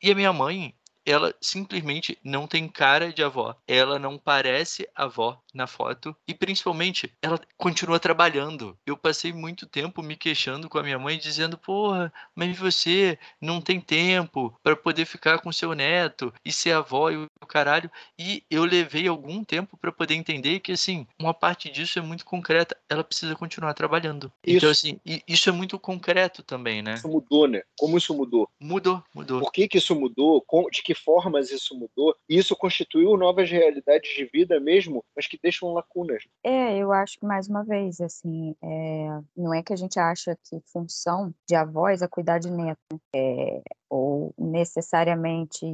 E 0.00 0.10
a 0.10 0.14
minha 0.14 0.32
mãe, 0.32 0.74
ela 1.04 1.34
simplesmente 1.40 2.18
não 2.22 2.46
tem 2.46 2.68
cara 2.68 3.12
de 3.12 3.22
avó. 3.22 3.56
Ela 3.66 3.98
não 3.98 4.18
parece 4.18 4.88
avó 4.94 5.40
na 5.58 5.66
foto 5.66 6.16
e 6.26 6.32
principalmente 6.32 7.12
ela 7.20 7.38
continua 7.56 7.98
trabalhando. 7.98 8.78
Eu 8.86 8.96
passei 8.96 9.32
muito 9.32 9.66
tempo 9.66 10.02
me 10.02 10.16
queixando 10.16 10.68
com 10.68 10.78
a 10.78 10.82
minha 10.82 10.98
mãe 10.98 11.18
dizendo: 11.18 11.58
"Porra, 11.58 12.12
mas 12.34 12.56
você 12.56 13.18
não 13.40 13.60
tem 13.60 13.80
tempo 13.80 14.54
para 14.62 14.76
poder 14.76 15.04
ficar 15.04 15.40
com 15.40 15.52
seu 15.52 15.74
neto 15.74 16.32
e 16.44 16.52
ser 16.52 16.72
avó 16.72 17.10
e 17.10 17.16
o 17.16 17.46
caralho". 17.46 17.90
E 18.18 18.42
eu 18.50 18.64
levei 18.64 19.08
algum 19.08 19.44
tempo 19.44 19.76
para 19.76 19.92
poder 19.92 20.14
entender 20.14 20.60
que 20.60 20.72
assim, 20.72 21.06
uma 21.18 21.34
parte 21.34 21.68
disso 21.70 21.98
é 21.98 22.02
muito 22.02 22.24
concreta, 22.24 22.76
ela 22.88 23.02
precisa 23.04 23.34
continuar 23.34 23.74
trabalhando. 23.74 24.32
Então, 24.44 24.70
isso. 24.70 24.86
Então 24.86 25.00
assim, 25.04 25.22
isso 25.26 25.48
é 25.48 25.52
muito 25.52 25.78
concreto 25.78 26.42
também, 26.42 26.82
né? 26.82 26.94
Isso 26.94 27.08
mudou, 27.08 27.48
né? 27.48 27.62
Como 27.76 27.98
isso 27.98 28.14
mudou? 28.14 28.48
Mudou, 28.60 29.02
mudou. 29.14 29.40
Por 29.40 29.52
que 29.52 29.66
que 29.66 29.78
isso 29.78 29.94
mudou? 29.94 30.44
De 30.70 30.82
que 30.82 30.94
formas 30.94 31.50
isso 31.50 31.74
mudou, 31.74 32.14
isso 32.28 32.54
constituiu 32.54 33.16
novas 33.16 33.50
realidades 33.50 34.14
de 34.14 34.24
vida 34.24 34.60
mesmo, 34.60 35.04
mas 35.16 35.26
que 35.26 35.38
deixam 35.48 35.72
lacunas. 35.72 36.24
É, 36.44 36.76
eu 36.76 36.92
acho 36.92 37.18
que, 37.18 37.26
mais 37.26 37.48
uma 37.48 37.64
vez, 37.64 38.00
assim, 38.00 38.54
é, 38.62 39.20
não 39.36 39.54
é 39.54 39.62
que 39.62 39.72
a 39.72 39.76
gente 39.76 39.98
acha 39.98 40.36
que 40.44 40.60
função 40.66 41.34
de 41.48 41.54
avós 41.54 42.02
é 42.02 42.08
cuidar 42.08 42.38
de 42.38 42.50
neto, 42.50 42.78
né? 42.92 42.98
é, 43.14 43.62
ou 43.90 44.34
necessariamente 44.38 45.66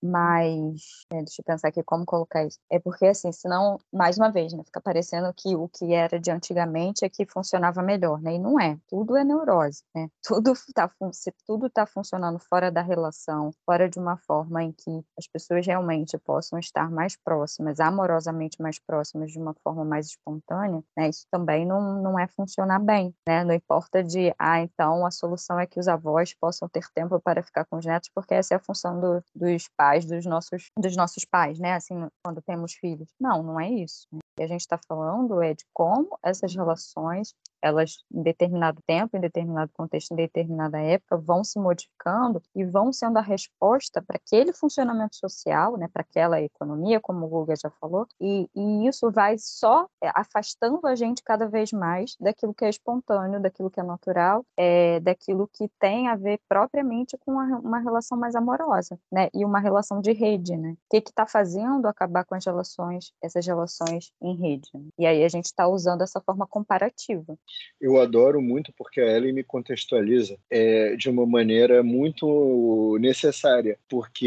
mas 0.00 1.04
é, 1.10 1.16
deixa 1.16 1.40
eu 1.40 1.44
pensar 1.44 1.68
aqui 1.68 1.82
como 1.82 2.04
colocar 2.06 2.44
isso. 2.44 2.58
É 2.70 2.78
porque 2.78 3.06
assim, 3.06 3.32
senão, 3.32 3.78
mais 3.92 4.16
uma 4.16 4.30
vez, 4.30 4.52
né, 4.52 4.62
fica 4.64 4.80
parecendo 4.80 5.32
que 5.34 5.56
o 5.56 5.68
que 5.68 5.92
era 5.92 6.20
de 6.20 6.30
antigamente 6.30 7.04
é 7.04 7.08
que 7.08 7.26
funcionava 7.26 7.82
melhor, 7.82 8.20
né? 8.20 8.34
E 8.34 8.38
não 8.38 8.60
é. 8.60 8.78
Tudo 8.88 9.16
é 9.16 9.24
neurose, 9.24 9.82
né? 9.94 10.08
Tudo 10.22 10.52
tá 10.74 10.90
se 11.12 11.32
tudo 11.46 11.66
está 11.66 11.84
funcionando 11.84 12.38
fora 12.38 12.70
da 12.70 12.82
relação, 12.82 13.50
fora 13.66 13.88
de 13.88 13.98
uma 13.98 14.16
forma 14.16 14.62
em 14.62 14.72
que 14.72 15.04
as 15.18 15.26
pessoas 15.26 15.66
realmente 15.66 16.16
possam 16.18 16.58
estar 16.58 16.90
mais 16.90 17.16
próximas, 17.16 17.80
amorosamente 17.80 18.62
mais 18.62 18.78
próximas 18.78 18.91
próximas 18.92 19.32
de 19.32 19.38
uma 19.38 19.54
forma 19.64 19.86
mais 19.86 20.08
espontânea, 20.08 20.84
né, 20.94 21.08
isso 21.08 21.26
também 21.30 21.64
não, 21.64 22.02
não 22.02 22.18
é 22.18 22.28
funcionar 22.28 22.78
bem, 22.78 23.14
né? 23.26 23.42
Não 23.42 23.54
importa 23.54 24.04
de, 24.04 24.34
ah, 24.38 24.60
então 24.60 25.06
a 25.06 25.10
solução 25.10 25.58
é 25.58 25.66
que 25.66 25.80
os 25.80 25.88
avós 25.88 26.34
possam 26.34 26.68
ter 26.68 26.84
tempo 26.94 27.18
para 27.18 27.42
ficar 27.42 27.64
com 27.64 27.78
os 27.78 27.86
netos, 27.86 28.10
porque 28.14 28.34
essa 28.34 28.52
é 28.52 28.56
a 28.58 28.60
função 28.60 29.00
do, 29.00 29.24
dos 29.34 29.66
pais, 29.74 30.04
dos 30.04 30.26
nossos, 30.26 30.66
dos 30.78 30.94
nossos 30.94 31.24
pais, 31.24 31.58
né? 31.58 31.72
Assim, 31.72 32.06
quando 32.22 32.42
temos 32.42 32.74
filhos. 32.74 33.08
Não, 33.18 33.42
não 33.42 33.58
é 33.58 33.70
isso. 33.70 34.06
Né? 34.12 34.18
O 34.18 34.36
que 34.36 34.42
a 34.42 34.46
gente 34.46 34.60
está 34.60 34.78
falando 34.86 35.40
é 35.40 35.54
de 35.54 35.64
como 35.72 36.18
essas 36.22 36.54
relações 36.54 37.34
elas 37.62 38.04
em 38.12 38.22
determinado 38.22 38.82
tempo, 38.86 39.16
em 39.16 39.20
determinado 39.20 39.70
contexto, 39.72 40.12
em 40.12 40.16
determinada 40.16 40.78
época, 40.80 41.16
vão 41.16 41.44
se 41.44 41.58
modificando 41.58 42.42
e 42.54 42.64
vão 42.64 42.92
sendo 42.92 43.18
a 43.18 43.22
resposta 43.22 44.02
para 44.02 44.16
aquele 44.16 44.52
funcionamento 44.52 45.16
social, 45.16 45.76
né, 45.76 45.88
para 45.92 46.02
aquela 46.02 46.40
economia, 46.40 47.00
como 47.00 47.26
o 47.26 47.28
Guga 47.28 47.54
já 47.56 47.70
falou, 47.70 48.06
e, 48.20 48.48
e, 48.54 48.88
isso 48.88 49.10
vai 49.10 49.36
só 49.38 49.86
é, 50.02 50.10
afastando 50.14 50.84
a 50.86 50.94
gente 50.94 51.22
cada 51.22 51.46
vez 51.46 51.72
mais 51.72 52.16
daquilo 52.18 52.52
que 52.52 52.64
é 52.64 52.68
espontâneo, 52.68 53.40
daquilo 53.40 53.70
que 53.70 53.78
é 53.78 53.82
natural, 53.82 54.44
é, 54.56 54.98
daquilo 55.00 55.48
que 55.52 55.68
tem 55.78 56.08
a 56.08 56.16
ver 56.16 56.40
propriamente 56.48 57.16
com 57.18 57.32
uma, 57.32 57.58
uma 57.58 57.78
relação 57.78 58.18
mais 58.18 58.34
amorosa, 58.34 58.98
né, 59.10 59.28
e 59.32 59.44
uma 59.44 59.60
relação 59.60 60.00
de 60.00 60.12
rede, 60.12 60.56
né. 60.56 60.72
O 60.72 60.76
que 60.90 61.10
está 61.10 61.26
fazendo 61.26 61.86
acabar 61.86 62.24
com 62.24 62.34
as 62.34 62.44
relações, 62.44 63.12
essas 63.22 63.46
relações 63.46 64.10
em 64.20 64.36
rede? 64.36 64.68
E 64.98 65.06
aí 65.06 65.24
a 65.24 65.28
gente 65.28 65.46
está 65.46 65.68
usando 65.68 66.02
essa 66.02 66.20
forma 66.20 66.46
comparativa 66.46 67.36
eu 67.80 68.00
adoro 68.00 68.40
muito 68.40 68.72
porque 68.76 69.00
a 69.00 69.16
Ellen 69.16 69.32
me 69.32 69.42
contextualiza 69.42 70.38
é, 70.50 70.96
de 70.96 71.08
uma 71.10 71.26
maneira 71.26 71.82
muito 71.82 72.96
necessária, 73.00 73.78
porque 73.88 74.26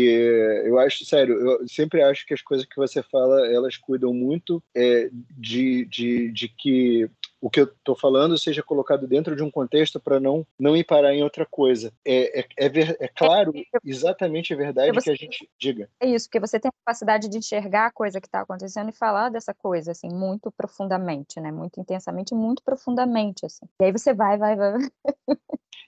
eu 0.66 0.78
acho, 0.79 1.05
sério, 1.05 1.36
eu 1.36 1.67
sempre 1.67 2.01
acho 2.01 2.25
que 2.25 2.33
as 2.33 2.41
coisas 2.41 2.66
que 2.66 2.75
você 2.75 3.01
fala, 3.04 3.47
elas 3.47 3.78
cuidam 3.78 4.13
muito 4.13 4.62
é, 4.75 5.09
de, 5.37 5.86
de, 5.86 6.32
de 6.32 6.50
que 6.50 7.09
o 7.46 7.50
que 7.50 7.59
eu 7.59 7.66
estou 7.66 7.96
falando 7.96 8.36
seja 8.39 8.63
colocado 8.63 9.05
dentro 9.05 9.36
de 9.36 9.43
um 9.43 9.51
contexto 9.51 10.00
para 10.00 10.20
não, 10.20 10.43
não 10.59 10.76
ir 10.76 10.84
parar 10.84 11.13
em 11.13 11.22
outra 11.22 11.46
coisa. 11.46 11.93
É, 12.04 12.39
é, 12.39 12.46
é, 12.58 12.67
ver, 12.67 12.97
é 13.00 13.08
claro, 13.08 13.54
exatamente 13.86 14.51
a 14.51 14.58
verdade 14.58 14.92
você, 14.92 15.04
que 15.04 15.09
a 15.12 15.16
gente 15.16 15.47
diga. 15.55 15.88
É 16.00 16.08
isso, 16.08 16.28
porque 16.28 16.39
você 16.39 16.59
tem 16.59 16.70
a 16.70 16.84
capacidade 16.84 17.30
de 17.30 17.38
enxergar 17.38 17.86
a 17.86 17.92
coisa 17.92 18.20
que 18.20 18.28
está 18.28 18.42
acontecendo 18.42 18.89
e 18.89 18.97
falar 18.97 19.30
dessa 19.30 19.54
coisa, 19.54 19.92
assim, 19.92 20.09
muito 20.12 20.51
profundamente, 20.58 21.39
né? 21.39 21.51
Muito 21.51 21.80
intensamente, 21.80 22.34
muito 22.34 22.63
profundamente, 22.63 23.46
assim. 23.46 23.67
E 23.80 23.86
aí 23.86 23.92
você 23.92 24.12
vai, 24.12 24.39
vai, 24.39 24.55
vai. 24.55 24.74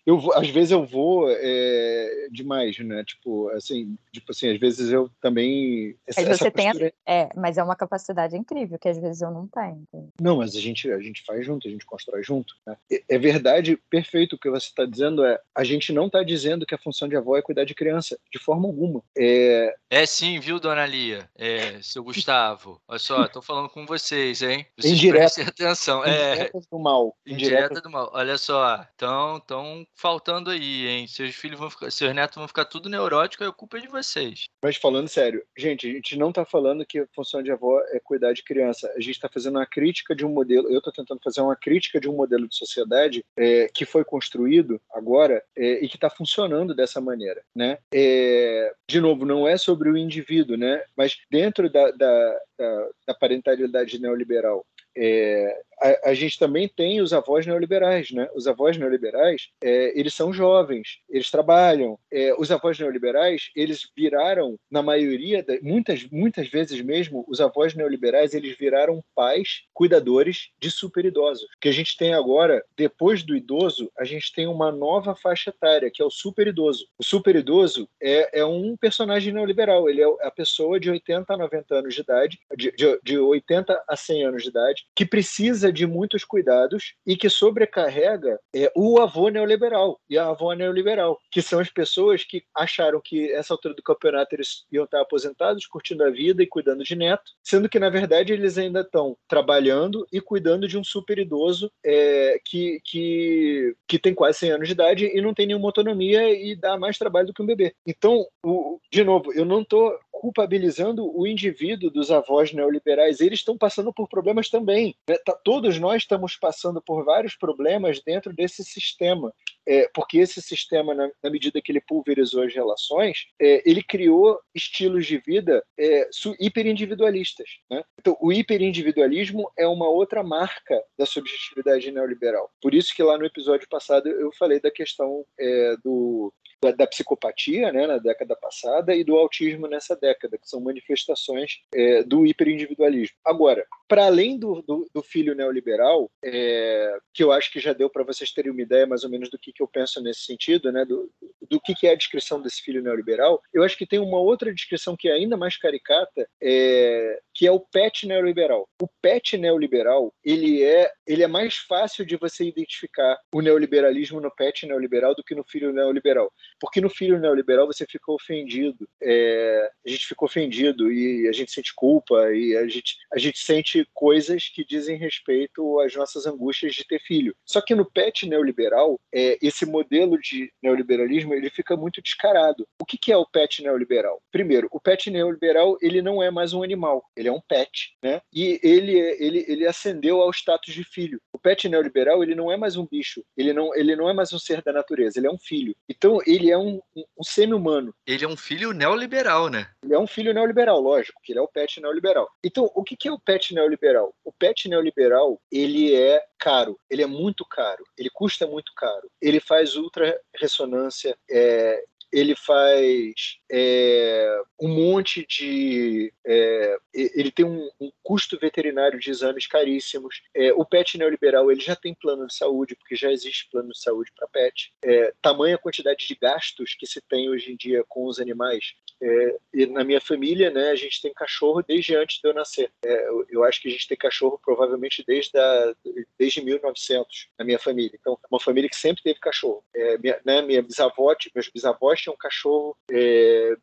eu 0.07 0.17
vou, 0.17 0.33
às 0.33 0.47
vezes 0.49 0.71
eu 0.71 0.85
vou 0.85 1.27
é, 1.29 2.29
demais, 2.31 2.79
né? 2.79 3.03
Tipo, 3.03 3.49
assim, 3.49 3.97
tipo 4.11 4.31
assim, 4.31 4.53
às 4.53 4.57
vezes 4.57 4.89
eu 4.89 5.09
também. 5.19 5.97
Essa, 6.07 6.21
mas 6.21 6.39
você 6.39 6.49
postura... 6.49 6.91
tem, 6.91 6.93
é, 7.05 7.29
mas 7.35 7.57
é 7.57 7.63
uma 7.63 7.75
capacidade 7.75 8.37
incrível 8.37 8.79
que 8.79 8.87
às 8.87 8.97
vezes 8.97 9.21
eu 9.21 9.31
não 9.31 9.47
tenho. 9.47 9.83
Não, 10.21 10.37
mas 10.37 10.55
a 10.55 10.61
gente 10.61 10.89
a 10.89 10.99
gente 11.01 11.25
faz 11.25 11.46
junto, 11.47 11.67
a 11.67 11.71
gente 11.71 11.85
constrói 11.85 12.23
junto. 12.23 12.53
Né? 12.65 12.77
É, 13.09 13.17
verdade, 13.17 13.77
perfeito 13.89 14.35
o 14.35 14.39
que 14.39 14.49
você 14.49 14.67
está 14.67 14.85
dizendo 14.85 15.25
é 15.25 15.39
a 15.55 15.63
gente 15.63 15.91
não 15.91 16.07
está 16.07 16.21
dizendo 16.21 16.65
que 16.65 16.75
a 16.75 16.77
função 16.77 17.07
de 17.07 17.15
avó 17.15 17.37
é 17.37 17.41
cuidar 17.41 17.63
de 17.63 17.73
criança, 17.73 18.17
de 18.31 18.39
forma 18.39 18.67
alguma. 18.67 19.01
É, 19.17 19.75
é 19.89 20.05
sim, 20.05 20.39
viu, 20.39 20.59
dona 20.59 20.85
Lia, 20.85 21.29
é, 21.35 21.81
seu 21.81 22.03
Gustavo. 22.03 22.81
Olha 22.87 22.99
só, 22.99 23.25
estou 23.25 23.41
falando 23.41 23.69
com 23.69 23.85
vocês, 23.85 24.41
hein? 24.41 24.65
Vocês 24.77 24.93
Indireta, 24.93 25.41
atenção. 25.41 26.03
É, 26.05 26.49
do 26.71 26.79
mal. 26.79 27.17
Indireta, 27.25 27.55
indireta 27.55 27.81
do 27.81 27.89
mal. 27.89 28.11
Olha 28.13 28.37
só, 28.37 28.85
então, 28.95 29.41
então 29.43 29.87
faltando 29.95 30.49
aí, 30.49 30.87
hein? 30.87 31.07
Seus 31.07 31.35
filhos 31.35 31.59
vão 31.59 31.69
ficar, 31.69 31.91
seus 31.91 32.13
netos 32.13 32.35
vão 32.35 32.47
ficar 32.47 32.65
tudo 32.65 32.89
neurótico, 32.89 33.43
é 33.43 33.51
culpa 33.51 33.79
de 33.79 33.87
vocês. 33.87 34.45
Mas 34.61 34.75
falando 34.75 35.07
sério, 35.07 35.43
gente, 35.57 35.87
a 35.87 35.93
gente 35.93 36.17
não 36.17 36.29
está 36.29 36.45
falando 36.45 36.85
que 36.85 36.99
a 36.99 37.07
função 37.15 37.41
de 37.41 37.51
avó 37.51 37.79
é 37.91 37.99
cuidar 37.99 38.33
de 38.33 38.43
criança. 38.43 38.91
A 38.95 38.99
gente 38.99 39.11
está 39.11 39.29
fazendo 39.29 39.55
uma 39.55 39.65
crítica 39.65 40.15
de 40.15 40.25
um 40.25 40.29
modelo. 40.29 40.69
Eu 40.69 40.79
estou 40.79 40.93
tentando 40.93 41.21
fazer 41.27 41.41
uma 41.41 41.55
crítica 41.55 41.99
de 41.99 42.09
um 42.09 42.15
modelo 42.15 42.47
de 42.47 42.55
sociedade 42.55 43.23
é, 43.35 43.67
que 43.73 43.85
foi 43.85 44.05
construído 44.05 44.79
agora 44.93 45.43
é, 45.55 45.83
e 45.83 45.89
que 45.89 45.97
está 45.97 46.09
funcionando 46.09 46.73
dessa 46.73 47.01
maneira, 47.01 47.41
né? 47.53 47.77
É, 47.93 48.71
de 48.87 49.01
novo, 49.01 49.25
não 49.25 49.45
é 49.45 49.57
sobre 49.57 49.89
o 49.89 49.97
indivíduo, 49.97 50.55
né? 50.55 50.81
Mas 50.95 51.17
dentro 51.29 51.69
da, 51.69 51.91
da, 51.91 52.39
da, 52.57 52.89
da 53.07 53.13
parentalidade 53.13 53.99
neoliberal, 53.99 54.65
é, 54.97 55.61
a, 55.79 56.09
a, 56.09 56.13
gente 56.13 56.39
também 56.39 56.67
tem 56.67 57.01
os 57.01 57.13
avós 57.13 57.45
neoliberais, 57.45 58.11
né? 58.11 58.27
Os 58.33 58.47
avós 58.47 58.77
neoliberais, 58.77 59.49
é, 59.61 59.97
eles 59.97 60.13
são 60.13 60.33
jovens, 60.33 60.99
eles 61.09 61.29
trabalham. 61.29 61.99
É, 62.11 62.33
os 62.37 62.51
avós 62.51 62.79
neoliberais, 62.79 63.51
eles 63.55 63.87
viraram, 63.95 64.57
na 64.71 64.81
maioria, 64.81 65.45
muitas, 65.61 66.03
muitas 66.09 66.47
vezes 66.47 66.81
mesmo, 66.81 67.23
os 67.27 67.39
avós 67.39 67.75
neoliberais, 67.75 68.33
eles 68.33 68.57
viraram 68.57 69.03
pais, 69.15 69.63
cuidadores 69.73 70.49
de 70.59 70.71
super 70.71 71.05
idosos. 71.05 71.43
O 71.43 71.59
que 71.61 71.69
a 71.69 71.73
gente 71.73 71.95
tem 71.95 72.13
agora, 72.13 72.63
depois 72.75 73.21
do 73.21 73.35
idoso, 73.35 73.91
a 73.97 74.03
gente 74.03 74.33
tem 74.33 74.47
uma 74.47 74.71
nova 74.71 75.15
faixa 75.15 75.51
etária, 75.51 75.91
que 75.93 76.01
é 76.01 76.05
o 76.05 76.09
super 76.09 76.47
idoso. 76.47 76.87
O 76.97 77.03
super 77.03 77.35
idoso 77.35 77.87
é, 78.01 78.39
é 78.39 78.45
um 78.45 78.75
personagem 78.75 79.31
neoliberal, 79.31 79.87
ele 79.87 80.01
é 80.01 80.07
a 80.21 80.31
pessoa 80.31 80.79
de 80.79 80.89
80 80.89 81.33
a 81.33 81.37
90 81.37 81.75
anos 81.75 81.93
de 81.93 82.01
idade, 82.01 82.39
de, 82.55 82.71
de, 82.71 82.99
de 83.03 83.17
80 83.19 83.83
a 83.87 83.95
100 83.95 84.25
anos 84.25 84.43
de 84.43 84.49
idade, 84.49 84.86
que 84.95 85.05
precisa 85.05 85.71
de 85.71 85.85
muitos 85.85 86.23
cuidados 86.23 86.95
e 87.05 87.15
que 87.15 87.29
sobrecarrega 87.29 88.39
é, 88.55 88.71
o 88.75 88.99
avô 88.99 89.29
neoliberal 89.29 89.99
e 90.09 90.17
a 90.17 90.27
avó 90.27 90.53
neoliberal, 90.53 91.19
que 91.31 91.41
são 91.41 91.59
as 91.59 91.69
pessoas 91.69 92.23
que 92.23 92.43
acharam 92.55 92.99
que 93.03 93.31
essa 93.31 93.53
altura 93.53 93.75
do 93.75 93.83
campeonato 93.83 94.35
eles 94.35 94.65
iam 94.71 94.85
estar 94.85 95.01
aposentados, 95.01 95.67
curtindo 95.67 96.03
a 96.03 96.09
vida 96.09 96.41
e 96.41 96.47
cuidando 96.47 96.83
de 96.83 96.95
neto, 96.95 97.31
sendo 97.43 97.69
que 97.69 97.79
na 97.79 97.89
verdade 97.89 98.33
eles 98.33 98.57
ainda 98.57 98.81
estão 98.81 99.15
trabalhando 99.27 100.07
e 100.11 100.19
cuidando 100.19 100.67
de 100.67 100.77
um 100.77 100.83
super 100.83 101.19
idoso 101.19 101.71
é, 101.83 102.39
que, 102.43 102.81
que, 102.83 103.75
que 103.87 103.99
tem 103.99 104.13
quase 104.13 104.39
100 104.39 104.51
anos 104.51 104.67
de 104.67 104.73
idade 104.73 105.05
e 105.05 105.21
não 105.21 105.33
tem 105.33 105.45
nenhuma 105.45 105.67
autonomia 105.67 106.29
e 106.31 106.55
dá 106.55 106.77
mais 106.77 106.97
trabalho 106.97 107.27
do 107.27 107.33
que 107.33 107.41
um 107.41 107.47
bebê. 107.47 107.75
Então, 107.85 108.25
o, 108.43 108.79
de 108.91 109.03
novo, 109.03 109.31
eu 109.33 109.45
não 109.45 109.61
estou 109.61 109.97
culpabilizando 110.19 111.09
o 111.15 111.27
indivíduo 111.27 111.91
dos 111.91 112.09
avós 112.09 112.51
neoliberais. 112.51 113.21
Eles 113.21 113.39
estão 113.39 113.57
passando 113.57 113.93
por 113.93 114.09
problemas 114.09 114.49
também. 114.49 114.95
Né? 115.07 115.15
Tá, 115.23 115.33
todos 115.43 115.79
nós 115.79 116.01
estamos 116.01 116.35
passando 116.35 116.81
por 116.81 117.05
vários 117.05 117.35
problemas 117.35 118.01
dentro 118.03 118.33
desse 118.33 118.63
sistema. 118.63 119.31
É, 119.67 119.89
porque 119.93 120.17
esse 120.17 120.41
sistema, 120.41 120.93
na, 120.93 121.09
na, 121.21 121.29
medida 121.29 121.61
que 121.61 121.71
ele 121.71 121.81
pulverizou 121.81 122.43
as 122.43 122.53
relações, 122.53 123.25
é, 123.39 123.61
ele 123.69 123.83
criou 123.83 124.39
estilos 124.55 125.05
de 125.05 125.17
vida 125.17 125.63
é, 125.77 126.09
hiperindividualistas. 126.39 127.49
Né? 127.69 127.83
Então, 127.99 128.17
o 128.21 128.31
hiperindividualismo 128.31 129.51
é 129.57 129.67
uma 129.67 129.89
outra 129.89 130.23
marca 130.23 130.81
da 130.97 131.05
subjetividade 131.05 131.91
neoliberal. 131.91 132.49
Por 132.61 132.73
isso 132.73 132.95
que 132.95 133.03
lá 133.03 133.17
no 133.17 133.25
episódio 133.25 133.67
passado 133.69 134.07
eu 134.07 134.31
falei 134.39 134.59
da 134.59 134.71
questão 134.71 135.25
é, 135.37 135.75
do 135.83 136.33
da, 136.61 136.71
da, 136.71 136.87
psicopatia 136.87 137.71
né, 137.71 137.85
na 137.85 137.97
década 137.97 138.35
passada 138.35 138.95
e 138.95 139.03
do 139.03 139.15
autismo 139.15 139.67
nessa 139.67 139.95
década, 139.95 140.37
que 140.37 140.49
são 140.49 140.59
manifestações 140.59 141.59
é, 141.73 142.03
do 142.03 142.25
hiperindividualismo. 142.25 143.15
Agora, 143.25 143.65
para 143.87 144.05
além 144.05 144.37
do, 144.37 144.61
do, 144.61 144.89
do, 144.93 145.03
filho 145.03 145.35
neoliberal, 145.35 146.11
é, 146.23 146.97
que 147.13 147.23
eu 147.23 147.31
acho 147.31 147.51
que 147.51 147.59
já 147.59 147.73
deu 147.73 147.89
para 147.89 148.03
vocês 148.03 148.31
terem 148.31 148.51
uma 148.51 148.61
ideia 148.61 148.85
mais 148.85 149.03
ou 149.03 149.09
menos 149.09 149.29
do 149.29 149.37
que, 149.37 149.53
que 149.53 149.61
eu 149.61 149.67
penso 149.67 150.01
nesse 150.01 150.21
sentido, 150.21 150.71
né, 150.71 150.83
do, 150.83 151.09
do 151.49 151.59
que, 151.61 151.73
que 151.73 151.87
é 151.87 151.91
a 151.91 151.97
descrição 151.97 152.41
desse 152.41 152.61
filho 152.61 152.81
neoliberal, 152.81 153.41
eu 153.53 153.63
acho 153.63 153.77
que 153.77 153.87
tem 153.87 153.99
uma 153.99 154.19
outra 154.19 154.53
descrição 154.53 154.95
que 154.97 155.07
é 155.07 155.13
ainda 155.13 155.37
mais 155.37 155.57
caricata, 155.57 156.27
é, 156.41 157.19
que 157.37 157.45
é 157.45 157.51
o 157.51 157.59
pet 157.59 158.07
neoliberal. 158.07 158.67
O 158.81 158.87
pet 158.99 159.37
neoliberal, 159.37 160.11
ele 160.23 160.63
é, 160.63 160.91
ele 161.05 161.21
é 161.21 161.27
mais 161.27 161.55
fácil 161.55 162.03
de 162.03 162.17
você 162.17 162.43
identificar 162.43 163.15
o 163.31 163.41
neoliberalismo 163.41 164.19
no 164.19 164.33
pet 164.33 164.65
neoliberal 164.65 165.13
do 165.13 165.23
que 165.23 165.35
no 165.35 165.43
filho 165.43 165.71
neoliberal. 165.71 166.33
Porque 166.59 166.81
no 166.81 166.89
filho 166.89 167.19
neoliberal 167.19 167.67
você 167.67 167.85
fica 167.85 168.11
ofendido, 168.11 168.89
é, 168.99 169.69
a 169.85 169.89
gente 169.89 170.07
fica 170.07 170.25
ofendido 170.25 170.91
e 170.91 171.27
a 171.27 171.31
gente 171.31 171.51
sente 171.51 171.75
culpa 171.75 172.33
e 172.33 172.57
a 172.57 172.67
gente, 172.67 172.97
a 173.13 173.19
gente 173.19 173.37
sente 173.37 173.87
coisas 173.93 174.49
que 174.49 174.65
dizem 174.65 174.97
respeito 174.97 175.79
às 175.79 175.93
nossas 175.93 176.25
angústias 176.25 176.73
de 176.73 176.87
ter 176.87 176.99
filho. 176.99 177.35
Só 177.45 177.61
que 177.61 177.75
no 177.75 177.85
pet 177.85 178.27
neoliberal, 178.27 178.99
é, 179.13 179.37
esse 179.43 179.63
modelo 179.63 180.17
de 180.17 180.51
neoliberalismo 180.63 181.35
ele 181.35 181.51
fica 181.51 181.77
muito 181.77 182.01
descarado. 182.01 182.67
O 182.81 182.85
que, 182.85 182.97
que 182.97 183.11
é 183.11 183.17
o 183.17 183.29
pet 183.29 183.61
neoliberal? 183.61 184.19
Primeiro, 184.31 184.67
o 184.71 184.81
pet 184.81 185.11
neoliberal 185.11 185.77
ele 185.83 186.01
não 186.01 186.23
é 186.23 186.31
mais 186.31 186.51
um 186.51 186.63
animal, 186.63 187.03
ele 187.15 187.26
é 187.27 187.31
um 187.31 187.41
pet, 187.41 187.95
né? 188.03 188.21
E 188.33 188.59
ele, 188.63 188.97
ele, 189.19 189.45
ele 189.47 189.67
ascendeu 189.67 190.21
ao 190.21 190.31
status 190.31 190.73
de 190.73 190.83
filho. 190.83 191.19
O 191.33 191.39
pet 191.39 191.67
neoliberal 191.67 192.23
ele 192.23 192.35
não 192.35 192.51
é 192.51 192.57
mais 192.57 192.75
um 192.75 192.85
bicho, 192.85 193.23
ele 193.35 193.53
não, 193.53 193.73
ele 193.75 193.95
não 193.95 194.09
é 194.09 194.13
mais 194.13 194.33
um 194.33 194.39
ser 194.39 194.61
da 194.61 194.73
natureza, 194.73 195.19
ele 195.19 195.27
é 195.27 195.31
um 195.31 195.37
filho. 195.37 195.75
Então 195.89 196.19
ele 196.25 196.51
é 196.51 196.57
um, 196.57 196.81
um, 196.95 197.03
um 197.19 197.23
semi-humano. 197.23 197.93
Ele 198.05 198.25
é 198.25 198.27
um 198.27 198.37
filho 198.37 198.71
neoliberal, 198.71 199.49
né? 199.49 199.67
Ele 199.83 199.93
é 199.93 199.99
um 199.99 200.07
filho 200.07 200.33
neoliberal, 200.33 200.79
lógico, 200.79 201.21
que 201.23 201.31
ele 201.31 201.39
é 201.39 201.41
o 201.41 201.47
pet 201.47 201.79
neoliberal. 201.81 202.27
Então, 202.43 202.69
o 202.75 202.83
que, 202.83 202.95
que 202.95 203.07
é 203.07 203.11
o 203.11 203.19
pet 203.19 203.53
neoliberal? 203.53 204.13
O 204.23 204.31
pet 204.31 204.67
neoliberal, 204.67 205.39
ele 205.51 205.95
é 205.95 206.21
caro, 206.37 206.79
ele 206.89 207.01
é 207.01 207.07
muito 207.07 207.45
caro, 207.45 207.83
ele 207.97 208.09
custa 208.09 208.45
muito 208.45 208.71
caro, 208.75 209.09
ele 209.21 209.39
faz 209.39 209.75
ultra 209.75 210.19
ressonância, 210.39 211.17
é, 211.29 211.83
ele 212.11 212.35
faz 212.35 213.37
é, 213.51 214.41
um 214.59 214.69
monte 214.69 215.25
de. 215.27 216.13
É, 216.25 216.77
ele 216.93 217.31
tem 217.31 217.45
um, 217.45 217.69
um, 217.79 217.91
custo 218.01 218.37
veterinário 218.39 218.99
de 218.99 219.09
exames 219.09 219.45
caríssimos. 219.47 220.21
É, 220.33 220.53
o 220.53 220.65
pet 220.65 220.97
neoliberal 220.97 221.51
ele 221.51 221.61
já 221.61 221.75
tem 221.75 221.93
plano 221.93 222.25
de 222.27 222.35
saúde, 222.35 222.75
porque 222.75 222.95
já 222.95 223.11
existe 223.11 223.49
plano 223.51 223.69
de 223.69 223.79
saúde 223.79 224.11
para 224.15 224.27
pet. 224.27 224.73
É, 224.83 225.13
tamanha 225.21 225.57
quantidade 225.57 226.07
de 226.07 226.15
gastos 226.15 226.75
que 226.75 226.87
se 226.87 227.01
tem 227.01 227.29
hoje 227.29 227.51
em 227.51 227.55
dia 227.55 227.83
com 227.87 228.05
os 228.05 228.19
animais. 228.19 228.73
É, 229.01 229.37
na 229.67 229.83
minha 229.83 230.01
família, 230.01 230.49
né, 230.49 230.69
a 230.69 230.75
gente 230.75 231.01
tem 231.01 231.13
cachorro 231.13 231.61
desde 231.61 231.95
antes 231.95 232.19
de 232.21 232.27
eu 232.27 232.33
nascer. 232.33 232.71
É, 232.83 233.07
eu, 233.09 233.25
eu, 233.29 233.43
acho 233.43 233.61
que 233.61 233.67
a 233.67 233.71
gente 233.71 233.87
tem 233.87 233.97
cachorro 233.97 234.39
provavelmente 234.43 235.03
desde, 235.05 235.37
a, 235.37 235.75
desde 236.17 236.43
1900 236.43 237.29
na 237.37 237.45
minha 237.45 237.59
família. 237.59 237.97
Então, 237.99 238.13
é 238.13 238.27
uma 238.31 238.39
família 238.39 238.69
que 238.69 238.75
sempre 238.75 239.03
teve 239.03 239.19
cachorro. 239.19 239.63
minha, 240.01 240.19
né, 240.25 240.41
minha 240.41 240.61
bisavó, 240.61 241.13
meus 241.35 241.49
bisavós 241.49 241.96
tinham 242.01 242.15
cachorro, 242.17 242.75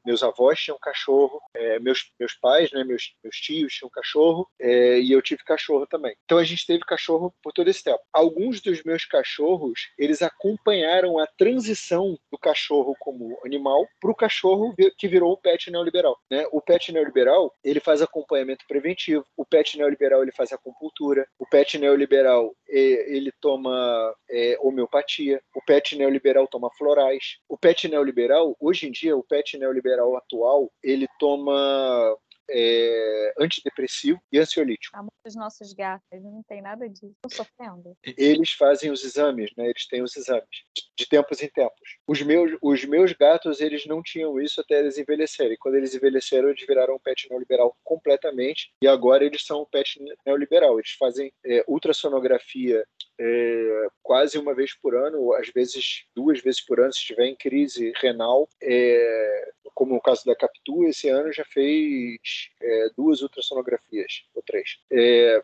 meus 0.04 0.22
avós 0.22 0.58
tinham 0.60 0.78
cachorro, 0.80 1.40
meus, 1.80 2.12
meus 2.18 2.34
pais, 2.34 2.70
né, 2.72 2.84
meus, 2.84 3.14
meus 3.22 3.36
tios 3.36 3.74
tinham 3.74 3.90
cachorro, 3.90 4.48
e 4.60 5.10
eu 5.10 5.22
tive 5.22 5.42
cachorro 5.44 5.86
também. 5.86 6.14
Então 6.24 6.38
a 6.38 6.44
gente 6.44 6.66
teve 6.66 6.84
cachorro 6.84 7.34
por 7.42 7.52
todo 7.52 7.68
esse 7.68 7.82
tempo. 7.82 8.00
Alguns 8.12 8.60
dos 8.60 8.82
meus 8.82 9.04
cachorros, 9.04 9.88
eles 9.98 10.22
acompanharam 10.22 11.18
a 11.18 11.26
transição 11.26 12.18
do 12.30 12.38
cachorro 12.38 12.94
como 12.98 13.38
animal 13.44 13.86
para 14.00 14.10
o 14.10 14.14
cachorro 14.14 14.74
que 14.98 15.08
virou 15.08 15.32
o 15.32 15.36
pet 15.36 15.70
neoliberal. 15.70 16.18
Né? 16.30 16.46
O 16.52 16.60
pet 16.60 16.92
neoliberal 16.92 17.52
ele 17.62 17.80
faz 17.80 18.02
acompanhamento 18.02 18.64
preventivo, 18.68 19.24
o 19.36 19.44
pet 19.44 19.76
neoliberal 19.78 20.22
ele 20.22 20.32
faz 20.32 20.52
acupuntura, 20.52 21.26
o 21.38 21.46
pet 21.46 21.78
neoliberal 21.78 22.54
ele 22.66 23.32
toma 23.40 24.14
é, 24.30 24.56
homeopatia, 24.60 25.40
o 25.54 25.62
pet 25.64 25.96
neoliberal 25.96 26.46
toma 26.48 26.70
florais, 26.76 27.38
o 27.48 27.56
pet 27.56 27.88
neoliberal 27.88 28.23
hoje 28.60 28.86
em 28.86 28.90
dia 28.90 29.16
o 29.16 29.22
pet 29.22 29.58
neoliberal 29.58 30.16
atual 30.16 30.70
ele 30.82 31.06
toma 31.18 32.16
é, 32.50 33.34
antidepressivo 33.38 34.20
e 34.30 34.38
ansiolítico. 34.38 34.96
A 34.96 35.04
dos 35.24 35.34
nossos 35.34 35.72
gatos, 35.72 36.22
não 36.22 36.42
tem 36.46 36.60
nada 36.60 36.88
disso. 36.88 37.14
Estão 37.24 37.44
sofrendo. 37.44 37.96
Eles 38.04 38.52
fazem 38.52 38.90
os 38.90 39.02
exames, 39.02 39.50
né? 39.56 39.66
Eles 39.66 39.86
têm 39.86 40.02
os 40.02 40.14
exames 40.16 40.64
de 40.96 41.06
tempos 41.08 41.42
em 41.42 41.48
tempos. 41.48 41.98
Os 42.06 42.20
meus, 42.22 42.56
os 42.60 42.84
meus 42.84 43.12
gatos, 43.12 43.60
eles 43.60 43.86
não 43.86 44.02
tinham 44.02 44.38
isso 44.40 44.60
até 44.60 44.78
eles 44.80 44.98
envelhecerem. 44.98 45.56
Quando 45.58 45.76
eles 45.76 45.94
envelheceram, 45.94 46.50
eles 46.50 46.64
viraram 46.66 46.96
um 46.96 46.98
pet 46.98 47.26
neoliberal 47.30 47.74
completamente 47.82 48.72
e 48.82 48.86
agora 48.86 49.24
eles 49.24 49.44
são 49.44 49.62
um 49.62 49.66
pet 49.66 49.98
neoliberal. 50.26 50.78
Eles 50.78 50.92
fazem 50.98 51.32
é, 51.46 51.64
ultrassonografia 51.66 52.84
é, 53.18 53.86
quase 54.02 54.38
uma 54.38 54.54
vez 54.54 54.74
por 54.74 54.94
ano, 54.94 55.32
às 55.34 55.48
vezes 55.48 56.04
duas 56.14 56.40
vezes 56.40 56.64
por 56.64 56.80
ano, 56.80 56.92
se 56.92 57.00
estiver 57.00 57.26
em 57.26 57.36
crise 57.36 57.92
renal. 57.96 58.48
É, 58.62 59.52
como 59.74 59.96
o 59.96 60.00
caso 60.00 60.24
da 60.24 60.36
Capitu, 60.36 60.84
esse 60.84 61.08
ano 61.08 61.32
já 61.32 61.44
fez 61.44 62.48
é, 62.62 62.88
duas 62.96 63.22
ultrassonografias, 63.22 64.24
ou 64.34 64.42
três. 64.42 64.78
É, 64.90 65.42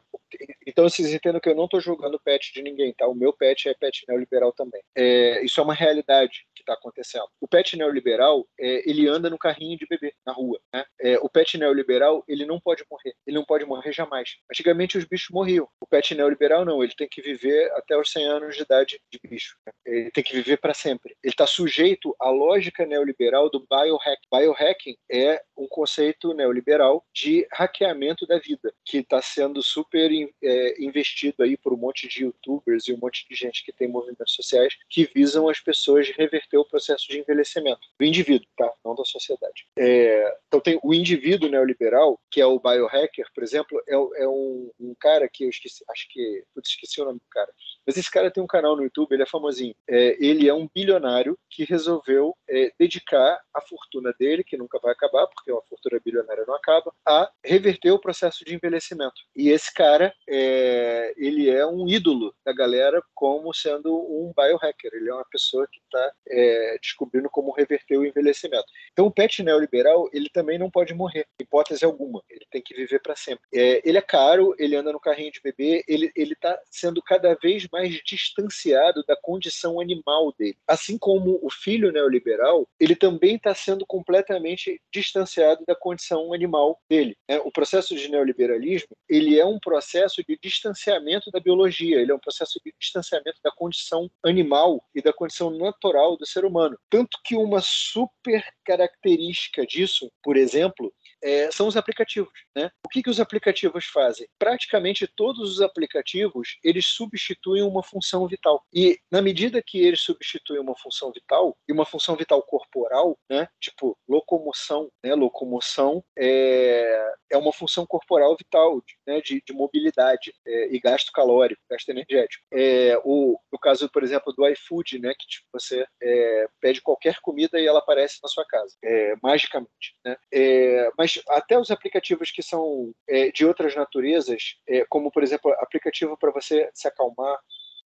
então 0.67 0.89
vocês 0.89 1.13
entendem 1.13 1.41
que 1.41 1.49
eu 1.49 1.55
não 1.55 1.65
estou 1.65 1.81
jogando 1.81 2.21
pet 2.21 2.53
de 2.53 2.63
ninguém, 2.63 2.93
tá? 2.93 3.07
O 3.09 3.15
meu 3.15 3.33
pet 3.33 3.69
é 3.69 3.75
pet 3.75 4.05
neoliberal 4.09 4.53
também. 4.53 4.83
É, 4.95 5.45
isso 5.45 5.61
é 5.61 5.65
uma 5.65 5.75
realidade 5.75 6.47
que 6.55 6.63
está 6.63 6.75
acontecendo. 6.75 7.27
O 7.41 7.49
pet 7.49 7.77
neoliberal, 7.77 8.47
é, 8.59 8.89
ele 8.89 9.09
anda 9.09 9.29
no 9.29 9.39
carrinho 9.39 9.77
de 9.77 9.87
bebê 9.87 10.15
na 10.25 10.33
rua. 10.33 10.61
Né? 10.73 10.85
O 11.23 11.29
pet 11.29 11.59
neoliberal, 11.59 12.23
ele 12.29 12.47
não 12.47 12.61
pode 12.61 12.85
morrer. 12.91 13.15
Ele 13.27 13.37
não 13.37 13.45
pode 13.45 13.65
morrer 13.65 13.93
jamais. 13.93 14.37
Antigamente 14.51 14.97
os 14.97 15.05
bichos 15.05 15.31
morriam. 15.31 15.69
O 15.81 15.87
pet 15.87 16.15
neoliberal 16.15 16.65
não. 16.65 16.83
Ele 16.85 16.95
tem 16.95 17.09
que 17.09 17.21
viver 17.21 17.60
até 17.75 17.97
os 17.97 18.11
100 18.11 18.27
anos 18.27 18.57
de 18.57 18.63
idade 18.63 19.01
de 19.11 19.21
bicho. 19.23 19.57
Né? 19.67 19.73
Ele 19.87 20.11
tem 20.11 20.25
que 20.25 20.35
viver 20.35 20.59
para 20.59 20.75
sempre. 20.75 21.17
Ele 21.23 21.33
está 21.33 21.47
sujeito 21.47 22.15
à 22.19 22.31
lógica 22.31 22.87
neoliberal 22.87 23.51
do 23.51 23.67
biohacking. 23.69 24.29
Biohacking 24.31 24.97
é 25.11 25.43
um 25.57 25.67
conceito 25.69 26.33
neoliberal 26.35 27.05
de 27.15 27.47
hackeamento 27.53 28.27
da 28.27 28.39
vida, 28.39 28.73
que 28.85 28.99
está 28.99 29.21
sendo 29.21 29.63
super 29.63 30.11
é, 30.43 30.83
investido 30.83 31.43
aí 31.43 31.57
por 31.57 31.73
um 31.73 31.77
monte 31.77 32.09
de 32.09 32.25
youtubers 32.25 32.89
e 32.89 32.93
um 32.93 32.99
monte 32.99 33.27
de 33.29 33.35
gente 33.35 33.65
que 33.65 33.73
tem 33.73 33.89
movimentos 33.89 34.35
sociais 34.35 34.75
que 34.89 35.09
visam 35.15 35.49
as 35.49 35.61
pessoas 35.61 36.09
reverter 36.11 36.59
o 36.59 36.65
processo 36.65 37.09
de 37.09 37.19
envelhecimento 37.19 37.81
do 37.99 38.05
indivíduo, 38.05 38.47
tá? 38.57 38.73
Não 38.85 38.95
da 38.95 39.05
sociedade. 39.05 39.67
É, 39.79 40.39
então 40.47 40.61
tem 40.61 40.79
o 40.83 40.95
indivíduo 40.95 41.49
neoliberal, 41.49 42.21
que 42.31 42.41
é 42.41 42.47
o 42.47 42.59
biohacker, 42.59 43.27
por 43.35 43.43
exemplo, 43.43 43.81
é, 43.89 43.95
é 44.23 44.29
um, 44.29 44.71
um, 44.79 44.95
cara 44.99 45.29
que 45.29 45.45
eu 45.45 45.51
esqueci, 45.51 45.85
acho 45.91 46.07
que, 46.09 46.45
putz, 46.55 46.71
esqueci 46.71 47.01
o 47.01 47.05
nome 47.05 47.19
do 47.19 47.27
cara, 47.31 47.50
mas 47.87 47.97
esse 47.97 48.11
cara 48.11 48.31
tem 48.31 48.43
um 48.43 48.47
canal 48.47 48.77
no 48.77 48.83
YouTube, 48.83 49.13
ele 49.13 49.23
é 49.23 49.27
famosinho. 49.27 49.75
É, 49.89 50.17
ele 50.25 50.49
é 50.49 50.55
um 50.55 50.69
bilionário 50.73 51.39
que 51.51 51.65
resolveu 51.65 52.37
é, 52.49 52.73
dedicar 52.79 53.41
a 53.53 53.61
fortuna 53.61 54.15
dele, 54.19 54.45
que 54.45 54.57
nunca 54.57 54.79
vai 54.81 54.93
acabar, 54.93 55.27
porque 55.27 55.51
uma 55.51 55.63
fortuna 55.63 56.01
bilionária 56.05 56.45
não 56.47 56.55
acaba, 56.55 56.93
a 57.07 57.31
reverter 57.45 57.91
o 57.91 57.99
processo 57.99 58.45
de 58.45 58.55
envelhecimento. 58.55 59.21
E 59.35 59.51
esse 59.51 59.73
cara, 59.73 60.15
é, 60.29 61.15
ele 61.17 61.51
é 61.51 61.67
um 61.67 61.89
ídolo 61.89 62.35
da 62.45 62.53
galera 62.53 63.03
como 63.15 63.53
sendo 63.53 63.93
um 63.93 64.33
biohacker. 64.37 64.93
Ele 64.95 65.09
é 65.09 65.15
uma 65.15 65.27
pessoa 65.31 65.67
que 65.71 65.81
está 65.81 66.13
é, 66.29 66.79
descobrindo 66.81 67.29
como 67.31 67.53
reverter 67.53 67.99
o 67.99 68.07
envelhecimento. 68.07 68.67
Então 68.93 69.07
o 69.07 69.11
pet 69.11 69.43
neoliberal, 69.43 70.09
ele 70.13 70.29
também 70.33 70.59
não 70.59 70.71
pode 70.71 70.95
morrer, 70.95 71.27
hipótese 71.41 71.85
alguma. 71.85 72.23
Ele 72.29 72.47
tem 72.51 72.63
que 72.63 72.75
viver 72.75 73.01
para 73.01 73.17
sempre. 73.17 73.45
É, 73.53 73.83
ele 73.85 73.99
é 73.99 74.03
caro, 74.03 74.55
ele 74.59 74.77
anda 74.77 74.93
no 74.93 75.01
carrinho 75.01 75.33
de 75.33 75.41
bebê, 75.43 75.85
ele 75.89 76.13
está 76.17 76.59
sendo 76.71 77.03
cada 77.03 77.35
vez 77.43 77.69
mais 77.73 78.01
distanciado 78.05 79.05
da 79.07 79.17
condição 79.17 79.81
animal 79.81 80.33
dele. 80.39 80.57
Assim 80.67 80.99
como 80.99 81.39
o 81.43 81.51
filho 81.51 81.93
neoliberal, 81.93 82.69
ele 82.79 82.95
também 82.97 83.37
está 83.37 83.55
sendo 83.55 83.87
completamente 83.87 84.81
distanciado 84.93 85.65
da 85.67 85.75
condição 85.75 86.33
animal 86.33 86.81
dele. 86.89 87.17
Né? 87.29 87.39
O 87.41 87.51
processo 87.51 87.95
de 87.95 88.09
neoliberalismo 88.09 88.97
ele 89.09 89.39
é 89.39 89.45
um 89.45 89.59
processo 89.59 90.23
de 90.27 90.39
distanciamento 90.43 91.31
da 91.31 91.41
biologia, 91.41 92.01
ele 92.01 92.13
é 92.13 92.15
um 92.15 92.19
processo 92.19 92.61
de 92.65 92.73
distanciamento 92.79 93.39
da 93.43 93.51
condição 93.51 94.11
animal 94.25 94.83
e 94.95 95.03
da 95.03 95.13
condição 95.13 95.51
natural 95.51 96.17
do 96.17 96.27
ser 96.27 96.45
humano. 96.45 96.79
Tanto 96.89 97.19
que 97.25 97.37
uma 97.37 97.61
super 97.61 98.45
característica 98.65 99.67
disso, 99.67 100.11
por 100.23 100.37
exemplo, 100.37 100.93
é, 101.23 101.51
são 101.51 101.67
os 101.67 101.77
aplicativos. 101.77 102.33
Né? 102.55 102.71
O 102.85 102.89
que, 102.89 103.03
que 103.03 103.11
os 103.11 103.21
aplicativos 103.21 103.87
fazem? 103.87 104.27
Praticamente 104.39 105.07
todos 105.07 105.53
os 105.53 105.61
aplicativos 105.61 106.59
eles 106.63 106.87
substituem 106.87 107.63
uma 107.63 107.83
função 107.83 108.27
vital. 108.27 108.65
E 108.73 108.99
na 109.11 109.21
medida 109.23 109.63
que 109.65 109.79
eles 109.79 110.01
substituem 110.01 110.61
uma 110.61 110.77
função 110.77 111.13
vital, 111.13 111.57
e 111.69 111.73
uma 111.73 111.85
função 111.85 112.17
vital 112.17 112.43
corporal, 112.43 113.19
né? 113.29 113.49
tipo 113.61 113.97
locomoção, 114.09 114.91
né? 115.05 115.15
locomoção 115.15 116.03
é, 116.19 117.13
é 117.31 117.37
uma 117.37 117.53
função 117.53 117.87
corporal 117.87 118.37
vital 118.37 118.83
né? 119.07 119.21
de, 119.21 119.43
de 119.45 119.53
mobilidade 119.53 120.33
é, 120.47 120.75
e 120.75 120.81
gasto 120.81 121.13
calórico, 121.13 121.61
gasto 121.71 121.89
energético. 121.89 122.45
É, 122.53 123.01
o, 123.05 123.39
no 123.53 123.59
caso, 123.59 123.91
por 123.91 124.03
exemplo, 124.03 124.33
do 124.33 124.47
iFood, 124.49 124.99
né? 124.99 125.13
que 125.19 125.27
tipo, 125.27 125.47
você 125.53 125.85
é, 126.03 126.47
pede 126.61 126.81
qualquer 126.81 127.21
comida 127.21 127.61
e 127.61 127.67
ela 127.67 127.79
aparece 127.79 128.19
na 128.23 128.29
sua 128.29 128.45
casa, 128.47 128.77
é, 128.83 129.15
magicamente. 129.23 129.95
Né? 130.05 130.17
É, 130.33 130.91
mas 130.97 131.10
mas 131.11 131.23
até 131.29 131.59
os 131.59 131.71
aplicativos 131.71 132.31
que 132.31 132.43
são 132.43 132.93
é, 133.09 133.31
de 133.31 133.45
outras 133.45 133.75
naturezas, 133.75 134.57
é, 134.69 134.85
como 134.89 135.11
por 135.11 135.23
exemplo, 135.23 135.53
aplicativo 135.59 136.17
para 136.17 136.31
você 136.31 136.71
se 136.75 136.87
acalmar, 136.87 137.39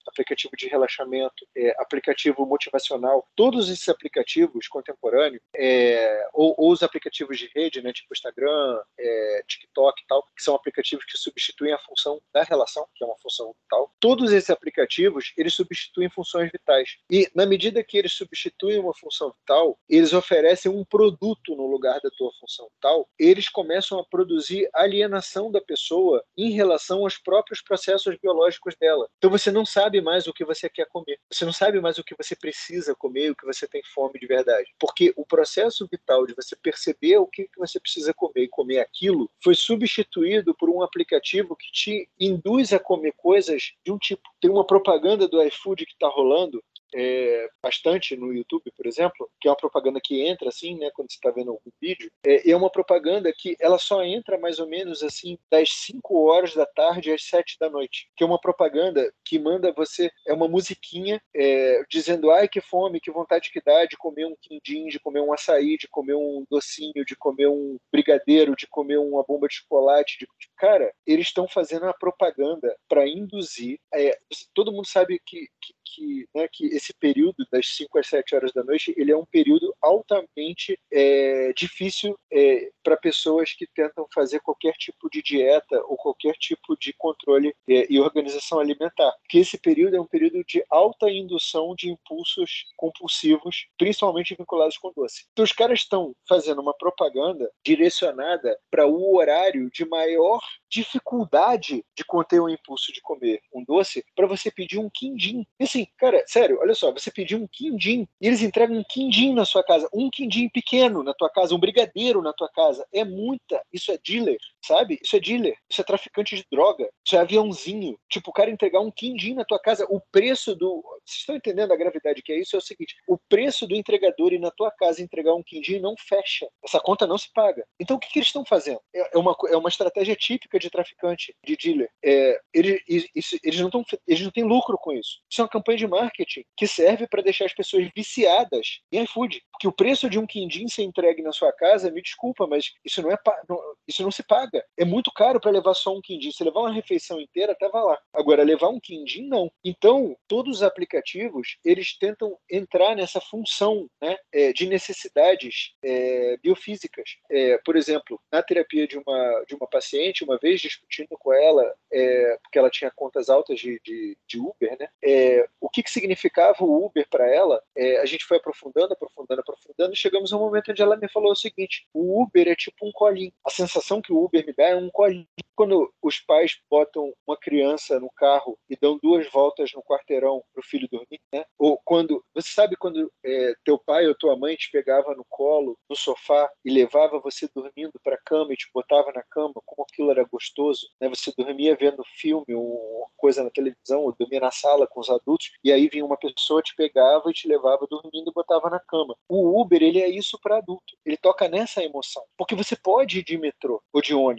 aplicativo 0.09 0.52
de 0.56 0.68
relaxamento, 0.68 1.47
é, 1.56 1.74
aplicativo 1.78 2.47
motivacional, 2.47 3.26
todos 3.36 3.68
esses 3.68 3.89
aplicativos 3.89 4.68
contemporâneos, 4.68 5.43
é, 5.56 6.26
ou, 6.32 6.55
ou, 6.59 6.72
os 6.72 6.82
aplicativos 6.82 7.39
de 7.39 7.51
rede, 7.55 7.82
né, 7.82 7.93
tipo 7.93 8.12
Instagram, 8.12 8.81
é, 8.98 9.44
TikTok 9.47 10.02
e 10.02 10.06
tal, 10.06 10.22
que 10.36 10.43
são 10.43 10.55
aplicativos 10.55 11.05
que 11.05 11.16
substituem 11.16 11.72
a 11.72 11.78
função 11.78 12.20
da 12.32 12.43
relação, 12.43 12.86
que 12.94 13.05
é 13.05 13.06
uma 13.06 13.18
função 13.18 13.55
vital, 13.62 13.93
todos 14.01 14.32
esses 14.32 14.51
aplicativos, 14.51 15.32
eles 15.36 15.55
substituem 15.55 16.10
funções 16.10 16.51
vitais. 16.51 16.97
E 17.10 17.28
na 17.35 17.47
medida 17.47 17.82
que 17.82 17.97
eles 17.97 18.12
substituem 18.12 18.78
uma 18.78 18.94
função 18.94 19.32
vital, 19.32 19.78
eles 19.89 20.12
oferecem 20.12 20.70
um 20.70 20.85
produto 20.85 21.55
no 21.56 21.66
lugar 21.66 22.01
da 22.02 22.10
tua 22.10 22.31
função 22.40 22.68
vital, 22.74 23.09
eles 23.18 23.48
começam 23.48 23.98
a 23.98 24.05
produzir 24.05 24.68
alienação 24.72 25.51
da 25.51 25.60
pessoa 25.60 26.22
em 26.36 26.51
relação 26.51 27.01
aos 27.01 27.18
próprios 27.18 27.60
processos 27.62 28.16
biológicos 28.16 28.74
dela. 28.76 29.09
Então 29.18 29.31
você 29.31 29.51
não 29.51 29.64
sabe 29.64 29.94
sabe 29.95 30.01
mais 30.01 30.27
o 30.27 30.33
que 30.33 30.45
você 30.45 30.69
quer 30.69 30.87
comer. 30.87 31.21
Você 31.31 31.45
não 31.45 31.53
sabe 31.53 31.81
mais 31.81 31.99
o 31.99 32.05
que 32.05 32.16
você 32.16 32.35
precisa 32.35 32.95
comer, 32.95 33.31
o 33.31 33.37
que 33.37 33.47
você 33.47 33.66
tem 33.69 33.83
fome 33.95 34.19
de 34.19 34.27
verdade. 34.27 34.75
Porque 34.79 35.12
o 35.16 35.25
processo 35.25 35.87
vital 35.91 36.27
de 36.27 36.35
você 36.35 36.57
perceber 36.57 37.19
o 37.19 37.27
que 37.27 37.49
você 37.57 37.79
precisa 37.79 38.12
comer 38.12 38.45
e 38.45 38.49
comer 38.49 38.81
aquilo 38.81 39.31
foi 39.43 39.55
substituído 39.55 40.55
por 40.55 40.69
um 40.69 40.83
aplicativo 40.83 41.55
que 41.55 41.71
te 41.71 42.09
induz 42.19 42.73
a 42.73 42.79
comer 42.79 43.12
coisas 43.16 43.73
de 43.85 43.93
um 43.93 43.99
tipo. 43.99 44.23
Tem 44.41 44.51
uma 44.51 44.66
propaganda 44.66 45.29
do 45.29 45.43
iFood 45.43 45.87
que 45.87 45.93
está 45.93 46.09
rolando 46.09 46.62
é, 46.95 47.49
bastante 47.62 48.16
no 48.16 48.33
YouTube, 48.33 48.73
por 48.77 48.87
exemplo, 48.87 49.29
que 49.41 49.49
é 49.49 49.51
uma 49.51 49.57
propaganda 49.57 50.01
que 50.03 50.23
entra 50.23 50.49
assim, 50.49 50.79
né, 50.79 50.91
quando 50.95 51.11
você 51.11 51.16
está 51.16 51.31
vendo 51.31 51.53
um 51.53 51.71
vídeo, 51.81 52.11
é, 52.25 52.51
é 52.51 52.57
uma 52.57 52.71
propaganda 52.71 53.33
que 53.37 53.57
ela 53.61 53.79
só 53.79 54.03
entra 54.05 54.39
mais 54.39 54.59
ou 54.59 54.69
menos 54.69 55.03
assim 55.03 55.37
das 55.51 55.71
5 55.71 56.27
horas 56.27 56.55
da 56.55 56.65
tarde 56.65 57.12
às 57.12 57.25
7 57.25 57.57
da 57.59 57.69
noite, 57.69 58.09
que 58.16 58.23
é 58.23 58.27
uma 58.27 58.41
propaganda 58.41 59.12
que 59.25 59.39
manda 59.39 59.73
você, 59.73 60.11
é 60.27 60.33
uma 60.33 60.49
musiquinha 60.49 61.21
é, 61.35 61.83
dizendo, 61.91 62.31
ai 62.31 62.49
que 62.49 62.61
fome, 62.61 63.01
que 63.01 63.11
vontade 63.11 63.51
que 63.51 63.61
dá 63.65 63.85
de 63.85 63.97
comer 63.97 64.27
um 64.27 64.37
quindim, 64.41 64.87
de 64.87 65.01
comer 65.01 65.21
um 65.21 65.33
açaí, 65.33 65.77
de 65.77 65.89
comer 65.89 66.15
um 66.15 66.45
docinho, 66.51 67.05
de 67.05 67.16
comer 67.16 67.49
um 67.49 67.77
brigadeiro, 67.91 68.55
de 68.57 68.66
comer 68.69 68.99
uma 68.99 69.25
bomba 69.25 69.49
de 69.49 69.55
chocolate, 69.55 70.19
de, 70.19 70.27
cara, 70.57 70.93
eles 71.07 71.27
estão 71.27 71.49
fazendo 71.49 71.85
uma 71.85 71.95
propaganda 71.95 72.77
para 72.89 73.09
induzir, 73.09 73.79
é, 73.93 74.16
todo 74.55 74.73
mundo 74.73 74.87
sabe 74.87 75.21
que, 75.25 75.49
que 75.65 75.74
que, 75.95 76.28
né, 76.35 76.49
que 76.51 76.66
esse 76.66 76.93
período 76.93 77.47
das 77.51 77.69
5 77.77 77.99
às 77.99 78.09
7 78.09 78.35
horas 78.35 78.53
da 78.53 78.65
noite 78.65 78.93
ele 78.97 79.12
é 79.12 79.16
um 79.16 79.24
período 79.24 79.74
altamente 79.81 80.78
é, 80.93 81.53
difícil 81.57 82.19
é, 82.32 82.70
para 82.82 82.97
pessoas 82.97 83.53
que 83.53 83.66
tentam 83.66 84.07
fazer 84.12 84.41
qualquer 84.41 84.73
tipo 84.74 85.09
de 85.11 85.23
dieta 85.23 85.81
ou 85.86 85.97
qualquer 85.97 86.35
tipo 86.35 86.77
de 86.78 86.93
controle 86.95 87.55
é, 87.69 87.86
e 87.89 88.01
organização 88.01 88.59
alimentar. 88.59 89.12
Porque 89.23 89.39
esse 89.39 89.59
período 89.59 89.97
é 89.97 90.01
um 90.01 90.07
período 90.07 90.43
de 90.45 90.65
alta 90.69 91.09
indução 91.11 91.74
de 91.77 91.91
impulsos 91.91 92.65
compulsivos, 92.77 93.66
principalmente 93.78 94.35
vinculados 94.35 94.77
com 94.78 94.93
doce. 94.95 95.24
Então 95.32 95.45
os 95.45 95.53
caras 95.53 95.81
estão 95.81 96.15
fazendo 96.28 96.61
uma 96.61 96.74
propaganda 96.77 97.51
direcionada 97.65 98.59
para 98.70 98.86
o 98.86 99.16
horário 99.16 99.70
de 99.70 99.85
maior 99.85 100.41
dificuldade 100.74 101.84
de 101.96 102.05
conter 102.05 102.40
o 102.40 102.48
impulso 102.48 102.92
de 102.92 103.01
comer 103.01 103.40
um 103.55 103.64
doce 103.64 104.05
para 104.16 104.26
você 104.26 104.51
pedir 104.51 104.78
um 104.78 104.90
quindim. 104.92 105.46
E 105.60 105.64
assim, 105.64 105.86
cara, 105.96 106.24
sério, 106.26 106.59
olha 106.60 106.74
só, 106.74 106.92
você 106.92 107.12
pedir 107.12 107.36
um 107.36 107.46
quindim 107.46 108.09
e 108.20 108.26
eles 108.26 108.42
entregam 108.42 108.76
um 108.76 108.84
quindim 108.88 109.32
na 109.32 109.44
sua 109.44 109.62
casa, 109.62 109.88
um 109.94 110.10
quindim 110.10 110.48
pequeno 110.48 111.05
na 111.05 111.14
tua 111.14 111.30
casa, 111.30 111.55
um 111.55 111.60
brigadeiro 111.60 112.20
na 112.20 112.32
tua 112.32 112.48
casa. 112.48 112.84
É 112.92 113.05
muita, 113.05 113.62
isso 113.72 113.92
é 113.92 113.98
dealer, 114.05 114.38
sabe? 114.66 114.99
Isso 115.03 115.16
é 115.16 115.20
dealer, 115.20 115.57
isso 115.70 115.81
é 115.81 115.85
traficante 115.85 116.36
de 116.36 116.45
droga, 116.51 116.89
isso 117.05 117.16
é 117.16 117.19
aviãozinho. 117.19 117.99
Tipo, 118.09 118.31
o 118.31 118.32
cara 118.32 118.51
entregar 118.51 118.81
um 118.81 118.91
quindim 118.91 119.35
na 119.35 119.45
tua 119.45 119.59
casa, 119.59 119.86
o 119.89 120.01
preço 120.11 120.55
do. 120.55 120.82
Vocês 121.05 121.20
estão 121.20 121.36
entendendo 121.36 121.73
a 121.73 121.77
gravidade 121.77 122.23
que 122.23 122.32
é 122.32 122.41
isso? 122.41 122.57
É 122.57 122.59
o 122.59 122.62
seguinte: 122.62 122.95
o 123.07 123.19
preço 123.28 123.66
do 123.66 123.74
entregador 123.74 124.32
ir 124.32 124.39
na 124.39 124.51
tua 124.51 124.70
casa 124.70 125.03
entregar 125.03 125.35
um 125.35 125.43
quindim 125.43 125.78
não 125.78 125.95
fecha. 125.99 126.49
Essa 126.65 126.81
conta 126.81 127.07
não 127.07 127.19
se 127.19 127.31
paga. 127.32 127.65
Então 127.81 127.97
o 127.97 128.01
que, 128.01 128.09
que 128.09 128.19
eles 128.19 128.28
estão 128.28 128.45
fazendo? 128.45 128.81
É, 128.95 129.16
é 129.16 129.19
uma, 129.19 129.36
é 129.49 129.57
uma 129.57 129.69
estratégia 129.69 130.16
típica 130.16 130.59
de 130.59 130.70
traficante, 130.70 131.35
de 131.45 131.57
dealer. 131.57 131.91
É, 132.05 132.41
eles, 132.53 133.09
eles, 133.43 133.61
não 133.61 133.70
tão, 133.70 133.85
eles 134.07 134.23
não 134.23 134.31
têm 134.31 134.45
lucro 134.45 134.78
com 134.78 134.93
isso. 134.93 135.20
Isso 135.31 135.41
é 135.41 135.45
uma 135.45 135.51
campanha 135.51 135.78
de 135.78 135.86
marketing 135.86 136.45
que 136.57 136.66
serve 136.66 137.07
para 137.07 137.23
deixar 137.23 137.47
as 137.47 137.55
pessoas 137.55 137.89
viciadas 137.95 138.81
em 138.93 139.03
iFood. 139.03 139.43
Porque 139.53 139.69
o 139.69 139.73
preço 139.73 140.09
de 140.09 140.19
um 140.19 140.27
quindim 140.27 140.69
ser 140.69 140.82
entregue 140.82 141.23
na 141.23 141.32
sua 141.32 141.53
casa, 141.53 141.91
me 141.91 142.03
desculpa, 142.03 142.47
mas 142.47 142.73
isso 142.85 143.03
não, 143.03 143.11
é, 143.11 143.19
não, 143.49 143.59
isso 143.86 144.03
não 144.03 144.11
se 144.11 144.23
paga. 144.23 144.53
É 144.76 144.85
muito 144.85 145.12
caro 145.12 145.40
para 145.40 145.51
levar 145.51 145.74
só 145.74 145.94
um 145.94 146.01
quindim. 146.01 146.31
Se 146.31 146.44
levar 146.44 146.60
uma 146.60 146.72
refeição 146.72 147.20
inteira, 147.20 147.52
até 147.52 147.68
vai 147.68 147.82
lá. 147.82 147.98
Agora, 148.12 148.43
levar 148.43 148.68
um 148.68 148.81
quindim, 148.81 149.26
não. 149.26 149.51
Então, 149.64 150.16
todos 150.26 150.56
os 150.56 150.62
aplicativos, 150.62 151.59
eles 151.64 151.97
tentam 151.98 152.39
entrar 152.51 152.94
nessa 152.94 153.20
função 153.20 153.89
né, 154.01 154.16
é, 154.32 154.52
de 154.52 154.66
necessidades 154.66 155.74
é, 155.82 156.36
biofísicas. 156.43 157.16
É, 157.31 157.59
por 157.64 157.76
exemplo, 157.76 158.20
na 158.32 158.43
terapia 158.43 158.86
de 158.86 158.98
uma, 158.98 159.44
de 159.47 159.55
uma 159.55 159.66
paciente, 159.66 160.24
uma 160.24 160.39
vez 160.39 160.55
vez 160.55 160.60
discutindo 160.60 161.16
com 161.18 161.32
ela, 161.32 161.74
é, 161.93 162.39
porque 162.43 162.59
ela 162.59 162.70
tinha 162.70 162.90
contas 162.94 163.28
altas 163.28 163.59
de, 163.59 163.81
de, 163.85 164.16
de 164.26 164.39
Uber, 164.39 164.76
né? 164.78 164.89
É, 165.02 165.48
o 165.60 165.68
que, 165.68 165.82
que 165.82 165.90
significava 165.90 166.64
o 166.64 166.86
Uber 166.86 167.06
para 167.10 167.28
ela? 167.28 167.62
É, 167.76 167.98
a 167.98 168.06
gente 168.06 168.24
foi 168.24 168.36
aprofundando, 168.36 168.93
aprofundando, 168.93 169.40
aprofundando, 169.40 169.93
e 169.93 169.97
chegamos 169.97 170.32
a 170.32 170.36
um 170.36 170.40
momento 170.40 170.70
onde 170.70 170.82
ela 170.82 170.97
me 170.97 171.09
falou 171.09 171.32
o 171.32 171.36
seguinte: 171.36 171.86
o 171.93 172.22
Uber 172.22 172.48
é 172.48 172.55
tipo 172.55 172.86
um 172.86 172.93
colinho. 172.93 173.32
A 173.44 173.51
sensação 173.51 174.01
que 174.01 174.12
o 174.12 174.24
Uber 174.24 174.44
dá 174.53 174.65
é 174.65 174.77
um 174.77 174.91
colinho. 174.91 175.27
Quando 175.57 175.93
os 176.03 176.19
pais 176.19 176.59
botam 176.69 177.12
uma 177.27 177.37
criança 177.37 178.01
no 178.01 178.11
carro 178.11 178.59
e 178.69 178.77
dão 178.77 178.99
duas 179.01 179.31
voltas 179.31 179.71
no 179.73 179.83
quarteirão 179.83 180.43
para 180.53 180.61
o 180.61 180.66
filho 180.66 180.89
dormir, 180.91 181.21
né? 181.33 181.45
Ou 181.57 181.81
quando 181.85 182.25
você 182.35 182.49
sabe 182.49 182.77
quando 182.77 183.11
é, 183.25 183.55
teu 183.65 183.79
pai 183.79 184.09
ou 184.09 184.16
tua 184.16 184.37
mãe 184.37 184.57
te 184.57 184.69
pegava 184.73 185.15
no 185.15 185.25
colo, 185.29 185.79
no 185.89 185.95
sofá 185.95 186.51
e 186.65 186.73
levava 186.73 187.21
você 187.21 187.49
dormindo 187.55 187.93
para 188.03 188.16
a 188.16 188.21
cama 188.25 188.53
e 188.53 188.57
te 188.57 188.69
botava 188.75 189.12
na 189.12 189.23
cama, 189.31 189.55
como 189.65 189.87
aquilo 189.89 190.11
era 190.11 190.25
gostoso, 190.25 190.89
né? 191.01 191.09
Você 191.09 191.33
dormia 191.37 191.77
vendo 191.77 192.03
filme 192.19 192.53
ou 192.55 193.09
coisa 193.16 193.45
na 193.45 193.51
televisão, 193.51 194.03
ou 194.03 194.15
dormia 194.19 194.41
na 194.41 194.51
sala 194.51 194.87
com 194.87 195.01
os 195.01 195.09
adultos, 195.09 195.51
e 195.62 195.73
aí 195.73 195.89
vinha 195.89 196.05
uma 196.05 196.16
pessoa, 196.16 196.62
te 196.62 196.75
pegava 196.75 197.31
e 197.31 197.33
te 197.33 197.49
levava 197.49 197.87
dormindo 197.89 198.31
e 198.31 198.35
botava 198.35 198.69
na 198.69 198.81
cama. 198.81 199.16
O 199.29 199.61
Uber, 199.61 199.83
ele 199.83 200.01
é 200.01 200.09
isso 200.09 200.39
para 200.43 200.59
adulto. 200.59 200.95
Ele 201.05 201.16
toca 201.16 201.49
nessa 201.49 201.83
emoção. 201.83 202.23
Porque 202.37 202.55
você 202.55 202.77
pode 202.77 203.21
ir 203.21 203.25
de 203.25 203.39
metrô 203.39 203.83
ou 203.93 204.03
de 204.03 204.15
ônibus, 204.15 204.34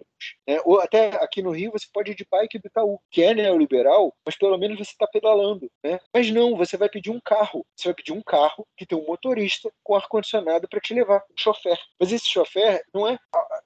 né? 0.48 0.60
Ou 0.66 0.80
até 0.80 1.10
aqui 1.24 1.42
no 1.42 1.52
Rio 1.52 1.72
você 1.72 1.88
pode 1.94 2.12
ir 2.12 2.16
de 2.16 2.26
bike 2.30 2.60
do 2.60 2.68
Itaú, 2.68 3.00
que 3.12 3.24
é 3.24 3.34
neoliberal, 3.34 4.14
mas 4.26 4.38
pelo 4.38 4.58
menos 4.58 4.78
você 4.78 4.92
está 4.92 5.08
pedalando, 5.08 5.70
né? 5.84 6.00
Mas 6.14 6.30
não, 6.32 6.56
você 6.56 6.78
vai 6.78 6.90
pedir 6.90 7.12
um 7.12 7.20
carro. 7.20 7.66
Você 7.76 7.88
vai 7.88 7.96
pedir 7.96 8.12
um 8.12 8.22
carro 8.22 8.68
que 8.78 8.86
tem 8.86 8.98
um 8.98 9.06
motorista 9.06 9.72
com 9.84 9.96
ar-condicionado 9.96 10.68
para 10.68 10.80
te 10.80 10.94
levar, 10.94 11.24
um 11.32 11.38
chofer. 11.38 11.78
Mas 12.00 12.12
esse 12.12 12.28
chofer 12.28 12.84
não 12.94 13.08
é, 13.08 13.18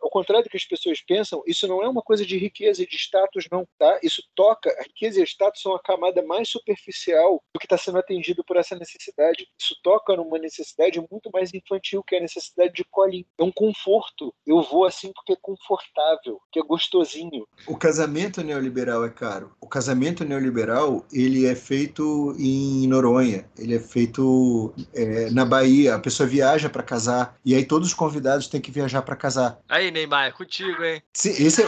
ao 0.01 0.09
contrário 0.09 0.43
do 0.43 0.49
que 0.49 0.57
as 0.57 0.65
pessoas 0.65 1.01
pensam, 1.01 1.41
isso 1.45 1.67
não 1.67 1.83
é 1.83 1.87
uma 1.87 2.01
coisa 2.01 2.25
de 2.25 2.37
riqueza 2.37 2.83
e 2.83 2.87
de 2.87 2.95
status, 2.95 3.47
não, 3.51 3.67
tá? 3.77 3.99
Isso 4.03 4.23
toca, 4.35 4.69
a 4.79 4.83
riqueza 4.83 5.19
e 5.19 5.23
o 5.23 5.25
status 5.25 5.61
são 5.61 5.73
a 5.73 5.81
camada 5.81 6.21
mais 6.21 6.49
superficial 6.49 7.41
do 7.53 7.59
que 7.59 7.65
está 7.65 7.77
sendo 7.77 7.99
atendido 7.99 8.43
por 8.43 8.57
essa 8.57 8.75
necessidade. 8.75 9.47
Isso 9.59 9.75
toca 9.83 10.15
numa 10.15 10.37
necessidade 10.37 10.99
muito 11.11 11.29
mais 11.31 11.53
infantil, 11.53 12.03
que 12.03 12.15
é 12.15 12.17
a 12.19 12.21
necessidade 12.21 12.73
de 12.73 12.83
colinho. 12.85 13.25
É 13.37 13.43
um 13.43 13.51
conforto. 13.51 14.33
Eu 14.45 14.61
vou 14.61 14.85
assim 14.85 15.11
porque 15.13 15.33
é 15.33 15.37
confortável, 15.41 16.18
que 16.51 16.59
é 16.59 16.63
gostosinho. 16.63 17.47
O 17.67 17.75
casamento 17.75 18.43
neoliberal 18.43 19.05
é 19.05 19.09
caro. 19.09 19.51
O 19.59 19.67
casamento 19.67 20.23
neoliberal, 20.23 21.05
ele 21.11 21.45
é 21.45 21.55
feito 21.55 22.35
em 22.37 22.87
Noronha, 22.87 23.45
ele 23.57 23.75
é 23.75 23.79
feito 23.79 24.73
é, 24.93 25.29
na 25.31 25.45
Bahia. 25.45 25.95
A 25.95 25.99
pessoa 25.99 26.27
viaja 26.27 26.69
para 26.69 26.83
casar 26.83 27.37
e 27.43 27.55
aí 27.55 27.65
todos 27.65 27.89
os 27.89 27.93
convidados 27.93 28.47
têm 28.47 28.61
que 28.61 28.71
viajar 28.71 29.01
para 29.01 29.15
casar. 29.15 29.59
Aí, 29.67 29.91
Neymar, 29.91 30.27
é 30.27 30.31
contigo, 30.31 30.83
hein? 30.83 31.01
Sim, 31.13 31.31
esse 31.31 31.61
é 31.61 31.67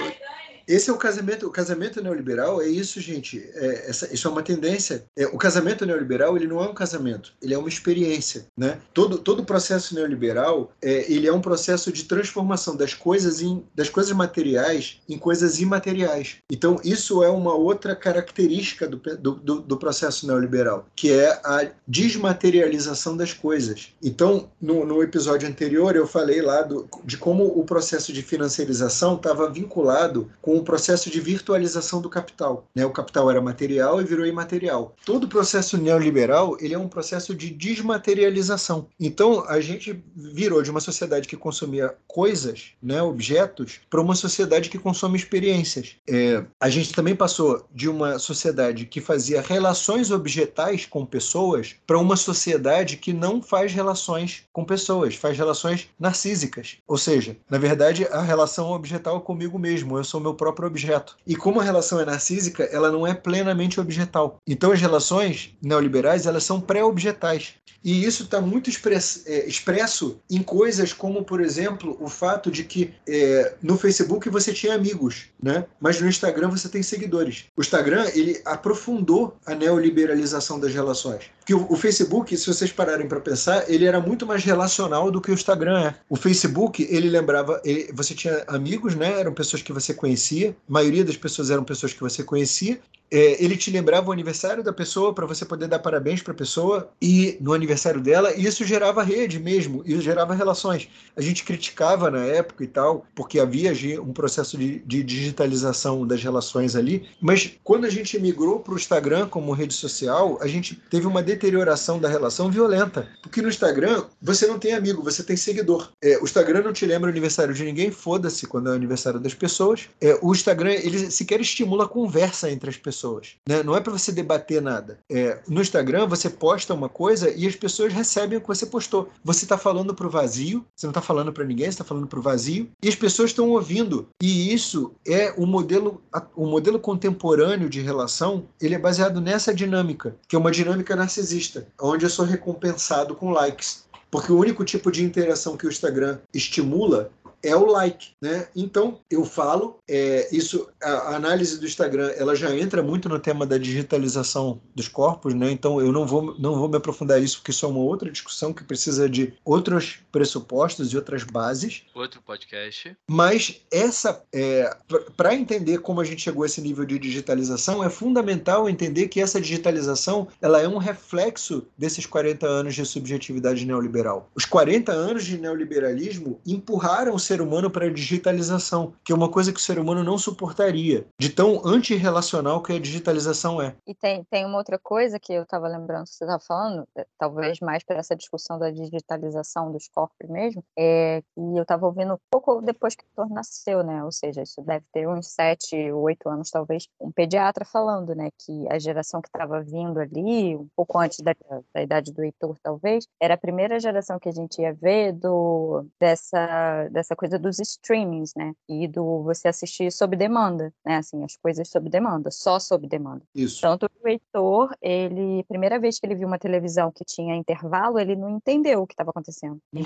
esse 0.72 0.90
é 0.90 0.94
o 0.94 0.98
casamento, 0.98 1.46
o 1.46 1.52
casamento 1.52 2.02
neoliberal 2.02 2.62
é 2.62 2.68
isso, 2.68 3.02
gente. 3.02 3.44
É, 3.56 3.90
essa, 3.90 4.14
isso 4.14 4.28
é 4.28 4.32
uma 4.32 4.42
tendência. 4.42 5.04
É, 5.18 5.28
o 5.28 5.38
casamento 5.38 5.86
neoliberal 5.86 6.38
ele 6.38 6.48
não 6.48 6.64
é 6.64 6.68
um 6.68 6.74
casamento, 6.74 7.34
ele 7.42 7.54
é 7.54 7.58
uma 7.58 7.68
experiência, 7.68 8.46
né? 8.58 8.80
Todo 8.94 9.18
todo 9.18 9.44
processo 9.44 9.94
neoliberal 9.94 10.72
é, 10.82 11.12
ele 11.12 11.28
é 11.28 11.34
um 11.34 11.42
processo 11.42 11.92
de 11.92 12.06
transformação 12.06 12.76
das 12.76 12.94
coisas 12.94 13.42
em 13.42 13.64
das 13.76 13.90
coisas 13.90 14.16
materiais 14.16 15.02
em 15.10 15.18
coisas 15.18 15.60
imateriais. 15.60 16.38
Então 16.50 16.80
isso 16.84 17.22
é 17.22 17.30
uma 17.30 17.54
outra 17.54 17.96
característica 17.96 18.88
do, 18.88 18.98
do, 18.98 19.62
do 19.62 19.78
processo 19.78 20.26
neoliberal, 20.26 20.86
que 20.96 21.12
é 21.12 21.32
a 21.44 21.70
desmaterialização 21.88 23.18
das 23.18 23.34
coisas. 23.34 23.90
Então 24.02 24.50
no, 24.62 24.86
no 24.86 25.04
episódio 25.04 25.50
anterior 25.50 25.96
eu 25.96 26.08
falei 26.08 26.42
lá 26.42 26.62
do, 26.62 26.88
de 27.04 27.18
como 27.18 27.46
o 27.46 27.66
processo 27.66 28.14
de 28.14 28.22
financiarização 28.22 29.16
estava 29.16 29.50
vinculado 29.50 30.32
com 30.42 30.61
o 30.62 30.64
processo 30.64 31.10
de 31.10 31.20
virtualização 31.20 32.02
do 32.02 32.10
capital. 32.10 32.68
Né? 32.74 32.86
O 32.86 32.92
capital 32.92 33.30
era 33.30 33.42
material 33.42 34.00
e 34.00 34.06
virou 34.06 34.26
imaterial. 34.26 34.96
Todo 35.06 35.26
o 35.26 35.28
processo 35.28 35.78
neoliberal 35.78 36.56
ele 36.60 36.74
é 36.74 36.80
um 36.80 36.88
processo 36.88 37.34
de 37.36 37.50
desmaterialização. 37.50 38.88
Então 39.00 39.44
a 39.48 39.60
gente 39.60 40.02
virou 40.16 40.62
de 40.62 40.72
uma 40.72 40.80
sociedade 40.80 41.28
que 41.28 41.36
consumia 41.36 41.96
coisas, 42.08 42.72
né, 42.82 43.02
objetos, 43.02 43.80
para 43.90 44.02
uma 44.02 44.16
sociedade 44.16 44.70
que 44.70 44.78
consome 44.78 45.18
experiências. 45.18 45.96
É, 46.08 46.44
a 46.60 46.70
gente 46.70 46.94
também 46.94 47.16
passou 47.16 47.66
de 47.74 47.90
uma 47.90 48.20
sociedade 48.20 48.86
que 48.86 49.02
fazia 49.02 49.42
relações 49.42 50.12
objetais 50.12 50.86
com 50.86 51.06
pessoas 51.06 51.76
para 51.88 51.98
uma 51.98 52.16
sociedade 52.16 52.98
que 52.98 53.14
não 53.14 53.42
faz 53.42 53.74
relações 53.74 54.44
com 54.54 54.64
pessoas, 54.64 55.16
faz 55.16 55.38
relações 55.38 55.90
narcísicas. 56.00 56.78
Ou 56.88 56.98
seja, 56.98 57.36
na 57.50 57.58
verdade, 57.58 58.06
a 58.12 58.22
relação 58.22 58.72
objetal 58.72 59.18
é 59.18 59.22
comigo 59.22 59.58
mesmo. 59.58 59.98
Eu 59.98 60.04
sou 60.04 60.20
meu 60.20 60.34
próprio 60.34 60.51
próprio 60.52 60.68
objeto. 60.68 61.18
E 61.26 61.36
como 61.36 61.60
a 61.60 61.64
relação 61.64 62.00
é 62.00 62.06
narcísica, 62.06 62.64
ela 62.64 62.92
não 62.92 63.06
é 63.06 63.14
plenamente 63.14 63.80
objetal. 63.80 64.38
Então 64.48 64.72
as 64.72 64.82
relações 64.82 65.56
neoliberais 65.62 66.26
elas 66.26 66.44
são 66.44 66.60
pré-objetais. 66.60 67.56
E 67.84 68.06
isso 68.06 68.24
está 68.24 68.40
muito 68.40 68.70
express, 68.70 69.24
é, 69.26 69.48
expresso 69.48 70.20
em 70.30 70.44
coisas 70.44 70.94
como, 70.94 71.24
por 71.24 71.42
exemplo, 71.42 71.98
o 72.00 72.08
fato 72.08 72.52
de 72.52 72.64
que 72.64 72.94
é, 73.08 73.56
no 73.62 73.78
Facebook 73.78 74.30
você 74.30 74.54
tinha 74.54 74.76
amigos, 74.76 75.26
né? 75.42 75.66
mas 75.80 76.00
no 76.00 76.08
Instagram 76.08 76.50
você 76.50 76.70
tem 76.70 76.84
seguidores. 76.84 77.46
O 77.58 77.62
Instagram 77.62 78.08
ele 78.14 78.40
aprofundou 78.46 79.36
a 79.46 79.56
neoliberalização 79.56 80.60
das 80.60 80.74
relações. 80.74 81.24
Porque 81.40 81.56
o, 81.56 81.66
o 81.72 81.76
Facebook, 81.76 82.38
se 82.38 82.46
vocês 82.46 82.72
pararem 82.72 83.08
para 83.08 83.20
pensar, 83.20 83.68
ele 83.68 83.86
era 83.86 84.00
muito 84.00 84.28
mais 84.28 84.44
relacional 84.44 85.10
do 85.10 85.20
que 85.20 85.32
o 85.32 85.34
Instagram 85.34 85.88
é. 85.88 85.96
O 86.08 86.16
Facebook, 86.16 86.88
ele 86.90 87.10
lembrava, 87.10 87.60
ele, 87.66 87.92
você 87.94 88.14
tinha 88.14 88.44
amigos, 88.48 88.94
né? 88.94 89.20
eram 89.20 89.34
pessoas 89.34 89.64
que 89.64 89.74
você 89.74 89.92
conhecia, 89.92 90.31
a 90.48 90.54
maioria 90.68 91.04
das 91.04 91.18
pessoas 91.18 91.50
eram 91.50 91.64
pessoas 91.64 91.94
que 91.94 92.00
você 92.02 92.24
conhecia, 92.24 92.80
é, 93.12 93.44
ele 93.44 93.58
te 93.58 93.70
lembrava 93.70 94.10
o 94.10 94.14
aniversário 94.14 94.64
da 94.64 94.72
pessoa 94.72 95.14
para 95.14 95.26
você 95.26 95.44
poder 95.44 95.68
dar 95.68 95.80
parabéns 95.80 96.22
para 96.22 96.32
a 96.32 96.36
pessoa 96.36 96.90
e 97.02 97.38
no 97.42 97.54
aniversário 97.54 98.00
dela, 98.00 98.34
e 98.34 98.46
isso 98.46 98.66
gerava 98.66 99.04
rede 99.04 99.40
mesmo, 99.40 99.84
isso 99.86 100.02
gerava 100.02 100.34
relações. 100.34 100.88
A 101.16 101.22
gente 101.22 101.44
criticava 101.44 102.10
na 102.10 102.24
época 102.24 102.64
e 102.64 102.68
tal, 102.68 103.06
porque 103.14 103.40
havia 103.40 103.72
um 104.02 104.14
processo 104.14 104.58
de, 104.58 104.80
de 104.80 105.04
digitalização 105.04 106.06
das 106.08 106.24
relações 106.24 106.76
ali, 106.76 107.06
mas 107.20 107.58
quando 107.64 107.86
a 107.86 107.90
gente 107.90 108.18
migrou 108.20 108.60
para 108.60 108.74
o 108.74 108.78
Instagram 108.78 109.28
como 109.28 109.52
rede 109.52 109.74
social, 109.74 110.38
a 110.42 110.48
gente 110.48 110.76
teve 110.90 111.06
uma 111.06 111.22
deterioração 111.22 112.00
da 112.00 112.08
relação 112.08 112.50
violenta, 112.50 113.08
porque 113.22 113.42
no 113.42 113.50
Instagram 113.50 114.06
você 114.22 114.48
não 114.48 114.60
tem 114.60 114.74
amigo, 114.74 115.04
você 115.04 115.24
tem 115.24 115.36
seguidor. 115.36 115.90
É, 116.02 116.18
o 116.20 116.24
Instagram 116.24 116.62
não 116.62 116.74
te 116.74 116.86
lembra 116.86 117.08
o 117.08 117.12
aniversário 117.12 117.54
de 117.54 117.64
ninguém, 117.64 117.92
foda-se 117.92 118.48
quando 118.48 118.70
é 118.70 118.72
o 118.72 118.76
aniversário 118.76 119.20
das 119.20 119.34
pessoas. 119.34 119.90
É, 120.00 120.18
o 120.22 120.32
Instagram 120.32 120.72
ele 120.72 121.12
sequer 121.12 121.42
estimula 121.42 121.86
a 121.86 121.88
conversa 121.88 122.50
entre 122.50 122.70
as 122.70 122.78
pessoas, 122.78 123.01
né? 123.48 123.64
Não 123.64 123.76
é 123.76 123.82
para 123.82 123.92
você 123.92 124.12
debater 124.12 124.62
nada. 124.62 125.00
É, 125.10 125.40
no 125.48 125.62
Instagram 125.62 126.08
você 126.08 126.30
posta 126.30 126.74
uma 126.74 126.90
coisa 126.90 127.30
e 127.32 127.48
as 127.48 127.56
pessoas 127.56 127.94
recebem 127.94 128.38
o 128.38 128.42
que 128.42 128.48
você 128.48 128.66
postou. 128.66 129.10
Você 129.24 129.46
está 129.46 129.58
falando 129.58 129.94
para 129.94 130.08
o 130.08 130.10
vazio, 130.10 130.66
você 130.76 130.86
não 130.86 130.92
está 130.92 131.02
falando 131.02 131.34
para 131.34 131.46
ninguém, 131.46 131.66
você 131.66 131.72
está 131.72 131.84
falando 131.84 132.08
para 132.08 132.20
o 132.20 132.22
vazio 132.22 132.70
e 132.84 132.90
as 132.90 132.96
pessoas 132.96 133.32
estão 133.32 133.50
ouvindo. 133.50 134.08
E 134.22 134.54
isso 134.54 134.92
é 135.08 135.34
o 135.38 135.46
modelo, 135.46 136.02
o 136.36 136.46
modelo 136.46 136.80
contemporâneo 136.80 137.70
de 137.70 137.82
relação. 137.82 138.46
Ele 138.60 138.76
é 138.76 138.80
baseado 138.80 139.22
nessa 139.22 139.54
dinâmica, 139.54 140.16
que 140.28 140.36
é 140.36 140.40
uma 140.40 140.52
dinâmica 140.52 140.96
narcisista, 140.96 141.68
onde 141.80 142.06
eu 142.06 142.10
sou 142.10 142.26
recompensado 142.26 143.16
com 143.16 143.32
likes. 143.32 143.84
Porque 144.12 144.32
o 144.32 144.38
único 144.38 144.66
tipo 144.66 144.92
de 144.92 145.04
interação 145.04 145.56
que 145.56 145.66
o 145.66 145.70
Instagram 145.70 146.20
estimula 146.34 147.10
é 147.44 147.56
o 147.56 147.66
like, 147.66 148.12
né? 148.22 148.48
Então 148.56 149.00
eu 149.10 149.26
falo, 149.26 149.80
é, 149.88 150.28
isso, 150.32 150.68
a, 150.82 151.16
análise 151.16 151.60
do 151.60 151.66
Instagram, 151.66 152.12
ela 152.18 152.36
já 152.36 152.56
entra 152.56 152.82
muito 152.82 153.10
no 153.10 153.20
tema 153.20 153.46
da 153.46 153.58
digitalização 153.58 154.62
dos 154.76 154.88
corpos, 154.88 155.34
né? 155.34 155.52
Então 155.52 155.80
eu 155.80 155.92
não 155.92 156.06
vou, 156.06 156.36
não 156.40 156.56
vou 156.56 156.70
me 156.70 156.78
aprofundar 156.78 157.20
nisso 157.20 157.38
porque 157.38 157.52
isso 157.52 157.66
é 157.66 157.70
uma 157.70 157.80
outra 157.80 158.12
discussão 158.12 158.54
que 158.54 158.64
precisa 158.64 159.10
de 159.10 159.34
outros 159.44 160.00
pressupostos 160.12 160.92
e 160.92 160.96
outras 160.96 161.24
bases. 161.24 161.84
Outro 161.94 162.22
podcast. 162.22 162.96
Mas 163.10 163.62
essa, 163.72 164.24
é, 164.34 164.76
para 165.16 165.36
entender 165.36 165.80
como 165.80 166.02
a 166.02 166.04
gente 166.04 166.22
chegou 166.22 166.44
a 166.44 166.46
esse 166.46 166.62
nível 166.62 166.86
de 166.86 167.00
digitalização, 167.00 167.84
é 167.84 167.90
fundamental 167.90 168.70
entender 168.70 169.08
que 169.08 169.22
essa 169.22 169.40
digitalização, 169.40 170.28
ela 170.42 170.62
é 170.62 170.68
um 170.68 170.78
reflexo 170.78 171.66
desses 171.78 172.06
40 172.06 172.46
anos 172.46 172.76
de 172.76 172.86
subjetividade 172.86 173.66
neoliberal. 173.66 174.30
Os 174.36 174.46
40 174.46 174.92
anos 174.92 175.26
de 175.26 175.38
neoliberalismo 175.38 176.40
empurraram 176.46 177.18
ser 177.32 177.42
humano 177.42 177.72
para 177.72 177.86
a 177.86 177.90
digitalização, 177.90 178.94
que 179.06 179.14
é 179.14 179.16
uma 179.16 179.32
coisa 179.32 179.54
que 179.54 179.60
o 179.60 179.62
ser 179.62 179.80
humano 179.80 180.04
não 180.04 180.18
suportaria, 180.18 181.06
de 181.18 181.30
tão 181.30 181.66
antirrelacional 181.66 182.62
que 182.62 182.74
a 182.74 182.80
digitalização 182.80 183.62
é. 183.62 183.74
E 183.88 183.96
tem, 183.96 184.26
tem 184.26 184.46
uma 184.46 184.58
outra 184.58 184.78
coisa 184.78 185.18
que 185.18 185.32
eu 185.32 185.44
estava 185.44 185.68
lembrando 185.70 186.04
que 186.04 186.16
você 186.16 186.26
estava 186.26 186.44
falando, 186.46 186.86
eh, 186.98 187.08
talvez 187.18 187.60
mais 187.62 187.84
para 187.86 188.00
essa 188.00 188.16
discussão 188.16 188.60
da 188.60 188.70
digitalização 188.70 189.72
dos 189.72 189.88
corpos 189.88 190.30
mesmo, 190.30 190.62
é 190.78 191.22
que 191.34 191.40
eu 191.40 191.62
estava 191.62 191.86
ouvindo 191.86 192.20
pouco 192.30 192.62
depois 192.62 192.96
que 192.96 193.04
o 193.04 193.08
Thor 193.16 193.30
nasceu, 193.30 193.82
né? 193.82 194.04
Ou 194.04 194.12
seja, 194.12 194.42
isso 194.42 194.62
deve 194.62 194.86
ter 194.92 195.08
uns 195.08 195.28
sete, 195.28 195.76
oito 195.92 196.28
anos 196.28 196.50
talvez, 196.50 196.88
um 197.00 197.12
pediatra 197.12 197.64
falando, 197.64 198.14
né, 198.14 198.30
que 198.38 198.66
a 198.70 198.78
geração 198.78 199.22
que 199.22 199.30
estava 199.30 199.62
vindo 199.62 200.00
ali, 200.00 200.56
um 200.56 200.68
pouco 200.76 201.00
antes 201.00 201.20
da, 201.20 201.34
da 201.74 201.82
idade 201.82 202.12
do 202.12 202.24
Heitor, 202.24 202.58
talvez, 202.62 203.08
era 203.22 203.36
a 203.36 203.38
primeira 203.38 203.80
geração 203.80 204.20
que 204.20 204.28
a 204.28 204.34
gente 204.34 204.62
ia 204.62 204.74
ver 204.74 205.14
do 205.14 205.86
dessa 206.00 206.90
dessa 206.92 207.16
coisa 207.22 207.38
dos 207.38 207.60
streamings, 207.60 208.34
né? 208.36 208.56
E 208.68 208.88
do 208.88 209.22
você 209.22 209.48
assistir 209.48 209.92
sob 209.92 210.16
demanda, 210.16 210.74
né? 210.84 210.98
Assim, 210.98 211.24
as 211.24 211.38
coisas 211.38 211.70
sob 211.70 211.88
demanda, 211.88 212.32
só 212.32 212.60
sob 212.60 212.88
demanda. 212.88 213.22
Isso. 213.36 213.62
Tanto 213.62 213.86
o 213.86 214.08
Heitor, 214.08 214.76
ele, 214.82 215.44
primeira 215.44 215.80
vez 215.80 216.00
que 216.00 216.08
ele 216.08 216.16
viu 216.16 216.28
uma 216.28 216.40
televisão 216.40 216.92
que 216.92 217.06
tinha 217.06 217.36
intervalo, 217.36 218.00
ele 218.00 218.16
não 218.16 218.28
entendeu 218.32 218.82
o 218.82 218.88
que 218.88 218.94
estava 218.94 219.12
acontecendo. 219.12 219.62
Uhum. 219.72 219.84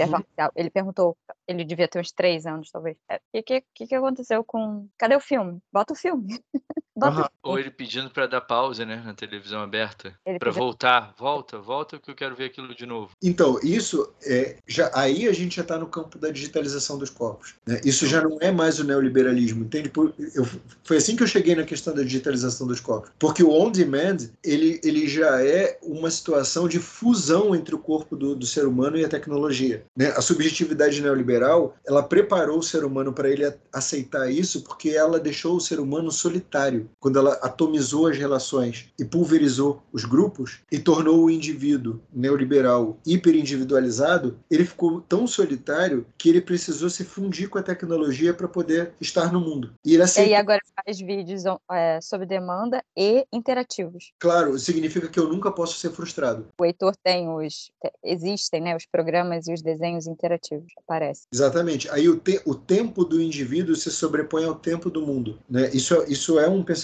Ele 0.55 0.69
perguntou, 0.69 1.17
ele 1.45 1.65
devia 1.65 1.89
ter 1.89 1.99
uns 1.99 2.13
três 2.13 2.45
anos, 2.45 2.71
talvez. 2.71 2.95
O 2.95 3.13
é, 3.33 3.41
que, 3.41 3.61
que, 3.73 3.87
que 3.87 3.95
aconteceu 3.95 4.41
com. 4.41 4.87
Cadê 4.97 5.17
o 5.17 5.19
filme? 5.19 5.59
Bota 5.73 5.91
o 5.91 5.95
filme. 5.95 6.39
Bota 6.95 7.21
uhum. 7.21 7.27
Ou 7.43 7.59
ele 7.59 7.69
pedindo 7.69 8.09
para 8.09 8.25
dar 8.25 8.41
pausa, 8.41 8.85
né, 8.85 9.01
na 9.05 9.13
televisão 9.13 9.61
aberta, 9.61 10.17
para 10.39 10.49
voltar, 10.49 11.13
volta, 11.17 11.59
volta 11.59 11.99
que 11.99 12.09
eu 12.09 12.15
quero 12.15 12.35
ver 12.35 12.45
aquilo 12.45 12.73
de 12.73 12.85
novo. 12.85 13.11
Então 13.21 13.59
isso 13.61 14.11
é 14.23 14.57
já 14.65 14.89
aí 14.93 15.27
a 15.27 15.33
gente 15.33 15.57
já 15.57 15.61
está 15.61 15.77
no 15.77 15.87
campo 15.87 16.17
da 16.17 16.31
digitalização 16.31 16.97
dos 16.97 17.09
corpos. 17.09 17.55
Né? 17.67 17.81
Isso 17.83 18.07
já 18.07 18.21
não 18.21 18.37
é 18.39 18.51
mais 18.51 18.79
o 18.79 18.83
neoliberalismo, 18.83 19.65
entende? 19.65 19.91
Eu, 20.33 20.47
foi 20.83 20.97
assim 20.97 21.15
que 21.15 21.23
eu 21.23 21.27
cheguei 21.27 21.53
na 21.53 21.63
questão 21.63 21.93
da 21.93 22.01
digitalização 22.01 22.65
dos 22.65 22.79
corpos, 22.79 23.11
porque 23.19 23.43
o 23.43 23.51
on 23.51 23.71
demand 23.71 24.29
ele, 24.43 24.79
ele 24.83 25.07
já 25.07 25.43
é 25.43 25.77
uma 25.83 26.09
situação 26.09 26.67
de 26.67 26.79
fusão 26.79 27.53
entre 27.55 27.75
o 27.75 27.79
corpo 27.79 28.15
do, 28.15 28.35
do 28.35 28.45
ser 28.45 28.65
humano 28.65 28.97
e 28.97 29.05
a 29.05 29.09
tecnologia. 29.09 29.85
Né? 29.95 30.07
A 30.15 30.21
subjetividade 30.21 31.01
neoliberal 31.01 31.75
ela 31.85 32.01
preparou 32.01 32.59
o 32.59 32.63
ser 32.63 32.85
humano 32.85 33.13
para 33.13 33.29
ele 33.29 33.53
aceitar 33.71 34.31
isso, 34.31 34.63
porque 34.63 34.89
ela 34.89 35.19
deixou 35.19 35.57
o 35.57 35.61
ser 35.61 35.79
humano 35.79 36.09
solitário 36.11 36.84
quando 36.99 37.19
ela 37.19 37.33
atomizou 37.41 38.07
as 38.07 38.17
relações 38.17 38.89
e 38.99 39.05
pulverizou 39.05 39.83
os 39.91 40.05
grupos 40.05 40.59
e 40.71 40.79
tornou 40.79 41.23
o 41.23 41.29
indivíduo 41.29 41.99
neoliberal 42.13 42.97
hiperindividualizado, 43.05 44.37
ele 44.49 44.65
ficou 44.65 45.01
tão 45.01 45.27
solitário 45.27 46.05
que 46.17 46.29
ele 46.29 46.41
precisou 46.41 46.89
se 46.89 47.03
fundir 47.03 47.49
com 47.49 47.57
a 47.57 47.63
tecnologia 47.63 48.33
para 48.33 48.47
poder 48.47 48.93
estar 48.99 49.31
no 49.31 49.39
mundo. 49.39 49.73
E 49.83 49.93
ele 49.93 50.03
aceitou... 50.03 50.31
E 50.31 50.35
agora 50.35 50.59
faz 50.83 50.99
vídeos 50.99 51.43
é, 51.71 51.99
sob 52.01 52.25
demanda 52.25 52.83
e 52.97 53.25
interativos. 53.31 54.11
Claro, 54.19 54.57
significa 54.59 55.07
que 55.07 55.19
eu 55.19 55.27
nunca 55.27 55.51
posso 55.51 55.77
ser 55.77 55.91
frustrado. 55.91 56.47
O 56.59 56.65
Heitor 56.65 56.95
tem 57.03 57.29
os... 57.29 57.71
Existem 58.03 58.61
né, 58.61 58.75
os 58.75 58.85
programas 58.85 59.47
e 59.47 59.53
os 59.53 59.61
desenhos 59.61 60.07
interativos, 60.07 60.71
parece. 60.87 61.23
Exatamente. 61.33 61.89
Aí 61.89 62.07
o, 62.09 62.17
te... 62.17 62.41
o 62.45 62.55
tempo 62.55 63.03
do 63.03 63.21
indivíduo 63.21 63.75
se 63.75 63.91
sobrepõe 63.91 64.45
ao 64.45 64.55
tempo 64.55 64.89
do 64.89 65.05
mundo. 65.05 65.39
Né? 65.49 65.69
Isso, 65.73 65.93
é, 65.95 66.09
isso 66.09 66.39
é 66.39 66.47
um 66.47 66.63
pensamento 66.63 66.74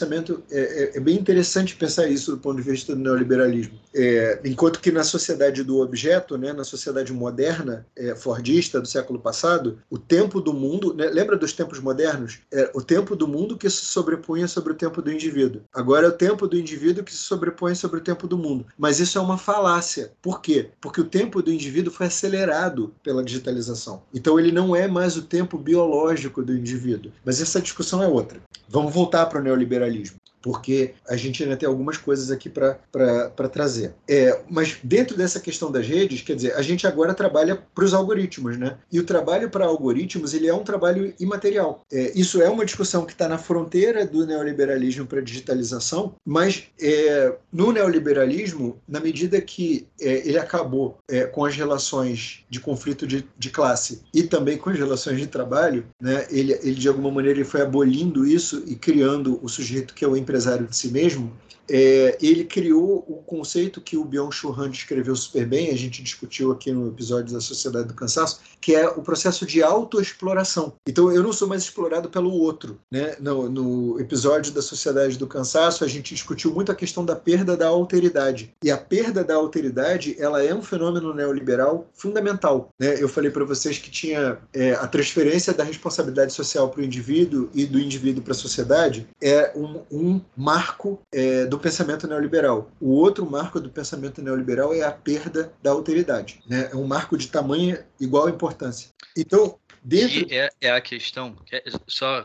é, 0.49 0.59
é, 0.59 0.97
é, 0.97 0.99
bem 0.99 1.17
interessante 1.17 1.75
pensar 1.75 2.07
isso 2.07 2.31
do 2.31 2.37
ponto 2.37 2.57
de 2.57 2.69
vista 2.69 2.95
do 2.95 3.01
neoliberalismo. 3.01 3.79
É, 3.93 4.39
enquanto 4.45 4.79
que 4.79 4.91
na 4.91 5.03
sociedade 5.03 5.63
do 5.63 5.79
objeto, 5.79 6.37
né, 6.37 6.53
na 6.53 6.63
sociedade 6.63 7.11
moderna, 7.11 7.85
é, 7.95 8.15
fordista 8.15 8.79
do 8.79 8.87
século 8.87 9.19
passado, 9.19 9.79
o 9.89 9.97
tempo 9.97 10.39
do 10.39 10.53
mundo, 10.53 10.93
né, 10.93 11.07
lembra 11.07 11.37
dos 11.37 11.53
tempos 11.53 11.79
modernos? 11.79 12.39
É 12.51 12.71
o 12.73 12.81
tempo 12.81 13.15
do 13.15 13.27
mundo 13.27 13.57
que 13.57 13.69
se 13.69 13.85
sobrepunha 13.85 14.47
sobre 14.47 14.73
o 14.73 14.75
tempo 14.75 15.01
do 15.01 15.11
indivíduo. 15.11 15.61
Agora 15.73 16.07
é 16.07 16.09
o 16.09 16.13
tempo 16.13 16.47
do 16.47 16.57
indivíduo 16.57 17.03
que 17.03 17.11
se 17.11 17.19
sobrepõe 17.19 17.75
sobre 17.75 17.99
o 17.99 18.03
tempo 18.03 18.27
do 18.27 18.37
mundo. 18.37 18.65
Mas 18.77 18.99
isso 18.99 19.17
é 19.17 19.21
uma 19.21 19.37
falácia. 19.37 20.11
Por 20.21 20.41
quê? 20.41 20.69
Porque 20.79 21.01
o 21.01 21.05
tempo 21.05 21.41
do 21.41 21.51
indivíduo 21.51 21.93
foi 21.93 22.07
acelerado 22.07 22.93
pela 23.03 23.23
digitalização. 23.23 24.03
Então 24.13 24.39
ele 24.39 24.51
não 24.51 24.75
é 24.75 24.87
mais 24.87 25.17
o 25.17 25.21
tempo 25.21 25.57
biológico 25.57 26.43
do 26.43 26.55
indivíduo. 26.55 27.11
Mas 27.25 27.41
essa 27.41 27.61
discussão 27.61 28.01
é 28.01 28.07
outra. 28.07 28.39
Vamos 28.67 28.93
voltar 28.93 29.25
para 29.25 29.39
o 29.39 29.43
neoliberalismo 29.43 29.80
liberalismo 29.81 30.20
porque 30.41 30.93
a 31.07 31.15
gente 31.15 31.43
ainda 31.43 31.55
tem 31.55 31.67
algumas 31.67 31.97
coisas 31.97 32.31
aqui 32.31 32.49
para 32.49 33.49
trazer. 33.51 33.93
É, 34.09 34.41
mas 34.49 34.77
dentro 34.83 35.15
dessa 35.15 35.39
questão 35.39 35.71
das 35.71 35.87
redes, 35.87 36.21
quer 36.21 36.35
dizer, 36.35 36.53
a 36.53 36.61
gente 36.61 36.87
agora 36.87 37.13
trabalha 37.13 37.61
para 37.73 37.85
os 37.85 37.93
algoritmos, 37.93 38.57
né? 38.57 38.77
E 38.91 38.99
o 38.99 39.05
trabalho 39.05 39.49
para 39.49 39.65
algoritmos 39.65 40.33
ele 40.33 40.47
é 40.47 40.53
um 40.53 40.63
trabalho 40.63 41.13
imaterial. 41.19 41.81
É, 41.91 42.11
isso 42.15 42.41
é 42.41 42.49
uma 42.49 42.65
discussão 42.65 43.05
que 43.05 43.13
está 43.13 43.27
na 43.27 43.37
fronteira 43.37 44.05
do 44.05 44.25
neoliberalismo 44.25 45.05
para 45.05 45.19
a 45.19 45.23
digitalização, 45.23 46.13
mas 46.25 46.63
é, 46.81 47.33
no 47.51 47.71
neoliberalismo, 47.71 48.79
na 48.87 48.99
medida 48.99 49.39
que 49.41 49.87
é, 49.99 50.27
ele 50.27 50.37
acabou 50.37 50.97
é, 51.09 51.25
com 51.25 51.45
as 51.45 51.55
relações 51.55 52.43
de 52.49 52.59
conflito 52.59 53.05
de, 53.05 53.25
de, 53.37 53.49
classe 53.49 54.01
e 54.13 54.23
também 54.23 54.57
com 54.57 54.69
as 54.69 54.77
relações 54.77 55.19
de 55.19 55.27
trabalho, 55.27 55.85
né? 55.99 56.25
Ele, 56.29 56.53
ele 56.63 56.75
de 56.75 56.87
alguma 56.87 57.11
maneira 57.11 57.39
ele 57.39 57.47
foi 57.47 57.61
abolindo 57.61 58.25
isso 58.25 58.63
e 58.65 58.75
criando 58.75 59.39
o 59.43 59.49
sujeito 59.49 59.93
que 59.93 60.05
é 60.05 60.07
o 60.07 60.15
empresário 60.15 60.30
empresário 60.31 60.65
de 60.65 60.75
si 60.75 60.89
mesmo, 60.89 61.33
é, 61.69 62.17
ele 62.21 62.43
criou 62.43 63.05
o 63.07 63.21
conceito 63.25 63.81
que 63.81 63.97
o 63.97 64.05
Byung-Chul 64.05 64.53
Han 64.57 64.69
descreveu 64.69 65.15
super 65.15 65.45
bem, 65.45 65.69
a 65.69 65.77
gente 65.77 66.03
discutiu 66.03 66.51
aqui 66.51 66.71
no 66.71 66.87
episódio 66.87 67.33
da 67.33 67.41
Sociedade 67.41 67.87
do 67.87 67.93
Cansaço, 67.93 68.39
que 68.59 68.75
é 68.75 68.87
o 68.87 69.01
processo 69.01 69.45
de 69.45 69.63
autoexploração. 69.63 70.73
Então 70.87 71.11
eu 71.11 71.23
não 71.23 71.33
sou 71.33 71.47
mais 71.47 71.63
explorado 71.63 72.09
pelo 72.09 72.31
outro. 72.31 72.79
Né? 72.91 73.15
No, 73.19 73.49
no, 73.49 73.99
episódio 73.99 74.51
da 74.51 74.61
Sociedade 74.61 75.17
do 75.17 75.27
Cansaço, 75.27 75.83
a 75.83 75.87
gente 75.87 76.13
discutiu 76.13 76.53
muito 76.53 76.71
a 76.71 76.75
questão 76.75 77.03
da 77.03 77.15
perda 77.15 77.57
da 77.57 77.67
alteridade. 77.67 78.53
E 78.63 78.69
a 78.69 78.77
perda 78.77 79.23
da 79.23 79.35
alteridade 79.35 80.15
ela 80.19 80.43
é 80.43 80.53
um 80.53 80.61
fenômeno 80.61 81.13
neoliberal 81.13 81.87
fundamental. 81.93 82.69
Né? 82.79 83.01
Eu 83.01 83.09
falei 83.09 83.31
para 83.31 83.43
vocês 83.43 83.77
que 83.77 83.89
tinha 83.89 84.37
é, 84.53 84.73
a 84.73 84.87
transferência 84.87 85.53
da 85.53 85.63
responsabilidade 85.63 86.33
social 86.33 86.69
para 86.69 86.81
o 86.81 86.83
indivíduo 86.83 87.49
e 87.53 87.65
do 87.65 87.79
indivíduo 87.79 88.23
para 88.23 88.33
a 88.33 88.35
sociedade 88.35 89.07
é 89.21 89.51
um, 89.55 89.81
um 89.91 90.21
marco 90.35 90.99
é, 91.11 91.45
do 91.51 91.59
pensamento 91.59 92.07
neoliberal. 92.07 92.71
O 92.79 92.91
outro 92.91 93.29
marco 93.29 93.59
do 93.59 93.69
pensamento 93.69 94.21
neoliberal 94.21 94.73
é 94.73 94.83
a 94.83 94.91
perda 94.91 95.51
da 95.61 95.71
alteridade. 95.71 96.41
Né? 96.47 96.69
É 96.71 96.75
um 96.77 96.87
marco 96.87 97.17
de 97.17 97.27
tamanha 97.27 97.85
igual 97.99 98.29
importância. 98.29 98.89
Então, 99.17 99.59
Dentro... 99.83 100.31
E 100.31 100.37
é, 100.37 100.49
é 100.61 100.71
a 100.71 100.79
questão, 100.79 101.35
é 101.51 101.63
só 101.87 102.23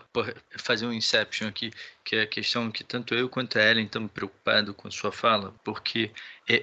fazer 0.58 0.84
um 0.84 0.92
inception 0.92 1.48
aqui, 1.48 1.72
que 2.04 2.14
é 2.14 2.22
a 2.22 2.26
questão 2.26 2.70
que 2.70 2.84
tanto 2.84 3.14
eu 3.14 3.30
quanto 3.30 3.58
a 3.58 3.62
Ellen 3.62 3.86
estamos 3.86 4.12
preocupados 4.12 4.74
com 4.76 4.90
sua 4.90 5.10
fala, 5.10 5.54
porque 5.64 6.10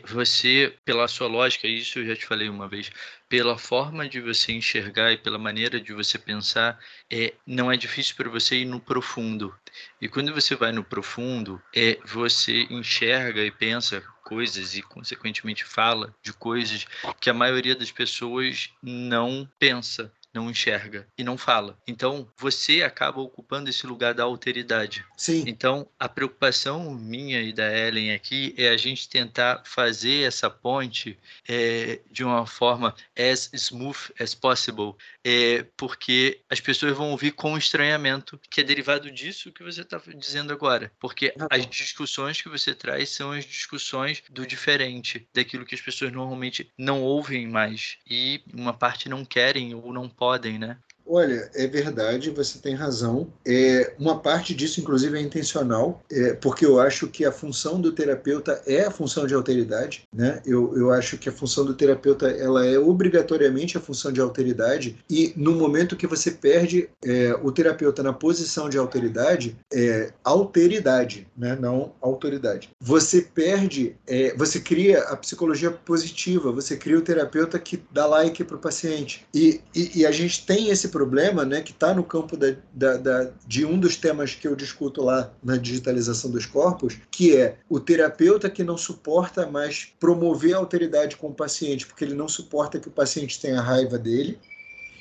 você, 0.07 0.73
pela 0.85 1.07
sua 1.07 1.27
lógica, 1.27 1.67
isso 1.67 1.99
eu 1.99 2.05
já 2.05 2.15
te 2.15 2.25
falei 2.25 2.47
uma 2.47 2.67
vez, 2.67 2.89
pela 3.27 3.57
forma 3.57 4.07
de 4.07 4.21
você 4.21 4.53
enxergar 4.53 5.11
e 5.11 5.17
pela 5.17 5.37
maneira 5.37 5.79
de 5.79 5.91
você 5.91 6.17
pensar, 6.17 6.79
é, 7.11 7.33
não 7.45 7.71
é 7.71 7.75
difícil 7.75 8.15
para 8.15 8.29
você 8.29 8.57
ir 8.57 8.65
no 8.65 8.79
profundo. 8.79 9.53
E 9.99 10.07
quando 10.07 10.33
você 10.33 10.55
vai 10.55 10.71
no 10.71 10.83
profundo, 10.83 11.61
é, 11.75 11.97
você 12.05 12.67
enxerga 12.69 13.43
e 13.43 13.51
pensa 13.51 14.01
coisas 14.23 14.75
e, 14.75 14.81
consequentemente, 14.81 15.65
fala 15.65 16.15
de 16.21 16.31
coisas 16.31 16.85
que 17.19 17.29
a 17.29 17.33
maioria 17.33 17.75
das 17.75 17.91
pessoas 17.91 18.69
não 18.81 19.49
pensa 19.59 20.11
não 20.33 20.49
enxerga 20.49 21.07
e 21.17 21.23
não 21.23 21.37
fala. 21.37 21.77
Então, 21.87 22.27
você 22.37 22.81
acaba 22.81 23.21
ocupando 23.21 23.69
esse 23.69 23.85
lugar 23.85 24.13
da 24.13 24.23
alteridade. 24.23 25.05
Sim. 25.15 25.43
Então, 25.47 25.87
a 25.99 26.09
preocupação 26.09 26.91
minha 26.91 27.41
e 27.41 27.53
da 27.53 27.71
Ellen 27.71 28.13
aqui 28.13 28.53
é 28.57 28.69
a 28.69 28.77
gente 28.77 29.07
tentar 29.07 29.61
fazer 29.65 30.27
essa 30.27 30.49
ponte 30.49 31.17
é, 31.47 31.99
de 32.11 32.23
uma 32.23 32.45
forma 32.45 32.95
as 33.17 33.49
smooth 33.53 34.13
as 34.19 34.33
possible, 34.33 34.95
é, 35.25 35.63
porque 35.77 36.41
as 36.49 36.59
pessoas 36.59 36.95
vão 36.95 37.11
ouvir 37.11 37.31
com 37.31 37.57
estranhamento, 37.57 38.39
que 38.49 38.61
é 38.61 38.63
derivado 38.63 39.09
disso 39.11 39.51
que 39.51 39.63
você 39.63 39.81
está 39.81 40.01
dizendo 40.15 40.51
agora. 40.51 40.91
Porque 40.99 41.33
as 41.49 41.65
discussões 41.67 42.41
que 42.41 42.49
você 42.49 42.73
traz 42.75 43.09
são 43.09 43.31
as 43.31 43.45
discussões 43.45 44.21
do 44.29 44.45
diferente, 44.45 45.27
daquilo 45.33 45.65
que 45.65 45.75
as 45.75 45.81
pessoas 45.81 46.11
normalmente 46.11 46.71
não 46.77 47.01
ouvem 47.01 47.47
mais 47.47 47.97
e 48.09 48.43
uma 48.53 48.73
parte 48.73 49.07
não 49.07 49.23
querem 49.23 49.73
ou 49.73 49.93
não 49.93 50.09
podem, 50.09 50.59
né? 50.59 50.77
Olha, 51.05 51.49
é 51.53 51.67
verdade, 51.67 52.29
você 52.29 52.59
tem 52.59 52.73
razão. 52.73 53.27
É, 53.45 53.93
uma 53.99 54.19
parte 54.19 54.55
disso, 54.55 54.79
inclusive, 54.79 55.17
é 55.17 55.21
intencional, 55.21 56.01
é, 56.09 56.33
porque 56.33 56.65
eu 56.65 56.79
acho 56.79 57.07
que 57.07 57.25
a 57.25 57.31
função 57.31 57.79
do 57.79 57.91
terapeuta 57.91 58.61
é 58.65 58.85
a 58.85 58.91
função 58.91 59.27
de 59.27 59.33
alteridade. 59.33 60.07
Né? 60.13 60.41
Eu, 60.45 60.75
eu 60.77 60.91
acho 60.91 61.17
que 61.17 61.27
a 61.27 61.31
função 61.31 61.65
do 61.65 61.73
terapeuta 61.73 62.29
ela 62.29 62.65
é 62.65 62.79
obrigatoriamente 62.79 63.77
a 63.77 63.81
função 63.81 64.11
de 64.11 64.21
alteridade, 64.21 64.97
e 65.09 65.33
no 65.35 65.53
momento 65.53 65.97
que 65.97 66.07
você 66.07 66.31
perde 66.31 66.89
é, 67.03 67.37
o 67.43 67.51
terapeuta 67.51 68.01
na 68.01 68.13
posição 68.13 68.69
de 68.69 68.77
alteridade, 68.77 69.57
é 69.73 70.13
alteridade, 70.23 71.27
né? 71.37 71.57
não 71.59 71.93
autoridade. 72.01 72.69
Você 72.79 73.21
perde, 73.21 73.95
é, 74.07 74.33
você 74.37 74.59
cria 74.59 74.99
a 75.03 75.17
psicologia 75.17 75.69
positiva, 75.69 76.51
você 76.51 76.77
cria 76.77 76.97
o 76.97 77.01
terapeuta 77.01 77.59
que 77.59 77.83
dá 77.91 78.05
like 78.05 78.43
para 78.43 78.55
o 78.55 78.59
paciente. 78.59 79.25
E, 79.33 79.59
e, 79.75 79.99
e 79.99 80.05
a 80.05 80.11
gente 80.11 80.45
tem 80.45 80.69
esse 80.69 80.92
problema, 80.93 81.43
né, 81.43 81.59
que 81.61 81.71
está 81.71 81.91
no 81.91 82.03
campo 82.03 82.37
da, 82.37 82.53
da, 82.71 82.97
da, 82.97 83.31
de 83.47 83.65
um 83.65 83.79
dos 83.79 83.97
temas 83.97 84.35
que 84.35 84.47
eu 84.47 84.55
discuto 84.55 85.03
lá 85.03 85.33
na 85.43 85.57
digitalização 85.57 86.29
dos 86.29 86.45
corpos, 86.45 86.99
que 87.09 87.35
é 87.35 87.57
o 87.67 87.79
terapeuta 87.79 88.47
que 88.47 88.63
não 88.63 88.77
suporta 88.77 89.47
mais 89.47 89.91
promover 89.99 90.53
a 90.53 90.59
alteridade 90.59 91.17
com 91.17 91.29
o 91.29 91.33
paciente, 91.33 91.87
porque 91.87 92.05
ele 92.05 92.13
não 92.13 92.27
suporta 92.27 92.79
que 92.79 92.87
o 92.87 92.91
paciente 92.91 93.41
tenha 93.41 93.59
raiva 93.59 93.97
dele, 93.97 94.39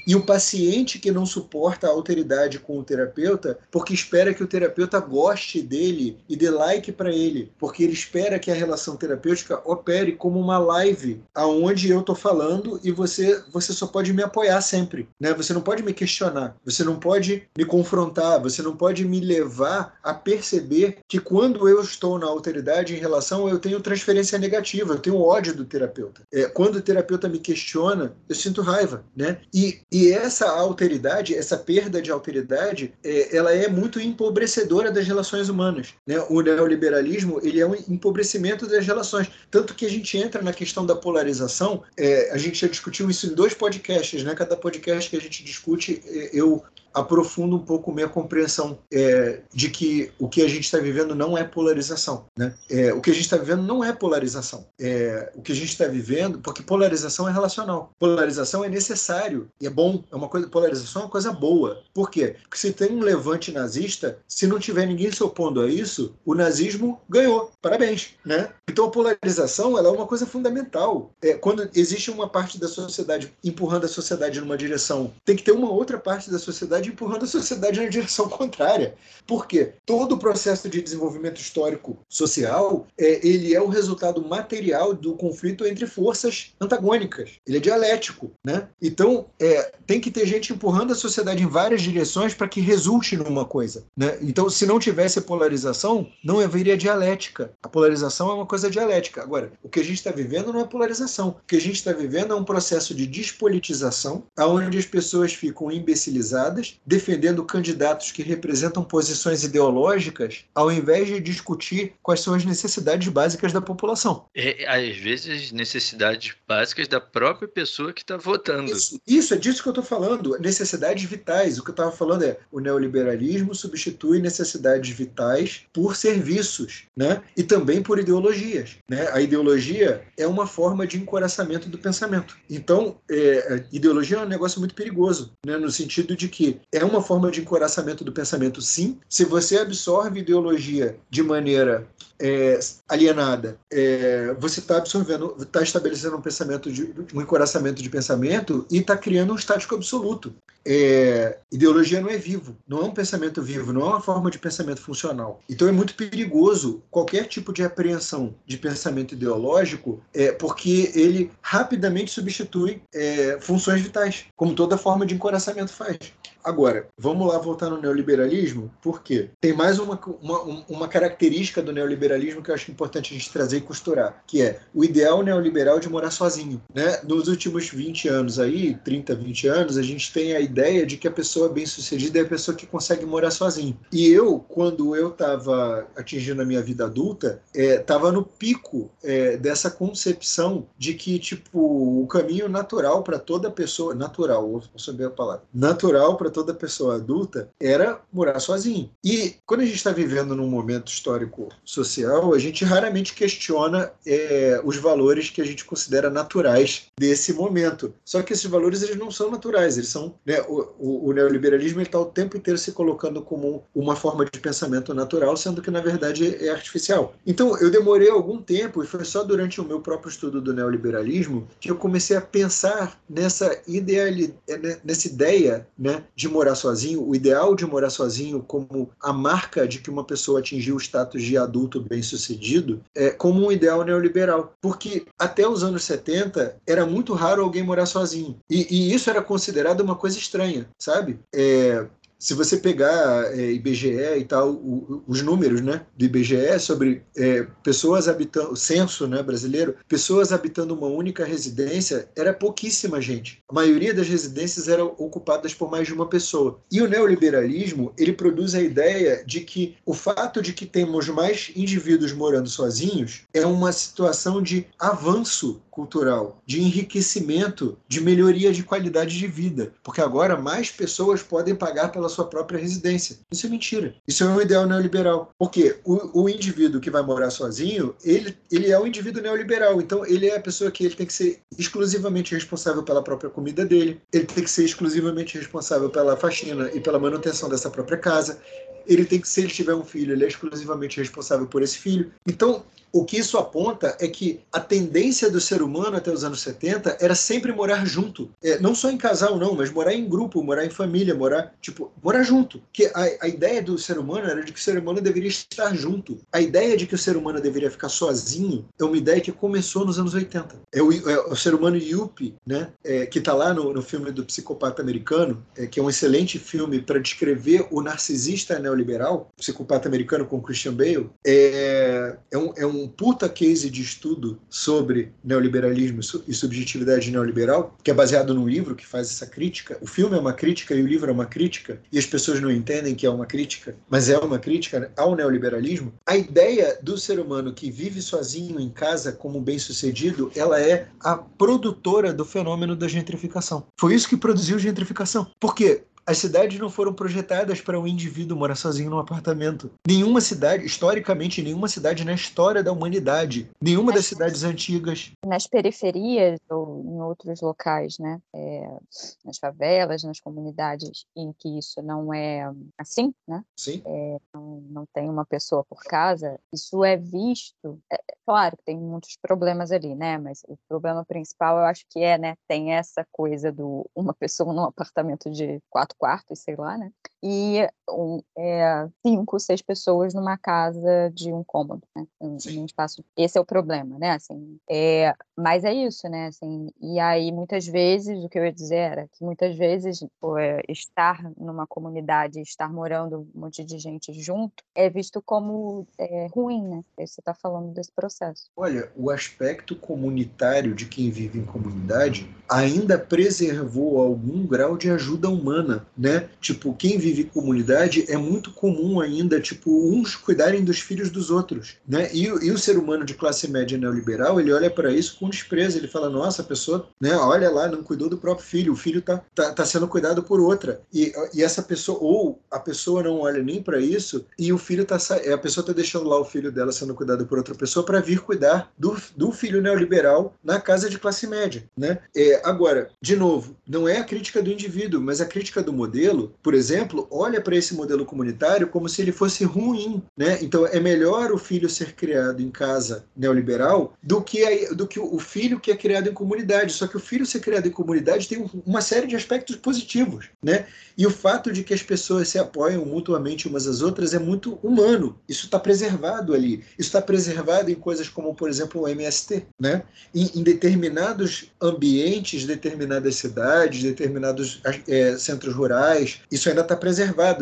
e 0.07 0.15
o 0.15 0.23
paciente 0.23 0.99
que 0.99 1.11
não 1.11 1.27
suporta 1.27 1.87
a 1.87 1.91
alteridade 1.91 2.59
com 2.59 2.79
o 2.79 2.85
terapeuta 2.85 3.59
porque 3.71 3.95
espera 3.95 4.35
que 4.35 4.43
o 4.43 4.47
terapeuta 4.47 4.99
goste 4.99 5.63
dele 5.63 6.19
e 6.29 6.37
dê 6.37 6.51
like 6.51 6.93
para 6.93 7.13
ele, 7.13 7.53
porque 7.59 7.83
ele 7.83 7.93
espera 7.93 8.39
que 8.39 8.51
a 8.51 8.55
relação 8.55 8.97
terapêutica 8.97 9.61
opere 9.65 10.13
como 10.13 10.39
uma 10.39 10.59
live 10.59 11.23
aonde 11.35 11.91
eu 11.91 12.03
tô 12.03 12.15
falando 12.15 12.81
e 12.83 12.91
você 12.91 13.43
você 13.53 13.73
só 13.73 13.87
pode 13.87 14.13
me 14.13 14.23
apoiar 14.23 14.61
sempre, 14.61 15.09
né? 15.21 15.33
Você 15.35 15.53
não 15.53 15.61
pode 15.61 15.83
me 15.83 15.93
questionar, 15.93 16.57
você 16.65 16.85
não 16.85 16.97
pode 16.97 17.49
me 17.57 17.65
confrontar, 17.65 18.41
você 18.41 18.63
não 18.63 18.77
pode 18.77 19.05
me 19.05 19.21
levar 19.21 19.99
a 20.03 20.15
perceber 20.15 20.99
que 21.09 21.19
quando 21.19 21.69
eu 21.69 21.81
estou 21.81 22.19
na 22.19 22.27
alteridade 22.27 22.95
em 22.95 22.99
relação 22.99 23.49
eu 23.49 23.59
tenho 23.59 23.81
transferência 23.81 24.39
negativa, 24.39 24.95
eu 24.95 24.99
tenho 24.99 25.21
ódio 25.21 25.55
do 25.55 25.65
terapeuta. 25.65 26.23
É, 26.33 26.45
quando 26.47 26.77
o 26.77 26.83
terapeuta 26.83 27.29
me 27.29 27.39
questiona, 27.39 28.15
eu 28.29 28.35
sinto 28.35 28.63
raiva, 28.63 29.05
né? 29.17 29.39
E 29.53 29.81
e 29.93 30.11
essa 30.11 30.49
alteridade, 30.49 31.35
essa 31.35 31.55
perda 31.55 32.01
de 32.01 32.11
alteridade, 32.11 32.95
é, 33.05 33.37
ela 33.37 33.53
é 33.53 33.69
muito 33.69 34.01
empobrecedora 34.01 34.91
das 34.91 35.07
relações 35.07 35.51
humanas. 35.51 35.89
Né? 36.07 36.19
O 36.31 36.41
neoliberalismo 36.41 37.39
ele 37.43 37.61
é 37.61 37.67
um 37.67 37.75
empobrecimento 37.75 38.67
das 38.67 38.87
relações. 38.87 39.31
Tanto 39.51 39.75
que 39.75 39.85
a 39.85 39.91
gente 39.91 40.17
entra 40.17 40.41
na 40.41 40.55
questão 40.55 40.87
da 40.87 40.97
polarização, 40.97 41.83
é, 41.95 42.31
a 42.33 42.39
gente 42.39 42.59
já 42.59 42.69
discutiu 42.69 43.11
isso 43.11 43.27
em 43.27 43.35
dois 43.35 43.53
podcasts. 43.53 44.25
Né? 44.25 44.35
Cada 44.35 44.57
podcast 44.57 45.11
que 45.11 45.17
a 45.17 45.21
gente 45.21 45.45
discute, 45.45 46.03
é, 46.07 46.31
eu 46.33 46.65
aprofundo 46.95 47.57
um 47.57 47.61
pouco 47.61 47.93
minha 47.93 48.09
compreensão 48.09 48.79
é, 48.93 49.41
de 49.53 49.71
que 49.71 50.11
o 50.19 50.29
que 50.29 50.43
a 50.43 50.49
gente 50.49 50.65
está 50.65 50.79
vivendo 50.79 51.15
não 51.15 51.37
é 51.37 51.45
polarização. 51.45 52.27
Né? 52.37 52.55
É, 52.71 52.93
o 52.93 53.01
que 53.01 53.11
a 53.11 53.15
gente 53.15 53.25
está 53.25 53.37
vivendo 53.37 53.63
não 53.63 53.83
é 53.83 53.93
polarização. 53.93 54.67
É, 54.81 55.31
o 55.35 55.43
que 55.43 55.53
a 55.53 55.55
gente 55.55 55.69
está 55.69 55.87
vivendo, 55.87 56.39
porque 56.41 56.63
polarização 56.63 57.29
é 57.29 57.33
relacional. 57.33 57.91
Polarização 57.99 58.65
é 58.65 58.69
necessário 58.69 59.49
e 59.61 59.67
é 59.67 59.71
bom. 59.71 60.05
É 60.11 60.17
uma 60.17 60.29
coisa, 60.29 60.49
polarização 60.49 61.03
é 61.03 61.05
uma 61.07 61.11
coisa 61.11 61.33
boa. 61.33 61.83
Por 61.95 62.11
quê? 62.11 62.37
Porque 62.43 62.59
se 62.59 62.73
tem 62.73 62.93
um 62.93 63.01
levante 63.01 63.53
nazista, 63.53 64.19
se 64.29 64.47
não 64.47 64.59
tiver 64.59 64.87
ninguém 64.87 65.11
se 65.11 65.23
opondo 65.23 65.61
a 65.61 65.69
isso, 65.69 66.15
o 66.25 66.35
nazismo 66.35 67.01
ganhou. 67.09 67.51
Parabéns. 67.61 68.11
Né? 68.25 68.51
Então 68.69 68.87
a 68.87 68.91
polarização 68.91 69.79
ela 69.79 69.89
é 69.89 69.93
uma 69.93 70.07
coisa 70.07 70.27
fundamental. 70.27 71.13
É, 71.23 71.35
quando 71.35 71.69
existe 71.75 72.11
uma 72.11 72.29
parte 72.29 72.59
da 72.59 72.69
sociedade 72.69 73.33
empurrando 73.45 73.85
a 73.85 73.89
sociedade 73.89 74.41
numa 74.41 74.57
direção, 74.57 75.13
tem 75.25 75.37
que 75.37 75.43
ter 75.43 75.53
uma 75.53 75.71
outra 75.71 75.99
parte 75.99 76.31
da 76.31 76.39
sociedade 76.39 76.82
sociedade 76.83 76.89
empurrando 76.89 77.25
a 77.25 77.29
sociedade 77.29 77.81
na 77.81 77.89
direção 77.89 78.29
contrária. 78.29 78.95
Por 79.27 79.47
quê? 79.47 79.73
Todo 79.87 80.13
o 80.13 80.19
processo 80.19 80.69
de 80.69 80.83
desenvolvimento 80.83 81.41
histórico 81.41 81.99
social 82.09 82.87
é, 82.99 83.27
ele 83.27 83.55
é 83.55 83.61
o 83.61 83.69
resultado 83.69 84.23
material 84.27 84.95
do 84.95 85.15
conflito 85.15 85.65
entre 85.65 85.87
forças 85.87 86.53
antagônicas. 86.61 87.33
Ele 87.47 87.59
é 87.59 87.61
dialético, 87.61 88.33
né? 88.45 88.69
Então 88.81 89.27
é, 89.41 89.73
tem 89.87 90.01
que 90.01 90.11
ter 90.11 90.27
gente 90.27 90.53
empurrando 90.53 90.93
a 90.93 90.97
sociedade 90.97 91.43
em 91.43 91.47
várias 91.47 91.83
direções 91.83 92.35
para 92.35 92.49
que 92.49 92.61
resulte 92.61 93.17
numa 93.17 93.45
coisa, 93.45 93.85
né? 93.97 94.19
Então 94.21 94.51
se 94.51 94.67
não 94.67 94.79
tivesse 94.79 95.21
polarização, 95.21 96.09
não 96.25 96.41
haveria 96.41 96.77
dialética. 96.77 97.53
A 97.63 97.69
polarização 97.69 98.31
é 98.31 98.35
uma 98.35 98.47
coisa 98.47 98.71
dialética. 98.71 99.23
Agora, 99.23 99.53
o 99.63 99.69
que 99.69 99.81
a 99.81 99.85
gente 99.85 99.97
está 99.97 100.11
vivendo 100.11 100.53
não 100.53 100.61
é 100.61 100.65
polarização. 100.65 101.37
O 101.43 101.47
que 101.47 101.57
a 101.57 101.61
gente 101.61 101.77
está 101.77 101.93
vivendo 101.93 102.33
é 102.33 102.37
um 102.37 102.45
processo 102.45 102.95
de 102.95 103.07
despolitização, 103.07 104.25
onde 104.39 104.79
as 104.79 104.87
pessoas 104.87 105.33
ficam 105.33 105.71
imbecilizadas 105.71 106.72
defendendo 106.87 107.45
candidatos 107.45 108.11
que 108.11 108.23
representam 108.23 108.85
posições 108.85 109.45
ideológicas, 109.45 110.45
ao 110.55 110.71
invés 110.71 111.09
de 111.09 111.21
discutir 111.21 111.95
quais 112.03 112.21
são 112.21 112.35
as 112.35 112.45
necessidades 112.45 113.09
básicas 113.09 113.53
da 113.53 113.61
população. 113.61 114.27
É, 114.35 114.67
às 114.67 114.97
vezes, 114.97 115.53
necessidades 115.53 116.35
básicas 116.47 116.89
da 116.89 117.01
própria 117.01 117.49
pessoa 117.49 117.93
que 117.93 118.03
está 118.03 118.17
votando. 118.17 118.71
Isso, 118.71 119.01
isso, 119.07 119.35
é 119.35 119.37
disso 119.37 119.63
que 119.63 119.69
eu 119.69 119.73
estou 119.73 119.85
falando. 119.85 120.39
Necessidades 120.39 121.05
vitais. 121.05 121.59
O 121.59 121.65
que 121.65 121.71
eu 121.71 121.75
estava 121.75 121.93
falando 121.93 122.25
é 122.25 122.39
o 122.51 122.61
neoliberalismo 122.61 123.55
substitui 123.55 124.21
necessidades 124.21 124.91
vitais 124.91 125.63
por 125.73 125.97
serviços, 125.97 126.85
né? 126.97 127.23
E 127.37 127.43
também 127.43 127.83
por 127.83 127.99
ideologias. 127.99 128.77
Né? 128.89 129.09
A 129.13 129.21
ideologia 129.21 130.05
é 130.17 130.27
uma 130.27 130.47
forma 130.47 130.87
de 130.87 130.97
encoraçamento 130.97 131.69
do 131.69 131.79
pensamento. 131.79 132.37
Então, 132.49 132.99
é, 133.11 133.65
ideologia 133.73 134.19
é 134.19 134.21
um 134.23 134.29
negócio 134.29 134.61
muito 134.61 134.75
perigoso, 134.75 135.33
né? 135.45 135.57
no 135.57 135.71
sentido 135.71 136.17
de 136.17 136.29
que 136.29 136.61
é 136.71 136.85
uma 136.85 137.03
forma 137.03 137.31
de 137.31 137.41
encoraçamento 137.41 138.05
do 138.05 138.13
pensamento, 138.13 138.61
sim. 138.61 138.99
Se 139.09 139.25
você 139.25 139.59
absorve 139.59 140.21
ideologia 140.21 140.99
de 141.11 141.23
maneira 141.23 141.87
é, 142.23 142.61
alienada, 142.89 143.59
é, 143.71 144.33
você 144.39 144.61
está 144.61 144.77
absorvendo, 144.77 145.35
está 145.41 145.61
estabelecendo 145.61 146.17
um 146.17 146.21
pensamento 146.21 146.71
de 146.71 146.95
um 147.13 147.21
encoraçamento 147.21 147.83
de 147.83 147.91
pensamento 147.91 148.65
e 148.71 148.79
está 148.79 148.97
criando 148.97 149.33
um 149.33 149.37
estático 149.37 149.75
absoluto. 149.75 150.33
É, 150.65 151.39
ideologia 151.51 152.01
não 152.01 152.09
é 152.09 152.17
vivo, 152.17 152.57
não 152.69 152.83
é 152.83 152.85
um 152.85 152.95
pensamento 152.95 153.43
vivo, 153.43 153.73
não 153.73 153.81
é 153.81 153.85
uma 153.87 154.01
forma 154.01 154.31
de 154.31 154.39
pensamento 154.39 154.81
funcional. 154.81 155.41
Então 155.51 155.67
é 155.67 155.73
muito 155.73 155.97
perigoso 155.97 156.81
qualquer 156.89 157.27
tipo 157.27 157.53
de 157.53 157.65
apreensão 157.65 158.35
de 158.47 158.57
pensamento 158.57 159.15
ideológico, 159.15 160.01
é, 160.15 160.31
porque 160.31 160.93
ele 160.95 161.33
rapidamente 161.43 162.13
substitui 162.13 162.81
é, 162.95 163.39
funções 163.41 163.83
vitais, 163.83 164.27
como 164.37 164.55
toda 164.55 164.79
forma 164.79 165.05
de 165.05 165.15
encoraçamento 165.15 165.73
faz. 165.73 165.99
Agora, 166.45 166.89
vamos 166.99 167.27
lá 167.27 167.39
voltar 167.39 167.71
no 167.71 167.81
neoliberalismo, 167.81 168.71
por 168.83 169.03
quê? 169.03 169.31
Tem 169.41 169.53
mais 169.53 169.79
uma, 169.79 169.99
uma, 170.21 170.41
uma 170.69 170.89
característica 170.89 171.63
do 171.63 171.73
neoliberalismo 171.73 172.12
que 172.43 172.51
eu 172.51 172.55
acho 172.55 172.71
importante 172.71 173.15
a 173.15 173.17
gente 173.17 173.33
trazer 173.33 173.59
e 173.59 173.61
costurar, 173.61 174.23
que 174.27 174.43
é 174.43 174.61
o 174.75 174.85
ideal 174.85 175.23
neoliberal 175.23 175.79
de 175.79 175.89
morar 175.89 176.11
sozinho. 176.11 176.63
Né? 176.75 177.01
Nos 177.05 177.29
últimos 177.29 177.69
20 177.69 178.09
anos 178.09 178.39
aí, 178.39 178.75
30, 178.85 179.15
20 179.15 179.49
anos, 179.49 179.79
a 179.79 179.83
gente 179.83 180.13
tem 180.13 180.35
a 180.35 180.41
ideia 180.41 180.85
de 180.85 180.97
que 180.97 181.09
a 181.09 181.11
pessoa 181.11 181.49
bem-sucedida 181.49 182.19
é 182.19 182.23
a 182.23 182.29
pessoa 182.29 182.57
que 182.57 182.67
consegue 182.67 183.07
morar 183.07 183.31
sozinho. 183.31 183.79
E 183.93 184.09
eu, 184.09 184.39
quando 184.49 184.97
eu 184.97 185.09
estava 185.09 185.87
atingindo 185.97 186.43
a 186.43 186.45
minha 186.45 186.63
vida 186.63 186.85
adulta, 186.85 187.41
estava 187.55 188.09
é, 188.09 188.13
no 188.13 188.25
pico 188.25 188.91
é, 189.03 189.37
dessa 189.37 189.71
concepção 189.71 190.67
de 190.77 190.95
que, 190.95 191.19
tipo, 191.19 192.03
o 192.03 192.07
caminho 192.07 192.49
natural 192.49 193.03
para 193.03 193.19
toda 193.19 193.51
pessoa, 193.51 193.95
natural, 193.95 194.49
vou 194.49 194.63
saber 194.79 195.07
a 195.07 195.11
palavra, 195.11 195.45
natural 195.53 196.17
para 196.17 196.31
toda 196.31 196.55
pessoa 196.55 196.97
adulta 196.97 197.49
era 197.61 198.01
morar 198.13 198.41
sozinho. 198.41 198.91
E 199.05 199.37
quando 199.47 199.61
a 199.61 199.65
gente 199.65 199.77
está 199.77 199.91
vivendo 199.91 200.35
num 200.35 200.49
momento 200.49 200.91
histórico 200.91 201.49
social, 201.65 201.92
a 202.35 202.39
gente 202.39 202.65
raramente 202.65 203.15
questiona 203.15 203.93
é, 204.07 204.61
os 204.65 204.77
valores 204.77 205.31
que 205.31 205.41
a 205.41 205.45
gente 205.45 205.65
considera 205.65 206.11
naturais 206.11 206.87
desse 206.99 207.33
momento. 207.33 207.95
Só 208.05 208.23
que 208.23 208.33
esses 208.33 208.47
valores 208.47 208.83
eles 208.83 208.97
não 208.97 209.11
são 209.11 209.31
naturais, 209.31 209.77
eles 209.77 209.89
são 209.89 210.15
né, 210.25 210.41
o, 210.49 210.69
o, 210.79 211.09
o, 211.09 211.13
neoliberalismo 211.13 211.81
está 211.81 211.99
o 211.99 212.07
tempo 212.07 212.37
inteiro 212.37 212.59
se 212.59 212.73
colocando 212.73 213.23
como 213.23 213.65
uma 213.75 213.97
forma 213.97 214.25
de 214.25 214.39
pensamento 214.39 214.95
natural, 214.95 215.37
sendo 215.37 215.63
que 215.63 215.71
na 215.71 215.81
verdade 215.81 216.37
é 216.45 216.51
artificial. 216.51 217.15
Então 217.27 217.57
eu 217.59 217.71
demorei 217.71 218.11
algum 218.11 218.41
tempo 218.41 218.83
e 218.83 218.87
foi 218.87 219.05
só 219.05 219.23
durante 219.23 219.61
o 219.61 219.65
meu 219.65 219.81
próprio 219.81 220.11
estudo 220.11 220.41
do 220.41 220.55
neoliberalismo 220.55 221.49
que 221.61 221.71
eu 221.71 221.77
comecei 221.77 222.17
a 222.17 222.21
pensar 222.21 223.01
nessa 223.09 223.61
ideali, 223.67 224.35
né, 224.49 224.79
nessa 224.85 225.07
ideia 225.09 225.67
né, 225.79 226.05
de 226.15 226.29
morar 226.29 226.55
sozinho, 226.55 227.07
o 227.07 227.15
ideal 227.15 227.55
de 227.55 227.67
morar 227.67 227.91
sozinho 227.91 228.43
como 228.43 228.91
a 229.01 229.13
marca 229.13 229.67
de 229.67 229.79
que 229.79 229.91
uma 229.91 230.05
pessoa 230.05 230.41
atingiu 230.41 230.77
o 230.77 230.81
status 230.81 231.23
de 231.23 231.37
adulto 231.37 231.81
bem-sucedido, 231.83 232.83
é, 232.95 233.11
como 233.11 233.47
um 233.47 233.53
ideal 233.53 233.85
neoliberal. 233.85 234.55
Porque 234.61 235.07
até 235.19 235.47
os 235.47 235.63
anos 235.63 235.85
70 235.85 236.57
era 236.67 236.87
muito 236.87 237.15
raro 237.15 237.43
alguém 237.43 237.63
morar 237.63 237.87
sozinho. 237.87 238.39
E, 238.49 238.67
e 238.71 238.95
isso 238.95 239.11
era 239.11 239.23
considerado 239.23 239.81
uma 239.81 239.97
coisa 239.97 240.19
estranha, 240.19 240.69
sabe? 240.79 241.19
É, 241.35 241.87
se 242.23 242.35
você 242.35 242.57
pegar 242.57 243.37
é, 243.37 243.51
IBGE 243.51 244.17
e 244.17 244.25
tal, 244.25 244.53
o, 244.53 245.03
os 245.09 245.23
números 245.23 245.61
né, 245.61 245.85
do 245.99 246.05
IBGE 246.05 246.57
sobre 246.61 247.03
é, 247.17 247.49
pessoas 247.65 248.07
habitando, 248.07 248.53
o 248.53 248.57
censo 248.57 249.09
né, 249.09 249.21
brasileiro, 249.25 249.75
pessoas 249.89 250.31
habitando 250.31 250.73
uma 250.73 250.87
única 250.87 251.25
residência, 251.25 252.09
era 252.15 252.33
pouquíssima 252.33 253.01
gente. 253.01 253.43
A 253.49 253.53
maioria 253.53 253.93
das 253.93 254.07
residências 254.07 254.69
eram 254.69 254.95
ocupadas 254.99 255.53
por 255.53 255.69
mais 255.69 255.89
de 255.89 255.95
uma 255.95 256.07
pessoa. 256.07 256.61
E 256.71 256.81
o 256.81 256.89
neoliberalismo, 256.89 257.93
ele 257.99 258.13
produz 258.13 258.55
a 258.55 258.63
ideia 258.63 259.25
de 259.27 259.41
que 259.41 259.75
o 259.85 259.93
fato 259.93 260.41
de 260.41 260.53
que 260.53 260.65
temos 260.65 261.09
mais 261.09 261.51
indivíduos 261.57 262.13
morando 262.13 262.49
sozinhos 262.49 263.23
é 263.35 263.45
uma 263.45 263.73
situação 263.73 264.41
de 264.41 264.65
avanço 264.79 265.61
cultural, 265.73 266.41
de 266.47 266.61
enriquecimento, 266.61 267.79
de 267.89 268.01
melhoria 268.01 268.53
de 268.53 268.63
qualidade 268.63 269.19
de 269.19 269.27
vida, 269.27 269.73
porque 269.83 270.03
agora 270.03 270.37
mais 270.37 270.71
pessoas 270.71 271.23
podem 271.23 271.55
pagar 271.55 271.91
pela 271.91 272.11
sua 272.13 272.27
própria 272.27 272.59
residência. 272.59 273.19
Isso 273.33 273.47
é 273.47 273.51
mentira. 273.51 273.95
Isso 274.07 274.23
é 274.23 274.27
um 274.29 274.41
ideal 274.41 274.67
neoliberal. 274.67 275.31
Porque 275.39 275.77
o, 275.85 276.23
o 276.23 276.29
indivíduo 276.29 276.81
que 276.81 276.91
vai 276.91 277.03
morar 277.03 277.31
sozinho, 277.31 277.95
ele, 278.05 278.37
ele 278.51 278.71
é 278.71 278.79
um 278.79 278.87
indivíduo 278.87 279.23
neoliberal. 279.23 279.81
Então, 279.81 280.07
ele 280.07 280.29
é 280.29 280.37
a 280.37 280.41
pessoa 280.41 280.71
que 280.71 280.85
ele 280.85 280.95
tem 280.95 281.07
que 281.07 281.13
ser 281.13 281.41
exclusivamente 281.59 282.35
responsável 282.35 282.83
pela 282.83 283.03
própria 283.03 283.31
comida 283.31 283.65
dele, 283.65 284.01
ele 284.13 284.25
tem 284.25 284.45
que 284.45 284.51
ser 284.51 284.65
exclusivamente 284.65 285.37
responsável 285.37 285.91
pela 285.91 286.17
faxina 286.17 286.71
e 286.73 286.81
pela 286.81 286.99
manutenção 286.99 287.49
dessa 287.49 287.71
própria 287.71 287.99
casa. 287.99 288.39
Ele 288.87 289.05
tem 289.05 289.21
que, 289.21 289.29
se 289.29 289.41
ele 289.41 289.49
tiver 289.49 289.75
um 289.75 289.85
filho, 289.85 290.13
ele 290.13 290.25
é 290.25 290.29
exclusivamente 290.29 290.99
responsável 290.99 291.47
por 291.47 291.63
esse 291.63 291.79
filho. 291.79 292.13
Então, 292.27 292.65
o 292.93 293.05
que 293.05 293.17
isso 293.17 293.39
aponta 293.39 293.97
é 293.99 294.07
que 294.07 294.41
a 294.53 294.61
tendência 294.61 295.31
do 295.31 295.41
ser 295.41 295.63
humano 295.63 295.97
até 295.97 296.13
os 296.13 296.23
anos 296.25 296.43
70 296.43 296.99
era 297.01 297.15
sempre 297.15 297.51
morar 297.51 297.87
junto. 297.87 298.31
É, 298.43 298.59
não 298.59 298.75
só 298.75 298.91
em 298.91 298.99
casal, 298.99 299.39
não, 299.39 299.55
mas 299.55 299.71
morar 299.71 299.95
em 299.95 300.07
grupo, 300.07 300.43
morar 300.43 300.67
em 300.67 300.71
família, 300.71 301.15
morar, 301.15 301.55
tipo, 301.61 301.91
morar 302.03 302.23
junto. 302.23 302.63
Que 302.71 302.87
a, 302.87 303.09
a 303.23 303.29
ideia 303.29 303.63
do 303.63 303.79
ser 303.79 303.99
humano 303.99 304.27
era 304.29 304.45
de 304.45 304.53
que 304.53 304.59
o 304.59 304.63
ser 304.63 304.79
humano 304.79 305.01
deveria 305.01 305.31
estar 305.31 305.75
junto. 305.75 306.19
A 306.31 306.41
ideia 306.41 306.77
de 306.77 306.87
que 306.87 306.95
o 306.95 306.99
ser 306.99 307.17
humano 307.17 307.41
deveria 307.41 307.71
ficar 307.71 307.89
sozinho 307.89 308.67
é 308.79 308.85
uma 308.85 308.97
ideia 308.97 309.21
que 309.23 309.33
começou 309.33 309.87
nos 309.87 309.99
anos 309.99 310.13
80. 310.13 310.57
É 310.71 310.83
o, 310.83 310.93
é 310.93 311.19
o 311.29 311.37
ser 311.37 311.55
humano 311.55 311.79
Yuppie, 311.79 312.35
né? 312.47 312.69
É, 312.85 313.07
que 313.07 313.21
está 313.21 313.33
lá 313.33 313.55
no, 313.55 313.73
no, 313.73 313.83
filme 313.83 314.11
do 314.11 314.25
psicopata 314.25 314.83
americano, 314.83 315.43
é, 315.57 315.67
que 315.67 315.81
é 315.81 315.83
um 315.83 315.89
excelente 315.89 316.39
filme 316.39 316.81
para 316.81 316.99
descrever 316.99 317.67
o 317.71 317.81
narcisista 317.81 318.59
neoliberal, 318.73 319.31
psicopata 319.37 319.89
americano 319.89 320.27
com 320.27 320.41
Christian 320.41 320.75
Bale. 320.75 321.11
É, 321.25 322.17
é 322.31 322.39
um, 322.39 322.53
é 322.57 322.67
um 322.67 322.89
puta 322.89 323.29
case 323.29 323.71
de 323.71 323.83
estudo 323.83 324.41
sobre 324.49 325.13
neoliberalismo 325.23 326.01
e 326.27 326.35
subjetividade 326.35 327.11
neoliberal, 327.11 327.77
que 327.83 327.91
é 327.91 327.95
baseado 327.95 328.35
num 328.35 328.49
livro 328.49 328.75
que 328.75 328.87
faz 328.87 329.11
essa 329.11 329.27
crítica. 329.27 329.79
O 329.81 329.87
filme 329.87 330.17
é 330.17 330.21
uma 330.21 330.33
crítica 330.33 330.75
e 330.75 330.83
o 330.83 330.87
livro 330.87 331.11
é 331.11 331.13
uma 331.13 331.27
crítica, 331.27 331.81
e 331.93 331.99
as 331.99 332.07
pessoas 332.07 332.41
não 332.41 332.51
entendem 332.51 332.95
que 332.95 333.07
é 333.07 333.11
uma 333.11 333.27
crítica, 333.27 333.77
mas 333.89 334.09
é 334.09 334.19
uma 334.19 334.39
crítica 334.39 334.91
ao 334.97 335.15
neoliberalismo. 335.15 335.93
A 336.07 336.17
ideia 336.17 336.79
do 336.83 336.97
ser 336.97 337.21
humano 337.21 337.53
que 337.53 337.71
vive 337.71 338.01
sozinho 338.01 338.59
em 338.59 338.71
casa 338.71 339.13
como 339.13 339.41
bem-sucedido, 339.41 340.31
ela 340.35 340.61
é 340.61 340.89
a 341.01 341.17
produtora 341.17 342.13
do 342.13 342.25
fenômeno 342.25 342.75
da 342.75 342.89
gentrificação. 342.89 343.67
Foi 343.79 343.95
isso 343.95 344.09
que 344.09 344.17
produziu 344.17 344.59
gentrificação. 344.59 345.27
Por 345.39 345.55
quê? 345.55 345.83
As 346.05 346.19
cidades 346.19 346.59
não 346.59 346.69
foram 346.69 346.93
projetadas 346.93 347.61
para 347.61 347.79
um 347.79 347.87
indivíduo 347.87 348.37
morar 348.37 348.57
sozinho 348.57 348.91
num 348.91 348.99
apartamento. 348.99 349.71
Nenhuma 349.87 350.21
cidade, 350.21 350.65
historicamente, 350.65 351.43
nenhuma 351.43 351.69
cidade 351.69 352.05
na 352.05 352.13
história 352.13 352.63
da 352.63 352.73
humanidade, 352.73 353.49
nenhuma 353.63 353.93
das 353.93 354.07
cidades 354.07 354.43
antigas. 354.43 355.13
Nas 355.25 355.47
periferias 355.47 356.41
ou 356.51 356.83
em 356.85 357.01
outros 357.01 357.41
locais, 357.41 357.99
né? 357.99 358.21
É, 358.35 358.79
nas 359.25 359.39
favelas, 359.39 360.03
nas 360.03 360.19
comunidades 360.19 361.07
em 361.17 361.33
que 361.33 361.59
isso 361.59 361.81
não 361.83 362.13
é 362.13 362.53
assim, 362.77 363.15
né? 363.27 363.45
Sim. 363.57 363.81
É, 363.85 364.19
não, 364.35 364.61
não, 364.71 364.87
tem 364.93 365.09
uma 365.09 365.25
pessoa 365.25 365.65
por 365.65 365.83
casa, 365.85 366.39
isso 366.53 366.85
é 366.85 366.97
visto. 366.97 367.81
É, 367.91 367.95
é, 367.95 368.15
claro 368.27 368.57
que 368.57 368.65
tem 368.65 368.77
muitos 368.77 369.17
problemas 369.23 369.71
ali, 369.71 369.95
né? 369.95 370.19
Mas 370.19 370.43
o 370.49 370.57
problema 370.69 371.05
principal 371.05 371.59
eu 371.59 371.65
acho 371.65 371.85
que 371.89 372.01
é, 372.01 372.19
né? 372.19 372.35
Tem 372.49 372.73
essa 372.73 373.07
coisa 373.13 373.53
do 373.53 373.89
uma 373.95 374.13
pessoa 374.13 374.53
num 374.53 374.65
apartamento 374.65 375.31
de 375.31 375.61
quatro 375.71 375.92
quartos, 375.93 376.41
sei 376.41 376.57
lá, 376.57 376.77
né? 376.79 376.93
E 377.23 377.69
um, 377.89 378.21
é, 378.37 378.89
cinco, 379.07 379.39
seis 379.39 379.63
pessoas 379.63 380.13
numa 380.13 380.37
casa 380.37 381.11
de 381.15 381.33
um 381.33 381.45
cômodo, 381.45 381.83
né? 381.95 382.07
Um, 382.21 382.37
um 382.37 382.65
espaço. 382.65 383.05
Esse 383.17 383.39
é 383.39 383.41
o 383.41 383.45
problema, 383.45 383.99
né? 383.99 384.13
Assim, 384.13 384.59
é, 384.69 385.15
mas 385.37 385.65
é 385.65 385.73
isso, 385.73 386.09
né? 386.09 386.27
Assim, 386.27 386.69
e 386.81 386.99
aí, 386.99 387.31
muitas 387.31 387.67
vezes, 387.67 388.25
o 388.25 388.29
que 388.29 388.39
eu 388.39 388.45
ia 388.45 388.53
dizer 388.53 388.77
era 388.77 389.09
que 389.09 389.25
muitas 389.25 389.57
vezes 389.57 390.03
é, 390.03 390.63
estar 390.69 391.31
numa 391.37 391.67
comunidade, 391.67 392.41
estar 392.41 392.73
morando 392.73 393.29
um 393.35 393.41
monte 393.41 393.63
de 393.65 393.79
gente 393.79 394.13
junto, 394.13 394.65
é 394.75 394.91
visto 394.91 395.23
como 395.23 395.87
é, 395.99 396.27
ruim, 396.33 396.63
né? 396.67 396.85
Você 396.97 397.21
está 397.21 397.35
falando 397.35 397.73
desse 397.73 397.93
processo. 397.93 398.51
Olha, 398.57 398.91
o 398.97 399.11
aspecto 399.11 399.77
comunitário 399.77 400.75
de 400.75 400.87
quem 400.87 401.11
vive 401.11 401.39
em 401.39 401.45
comunidade 401.45 402.29
ainda 402.49 402.99
preservou 402.99 404.01
algum 404.01 404.47
grau 404.47 404.77
de 404.77 404.91
ajuda 404.91 405.29
humana, 405.29 405.87
né? 405.97 406.29
Tipo, 406.41 406.75
quem 406.75 406.99
vive 406.99 407.12
em 407.21 407.27
comunidade 407.27 408.05
é 408.09 408.17
muito 408.17 408.53
comum 408.53 409.01
ainda, 409.01 409.41
tipo, 409.41 409.71
uns 409.93 410.17
cuidarem 410.17 410.65
dos 410.65 410.81
filhos 410.81 411.11
dos 411.11 411.31
outros, 411.31 411.77
né? 411.87 412.11
E, 412.13 412.25
e 412.25 412.51
o 412.51 412.59
ser 412.59 412.79
humano 412.79 413.05
de 413.05 413.15
classe 413.15 413.51
média 413.51 413.79
neoliberal, 413.79 414.41
ele 414.41 414.53
olha 414.53 414.71
para 414.71 414.93
isso 414.93 415.17
com 415.19 415.29
desprezo, 415.29 415.79
ele 415.79 415.89
fala, 415.89 416.09
nossa, 416.09 416.43
a 416.43 416.45
pessoa, 416.45 416.89
né, 417.01 417.17
olha 417.17 417.51
lá, 417.51 417.69
não 417.69 417.83
cuidou 417.83 418.09
do 418.09 418.19
próprio 418.19 418.47
filho, 418.47 418.73
o 418.73 418.77
filho 418.77 419.03
tá, 419.03 419.23
tá, 419.35 419.53
tá 419.53 419.65
sendo 419.65 419.89
cuidado 419.89 420.23
por 420.23 420.41
outra. 420.41 420.81
E, 420.93 421.13
e 421.35 421.43
essa 421.43 421.63
pessoa, 421.63 421.99
ou 422.01 422.41
a 422.51 422.59
pessoa 422.59 423.03
não 423.03 423.21
olha 423.21 423.43
nem 423.43 423.63
para 423.63 423.81
isso, 423.81 424.25
e 424.39 424.53
o 424.53 424.59
filho 424.59 424.85
tá, 424.85 424.97
a 425.33 425.39
pessoa 425.39 425.65
tá 425.65 425.73
deixando 425.73 426.09
lá 426.09 426.21
o 426.21 426.25
filho 426.25 426.53
dela 426.53 426.73
sendo 426.73 426.95
cuidado 426.95 427.27
por 427.27 427.39
outra 427.39 427.55
pessoa 427.55 427.85
para 427.85 428.01
vir 428.01 428.21
cuidar 428.21 428.71
do, 428.79 428.97
do 429.17 429.33
filho 429.33 429.63
neoliberal 429.63 430.35
na 430.43 430.61
casa 430.61 430.89
de 430.89 430.99
classe 430.99 431.27
média, 431.27 431.65
né? 431.77 431.99
É, 432.15 432.43
Agora, 432.45 432.91
de 433.01 433.17
novo, 433.17 433.57
não 433.67 433.89
é 433.89 433.99
a 433.99 434.05
crítica 434.05 434.43
do 434.43 434.51
indivíduo, 434.51 435.01
mas 435.01 435.21
a 435.21 435.27
crítica 435.27 435.63
do 435.63 435.73
modelo. 435.73 436.35
Por 436.43 436.55
exemplo, 436.55 437.02
modelo 437.03 437.09
olha 437.11 437.41
para 437.41 437.57
esse 437.57 437.75
modelo 437.75 438.05
comunitário 438.05 438.69
como 438.69 438.89
se 438.89 439.03
ele 439.03 439.13
fosse 439.13 439.45
ruim, 439.45 440.03
né? 440.17 440.39
Então 440.43 440.67
é 440.67 440.81
melhor 440.81 441.33
o 441.33 441.39
filho 441.39 441.69
ser 441.69 441.95
criado 441.95 442.41
em 442.43 442.51
casa 442.51 443.05
neoliberal 443.17 443.95
do 444.03 444.21
que, 444.23 444.45
a, 444.45 444.75
do 444.75 444.87
que 444.87 444.99
o 444.99 445.19
filho 445.19 445.61
que 445.61 445.71
é 445.71 445.77
criado 445.77 446.09
em 446.09 446.13
comunidade. 446.13 446.73
Só 446.73 446.87
que 446.87 446.97
o 446.97 447.01
filho 447.01 447.27
ser 447.27 447.41
criado 447.41 447.67
em 447.67 447.71
comunidade 447.71 448.29
tem 448.29 448.45
uma 448.67 448.81
série 448.81 449.07
de 449.07 449.17
aspectos 449.17 449.57
positivos, 449.57 450.29
né? 450.43 450.67
E 450.97 451.07
o 451.07 451.11
fato 451.11 451.53
de 451.53 451.65
que 451.65 451.73
as 451.73 451.83
pessoas 451.83 452.29
se 452.29 452.39
apoiam 452.39 452.85
mutuamente 452.85 453.49
umas 453.49 453.67
às 453.67 453.81
outras 453.81 454.13
é 454.13 454.19
muito 454.19 454.59
humano. 454.63 455.19
Isso 455.29 455.47
está 455.47 455.59
preservado 455.59 456.35
ali. 456.35 456.63
Isso 456.79 456.89
está 456.89 457.01
preservado 457.01 457.71
em 457.71 457.75
coisas 457.75 458.09
como, 458.09 458.35
por 458.35 458.49
exemplo, 458.49 458.83
o 458.83 458.89
MST, 458.89 459.47
né? 459.61 459.83
Em, 460.15 460.31
em 460.35 460.43
determinados 460.43 461.51
ambientes, 461.61 462.45
determinadas 462.45 463.17
cidades, 463.17 463.83
determinados 463.83 464.61
é, 464.87 465.17
centros 465.17 465.55
rurais, 465.55 466.21
isso 466.31 466.49
ainda 466.49 466.63
está 466.63 466.77
preservado, 466.77 466.92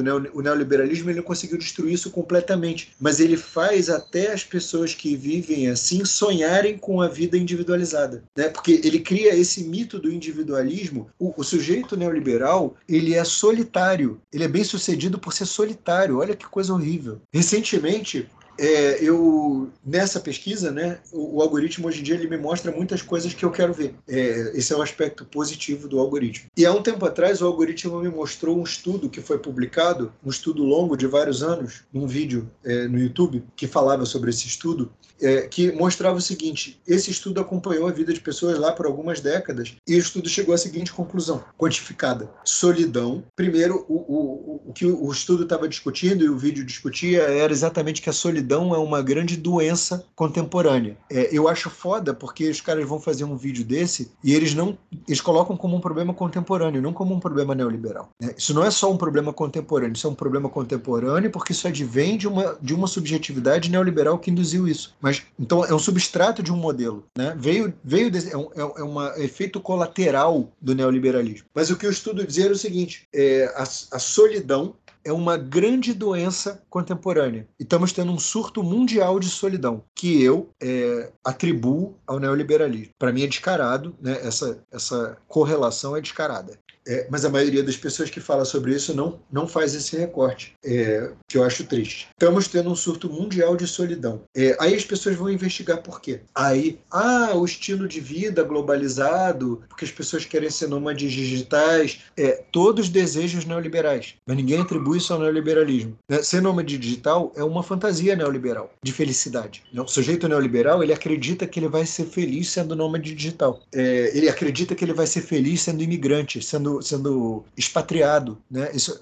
né? 0.02 0.12
O, 0.32 0.40
neoliberalismo 0.40 1.10
ele 1.10 1.22
conseguiu 1.22 1.59
destruir 1.59 1.94
isso 1.94 2.10
completamente, 2.10 2.93
mas 3.01 3.20
ele 3.20 3.36
faz 3.36 3.89
até 3.89 4.32
as 4.32 4.44
pessoas 4.44 4.94
que 4.94 5.16
vivem 5.16 5.68
assim 5.68 6.05
sonharem 6.05 6.78
com 6.78 7.01
a 7.01 7.09
vida 7.09 7.36
individualizada, 7.36 8.22
né? 8.36 8.48
Porque 8.48 8.81
ele 8.85 9.01
cria 9.01 9.35
esse 9.35 9.64
mito 9.64 9.98
do 9.98 10.10
individualismo. 10.10 11.09
O, 11.18 11.32
o 11.36 11.44
sujeito 11.44 11.97
neoliberal 11.97 12.77
ele 12.89 13.14
é 13.14 13.24
solitário, 13.24 14.20
ele 14.32 14.44
é 14.44 14.48
bem 14.48 14.64
sucedido 14.64 15.18
por 15.18 15.32
ser 15.32 15.47
solitário. 15.47 16.18
Olha 16.18 16.36
que 16.36 16.47
coisa 16.47 16.72
horrível. 16.72 17.20
Recentemente 17.32 18.28
é, 18.61 19.03
eu 19.03 19.70
nessa 19.82 20.20
pesquisa, 20.20 20.70
né, 20.70 20.99
o, 21.11 21.39
o, 21.39 21.43
algoritmo 21.43 21.89
hoje 21.89 22.01
em 22.01 22.03
dia 22.03 22.15
ele 22.15 22.28
me 22.28 22.37
mostra 22.37 22.70
muitas 22.70 23.01
coisas 23.01 23.32
que 23.32 23.43
eu 23.43 23.51
quero 23.51 23.73
ver. 23.73 23.95
É, 24.07 24.53
esse 24.55 24.70
é 24.70 24.77
o 24.77 24.82
aspecto 24.82 25.24
positivo 25.24 25.89
do 25.89 25.99
algoritmo. 25.99 26.51
E 26.55 26.66
há 26.66 26.73
um 26.73 26.82
tempo 26.82 27.07
atrás 27.07 27.41
o 27.41 27.47
algoritmo 27.47 27.99
me 28.01 28.11
mostrou 28.11 28.59
um 28.59 28.62
estudo 28.62 29.09
que 29.09 29.23
foi 29.23 29.39
publicado, 29.39 30.12
um 30.23 30.28
estudo 30.28 30.62
longo 30.62 30.95
de 30.95 31.07
vários 31.07 31.43
anos, 31.43 31.85
num 31.91 32.07
vídeo 32.07 32.51
é, 32.62 32.87
no 32.87 32.99
YouTube 32.99 33.43
que 33.57 33.66
falava 33.66 34.05
sobre 34.05 34.28
esse 34.28 34.47
estudo, 34.47 34.93
é, 35.23 35.43
que 35.43 35.73
mostrava 35.73 36.19
o 36.19 36.20
seguinte: 36.20 36.81
esse 36.87 37.11
estudo 37.11 37.41
acompanhou 37.41 37.87
a 37.89 37.93
vida 37.93 38.12
de 38.12 38.20
pessoas 38.20 38.59
lá 38.59 38.73
por 38.73 38.85
algumas 38.87 39.20
décadas 39.20 39.74
e 39.87 39.95
o 39.95 39.99
estudo 39.99 40.28
chegou 40.28 40.55
à 40.55 40.59
seguinte 40.59 40.93
conclusão, 40.93 41.45
quantificada: 41.57 42.31
solidão. 42.45 43.24
Primeiro, 43.35 43.85
o, 43.89 43.95
o, 43.95 44.62
o 44.66 44.73
que 44.73 44.87
o 44.87 45.11
estudo 45.11 45.45
estava 45.45 45.69
discutindo 45.69 46.24
e 46.24 46.28
o 46.28 46.39
vídeo 46.39 46.65
discutia 46.65 47.23
era 47.23 47.53
exatamente 47.53 48.03
que 48.03 48.11
a 48.11 48.12
solidão 48.12 48.49
solidão 48.51 48.74
é 48.74 48.78
uma 48.78 49.01
grande 49.01 49.36
doença 49.36 50.05
contemporânea. 50.14 50.97
É, 51.09 51.28
eu 51.32 51.48
acho 51.48 51.70
foda 51.70 52.12
porque 52.12 52.48
os 52.48 52.60
caras 52.60 52.86
vão 52.86 52.98
fazer 52.98 53.24
um 53.24 53.36
vídeo 53.36 53.64
desse 53.64 54.10
e 54.24 54.35
eles 54.35 54.55
não 54.55 54.77
eles 55.06 55.20
colocam 55.20 55.56
como 55.56 55.77
um 55.77 55.81
problema 55.81 56.12
contemporâneo, 56.12 56.82
não 56.82 56.93
como 56.93 57.14
um 57.14 57.20
problema 57.20 57.55
neoliberal. 57.55 58.09
Né? 58.20 58.35
Isso 58.36 58.52
não 58.52 58.64
é 58.64 58.70
só 58.70 58.90
um 58.90 58.97
problema 58.97 59.32
contemporâneo, 59.32 59.94
isso 59.94 60.06
é 60.06 60.10
um 60.10 60.14
problema 60.14 60.48
contemporâneo 60.48 61.31
porque 61.31 61.52
isso 61.52 61.68
advém 61.68 62.16
de 62.16 62.27
uma, 62.27 62.56
de 62.60 62.74
uma 62.74 62.86
subjetividade 62.86 63.70
neoliberal 63.70 64.18
que 64.18 64.31
induziu 64.31 64.66
isso. 64.66 64.94
Mas 65.01 65.22
então 65.39 65.64
é 65.64 65.72
um 65.72 65.78
substrato 65.78 66.43
de 66.43 66.52
um 66.52 66.56
modelo, 66.56 67.05
né? 67.16 67.35
Veio 67.39 67.72
veio 67.85 68.10
de, 68.10 68.31
é, 68.31 68.36
um, 68.36 68.51
é 68.55 68.85
um 68.85 69.06
efeito 69.22 69.60
colateral 69.60 70.48
do 70.60 70.74
neoliberalismo. 70.74 71.47
Mas 71.55 71.70
o 71.70 71.77
que 71.77 71.86
eu 71.86 71.90
estudo 71.90 72.27
dizer 72.27 72.48
é 72.48 72.52
o 72.52 72.56
seguinte: 72.56 73.06
é, 73.14 73.44
a, 73.56 73.62
a 73.62 73.98
solidão 73.98 74.74
é 75.05 75.12
uma 75.12 75.36
grande 75.36 75.93
doença 75.94 76.62
contemporânea. 76.68 77.47
E 77.59 77.62
estamos 77.62 77.93
tendo 77.93 78.12
um 78.12 78.18
surto 78.18 78.62
mundial 78.62 79.18
de 79.18 79.28
solidão, 79.28 79.82
que 79.94 80.22
eu 80.22 80.51
é, 80.62 81.12
atribuo 81.24 81.97
ao 82.06 82.18
neoliberalismo. 82.18 82.93
Para 82.98 83.12
mim 83.12 83.22
é 83.22 83.27
descarado, 83.27 83.94
né? 84.01 84.18
essa, 84.22 84.62
essa 84.70 85.16
correlação 85.27 85.97
é 85.97 86.01
descarada. 86.01 86.59
É, 86.91 87.07
mas 87.09 87.25
a 87.25 87.31
maioria 87.31 87.62
das 87.62 87.77
pessoas 87.77 88.11
que 88.11 88.19
fala 88.19 88.45
sobre 88.45 88.75
isso 88.75 88.93
não, 88.93 89.21
não 89.31 89.47
faz 89.47 89.77
esse 89.77 89.97
recorte, 89.97 90.55
é, 90.65 91.12
que 91.29 91.39
eu 91.39 91.45
acho 91.45 91.62
triste. 91.62 92.09
Estamos 92.11 92.49
tendo 92.49 92.69
um 92.69 92.75
surto 92.75 93.09
mundial 93.09 93.57
de 93.57 93.65
solidão. 93.65 94.23
É, 94.37 94.57
aí 94.59 94.75
as 94.75 94.85
pessoas 94.85 95.15
vão 95.15 95.31
investigar 95.31 95.83
por 95.83 96.01
quê. 96.01 96.21
Aí, 96.35 96.81
ah, 96.91 97.31
o 97.37 97.45
estilo 97.45 97.87
de 97.87 98.01
vida 98.01 98.43
globalizado, 98.43 99.62
porque 99.69 99.85
as 99.85 99.93
pessoas 99.93 100.25
querem 100.25 100.51
ser 100.51 100.67
nômades 100.67 101.12
digitais, 101.12 102.01
é, 102.17 102.43
todos 102.51 102.89
desejos 102.89 103.45
neoliberais, 103.45 104.15
mas 104.27 104.37
ninguém 104.37 104.61
atribui 104.61 104.99
isso 104.99 105.12
ao 105.12 105.21
neoliberalismo. 105.21 105.97
Né? 106.09 106.21
Ser 106.25 106.43
nômade 106.43 106.77
digital 106.77 107.33
é 107.37 107.45
uma 107.45 107.62
fantasia 107.62 108.17
neoliberal 108.17 108.73
de 108.83 108.93
felicidade. 108.93 109.62
O 109.73 109.87
sujeito 109.87 110.27
neoliberal 110.27 110.83
ele 110.83 110.93
acredita 110.93 111.47
que 111.47 111.61
ele 111.61 111.69
vai 111.69 111.87
ser 111.87 112.07
feliz 112.07 112.51
sendo 112.51 112.75
nômade 112.75 113.15
digital. 113.15 113.62
É, 113.73 114.11
ele 114.12 114.29
acredita 114.29 114.75
que 114.75 114.85
ele 114.85 114.93
vai 114.93 115.07
ser 115.07 115.21
feliz 115.21 115.62
sendo 115.62 115.85
imigrante, 115.85 116.43
sendo 116.43 116.80
sendo, 116.82 117.44
expatriado. 117.57 118.39
Né? 118.51 118.70
Isso, 118.74 119.01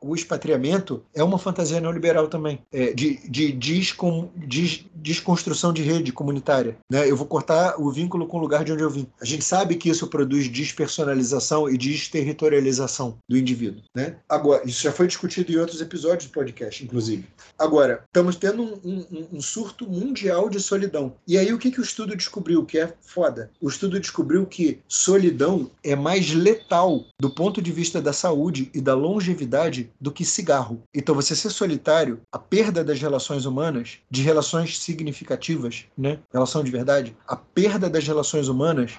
o 0.00 0.14
expatriamento 0.14 1.02
é 1.14 1.22
uma 1.22 1.38
fantasia 1.38 1.80
neoliberal 1.80 2.28
também, 2.28 2.60
é, 2.72 2.92
de, 2.92 3.28
de 3.28 3.52
descon, 3.52 4.30
des, 4.36 4.84
desconstrução 4.94 5.72
de 5.72 5.82
rede 5.82 6.12
comunitária. 6.12 6.76
Né? 6.90 7.08
Eu 7.08 7.16
vou 7.16 7.26
cortar 7.26 7.80
o 7.80 7.90
vínculo 7.90 8.26
com 8.26 8.38
o 8.38 8.40
lugar 8.40 8.64
de 8.64 8.72
onde 8.72 8.82
eu 8.82 8.90
vim. 8.90 9.06
A 9.20 9.24
gente 9.24 9.44
sabe 9.44 9.76
que 9.76 9.88
isso 9.88 10.06
produz 10.08 10.48
despersonalização 10.48 11.68
e 11.68 11.76
desterritorialização 11.76 13.18
do 13.28 13.36
indivíduo. 13.36 13.82
Né? 13.94 14.16
Agora, 14.28 14.62
isso 14.66 14.82
já 14.82 14.92
foi 14.92 15.06
discutido 15.06 15.52
em 15.52 15.56
outros 15.56 15.80
episódios 15.80 16.28
do 16.28 16.32
podcast, 16.32 16.84
inclusive. 16.84 17.24
Agora, 17.58 18.02
estamos 18.06 18.36
tendo 18.36 18.62
um, 18.62 18.80
um, 18.84 19.26
um 19.34 19.40
surto 19.40 19.88
mundial 19.88 20.48
de 20.48 20.60
solidão. 20.60 21.14
E 21.26 21.38
aí, 21.38 21.52
o 21.52 21.58
que, 21.58 21.70
que 21.70 21.80
o 21.80 21.84
estudo 21.84 22.16
descobriu? 22.16 22.64
Que 22.64 22.78
é 22.78 22.92
foda. 23.00 23.50
O 23.60 23.68
estudo 23.68 23.98
descobriu 24.00 24.44
que 24.46 24.80
solidão 24.88 25.70
é 25.82 25.94
mais 25.94 26.32
letal 26.32 27.04
do 27.20 27.30
ponto 27.30 27.62
de 27.62 27.72
vista 27.72 28.00
da 28.00 28.12
saúde 28.12 28.70
e 28.74 28.80
da 28.80 28.94
longevidade 28.94 29.90
do 30.00 30.12
que 30.12 30.24
cigarro. 30.24 30.82
Então, 30.94 31.14
você 31.14 31.34
ser 31.34 31.50
solitário, 31.50 32.20
a 32.30 32.38
perda 32.38 32.84
das 32.84 33.00
relações 33.00 33.46
humanas, 33.46 33.98
de 34.10 34.22
relações 34.22 34.78
significativas, 34.78 35.86
né? 35.96 36.18
Relação 36.32 36.62
de 36.62 36.70
verdade, 36.70 37.16
a 37.26 37.36
perda 37.36 37.88
das 37.88 38.06
relações 38.06 38.48
humanas, 38.48 38.92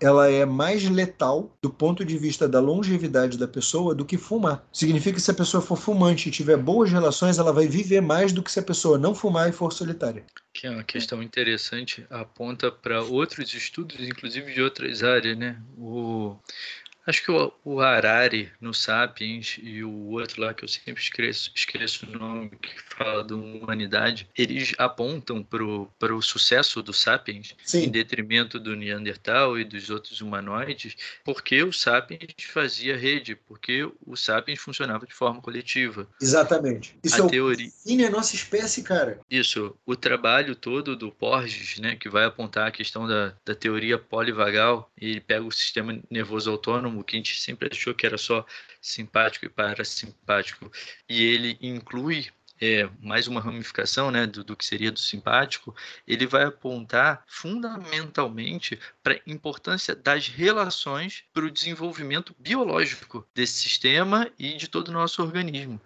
ela 0.00 0.30
é 0.30 0.44
mais 0.44 0.88
letal 0.88 1.50
do 1.62 1.70
ponto 1.70 2.04
de 2.04 2.18
vista 2.18 2.48
da 2.48 2.60
longevidade 2.60 3.38
da 3.38 3.48
pessoa 3.48 3.94
do 3.94 4.04
que 4.04 4.18
fumar. 4.18 4.64
Significa 4.72 5.16
que 5.16 5.22
se 5.22 5.30
a 5.30 5.34
pessoa 5.34 5.62
for 5.62 5.76
fumante 5.76 6.28
e 6.28 6.32
tiver 6.32 6.56
boas 6.56 6.90
relações, 6.90 7.38
ela 7.38 7.52
vai 7.52 7.66
viver 7.66 8.00
mais 8.00 8.32
do 8.32 8.42
que 8.42 8.52
se 8.52 8.58
a 8.58 8.62
pessoa 8.62 8.98
não 8.98 9.14
fumar 9.14 9.48
e 9.48 9.52
for 9.52 9.72
solitária. 9.72 10.24
Que 10.52 10.66
é 10.66 10.70
uma 10.70 10.84
questão 10.84 11.22
interessante, 11.22 12.04
aponta 12.10 12.70
para 12.70 13.02
outros 13.02 13.54
estudos, 13.54 13.96
inclusive 14.00 14.52
de 14.52 14.60
outras 14.60 15.02
áreas, 15.02 15.38
né? 15.38 15.56
O 15.78 16.36
Acho 17.06 17.24
que 17.24 17.30
o, 17.30 17.52
o 17.64 17.80
Harari 17.80 18.50
no 18.60 18.72
Sapiens 18.72 19.58
e 19.62 19.82
o 19.82 20.10
outro 20.10 20.42
lá 20.42 20.54
que 20.54 20.64
eu 20.64 20.68
sempre 20.68 21.02
esqueço, 21.02 21.50
esqueço 21.54 22.06
o 22.06 22.18
nome, 22.18 22.50
que 22.50 22.70
fala 22.96 23.24
da 23.24 23.34
humanidade, 23.34 24.28
eles 24.36 24.72
apontam 24.78 25.42
para 25.42 26.14
o 26.14 26.22
sucesso 26.22 26.82
do 26.82 26.92
Sapiens 26.92 27.54
Sim. 27.64 27.84
em 27.84 27.90
detrimento 27.90 28.58
do 28.60 28.76
Neandertal 28.76 29.58
e 29.58 29.64
dos 29.64 29.90
outros 29.90 30.20
humanoides, 30.20 30.96
porque 31.24 31.62
o 31.62 31.72
Sapiens 31.72 32.34
fazia 32.52 32.96
rede, 32.96 33.34
porque 33.34 33.90
o 34.06 34.16
Sapiens 34.16 34.60
funcionava 34.60 35.06
de 35.06 35.14
forma 35.14 35.40
coletiva. 35.40 36.06
Exatamente. 36.20 36.96
Isso 37.02 37.22
a 37.22 37.26
é 37.26 37.30
teoria... 37.30 37.68
o 37.68 38.06
a 38.06 38.10
nossa 38.10 38.34
espécie, 38.34 38.82
cara. 38.82 39.20
Isso. 39.30 39.74
O 39.86 39.96
trabalho 39.96 40.54
todo 40.54 40.96
do 40.96 41.10
Porges, 41.10 41.78
né, 41.78 41.96
que 41.96 42.08
vai 42.08 42.24
apontar 42.24 42.68
a 42.68 42.72
questão 42.72 43.06
da, 43.06 43.34
da 43.44 43.54
teoria 43.54 43.98
polivagal, 43.98 44.90
ele 44.96 45.20
pega 45.20 45.44
o 45.44 45.50
sistema 45.50 45.98
nervoso 46.10 46.50
autônomo 46.50 46.91
o 47.00 47.04
que 47.04 47.16
a 47.16 47.18
gente 47.18 47.40
sempre 47.40 47.68
achou 47.70 47.94
que 47.94 48.06
era 48.06 48.18
só 48.18 48.44
simpático 48.80 49.46
e 49.46 49.48
parasimpático, 49.48 50.70
e 51.08 51.22
ele 51.22 51.58
inclui 51.60 52.28
é, 52.62 52.88
mais 53.00 53.26
uma 53.26 53.40
ramificação 53.40 54.12
né, 54.12 54.24
do, 54.24 54.44
do, 54.44 54.56
que 54.56 54.64
seria 54.64 54.92
do 54.92 55.00
simpático, 55.00 55.74
ele 56.06 56.28
vai 56.28 56.44
apontar 56.44 57.24
fundamentalmente 57.26 58.78
para 59.02 59.14
a 59.14 59.20
importância 59.26 59.96
das 59.96 60.28
relações 60.28 61.24
para 61.34 61.44
o 61.44 61.50
desenvolvimento 61.50 62.36
biológico 62.38 63.26
desse 63.34 63.54
sistema 63.54 64.30
e 64.38 64.56
de 64.56 64.68
todo 64.68 64.88
o 64.88 64.92
nosso 64.92 65.20
organismo. 65.20 65.80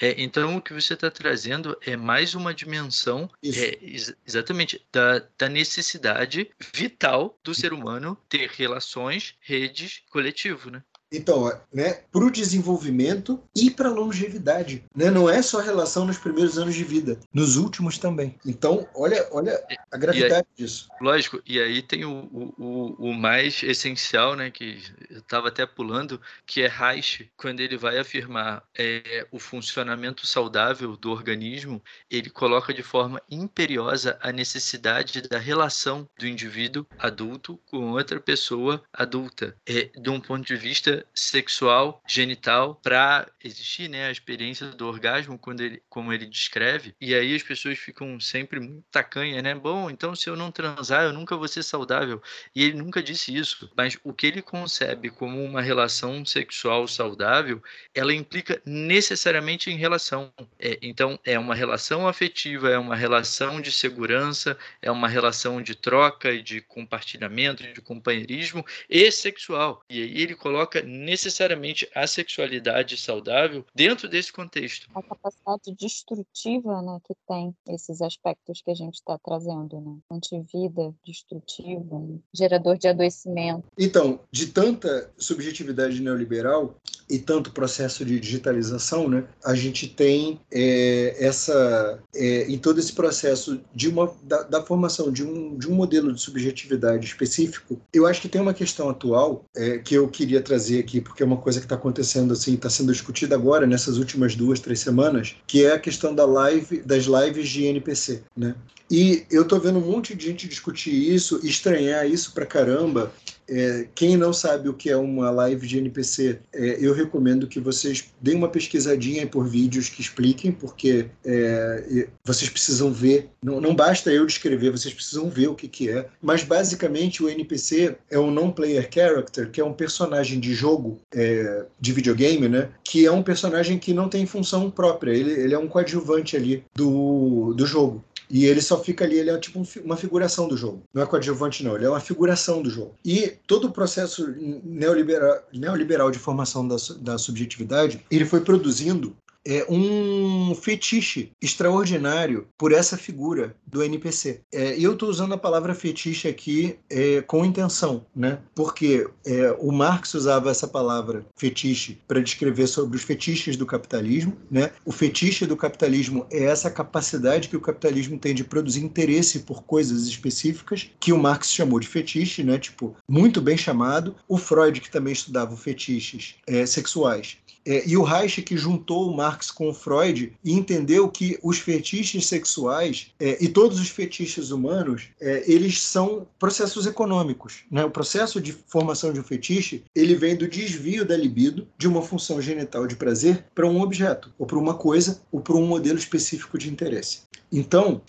É, 0.00 0.14
então, 0.22 0.56
o 0.56 0.62
que 0.62 0.72
você 0.72 0.94
está 0.94 1.10
trazendo 1.10 1.76
é 1.82 1.96
mais 1.96 2.34
uma 2.34 2.54
dimensão 2.54 3.28
é, 3.42 3.78
ex 3.82 4.14
exatamente 4.24 4.80
da, 4.92 5.18
da, 5.36 5.48
necessidade 5.48 6.50
vital 6.72 7.36
do 7.42 7.52
ser 7.52 7.72
humano 7.72 8.16
ter 8.28 8.48
relações, 8.50 9.34
redes, 9.40 10.02
coletivo, 10.08 10.70
né? 10.70 10.84
Então, 11.10 11.50
né, 11.72 12.00
para 12.12 12.24
o 12.24 12.30
desenvolvimento 12.30 13.42
e 13.56 13.70
para 13.70 13.88
a 13.88 13.92
longevidade. 13.92 14.84
Né? 14.94 15.10
Não 15.10 15.28
é 15.28 15.40
só 15.40 15.58
relação 15.60 16.04
nos 16.04 16.18
primeiros 16.18 16.58
anos 16.58 16.74
de 16.74 16.84
vida, 16.84 17.18
nos 17.32 17.56
últimos 17.56 17.98
também. 17.98 18.36
Então, 18.44 18.86
olha, 18.94 19.26
olha 19.32 19.58
a 19.90 19.96
gravidade 19.96 20.46
aí, 20.56 20.64
disso. 20.64 20.88
Lógico, 21.00 21.40
e 21.46 21.60
aí 21.60 21.80
tem 21.80 22.04
o, 22.04 22.52
o, 22.58 23.08
o 23.08 23.14
mais 23.14 23.62
essencial, 23.62 24.36
né, 24.36 24.50
que 24.50 24.82
eu 25.10 25.18
estava 25.18 25.48
até 25.48 25.64
pulando, 25.64 26.20
que 26.46 26.62
é 26.62 26.68
Reich, 26.68 27.30
quando 27.36 27.60
ele 27.60 27.76
vai 27.76 27.98
afirmar 27.98 28.62
é, 28.76 29.26
o 29.30 29.38
funcionamento 29.38 30.26
saudável 30.26 30.96
do 30.96 31.10
organismo, 31.10 31.82
ele 32.10 32.28
coloca 32.28 32.74
de 32.74 32.82
forma 32.82 33.20
imperiosa 33.30 34.18
a 34.20 34.30
necessidade 34.30 35.22
da 35.22 35.38
relação 35.38 36.08
do 36.18 36.26
indivíduo 36.26 36.86
adulto 36.98 37.58
com 37.66 37.92
outra 37.92 38.20
pessoa 38.20 38.82
adulta, 38.92 39.56
é, 39.66 39.90
de 39.98 40.10
um 40.10 40.20
ponto 40.20 40.46
de 40.46 40.56
vista 40.56 40.97
sexual 41.14 42.02
genital 42.06 42.74
para 42.74 43.26
existir, 43.42 43.88
né, 43.88 44.06
a 44.06 44.10
experiência 44.10 44.66
do 44.68 44.86
orgasmo 44.86 45.38
quando 45.38 45.60
ele, 45.60 45.82
como 45.88 46.12
ele 46.12 46.26
descreve. 46.26 46.94
E 47.00 47.14
aí 47.14 47.34
as 47.34 47.42
pessoas 47.42 47.78
ficam 47.78 48.18
sempre 48.20 48.60
muito 48.60 48.84
tacanha, 48.90 49.40
né? 49.42 49.54
Bom, 49.54 49.90
então 49.90 50.14
se 50.14 50.28
eu 50.28 50.36
não 50.36 50.50
transar, 50.50 51.04
eu 51.04 51.12
nunca 51.12 51.36
vou 51.36 51.48
ser 51.48 51.62
saudável. 51.62 52.22
E 52.54 52.64
ele 52.64 52.76
nunca 52.78 53.02
disse 53.02 53.34
isso. 53.34 53.70
Mas 53.76 53.98
o 54.02 54.12
que 54.12 54.26
ele 54.26 54.42
concebe 54.42 55.10
como 55.10 55.42
uma 55.42 55.62
relação 55.62 56.24
sexual 56.24 56.86
saudável, 56.86 57.62
ela 57.94 58.14
implica 58.14 58.60
necessariamente 58.64 59.70
em 59.70 59.76
relação. 59.76 60.32
É, 60.58 60.78
então 60.82 61.18
é 61.24 61.38
uma 61.38 61.54
relação 61.54 62.06
afetiva, 62.08 62.70
é 62.70 62.78
uma 62.78 62.96
relação 62.96 63.60
de 63.60 63.72
segurança, 63.72 64.56
é 64.80 64.90
uma 64.90 65.08
relação 65.08 65.60
de 65.62 65.74
troca 65.74 66.32
e 66.32 66.42
de 66.42 66.60
compartilhamento, 66.60 67.62
de 67.72 67.80
companheirismo 67.80 68.64
e 68.88 69.10
sexual. 69.10 69.82
E 69.88 70.02
aí 70.02 70.22
ele 70.22 70.34
coloca 70.34 70.82
necessariamente 70.88 71.88
a 71.94 72.06
sexualidade 72.06 72.96
saudável 72.96 73.64
dentro 73.74 74.08
desse 74.08 74.32
contexto. 74.32 74.88
A 74.94 75.02
capacidade 75.02 75.74
destrutiva 75.78 76.82
né, 76.82 76.98
que 77.04 77.14
tem 77.26 77.54
esses 77.68 78.00
aspectos 78.00 78.62
que 78.62 78.70
a 78.70 78.74
gente 78.74 78.94
está 78.94 79.18
trazendo, 79.18 79.80
né? 79.80 79.96
Antivida, 80.10 80.94
destrutiva, 81.04 81.98
né? 81.98 82.18
gerador 82.32 82.78
de 82.78 82.88
adoecimento. 82.88 83.64
Então, 83.78 84.20
de 84.30 84.46
tanta 84.46 85.12
subjetividade 85.18 86.00
neoliberal 86.00 86.76
e 87.08 87.18
tanto 87.18 87.52
processo 87.52 88.04
de 88.04 88.20
digitalização, 88.20 89.08
né, 89.08 89.24
a 89.44 89.54
gente 89.54 89.88
tem 89.88 90.40
é, 90.52 91.16
essa, 91.18 91.98
é, 92.14 92.50
em 92.50 92.58
todo 92.58 92.78
esse 92.78 92.92
processo 92.92 93.60
de 93.74 93.88
uma, 93.88 94.14
da, 94.22 94.42
da, 94.42 94.62
formação 94.62 95.10
de 95.10 95.24
um, 95.24 95.56
de 95.56 95.68
um 95.68 95.74
modelo 95.74 96.12
de 96.12 96.20
subjetividade 96.20 97.06
específico, 97.06 97.80
eu 97.92 98.06
acho 98.06 98.20
que 98.20 98.28
tem 98.28 98.40
uma 98.40 98.54
questão 98.54 98.90
atual 98.90 99.44
é, 99.56 99.78
que 99.78 99.94
eu 99.94 100.08
queria 100.08 100.42
trazer 100.42 100.77
aqui, 100.78 101.00
porque 101.00 101.22
é 101.22 101.26
uma 101.26 101.36
coisa 101.36 101.58
que 101.58 101.66
está 101.66 101.74
acontecendo 101.74 102.32
assim, 102.32 102.54
está 102.54 102.70
sendo 102.70 102.92
discutida 102.92 103.34
agora, 103.34 103.66
nessas 103.66 103.98
últimas 103.98 104.34
duas, 104.34 104.60
três 104.60 104.80
semanas, 104.80 105.36
que 105.46 105.64
é 105.64 105.72
a 105.72 105.78
questão 105.78 106.14
da 106.14 106.24
live, 106.24 106.82
das 106.82 107.04
lives 107.04 107.48
de 107.48 107.64
NPC, 107.64 108.22
né? 108.36 108.54
E 108.90 109.26
eu 109.30 109.46
tô 109.46 109.58
vendo 109.58 109.78
um 109.78 109.90
monte 109.90 110.14
de 110.14 110.26
gente 110.26 110.48
discutir 110.48 110.90
isso, 110.90 111.40
estranhar 111.44 112.08
isso 112.08 112.32
pra 112.32 112.46
caramba. 112.46 113.12
É, 113.48 113.86
quem 113.94 114.16
não 114.16 114.32
sabe 114.32 114.68
o 114.68 114.74
que 114.74 114.90
é 114.90 114.96
uma 114.96 115.30
live 115.30 115.66
de 115.66 115.78
NPC, 115.78 116.38
é, 116.52 116.76
eu 116.80 116.92
recomendo 116.92 117.46
que 117.46 117.58
vocês 117.58 118.12
deem 118.20 118.36
uma 118.36 118.48
pesquisadinha 118.48 119.26
por 119.26 119.48
vídeos 119.48 119.88
que 119.88 120.00
expliquem, 120.00 120.52
porque 120.52 121.06
é, 121.24 122.08
vocês 122.24 122.50
precisam 122.50 122.92
ver. 122.92 123.30
Não, 123.42 123.60
não, 123.60 123.74
basta 123.74 124.10
eu 124.10 124.26
descrever, 124.26 124.70
vocês 124.70 124.92
precisam 124.92 125.30
ver 125.30 125.48
o 125.48 125.54
que, 125.54 125.68
que 125.68 125.90
é. 125.90 126.06
Mas 126.20 126.42
basicamente 126.42 127.22
o 127.22 127.28
NPC 127.28 127.96
é 128.10 128.18
um 128.18 128.30
non-player 128.30 128.88
character, 128.92 129.50
que 129.50 129.60
é 129.60 129.64
um 129.64 129.72
personagem 129.72 130.38
de 130.40 130.54
jogo 130.54 131.00
é, 131.14 131.64
de 131.80 131.92
videogame, 131.92 132.48
né? 132.48 132.68
Que 132.84 133.06
é 133.06 133.12
um 133.12 133.22
personagem 133.22 133.78
que 133.78 133.94
não 133.94 134.08
tem 134.08 134.26
função 134.26 134.70
própria. 134.70 135.12
Ele, 135.12 135.32
ele 135.32 135.54
é 135.54 135.58
um 135.58 135.68
coadjuvante 135.68 136.36
ali 136.36 136.64
do, 136.74 137.54
do 137.54 137.66
jogo. 137.66 138.04
E 138.30 138.44
ele 138.44 138.60
só 138.60 138.82
fica 138.82 139.04
ali, 139.04 139.18
ele 139.18 139.30
é 139.30 139.38
tipo 139.38 139.62
uma 139.84 139.96
figuração 139.96 140.48
do 140.48 140.56
jogo. 140.56 140.82
Não 140.92 141.02
é 141.02 141.06
coadjuvante, 141.06 141.64
não, 141.64 141.76
ele 141.76 141.86
é 141.86 141.88
uma 141.88 142.00
figuração 142.00 142.62
do 142.62 142.70
jogo. 142.70 142.94
E 143.04 143.34
todo 143.46 143.66
o 143.66 143.72
processo 143.72 144.28
neoliberal, 144.64 145.42
neoliberal 145.52 146.10
de 146.10 146.18
formação 146.18 146.66
da, 146.66 146.76
da 147.00 147.18
subjetividade, 147.18 148.04
ele 148.10 148.24
foi 148.24 148.40
produzindo 148.40 149.16
é, 149.48 149.64
um 149.66 150.54
fetiche 150.54 151.32
extraordinário 151.40 152.46
por 152.58 152.70
essa 152.70 152.98
figura 152.98 153.56
do 153.66 153.82
NPC. 153.82 154.42
É, 154.52 154.78
eu 154.78 154.92
estou 154.92 155.08
usando 155.08 155.32
a 155.32 155.38
palavra 155.38 155.74
fetiche 155.74 156.28
aqui 156.28 156.78
é, 156.90 157.22
com 157.22 157.44
intenção, 157.44 158.04
né? 158.14 158.40
porque 158.54 159.08
é, 159.24 159.56
o 159.58 159.72
Marx 159.72 160.12
usava 160.12 160.50
essa 160.50 160.68
palavra 160.68 161.24
fetiche 161.38 161.98
para 162.06 162.20
descrever 162.20 162.66
sobre 162.66 162.98
os 162.98 163.02
fetiches 163.02 163.56
do 163.56 163.64
capitalismo. 163.64 164.36
Né? 164.50 164.70
O 164.84 164.92
fetiche 164.92 165.46
do 165.46 165.56
capitalismo 165.56 166.26
é 166.30 166.44
essa 166.44 166.70
capacidade 166.70 167.48
que 167.48 167.56
o 167.56 167.60
capitalismo 167.60 168.18
tem 168.18 168.34
de 168.34 168.44
produzir 168.44 168.84
interesse 168.84 169.40
por 169.40 169.62
coisas 169.62 170.06
específicas, 170.06 170.90
que 171.00 171.12
o 171.12 171.18
Marx 171.18 171.50
chamou 171.50 171.80
de 171.80 171.88
fetiche, 171.88 172.44
né? 172.44 172.58
tipo, 172.58 172.94
muito 173.08 173.40
bem 173.40 173.56
chamado. 173.56 174.14
O 174.28 174.36
Freud, 174.36 174.78
que 174.80 174.90
também 174.90 175.14
estudava 175.14 175.56
fetiches 175.56 176.34
é, 176.46 176.66
sexuais, 176.66 177.38
é, 177.68 177.86
e 177.86 177.98
o 177.98 178.02
Reich 178.02 178.40
que 178.40 178.56
juntou 178.56 179.10
o 179.10 179.14
Marx 179.14 179.50
com 179.50 179.68
o 179.68 179.74
Freud 179.74 180.32
e 180.42 180.52
entendeu 180.54 181.06
que 181.06 181.38
os 181.42 181.58
fetiches 181.58 182.24
sexuais 182.24 183.08
é, 183.20 183.36
e 183.44 183.46
todos 183.46 183.78
os 183.78 183.90
fetiches 183.90 184.50
humanos, 184.50 185.08
é, 185.20 185.44
eles 185.46 185.82
são 185.82 186.26
processos 186.38 186.86
econômicos. 186.86 187.64
Né? 187.70 187.84
O 187.84 187.90
processo 187.90 188.40
de 188.40 188.52
formação 188.52 189.12
de 189.12 189.20
um 189.20 189.22
fetiche, 189.22 189.84
ele 189.94 190.14
vem 190.14 190.34
do 190.34 190.48
desvio 190.48 191.04
da 191.04 191.14
libido 191.14 191.68
de 191.76 191.86
uma 191.86 192.00
função 192.00 192.40
genital 192.40 192.86
de 192.86 192.96
prazer 192.96 193.44
para 193.54 193.66
um 193.66 193.82
objeto, 193.82 194.32
ou 194.38 194.46
para 194.46 194.58
uma 194.58 194.72
coisa, 194.72 195.20
ou 195.30 195.42
para 195.42 195.54
um 195.54 195.66
modelo 195.66 195.98
específico 195.98 196.56
de 196.56 196.70
interesse. 196.70 197.20
Então, 197.52 198.00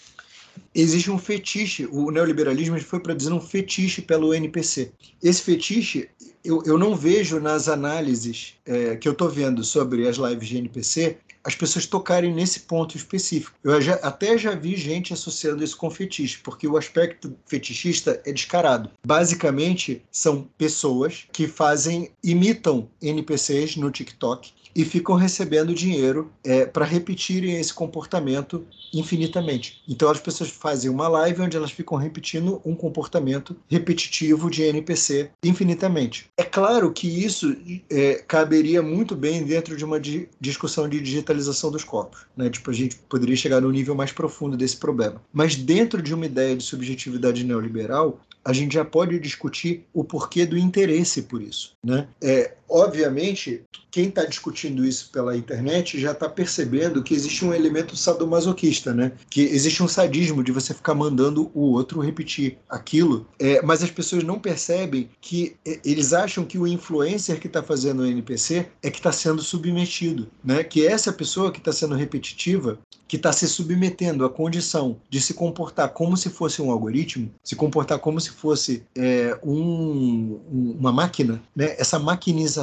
existe 0.73 1.09
um 1.11 1.17
fetiche, 1.17 1.87
o 1.91 2.11
neoliberalismo 2.11 2.79
foi 2.79 2.99
produzindo 2.99 3.35
um 3.35 3.41
fetiche 3.41 4.01
pelo 4.01 4.33
NPC. 4.33 4.91
Esse 5.21 5.41
fetiche, 5.41 6.09
eu, 6.43 6.63
eu 6.65 6.77
não 6.77 6.95
vejo 6.95 7.39
nas 7.39 7.67
análises 7.67 8.55
é, 8.65 8.95
que 8.95 9.07
eu 9.07 9.11
estou 9.11 9.29
vendo 9.29 9.63
sobre 9.63 10.07
as 10.07 10.17
lives 10.17 10.47
de 10.47 10.57
NPC 10.57 11.17
as 11.49 11.55
pessoas 11.55 11.87
tocarem 11.87 12.31
nesse 12.31 12.61
ponto 12.61 12.95
específico. 12.95 13.57
Eu 13.63 13.81
já, 13.81 13.95
até 13.95 14.37
já 14.37 14.53
vi 14.53 14.75
gente 14.75 15.13
associando 15.13 15.63
isso 15.63 15.75
com 15.75 15.89
fetiche, 15.89 16.37
porque 16.43 16.67
o 16.67 16.77
aspecto 16.77 17.35
fetichista 17.47 18.21
é 18.23 18.31
descarado. 18.31 18.91
Basicamente, 19.03 20.03
são 20.11 20.47
pessoas 20.57 21.25
que 21.33 21.47
fazem, 21.47 22.11
imitam 22.23 22.87
NPCs 23.01 23.75
no 23.77 23.89
TikTok 23.89 24.51
e 24.75 24.85
ficam 24.85 25.15
recebendo 25.15 25.73
dinheiro 25.73 26.31
é, 26.43 26.65
para 26.65 26.85
repetirem 26.85 27.59
esse 27.59 27.73
comportamento 27.73 28.65
infinitamente. 28.93 29.81
Então 29.87 30.09
as 30.09 30.19
pessoas 30.19 30.49
fazem 30.49 30.89
uma 30.89 31.07
live 31.07 31.41
onde 31.41 31.57
elas 31.57 31.71
ficam 31.71 31.97
repetindo 31.97 32.61
um 32.65 32.75
comportamento 32.75 33.55
repetitivo 33.67 34.49
de 34.49 34.63
NPC 34.63 35.31
infinitamente. 35.43 36.27
É 36.37 36.43
claro 36.43 36.91
que 36.91 37.07
isso 37.07 37.55
é, 37.89 38.23
caberia 38.27 38.81
muito 38.81 39.15
bem 39.15 39.43
dentro 39.43 39.75
de 39.75 39.85
uma 39.85 39.99
di 39.99 40.29
discussão 40.39 40.87
de 40.87 40.99
digitalização 40.99 41.38
dos 41.71 41.83
corpos. 41.83 42.25
Né? 42.35 42.49
Tipo, 42.49 42.71
a 42.71 42.73
gente 42.73 42.95
poderia 43.07 43.35
chegar 43.35 43.61
no 43.61 43.71
nível 43.71 43.95
mais 43.95 44.11
profundo 44.11 44.57
desse 44.57 44.77
problema. 44.77 45.21
Mas 45.31 45.55
dentro 45.55 46.01
de 46.01 46.13
uma 46.13 46.25
ideia 46.25 46.55
de 46.55 46.63
subjetividade 46.63 47.43
neoliberal, 47.43 48.19
a 48.43 48.53
gente 48.53 48.73
já 48.73 48.85
pode 48.85 49.19
discutir 49.19 49.85
o 49.93 50.03
porquê 50.03 50.45
do 50.45 50.57
interesse 50.57 51.23
por 51.23 51.41
isso. 51.41 51.73
Né? 51.83 52.07
É, 52.21 52.55
obviamente, 52.69 53.63
quem 53.91 54.09
está 54.09 54.23
discutindo 54.25 54.85
isso 54.85 55.09
pela 55.11 55.35
internet 55.35 55.99
já 55.99 56.11
está 56.11 56.29
percebendo 56.29 57.03
que 57.03 57.13
existe 57.13 57.43
um 57.43 57.53
elemento 57.53 57.95
sadomasoquista, 57.95 58.93
né? 58.93 59.11
que 59.29 59.41
existe 59.41 59.81
um 59.81 59.87
sadismo 59.87 60.43
de 60.43 60.51
você 60.51 60.73
ficar 60.73 60.93
mandando 60.93 61.49
o 61.53 61.71
outro 61.71 61.99
repetir 61.99 62.57
aquilo, 62.69 63.27
é, 63.39 63.61
mas 63.61 63.83
as 63.83 63.89
pessoas 63.89 64.23
não 64.23 64.39
percebem 64.39 65.09
que 65.19 65.55
é, 65.65 65.79
eles 65.83 66.13
acham 66.13 66.45
que 66.45 66.57
o 66.57 66.67
influencer 66.67 67.39
que 67.39 67.47
está 67.47 67.63
fazendo 67.63 68.01
o 68.01 68.05
NPC 68.05 68.67
é 68.83 68.89
que 68.89 68.99
está 68.99 69.11
sendo 69.11 69.41
submetido, 69.41 70.29
né? 70.43 70.63
que 70.63 70.85
essa 70.85 71.11
pessoa 71.11 71.51
que 71.51 71.59
está 71.59 71.71
sendo 71.71 71.95
repetitiva 71.95 72.79
que 73.07 73.15
está 73.15 73.33
se 73.33 73.47
submetendo 73.47 74.23
à 74.23 74.29
condição 74.29 74.97
de 75.09 75.19
se 75.19 75.33
comportar 75.33 75.89
como 75.89 76.15
se 76.15 76.29
fosse 76.29 76.61
um 76.61 76.69
algoritmo, 76.69 77.31
se 77.43 77.55
comportar 77.55 77.97
como 77.97 78.21
se 78.21 78.29
fosse 78.29 78.83
é, 78.95 79.35
um, 79.43 80.39
uma 80.79 80.91
máquina, 80.91 81.41
né? 81.55 81.75
essa 81.79 81.97
maquinização 81.97 82.58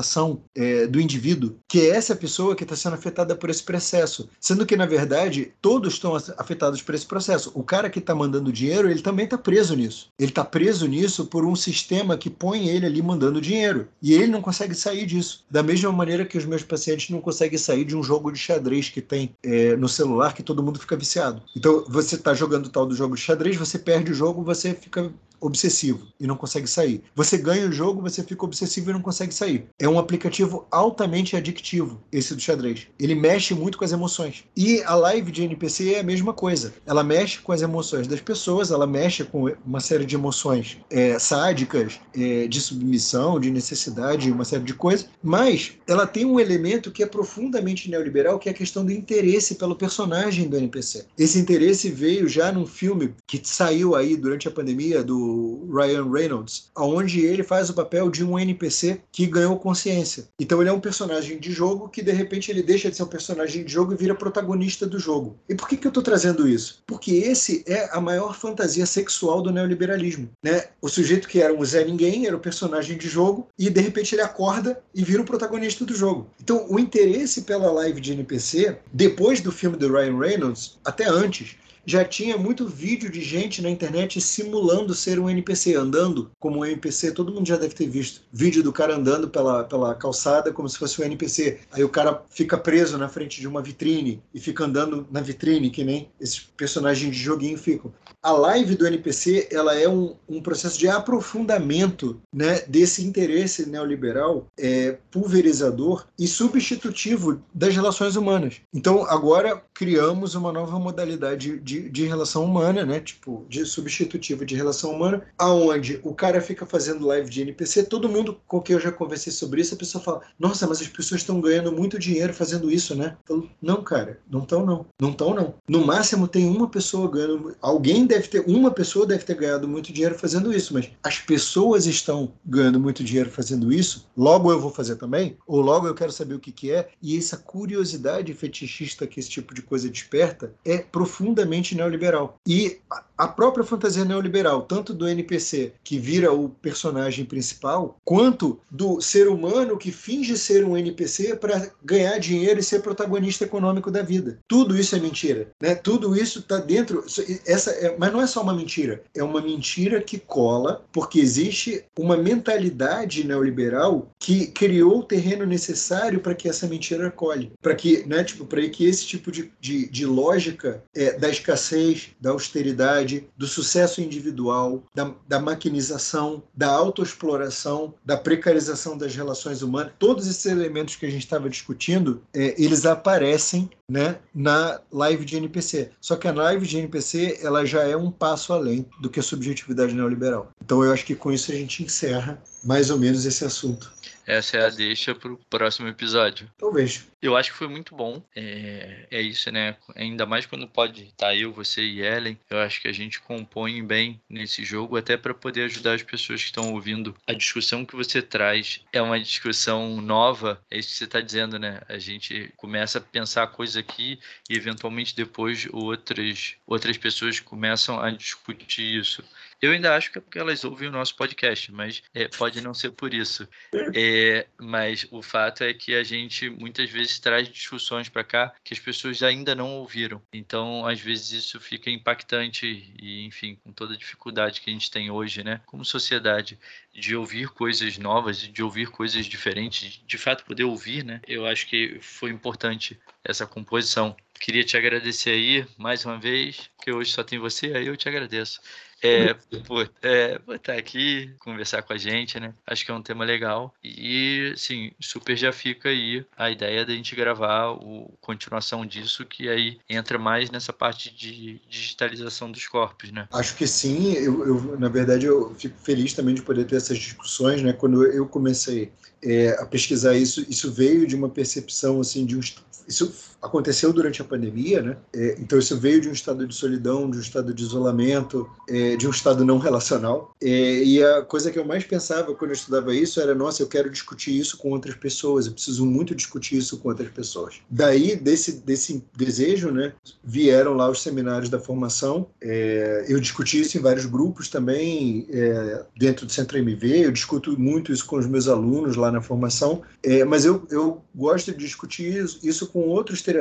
é, 0.54 0.86
do 0.86 1.00
indivíduo, 1.00 1.56
que 1.68 1.80
é 1.80 1.88
essa 1.88 2.14
pessoa 2.14 2.54
que 2.54 2.62
está 2.62 2.76
sendo 2.76 2.94
afetada 2.94 3.34
por 3.34 3.50
esse 3.50 3.62
processo. 3.62 4.28
Sendo 4.40 4.66
que, 4.66 4.76
na 4.76 4.86
verdade, 4.86 5.52
todos 5.60 5.94
estão 5.94 6.14
afetados 6.14 6.82
por 6.82 6.94
esse 6.94 7.06
processo. 7.06 7.50
O 7.54 7.62
cara 7.62 7.90
que 7.90 7.98
está 7.98 8.14
mandando 8.14 8.52
dinheiro, 8.52 8.90
ele 8.90 9.02
também 9.02 9.24
está 9.24 9.38
preso 9.38 9.74
nisso. 9.74 10.08
Ele 10.18 10.30
está 10.30 10.44
preso 10.44 10.86
nisso 10.86 11.26
por 11.26 11.44
um 11.44 11.56
sistema 11.56 12.16
que 12.16 12.30
põe 12.30 12.68
ele 12.68 12.86
ali 12.86 13.02
mandando 13.02 13.40
dinheiro. 13.40 13.88
E 14.02 14.12
ele 14.12 14.28
não 14.28 14.42
consegue 14.42 14.74
sair 14.74 15.06
disso. 15.06 15.44
Da 15.50 15.62
mesma 15.62 15.92
maneira 15.92 16.24
que 16.24 16.38
os 16.38 16.44
meus 16.44 16.62
pacientes 16.62 17.10
não 17.10 17.20
conseguem 17.20 17.58
sair 17.58 17.84
de 17.84 17.96
um 17.96 18.02
jogo 18.02 18.30
de 18.30 18.38
xadrez 18.38 18.88
que 18.88 19.00
tem 19.00 19.34
é, 19.42 19.76
no 19.76 19.88
celular 19.88 20.34
que 20.34 20.42
todo 20.42 20.62
mundo 20.62 20.78
fica 20.78 20.96
viciado. 20.96 21.42
Então, 21.56 21.84
você 21.88 22.16
está 22.16 22.34
jogando 22.34 22.68
tal 22.68 22.86
do 22.86 22.94
jogo 22.94 23.14
de 23.14 23.20
xadrez, 23.20 23.56
você 23.56 23.78
perde 23.78 24.12
o 24.12 24.14
jogo, 24.14 24.42
você 24.42 24.74
fica 24.74 25.12
obsessivo 25.40 26.06
e 26.18 26.26
não 26.26 26.36
consegue 26.36 26.66
sair. 26.66 27.02
Você 27.14 27.36
ganha 27.38 27.68
o 27.68 27.72
jogo, 27.72 28.02
você 28.02 28.22
fica 28.22 28.44
obsessivo 28.44 28.90
e 28.90 28.92
não 28.92 29.02
consegue 29.02 29.34
sair. 29.34 29.66
É 29.78 29.88
um 29.88 29.98
aplicativo 29.98 30.66
altamente 30.70 31.36
adictivo, 31.36 32.00
esse 32.10 32.34
do 32.34 32.40
xadrez. 32.40 32.86
Ele 32.98 33.14
mexe 33.14 33.54
muito 33.54 33.78
com 33.78 33.84
as 33.84 33.92
emoções. 33.92 34.44
E 34.56 34.82
a 34.82 34.94
live 34.94 35.30
de 35.30 35.44
NPC 35.44 35.94
é 35.94 36.00
a 36.00 36.04
mesma 36.04 36.32
coisa. 36.32 36.74
Ela 36.84 37.04
mexe 37.04 37.38
com 37.40 37.52
as 37.52 37.62
emoções 37.62 38.06
das 38.06 38.20
pessoas, 38.20 38.70
ela 38.70 38.86
mexe 38.86 39.24
com 39.24 39.52
uma 39.64 39.80
série 39.80 40.04
de 40.04 40.14
emoções 40.14 40.78
é, 40.90 41.18
sádicas, 41.18 42.00
é, 42.14 42.46
de 42.46 42.60
submissão, 42.60 43.38
de 43.38 43.50
necessidade, 43.50 44.30
uma 44.30 44.44
série 44.44 44.64
de 44.64 44.74
coisas, 44.74 45.08
mas 45.22 45.72
ela 45.86 46.06
tem 46.06 46.24
um 46.24 46.40
elemento 46.40 46.90
que 46.90 47.02
é 47.02 47.06
profundamente 47.06 47.90
neoliberal, 47.90 48.38
que 48.38 48.48
é 48.48 48.52
a 48.52 48.54
questão 48.54 48.84
do 48.84 48.92
interesse 48.92 49.56
pelo 49.56 49.76
personagem 49.76 50.48
do 50.48 50.56
NPC. 50.56 51.06
Esse 51.18 51.38
interesse 51.38 51.90
veio 51.90 52.28
já 52.28 52.50
num 52.52 52.66
filme 52.66 53.14
que 53.26 53.40
saiu 53.42 53.94
aí 53.94 54.16
durante 54.16 54.48
a 54.48 54.50
pandemia 54.50 55.02
do 55.02 55.25
Ryan 55.70 56.10
Reynolds, 56.10 56.70
onde 56.76 57.20
ele 57.20 57.42
faz 57.42 57.70
o 57.70 57.74
papel 57.74 58.10
de 58.10 58.24
um 58.24 58.38
NPC 58.38 59.00
que 59.12 59.26
ganhou 59.26 59.58
consciência. 59.58 60.28
Então 60.40 60.60
ele 60.60 60.70
é 60.70 60.72
um 60.72 60.80
personagem 60.80 61.38
de 61.38 61.52
jogo 61.52 61.88
que 61.88 62.02
de 62.02 62.12
repente 62.12 62.50
ele 62.50 62.62
deixa 62.62 62.90
de 62.90 62.96
ser 62.96 63.02
um 63.02 63.08
personagem 63.08 63.64
de 63.64 63.72
jogo 63.72 63.92
e 63.92 63.96
vira 63.96 64.14
protagonista 64.14 64.86
do 64.86 64.98
jogo. 64.98 65.36
E 65.48 65.54
por 65.54 65.68
que, 65.68 65.76
que 65.76 65.86
eu 65.86 65.90
estou 65.90 66.02
trazendo 66.02 66.48
isso? 66.48 66.82
Porque 66.86 67.12
esse 67.12 67.64
é 67.66 67.88
a 67.92 68.00
maior 68.00 68.34
fantasia 68.34 68.86
sexual 68.86 69.42
do 69.42 69.52
neoliberalismo. 69.52 70.28
Né? 70.42 70.64
O 70.80 70.88
sujeito 70.88 71.28
que 71.28 71.40
era 71.40 71.54
um 71.54 71.64
Zé 71.64 71.84
Ninguém 71.84 72.26
era 72.26 72.36
o 72.36 72.40
personagem 72.40 72.96
de 72.96 73.08
jogo 73.08 73.48
e 73.58 73.70
de 73.70 73.80
repente 73.80 74.14
ele 74.14 74.22
acorda 74.22 74.80
e 74.94 75.04
vira 75.04 75.22
o 75.22 75.26
protagonista 75.26 75.84
do 75.84 75.94
jogo. 75.94 76.28
Então 76.42 76.66
o 76.68 76.78
interesse 76.78 77.42
pela 77.42 77.70
live 77.72 78.00
de 78.00 78.12
NPC, 78.12 78.76
depois 78.92 79.40
do 79.40 79.52
filme 79.52 79.76
do 79.76 79.92
Ryan 79.92 80.18
Reynolds, 80.18 80.78
até 80.84 81.06
antes, 81.08 81.56
já 81.86 82.04
tinha 82.04 82.36
muito 82.36 82.66
vídeo 82.66 83.08
de 83.08 83.22
gente 83.22 83.62
na 83.62 83.70
internet 83.70 84.20
simulando 84.20 84.92
ser 84.92 85.20
um 85.20 85.30
NPC, 85.30 85.74
andando 85.74 86.30
como 86.40 86.58
um 86.58 86.64
NPC. 86.64 87.12
Todo 87.12 87.32
mundo 87.32 87.46
já 87.46 87.56
deve 87.56 87.74
ter 87.74 87.88
visto 87.88 88.22
vídeo 88.32 88.62
do 88.62 88.72
cara 88.72 88.96
andando 88.96 89.28
pela, 89.28 89.62
pela 89.62 89.94
calçada 89.94 90.52
como 90.52 90.68
se 90.68 90.76
fosse 90.76 91.00
um 91.00 91.04
NPC. 91.04 91.60
Aí 91.70 91.84
o 91.84 91.88
cara 91.88 92.24
fica 92.28 92.58
preso 92.58 92.98
na 92.98 93.08
frente 93.08 93.40
de 93.40 93.46
uma 93.46 93.62
vitrine 93.62 94.20
e 94.34 94.40
fica 94.40 94.64
andando 94.64 95.06
na 95.10 95.20
vitrine, 95.20 95.70
que 95.70 95.84
nem 95.84 96.10
esses 96.20 96.40
personagens 96.40 97.14
de 97.14 97.22
joguinho 97.22 97.56
ficam. 97.56 97.92
A 98.20 98.32
live 98.32 98.74
do 98.74 98.86
NPC 98.86 99.48
ela 99.52 99.78
é 99.78 99.88
um, 99.88 100.16
um 100.28 100.42
processo 100.42 100.76
de 100.76 100.88
aprofundamento 100.88 102.20
né, 102.34 102.62
desse 102.66 103.06
interesse 103.06 103.68
neoliberal 103.68 104.46
é, 104.58 104.98
pulverizador 105.12 106.06
e 106.18 106.26
substitutivo 106.26 107.40
das 107.54 107.74
relações 107.74 108.16
humanas. 108.16 108.56
Então 108.74 109.06
agora 109.06 109.62
criamos 109.72 110.34
uma 110.34 110.50
nova 110.50 110.76
modalidade 110.80 111.60
de 111.60 111.75
de, 111.76 111.90
de 111.90 112.06
relação 112.06 112.44
humana, 112.44 112.84
né? 112.84 113.00
Tipo, 113.00 113.44
de 113.48 113.64
substitutivo 113.64 114.44
de 114.44 114.54
relação 114.54 114.92
humana, 114.92 115.22
aonde 115.38 116.00
o 116.02 116.14
cara 116.14 116.40
fica 116.40 116.64
fazendo 116.64 117.06
live 117.06 117.28
de 117.28 117.42
NPC, 117.42 117.84
todo 117.84 118.08
mundo 118.08 118.40
com 118.46 118.60
quem 118.60 118.74
eu 118.74 118.80
já 118.80 118.90
conversei 118.90 119.32
sobre 119.32 119.60
isso, 119.60 119.74
a 119.74 119.78
pessoa 119.78 120.02
fala, 120.02 120.22
nossa, 120.38 120.66
mas 120.66 120.80
as 120.80 120.88
pessoas 120.88 121.20
estão 121.20 121.40
ganhando 121.40 121.72
muito 121.72 121.98
dinheiro 121.98 122.32
fazendo 122.32 122.70
isso, 122.70 122.94
né? 122.94 123.16
Eu 123.28 123.36
falo, 123.36 123.50
não, 123.60 123.82
cara, 123.82 124.20
não 124.30 124.42
estão 124.42 124.64
não. 124.64 124.86
Não 125.00 125.10
estão 125.10 125.34
não. 125.34 125.54
No 125.68 125.84
máximo 125.84 126.28
tem 126.28 126.46
uma 126.46 126.68
pessoa 126.68 127.10
ganhando, 127.10 127.56
alguém 127.60 128.06
deve 128.06 128.28
ter, 128.28 128.44
uma 128.46 128.70
pessoa 128.70 129.06
deve 129.06 129.24
ter 129.24 129.34
ganhado 129.34 129.68
muito 129.68 129.92
dinheiro 129.92 130.18
fazendo 130.18 130.52
isso, 130.52 130.72
mas 130.72 130.90
as 131.02 131.18
pessoas 131.18 131.86
estão 131.86 132.32
ganhando 132.44 132.80
muito 132.80 133.04
dinheiro 133.04 133.30
fazendo 133.30 133.72
isso, 133.72 134.08
logo 134.16 134.50
eu 134.50 134.60
vou 134.60 134.70
fazer 134.70 134.96
também, 134.96 135.36
ou 135.46 135.60
logo 135.60 135.86
eu 135.86 135.94
quero 135.94 136.12
saber 136.12 136.34
o 136.34 136.40
que 136.40 136.52
que 136.52 136.70
é, 136.70 136.88
e 137.02 137.16
essa 137.16 137.36
curiosidade 137.36 138.32
fetichista 138.34 139.06
que 139.06 139.20
esse 139.20 139.28
tipo 139.28 139.54
de 139.54 139.62
coisa 139.62 139.88
desperta 139.88 140.52
é 140.64 140.78
profundamente 140.78 141.65
neoliberal. 141.74 142.38
E 142.46 142.78
a 143.16 143.26
própria 143.26 143.64
fantasia 143.64 144.04
neoliberal, 144.04 144.62
tanto 144.62 144.92
do 144.92 145.08
NPC 145.08 145.72
que 145.82 145.98
vira 145.98 146.32
o 146.32 146.48
personagem 146.48 147.24
principal, 147.24 147.96
quanto 148.04 148.60
do 148.70 149.00
ser 149.00 149.28
humano 149.28 149.78
que 149.78 149.90
finge 149.90 150.36
ser 150.36 150.64
um 150.64 150.76
NPC 150.76 151.36
para 151.36 151.70
ganhar 151.84 152.18
dinheiro 152.18 152.60
e 152.60 152.62
ser 152.62 152.82
protagonista 152.82 153.44
econômico 153.44 153.90
da 153.90 154.02
vida. 154.02 154.38
Tudo 154.46 154.76
isso 154.76 154.94
é 154.94 155.00
mentira, 155.00 155.48
né? 155.60 155.74
Tudo 155.74 156.16
isso 156.16 156.40
está 156.40 156.58
dentro. 156.58 157.04
Essa 157.46 157.70
é, 157.70 157.96
mas 157.98 158.12
não 158.12 158.20
é 158.20 158.26
só 158.26 158.42
uma 158.42 158.54
mentira, 158.54 159.02
é 159.14 159.22
uma 159.22 159.40
mentira 159.40 160.00
que 160.00 160.18
cola 160.18 160.84
porque 160.92 161.20
existe 161.20 161.84
uma 161.98 162.16
mentalidade 162.16 163.26
neoliberal 163.26 164.10
que 164.18 164.46
criou 164.48 165.00
o 165.00 165.04
terreno 165.04 165.46
necessário 165.46 166.20
para 166.20 166.34
que 166.34 166.48
essa 166.48 166.66
mentira 166.66 167.10
colhe, 167.10 167.52
para 167.62 167.74
que, 167.74 168.04
né? 168.06 168.24
Tipo, 168.24 168.44
para 168.44 168.66
que 168.68 168.84
esse 168.84 169.06
tipo 169.06 169.30
de, 169.30 169.50
de, 169.60 169.88
de 169.88 170.04
lógica 170.04 170.82
é, 170.94 171.12
da 171.18 171.30
escassez, 171.30 172.10
da 172.20 172.30
austeridade 172.30 173.05
do 173.36 173.46
sucesso 173.46 174.00
individual, 174.00 174.82
da, 174.94 175.12
da 175.28 175.40
maquinização, 175.40 176.42
da 176.54 176.68
autoexploração, 176.68 177.94
da 178.04 178.16
precarização 178.16 178.96
das 178.96 179.14
relações 179.14 179.62
humanas, 179.62 179.92
todos 179.98 180.26
esses 180.26 180.46
elementos 180.46 180.96
que 180.96 181.06
a 181.06 181.10
gente 181.10 181.24
estava 181.24 181.48
discutindo, 181.48 182.22
é, 182.34 182.54
eles 182.60 182.86
aparecem 182.86 183.70
né, 183.88 184.18
na 184.34 184.80
live 184.90 185.24
de 185.24 185.36
NPC. 185.36 185.90
Só 186.00 186.16
que 186.16 186.26
a 186.26 186.32
live 186.32 186.66
de 186.66 186.78
NPC 186.78 187.38
ela 187.42 187.64
já 187.64 187.84
é 187.84 187.96
um 187.96 188.10
passo 188.10 188.52
além 188.52 188.86
do 189.00 189.08
que 189.08 189.20
a 189.20 189.22
subjetividade 189.22 189.94
neoliberal. 189.94 190.50
Então 190.64 190.82
eu 190.82 190.92
acho 190.92 191.04
que 191.04 191.14
com 191.14 191.32
isso 191.32 191.52
a 191.52 191.54
gente 191.54 191.82
encerra 191.82 192.42
mais 192.64 192.90
ou 192.90 192.98
menos 192.98 193.24
esse 193.24 193.44
assunto. 193.44 193.92
Essa 194.26 194.56
é 194.56 194.66
a 194.66 194.68
deixa 194.68 195.14
para 195.14 195.32
o 195.32 195.38
próximo 195.48 195.88
episódio. 195.88 196.50
Talvez. 196.58 197.06
Eu 197.22 197.36
acho 197.36 197.52
que 197.52 197.58
foi 197.58 197.68
muito 197.68 197.94
bom. 197.94 198.22
É, 198.34 199.06
é 199.10 199.22
isso, 199.22 199.50
né? 199.50 199.76
Ainda 199.94 200.26
mais 200.26 200.46
quando 200.46 200.66
pode 200.66 201.04
estar 201.04 201.34
eu, 201.34 201.52
você 201.52 201.82
e 201.82 202.00
Ellen. 202.00 202.38
Eu 202.50 202.58
acho 202.58 202.80
que 202.80 202.88
a 202.88 202.92
gente 202.92 203.20
compõe 203.20 203.84
bem 203.84 204.20
nesse 204.28 204.64
jogo, 204.64 204.96
até 204.96 205.16
para 205.16 205.32
poder 205.32 205.62
ajudar 205.62 205.94
as 205.94 206.02
pessoas 206.02 206.40
que 206.40 206.46
estão 206.46 206.72
ouvindo. 206.72 207.14
A 207.26 207.32
discussão 207.32 207.84
que 207.84 207.94
você 207.94 208.20
traz 208.20 208.80
é 208.92 209.00
uma 209.00 209.18
discussão 209.18 210.00
nova. 210.00 210.60
É 210.70 210.78
isso 210.78 210.90
que 210.90 210.96
você 210.96 211.04
está 211.04 211.20
dizendo, 211.20 211.58
né? 211.58 211.80
A 211.88 211.98
gente 211.98 212.52
começa 212.56 212.98
a 212.98 213.00
pensar 213.00 213.46
coisas 213.48 213.76
aqui 213.76 214.18
e, 214.50 214.56
eventualmente, 214.56 215.14
depois 215.14 215.68
outras, 215.72 216.56
outras 216.66 216.96
pessoas 216.96 217.38
começam 217.38 218.00
a 218.00 218.10
discutir 218.10 219.00
isso. 219.00 219.22
Eu 219.60 219.72
ainda 219.72 219.96
acho 219.96 220.12
que 220.12 220.18
é 220.18 220.20
porque 220.20 220.38
elas 220.38 220.64
ouvem 220.64 220.88
o 220.88 220.92
nosso 220.92 221.16
podcast, 221.16 221.72
mas 221.72 222.02
é, 222.12 222.28
pode 222.28 222.60
não 222.60 222.74
ser 222.74 222.90
por 222.90 223.14
isso. 223.14 223.48
É, 223.94 224.46
mas 224.58 225.06
o 225.10 225.22
fato 225.22 225.64
é 225.64 225.72
que 225.72 225.94
a 225.94 226.04
gente 226.04 226.50
muitas 226.50 226.90
vezes 226.90 227.18
traz 227.18 227.48
discussões 227.48 228.08
para 228.08 228.22
cá 228.22 228.54
que 228.62 228.74
as 228.74 228.80
pessoas 228.80 229.22
ainda 229.22 229.54
não 229.54 229.70
ouviram. 229.76 230.20
Então, 230.32 230.86
às 230.86 231.00
vezes, 231.00 231.30
isso 231.30 231.58
fica 231.58 231.90
impactante 231.90 232.92
e, 233.00 233.24
enfim, 233.24 233.58
com 233.64 233.72
toda 233.72 233.94
a 233.94 233.96
dificuldade 233.96 234.60
que 234.60 234.68
a 234.68 234.72
gente 234.72 234.90
tem 234.90 235.10
hoje, 235.10 235.42
né, 235.42 235.60
como 235.64 235.84
sociedade, 235.84 236.58
de 236.92 237.16
ouvir 237.16 237.48
coisas 237.48 237.96
novas, 237.96 238.38
de 238.38 238.62
ouvir 238.62 238.88
coisas 238.88 239.26
diferentes, 239.26 240.02
de 240.06 240.18
fato 240.18 240.44
poder 240.44 240.64
ouvir, 240.64 241.04
né? 241.04 241.20
Eu 241.26 241.46
acho 241.46 241.66
que 241.66 241.98
foi 242.00 242.30
importante 242.30 242.98
essa 243.24 243.46
composição. 243.46 244.16
Queria 244.38 244.64
te 244.64 244.76
agradecer 244.76 245.30
aí 245.30 245.66
mais 245.78 246.04
uma 246.04 246.18
vez, 246.18 246.70
que 246.82 246.92
hoje 246.92 247.12
só 247.12 247.24
tem 247.24 247.38
você, 247.38 247.74
aí 247.74 247.86
eu 247.86 247.96
te 247.96 248.08
agradeço 248.08 248.60
é, 249.02 249.34
por, 249.66 249.90
é, 250.02 250.40
estar 250.54 250.74
aqui, 250.74 251.30
conversar 251.38 251.82
com 251.82 251.92
a 251.92 251.98
gente, 251.98 252.40
né? 252.40 252.54
Acho 252.66 252.84
que 252.84 252.90
é 252.90 252.94
um 252.94 253.02
tema 253.02 253.24
legal. 253.24 253.74
E, 253.82 254.52
assim, 254.54 254.90
super 255.00 255.36
já 255.36 255.52
fica 255.52 255.88
aí 255.88 256.24
a 256.36 256.50
ideia 256.50 256.84
da 256.84 256.92
gente 256.92 257.14
gravar 257.14 257.72
o 257.72 258.12
continuação 258.20 258.86
disso, 258.86 259.24
que 259.24 259.48
aí 259.48 259.78
entra 259.88 260.18
mais 260.18 260.50
nessa 260.50 260.72
parte 260.72 261.14
de 261.14 261.60
digitalização 261.68 262.50
dos 262.50 262.66
corpos, 262.66 263.12
né? 263.12 263.28
Acho 263.32 263.56
que 263.56 263.66
sim. 263.66 264.14
Eu, 264.14 264.46
eu 264.46 264.78
na 264.78 264.88
verdade, 264.88 265.26
eu 265.26 265.54
fico 265.54 265.78
feliz 265.78 266.14
também 266.14 266.34
de 266.34 266.42
poder 266.42 266.64
ter 266.64 266.76
essas 266.76 266.98
discussões, 266.98 267.62
né? 267.62 267.72
Quando 267.72 268.04
eu 268.04 268.26
comecei 268.26 268.92
é, 269.22 269.50
a 269.60 269.66
pesquisar 269.66 270.16
isso, 270.16 270.44
isso 270.48 270.72
veio 270.72 271.06
de 271.06 271.14
uma 271.14 271.28
percepção, 271.28 272.00
assim, 272.00 272.24
de 272.24 272.36
um... 272.36 272.40
Isso 272.88 273.12
aconteceu 273.46 273.92
durante 273.92 274.20
a 274.20 274.24
pandemia, 274.24 274.82
né? 274.82 274.96
É, 275.14 275.36
então 275.38 275.58
isso 275.58 275.76
veio 275.76 276.00
de 276.00 276.08
um 276.08 276.12
estado 276.12 276.46
de 276.46 276.54
solidão, 276.54 277.10
de 277.10 277.18
um 277.18 277.20
estado 277.20 277.54
de 277.54 277.62
isolamento, 277.62 278.48
é, 278.68 278.96
de 278.96 279.06
um 279.06 279.10
estado 279.10 279.44
não 279.44 279.58
relacional. 279.58 280.34
É, 280.42 280.82
e 280.82 281.02
a 281.02 281.22
coisa 281.22 281.50
que 281.50 281.58
eu 281.58 281.64
mais 281.64 281.84
pensava 281.84 282.34
quando 282.34 282.50
eu 282.50 282.56
estudava 282.56 282.94
isso 282.94 283.20
era, 283.20 283.34
nossa, 283.34 283.62
eu 283.62 283.68
quero 283.68 283.90
discutir 283.90 284.38
isso 284.38 284.56
com 284.58 284.70
outras 284.70 284.94
pessoas, 284.94 285.46
eu 285.46 285.52
preciso 285.52 285.86
muito 285.86 286.14
discutir 286.14 286.58
isso 286.58 286.78
com 286.78 286.88
outras 286.88 287.08
pessoas. 287.08 287.56
Daí 287.70 288.16
desse 288.16 288.52
desse 288.52 289.04
desejo, 289.16 289.70
né, 289.70 289.92
vieram 290.24 290.74
lá 290.74 290.90
os 290.90 291.02
seminários 291.02 291.48
da 291.48 291.58
formação. 291.58 292.28
É, 292.40 293.06
eu 293.08 293.20
discuti 293.20 293.60
isso 293.60 293.78
em 293.78 293.80
vários 293.80 294.06
grupos 294.06 294.48
também 294.48 295.26
é, 295.30 295.84
dentro 295.96 296.26
do 296.26 296.32
Centro 296.32 296.58
MV. 296.58 297.06
Eu 297.06 297.12
discuto 297.12 297.58
muito 297.58 297.92
isso 297.92 298.04
com 298.06 298.16
os 298.16 298.26
meus 298.26 298.48
alunos 298.48 298.96
lá 298.96 299.10
na 299.10 299.22
formação. 299.22 299.82
É, 300.02 300.24
mas 300.24 300.44
eu 300.44 300.66
eu 300.70 301.02
gosto 301.14 301.52
de 301.52 301.58
discutir 301.58 302.24
isso 302.42 302.66
com 302.68 302.80
outros 302.80 303.22
terapeutas 303.22 303.35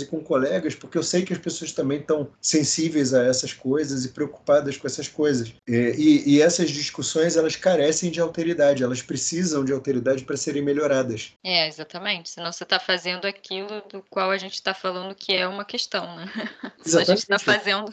e 0.00 0.06
com 0.06 0.20
colegas, 0.20 0.74
porque 0.74 0.98
eu 0.98 1.02
sei 1.02 1.24
que 1.24 1.32
as 1.32 1.38
pessoas 1.38 1.72
também 1.72 2.00
estão 2.00 2.28
sensíveis 2.40 3.14
a 3.14 3.24
essas 3.24 3.52
coisas 3.52 4.04
e 4.04 4.08
preocupadas 4.08 4.76
com 4.76 4.86
essas 4.86 5.08
coisas. 5.08 5.52
É, 5.68 5.94
e, 5.96 6.36
e, 6.36 6.42
essas 6.42 6.70
discussões, 6.70 7.36
elas 7.36 7.56
carecem 7.56 8.10
de 8.10 8.20
alteridade, 8.20 8.82
elas 8.82 9.02
precisam 9.02 9.64
de 9.64 9.72
alteridade 9.72 10.24
para 10.24 10.36
serem 10.36 10.62
melhoradas. 10.62 11.32
É, 11.44 11.66
exatamente. 11.66 12.30
Senão 12.30 12.52
você 12.52 12.64
está 12.64 12.78
fazendo 12.78 13.26
aquilo 13.26 13.82
do 13.90 14.02
qual 14.10 14.30
a 14.30 14.38
gente 14.38 14.54
está 14.54 14.74
falando 14.74 15.14
que 15.14 15.32
é 15.32 15.46
uma 15.46 15.64
questão, 15.64 16.16
né? 16.16 16.30
a 16.84 17.04
gente 17.04 17.18
está 17.18 17.38
fazendo... 17.38 17.90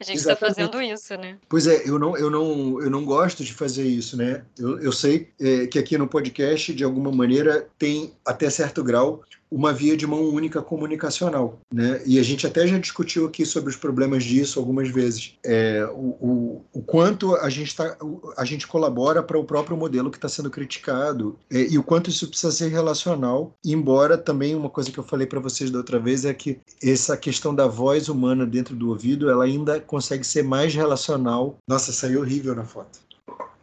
A 0.00 0.04
gente 0.04 0.18
está 0.18 0.36
fazendo 0.36 0.80
isso, 0.82 1.16
né? 1.16 1.38
Pois 1.48 1.66
é, 1.66 1.88
eu 1.88 1.98
não, 1.98 2.16
eu 2.16 2.30
não, 2.30 2.80
eu 2.82 2.90
não 2.90 3.04
gosto 3.04 3.44
de 3.44 3.52
fazer 3.52 3.84
isso, 3.84 4.16
né? 4.16 4.42
Eu, 4.58 4.78
eu 4.80 4.92
sei 4.92 5.28
é, 5.40 5.66
que 5.66 5.78
aqui 5.78 5.96
no 5.96 6.08
podcast, 6.08 6.72
de 6.72 6.84
alguma 6.84 7.12
maneira, 7.12 7.66
tem 7.78 8.12
até 8.24 8.50
certo 8.50 8.82
grau 8.82 9.24
uma 9.54 9.72
via 9.72 9.96
de 9.96 10.04
mão 10.04 10.24
única 10.24 10.60
comunicacional. 10.60 11.60
Né? 11.72 12.02
E 12.04 12.18
a 12.18 12.22
gente 12.24 12.44
até 12.44 12.66
já 12.66 12.76
discutiu 12.76 13.26
aqui 13.26 13.46
sobre 13.46 13.70
os 13.70 13.76
problemas 13.76 14.24
disso 14.24 14.58
algumas 14.58 14.88
vezes. 14.88 15.36
É, 15.44 15.86
o, 15.92 16.16
o, 16.20 16.64
o 16.72 16.82
quanto 16.82 17.36
a 17.36 17.48
gente, 17.48 17.74
tá, 17.76 17.96
a 18.36 18.44
gente 18.44 18.66
colabora 18.66 19.22
para 19.22 19.38
o 19.38 19.44
próprio 19.44 19.76
modelo 19.76 20.10
que 20.10 20.16
está 20.16 20.28
sendo 20.28 20.50
criticado 20.50 21.38
é, 21.48 21.68
e 21.70 21.78
o 21.78 21.84
quanto 21.84 22.10
isso 22.10 22.28
precisa 22.28 22.50
ser 22.50 22.68
relacional, 22.68 23.54
embora 23.64 24.18
também 24.18 24.56
uma 24.56 24.68
coisa 24.68 24.90
que 24.90 24.98
eu 24.98 25.04
falei 25.04 25.26
para 25.26 25.38
vocês 25.38 25.70
da 25.70 25.78
outra 25.78 26.00
vez 26.00 26.24
é 26.24 26.34
que 26.34 26.58
essa 26.82 27.16
questão 27.16 27.54
da 27.54 27.68
voz 27.68 28.08
humana 28.08 28.44
dentro 28.44 28.74
do 28.74 28.88
ouvido, 28.88 29.30
ela 29.30 29.44
ainda 29.44 29.78
consegue 29.86 30.24
ser 30.24 30.42
mais 30.42 30.74
relacional. 30.74 31.58
Nossa, 31.66 31.92
saiu 31.92 32.20
horrível 32.20 32.54
na 32.54 32.64
foto 32.64 33.04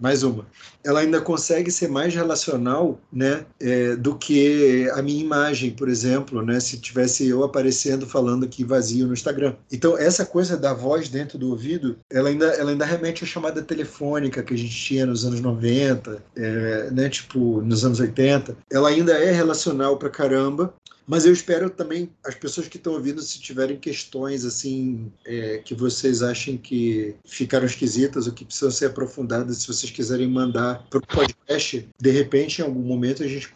mais 0.02 0.24
uma. 0.24 0.46
Ela 0.84 1.02
ainda 1.02 1.22
consegue 1.22 1.70
ser 1.70 1.88
mais 1.88 2.16
relacional, 2.16 3.00
né, 3.14 3.46
é, 3.60 3.96
do 3.96 4.16
que 4.16 4.90
a 4.96 5.02
minha 5.02 5.22
imagem, 5.22 5.70
por 5.70 5.88
exemplo, 5.88 6.42
né, 6.42 6.60
se 6.60 6.80
tivesse 6.80 7.28
eu 7.28 7.44
aparecendo 7.44 8.08
falando 8.08 8.44
aqui 8.44 8.64
vazio 8.64 9.06
no 9.06 9.14
Instagram. 9.14 9.54
Então 9.72 9.96
essa 9.96 10.26
coisa 10.26 10.58
da 10.58 10.74
voz 10.74 11.08
dentro 11.08 11.38
do 11.38 11.52
ouvido, 11.52 11.98
ela 12.10 12.30
ainda, 12.30 12.48
ela 12.48 12.72
ainda 12.72 12.84
remete 12.84 13.24
à 13.24 13.28
chamada 13.28 13.62
telefônica 13.62 14.42
que 14.42 14.56
a 14.56 14.58
gente 14.58 14.76
tinha 14.76 15.06
nos 15.06 15.24
anos 15.24 15.40
90, 15.40 16.24
é, 16.36 16.90
né, 16.92 17.08
tipo 17.08 17.62
nos 17.62 17.86
anos 17.86 18.00
80. 18.00 18.58
Ela 18.72 18.90
ainda 18.90 19.14
é 19.14 19.32
relacional 19.32 19.98
pra 19.98 20.10
caramba, 20.10 20.74
mas 21.08 21.26
eu 21.26 21.34
espero 21.34 21.70
também 21.70 22.12
as 22.26 22.36
pessoas 22.36 22.68
que 22.68 22.78
estão 22.78 22.94
ouvindo, 22.94 23.22
se 23.22 23.40
tiverem 23.40 23.78
questões 23.78 24.46
assim 24.46 25.12
é, 25.26 25.58
que 25.60 25.74
vocês 25.74 26.22
achem 26.22 26.58
que 26.58 27.16
ficaram 27.26 27.66
esquisitas 27.66 28.28
ou 28.28 28.34
que 28.34 28.46
precisam 28.46 28.72
ser 28.72 28.88
aprofundadas, 28.88 29.58
se 29.58 29.68
vocês 29.68 29.92
quiserem 29.92 30.28
mandar 30.28 30.86
para 30.90 31.00
o 31.00 31.08
podcast, 31.08 31.88
de 32.00 32.12
repente, 32.12 32.60
em 32.60 32.66
algum 32.66 32.82
momento, 32.82 33.24
a 33.24 33.28
gente 33.28 33.50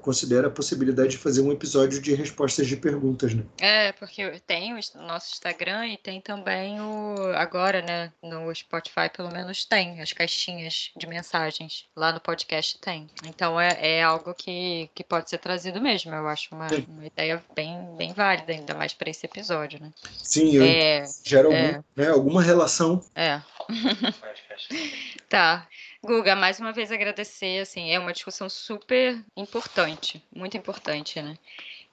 considera 0.00 0.48
a 0.48 0.50
possibilidade 0.50 1.10
de 1.10 1.18
fazer 1.18 1.40
um 1.40 1.52
episódio 1.52 2.00
de 2.00 2.14
respostas 2.14 2.66
de 2.66 2.76
perguntas, 2.76 3.34
né? 3.34 3.44
É, 3.60 3.92
porque 3.92 4.40
tem 4.46 4.72
o 4.74 4.80
nosso 5.06 5.32
Instagram 5.32 5.88
e 5.88 5.96
tem 5.96 6.20
também 6.20 6.80
o. 6.80 7.14
Agora, 7.34 7.82
né? 7.82 8.12
No 8.22 8.54
Spotify, 8.54 9.10
pelo 9.14 9.32
menos, 9.32 9.64
tem 9.64 10.00
as 10.00 10.12
caixinhas 10.12 10.90
de 10.96 11.06
mensagens. 11.06 11.86
Lá 11.96 12.12
no 12.12 12.20
podcast 12.20 12.78
tem. 12.78 13.08
Então 13.24 13.60
é, 13.60 13.76
é 13.80 14.02
algo 14.02 14.34
que, 14.34 14.90
que 14.94 15.04
pode 15.04 15.28
ser 15.30 15.38
trazido 15.38 15.80
mesmo, 15.80 16.14
eu 16.14 16.28
acho 16.28 16.54
uma, 16.54 16.68
uma 16.90 17.06
ideia 17.06 17.42
bem, 17.54 17.78
bem 17.96 18.12
válida, 18.12 18.52
ainda 18.52 18.74
mais 18.74 18.92
para 18.92 19.10
esse 19.10 19.24
episódio, 19.26 19.80
né? 19.80 19.92
Sim, 20.18 20.56
eu 20.56 20.62
é, 20.62 21.04
gera 21.24 21.52
é. 21.52 21.66
algum, 21.66 21.82
né, 21.96 22.08
alguma 22.08 22.42
relação. 22.42 23.02
É. 23.14 23.40
tá. 25.28 25.66
Guga, 26.02 26.34
mais 26.34 26.58
uma 26.58 26.72
vez 26.72 26.90
agradecer, 26.90 27.60
assim, 27.60 27.90
é 27.90 27.98
uma 27.98 28.12
discussão 28.12 28.48
super 28.48 29.22
importante, 29.36 30.22
muito 30.34 30.56
importante, 30.56 31.20
né? 31.20 31.36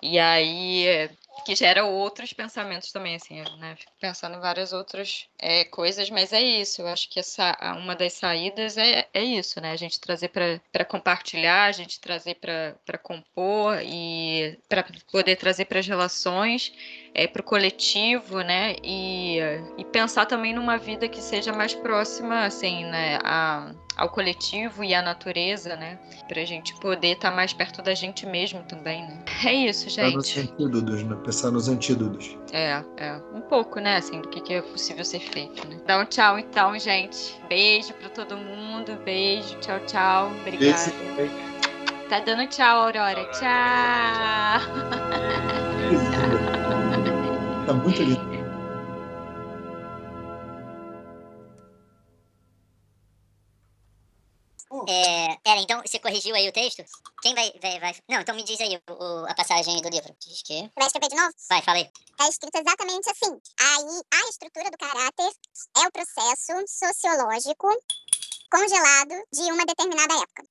E 0.01 0.17
aí, 0.17 1.09
que 1.43 1.55
gera 1.55 1.85
outros 1.85 2.33
pensamentos 2.33 2.91
também, 2.91 3.15
assim, 3.15 3.41
né? 3.57 3.75
Fico 3.77 3.91
pensando 3.99 4.35
em 4.35 4.39
várias 4.39 4.73
outras 4.73 5.27
é, 5.39 5.63
coisas, 5.65 6.09
mas 6.09 6.33
é 6.33 6.41
isso. 6.41 6.81
Eu 6.81 6.87
acho 6.87 7.09
que 7.09 7.19
essa, 7.19 7.57
uma 7.77 7.95
das 7.95 8.13
saídas 8.13 8.77
é, 8.77 9.07
é 9.13 9.23
isso, 9.23 9.61
né? 9.61 9.71
A 9.71 9.75
gente 9.75 9.99
trazer 9.99 10.29
para 10.29 10.85
compartilhar, 10.85 11.65
a 11.65 11.71
gente 11.71 11.99
trazer 11.99 12.35
para 12.35 12.97
compor 12.97 13.79
e 13.83 14.57
para 14.67 14.85
poder 15.11 15.35
trazer 15.35 15.65
para 15.65 15.79
as 15.79 15.87
relações, 15.87 16.73
é, 17.17 17.27
para 17.27 17.41
o 17.41 17.43
coletivo, 17.43 18.41
né? 18.41 18.75
E, 18.83 19.39
e 19.75 19.83
pensar 19.85 20.27
também 20.27 20.53
numa 20.53 20.77
vida 20.77 21.07
que 21.07 21.19
seja 21.19 21.51
mais 21.51 21.73
próxima, 21.73 22.45
assim, 22.45 22.85
né? 22.85 23.17
A, 23.23 23.71
ao 23.97 24.09
coletivo 24.09 24.83
e 24.83 24.93
à 24.93 25.01
natureza, 25.01 25.75
né? 25.75 25.97
Para 26.27 26.43
a 26.43 26.45
gente 26.45 26.75
poder 26.75 27.13
estar 27.13 27.31
tá 27.31 27.35
mais 27.35 27.51
perto 27.53 27.81
da 27.81 27.95
gente 27.95 28.27
mesmo 28.27 28.61
também, 28.63 29.01
né? 29.01 29.23
É 29.43 29.51
isso, 29.51 29.89
gente. 29.89 30.13
Pensar 30.13 30.43
nos 30.43 30.51
antídotos, 30.51 31.03
né? 31.03 31.17
Pensar 31.25 31.51
nos 31.51 31.67
antídotos. 31.67 32.37
É, 32.53 32.83
é. 32.97 33.19
Um 33.33 33.41
pouco, 33.41 33.79
né? 33.79 33.97
Assim, 33.97 34.21
do 34.21 34.29
que, 34.29 34.39
que 34.39 34.53
é 34.53 34.61
possível 34.61 35.03
ser 35.03 35.19
feito, 35.19 35.67
né? 35.67 35.79
Dá 35.87 35.97
um 35.97 36.05
tchau, 36.05 36.37
então, 36.37 36.77
gente. 36.77 37.35
Beijo 37.49 37.95
para 37.95 38.09
todo 38.09 38.37
mundo. 38.37 38.95
Beijo. 39.03 39.55
Tchau, 39.59 39.79
tchau. 39.87 40.27
Obrigada. 40.41 40.93
Beijo. 41.15 41.33
Tá 42.09 42.19
dando 42.19 42.47
tchau, 42.47 42.83
Aurora. 42.83 43.25
Tchau. 43.31 44.61
tá 47.67 47.73
muito 47.73 48.01
lindo. 48.01 48.47
É, 54.89 55.37
era, 55.45 55.59
então 55.59 55.81
você 55.81 55.99
corrigiu 55.99 56.33
aí 56.33 56.47
o 56.47 56.51
texto? 56.51 56.83
Quem 57.21 57.35
vai, 57.35 57.51
vai, 57.61 57.79
vai... 57.79 57.95
Não, 58.09 58.21
então 58.21 58.33
me 58.35 58.43
diz 58.43 58.59
aí 58.61 58.79
o, 58.89 59.25
a 59.25 59.33
passagem 59.33 59.81
do 59.81 59.89
livro. 59.89 60.15
Diz 60.19 60.41
que... 60.43 60.71
Vai 60.77 60.87
escrever 60.87 61.09
de 61.09 61.15
novo? 61.15 61.33
Vai, 61.49 61.61
falei. 61.61 61.89
Tá 62.15 62.29
escrito 62.29 62.55
exatamente 62.55 63.09
assim. 63.09 63.37
Aí, 63.59 64.01
a 64.13 64.29
estrutura 64.29 64.71
do 64.71 64.77
caráter 64.77 65.31
é 65.77 65.87
o 65.87 65.91
processo 65.91 66.53
sociológico 66.67 67.67
congelado 68.49 69.13
de 69.31 69.41
uma 69.51 69.65
determinada 69.65 70.13
época. 70.13 70.45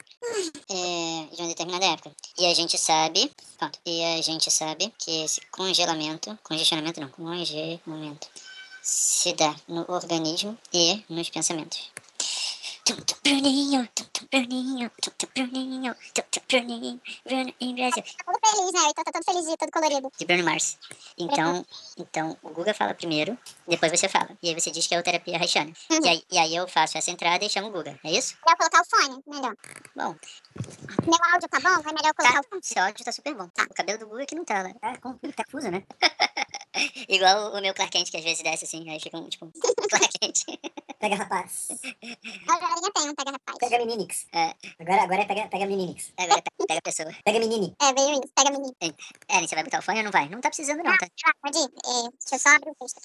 É, 0.68 1.35
de 1.35 1.43
uma 1.43 1.48
determinada 1.48 1.86
época. 1.86 2.14
E 2.39 2.47
a 2.47 2.55
gente 2.55 2.78
sabe, 2.78 3.32
pronto, 3.59 3.78
e 3.86 4.05
a 4.05 4.23
gente 4.23 4.51
sabe 4.51 4.93
que 4.98 5.24
esse 5.24 5.40
congelamento, 5.51 6.39
congestionamento 6.43 7.01
não, 7.01 7.09
congelamento, 7.09 8.28
se 8.82 9.32
dá 9.35 9.55
no 9.68 9.85
organismo 9.89 10.56
e 10.73 11.05
nos 11.09 11.28
pensamentos. 11.31 11.90
Bruninho, 12.95 13.89
Bruninho, 14.31 14.91
Bruninho, 15.35 15.97
Bruninho, 16.49 17.01
Bruno 17.25 17.55
em 17.61 17.75
Brasil. 17.75 18.03
Tá 18.03 18.25
todo 18.25 18.39
feliz, 18.45 18.73
né? 18.73 18.91
Então 18.91 19.05
tá 19.05 19.13
todo 19.13 19.25
feliz, 19.25 19.57
todo 19.59 19.73
colorido. 19.73 20.13
De 20.17 20.25
Bruno 20.25 20.45
Mars. 20.45 20.79
Então, 21.19 21.67
então, 21.99 22.37
o 22.43 22.51
Guga 22.51 22.73
fala 22.73 22.95
primeiro, 22.95 23.37
depois 23.67 23.91
você 23.91 24.09
fala. 24.09 24.29
E 24.41 24.49
aí 24.49 24.55
você 24.55 24.71
diz 24.71 24.87
que 24.87 24.95
é 24.95 25.01
o 25.01 25.03
terapia 25.03 25.39
Rachana. 25.39 25.73
Uhum. 25.91 26.05
E, 26.05 26.09
aí, 26.09 26.25
e 26.31 26.39
aí 26.39 26.55
eu 26.55 26.69
faço 26.69 26.97
essa 26.97 27.11
entrada 27.11 27.45
e 27.45 27.51
chamo 27.51 27.69
o 27.69 27.73
Guga, 27.73 27.99
é 28.05 28.13
isso? 28.13 28.37
Melhor 28.45 28.57
colocar 28.57 28.83
o 28.83 28.85
fone, 28.85 29.23
melhor. 29.27 29.57
Bom. 29.97 30.15
Meu 31.05 31.33
áudio 31.33 31.49
tá 31.49 31.61
bom? 31.61 31.83
Vai 31.83 31.93
melhor 31.93 32.15
colocar 32.15 32.35
tá, 32.35 32.41
o 32.41 32.49
fone. 32.49 32.63
Seu 32.63 32.83
áudio 32.85 33.05
tá 33.05 33.13
super 33.13 33.35
bom. 33.35 33.49
Tá. 33.49 33.65
O 33.65 33.75
cabelo 33.75 33.99
do 33.99 34.07
Guga 34.07 34.23
aqui 34.23 34.35
não 34.37 34.45
tá, 34.45 34.63
né? 34.63 34.75
Tá 34.81 34.97
confuso, 34.99 35.71
né? 35.71 35.83
Igual 37.09 37.55
o 37.55 37.61
meu 37.61 37.75
Clark 37.75 37.93
Kent, 37.93 38.11
que 38.11 38.17
às 38.17 38.25
vezes 38.25 38.43
desce 38.43 38.65
assim, 38.65 38.89
aí 38.91 39.01
fica 39.01 39.17
um, 39.17 39.29
tipo, 39.29 39.51
Clark 39.89 40.19
Kent. 40.21 40.45
Pega 40.99 41.17
rapaz. 41.17 41.69
A 42.77 42.78
Jorinha 42.78 42.93
tem 42.93 43.09
um 43.09 43.15
pega 43.15 43.31
rapaz. 43.32 43.59
Pega 43.59 43.78
meninix. 43.78 44.27
É. 44.35 44.55
Agora, 44.78 45.03
agora 45.03 45.23
é 45.23 45.24
pega, 45.24 45.48
pega 45.48 45.66
meninix. 45.66 46.12
Agora 46.19 46.40
é 46.40 46.66
pega, 46.66 46.78
a 46.78 46.82
pessoa. 46.82 47.11
Pega 47.24 47.39
menine. 47.39 47.74
É, 47.81 47.94
veio 47.94 48.12
isso, 48.20 48.32
pega 48.35 48.51
menine. 48.51 48.77
É, 49.28 49.40
você 49.40 49.55
vai 49.55 49.65
botar 49.65 49.78
o 49.78 49.82
fone 49.82 49.98
ou 49.98 50.05
não 50.05 50.11
vai? 50.11 50.28
Não 50.28 50.40
tá 50.43 50.51
precisando 50.51 50.82
não, 50.82 50.97
tá? 50.98 51.09
Ah, 51.24 51.32
pode 51.40 51.57
ir. 51.57 51.65
É, 51.65 52.03
deixa 52.20 52.35
eu 52.35 52.39
só 52.39 52.51
abrir 52.51 52.70
o 52.70 52.74
texto. 52.74 53.01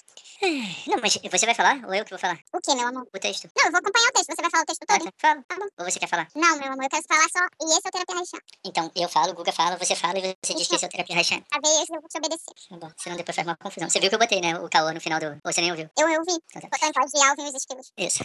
Não, 0.88 1.00
mas 1.00 1.16
você 1.16 1.46
vai 1.46 1.54
falar 1.54 1.80
ou 1.86 1.94
eu 1.94 2.04
que 2.04 2.10
vou 2.10 2.18
falar? 2.18 2.38
O 2.52 2.60
que, 2.60 2.74
meu 2.74 2.86
amor? 2.86 3.06
O 3.14 3.18
texto. 3.18 3.48
Não, 3.56 3.64
eu 3.64 3.70
vou 3.70 3.80
acompanhar 3.80 4.08
o 4.08 4.12
texto. 4.12 4.34
Você 4.34 4.42
vai 4.42 4.50
falar 4.50 4.62
o 4.62 4.66
texto 4.66 4.84
todo? 4.86 5.08
Ah, 5.08 5.10
tá. 5.10 5.12
Fala. 5.16 5.44
Tá 5.48 5.56
bom. 5.56 5.66
Ou 5.78 5.90
você 5.90 5.98
quer 5.98 6.08
falar? 6.08 6.28
Não, 6.34 6.58
meu 6.58 6.72
amor, 6.72 6.84
eu 6.84 6.90
quero 6.90 7.04
falar 7.08 7.28
só. 7.32 7.40
E 7.62 7.72
esse 7.72 7.86
é 7.86 7.88
o 7.88 7.92
terapia 7.92 8.16
Raichan. 8.16 8.38
Então, 8.66 8.90
eu 8.94 9.08
falo, 9.08 9.32
o 9.32 9.34
Guga 9.34 9.52
fala, 9.52 9.76
você 9.78 9.96
fala 9.96 10.18
e 10.18 10.36
você 10.44 10.52
diz 10.54 10.68
que 10.68 10.74
esse 10.74 10.84
é 10.84 10.88
o 10.88 10.90
terapia 10.90 11.16
Raichan. 11.16 11.42
A 11.50 11.60
ver, 11.60 11.82
esse 11.82 11.94
eu 11.94 12.00
vou 12.00 12.08
te 12.08 12.18
obedecer. 12.18 12.54
Tá 12.68 12.76
bom, 12.76 12.90
senão 12.98 13.16
depois 13.16 13.34
faz 13.34 13.48
uma 13.48 13.56
confusão. 13.56 13.88
Você 13.88 14.00
viu 14.00 14.10
que 14.10 14.14
eu 14.14 14.18
botei, 14.18 14.40
né, 14.40 14.58
o 14.58 14.68
caô 14.68 14.92
no 14.92 15.00
final 15.00 15.18
do... 15.18 15.40
Ou 15.44 15.52
você 15.52 15.62
nem 15.62 15.70
ouviu? 15.70 15.88
Eu 15.96 16.08
ouvi. 16.20 16.36
Então, 16.50 16.60
tá. 16.62 16.68
Botando 16.68 16.92
pode 16.92 17.12
de 17.12 17.22
Alvin 17.22 17.46
e 17.46 17.48
os 17.48 17.54
estilos. 17.54 17.92
Isso. 17.96 18.24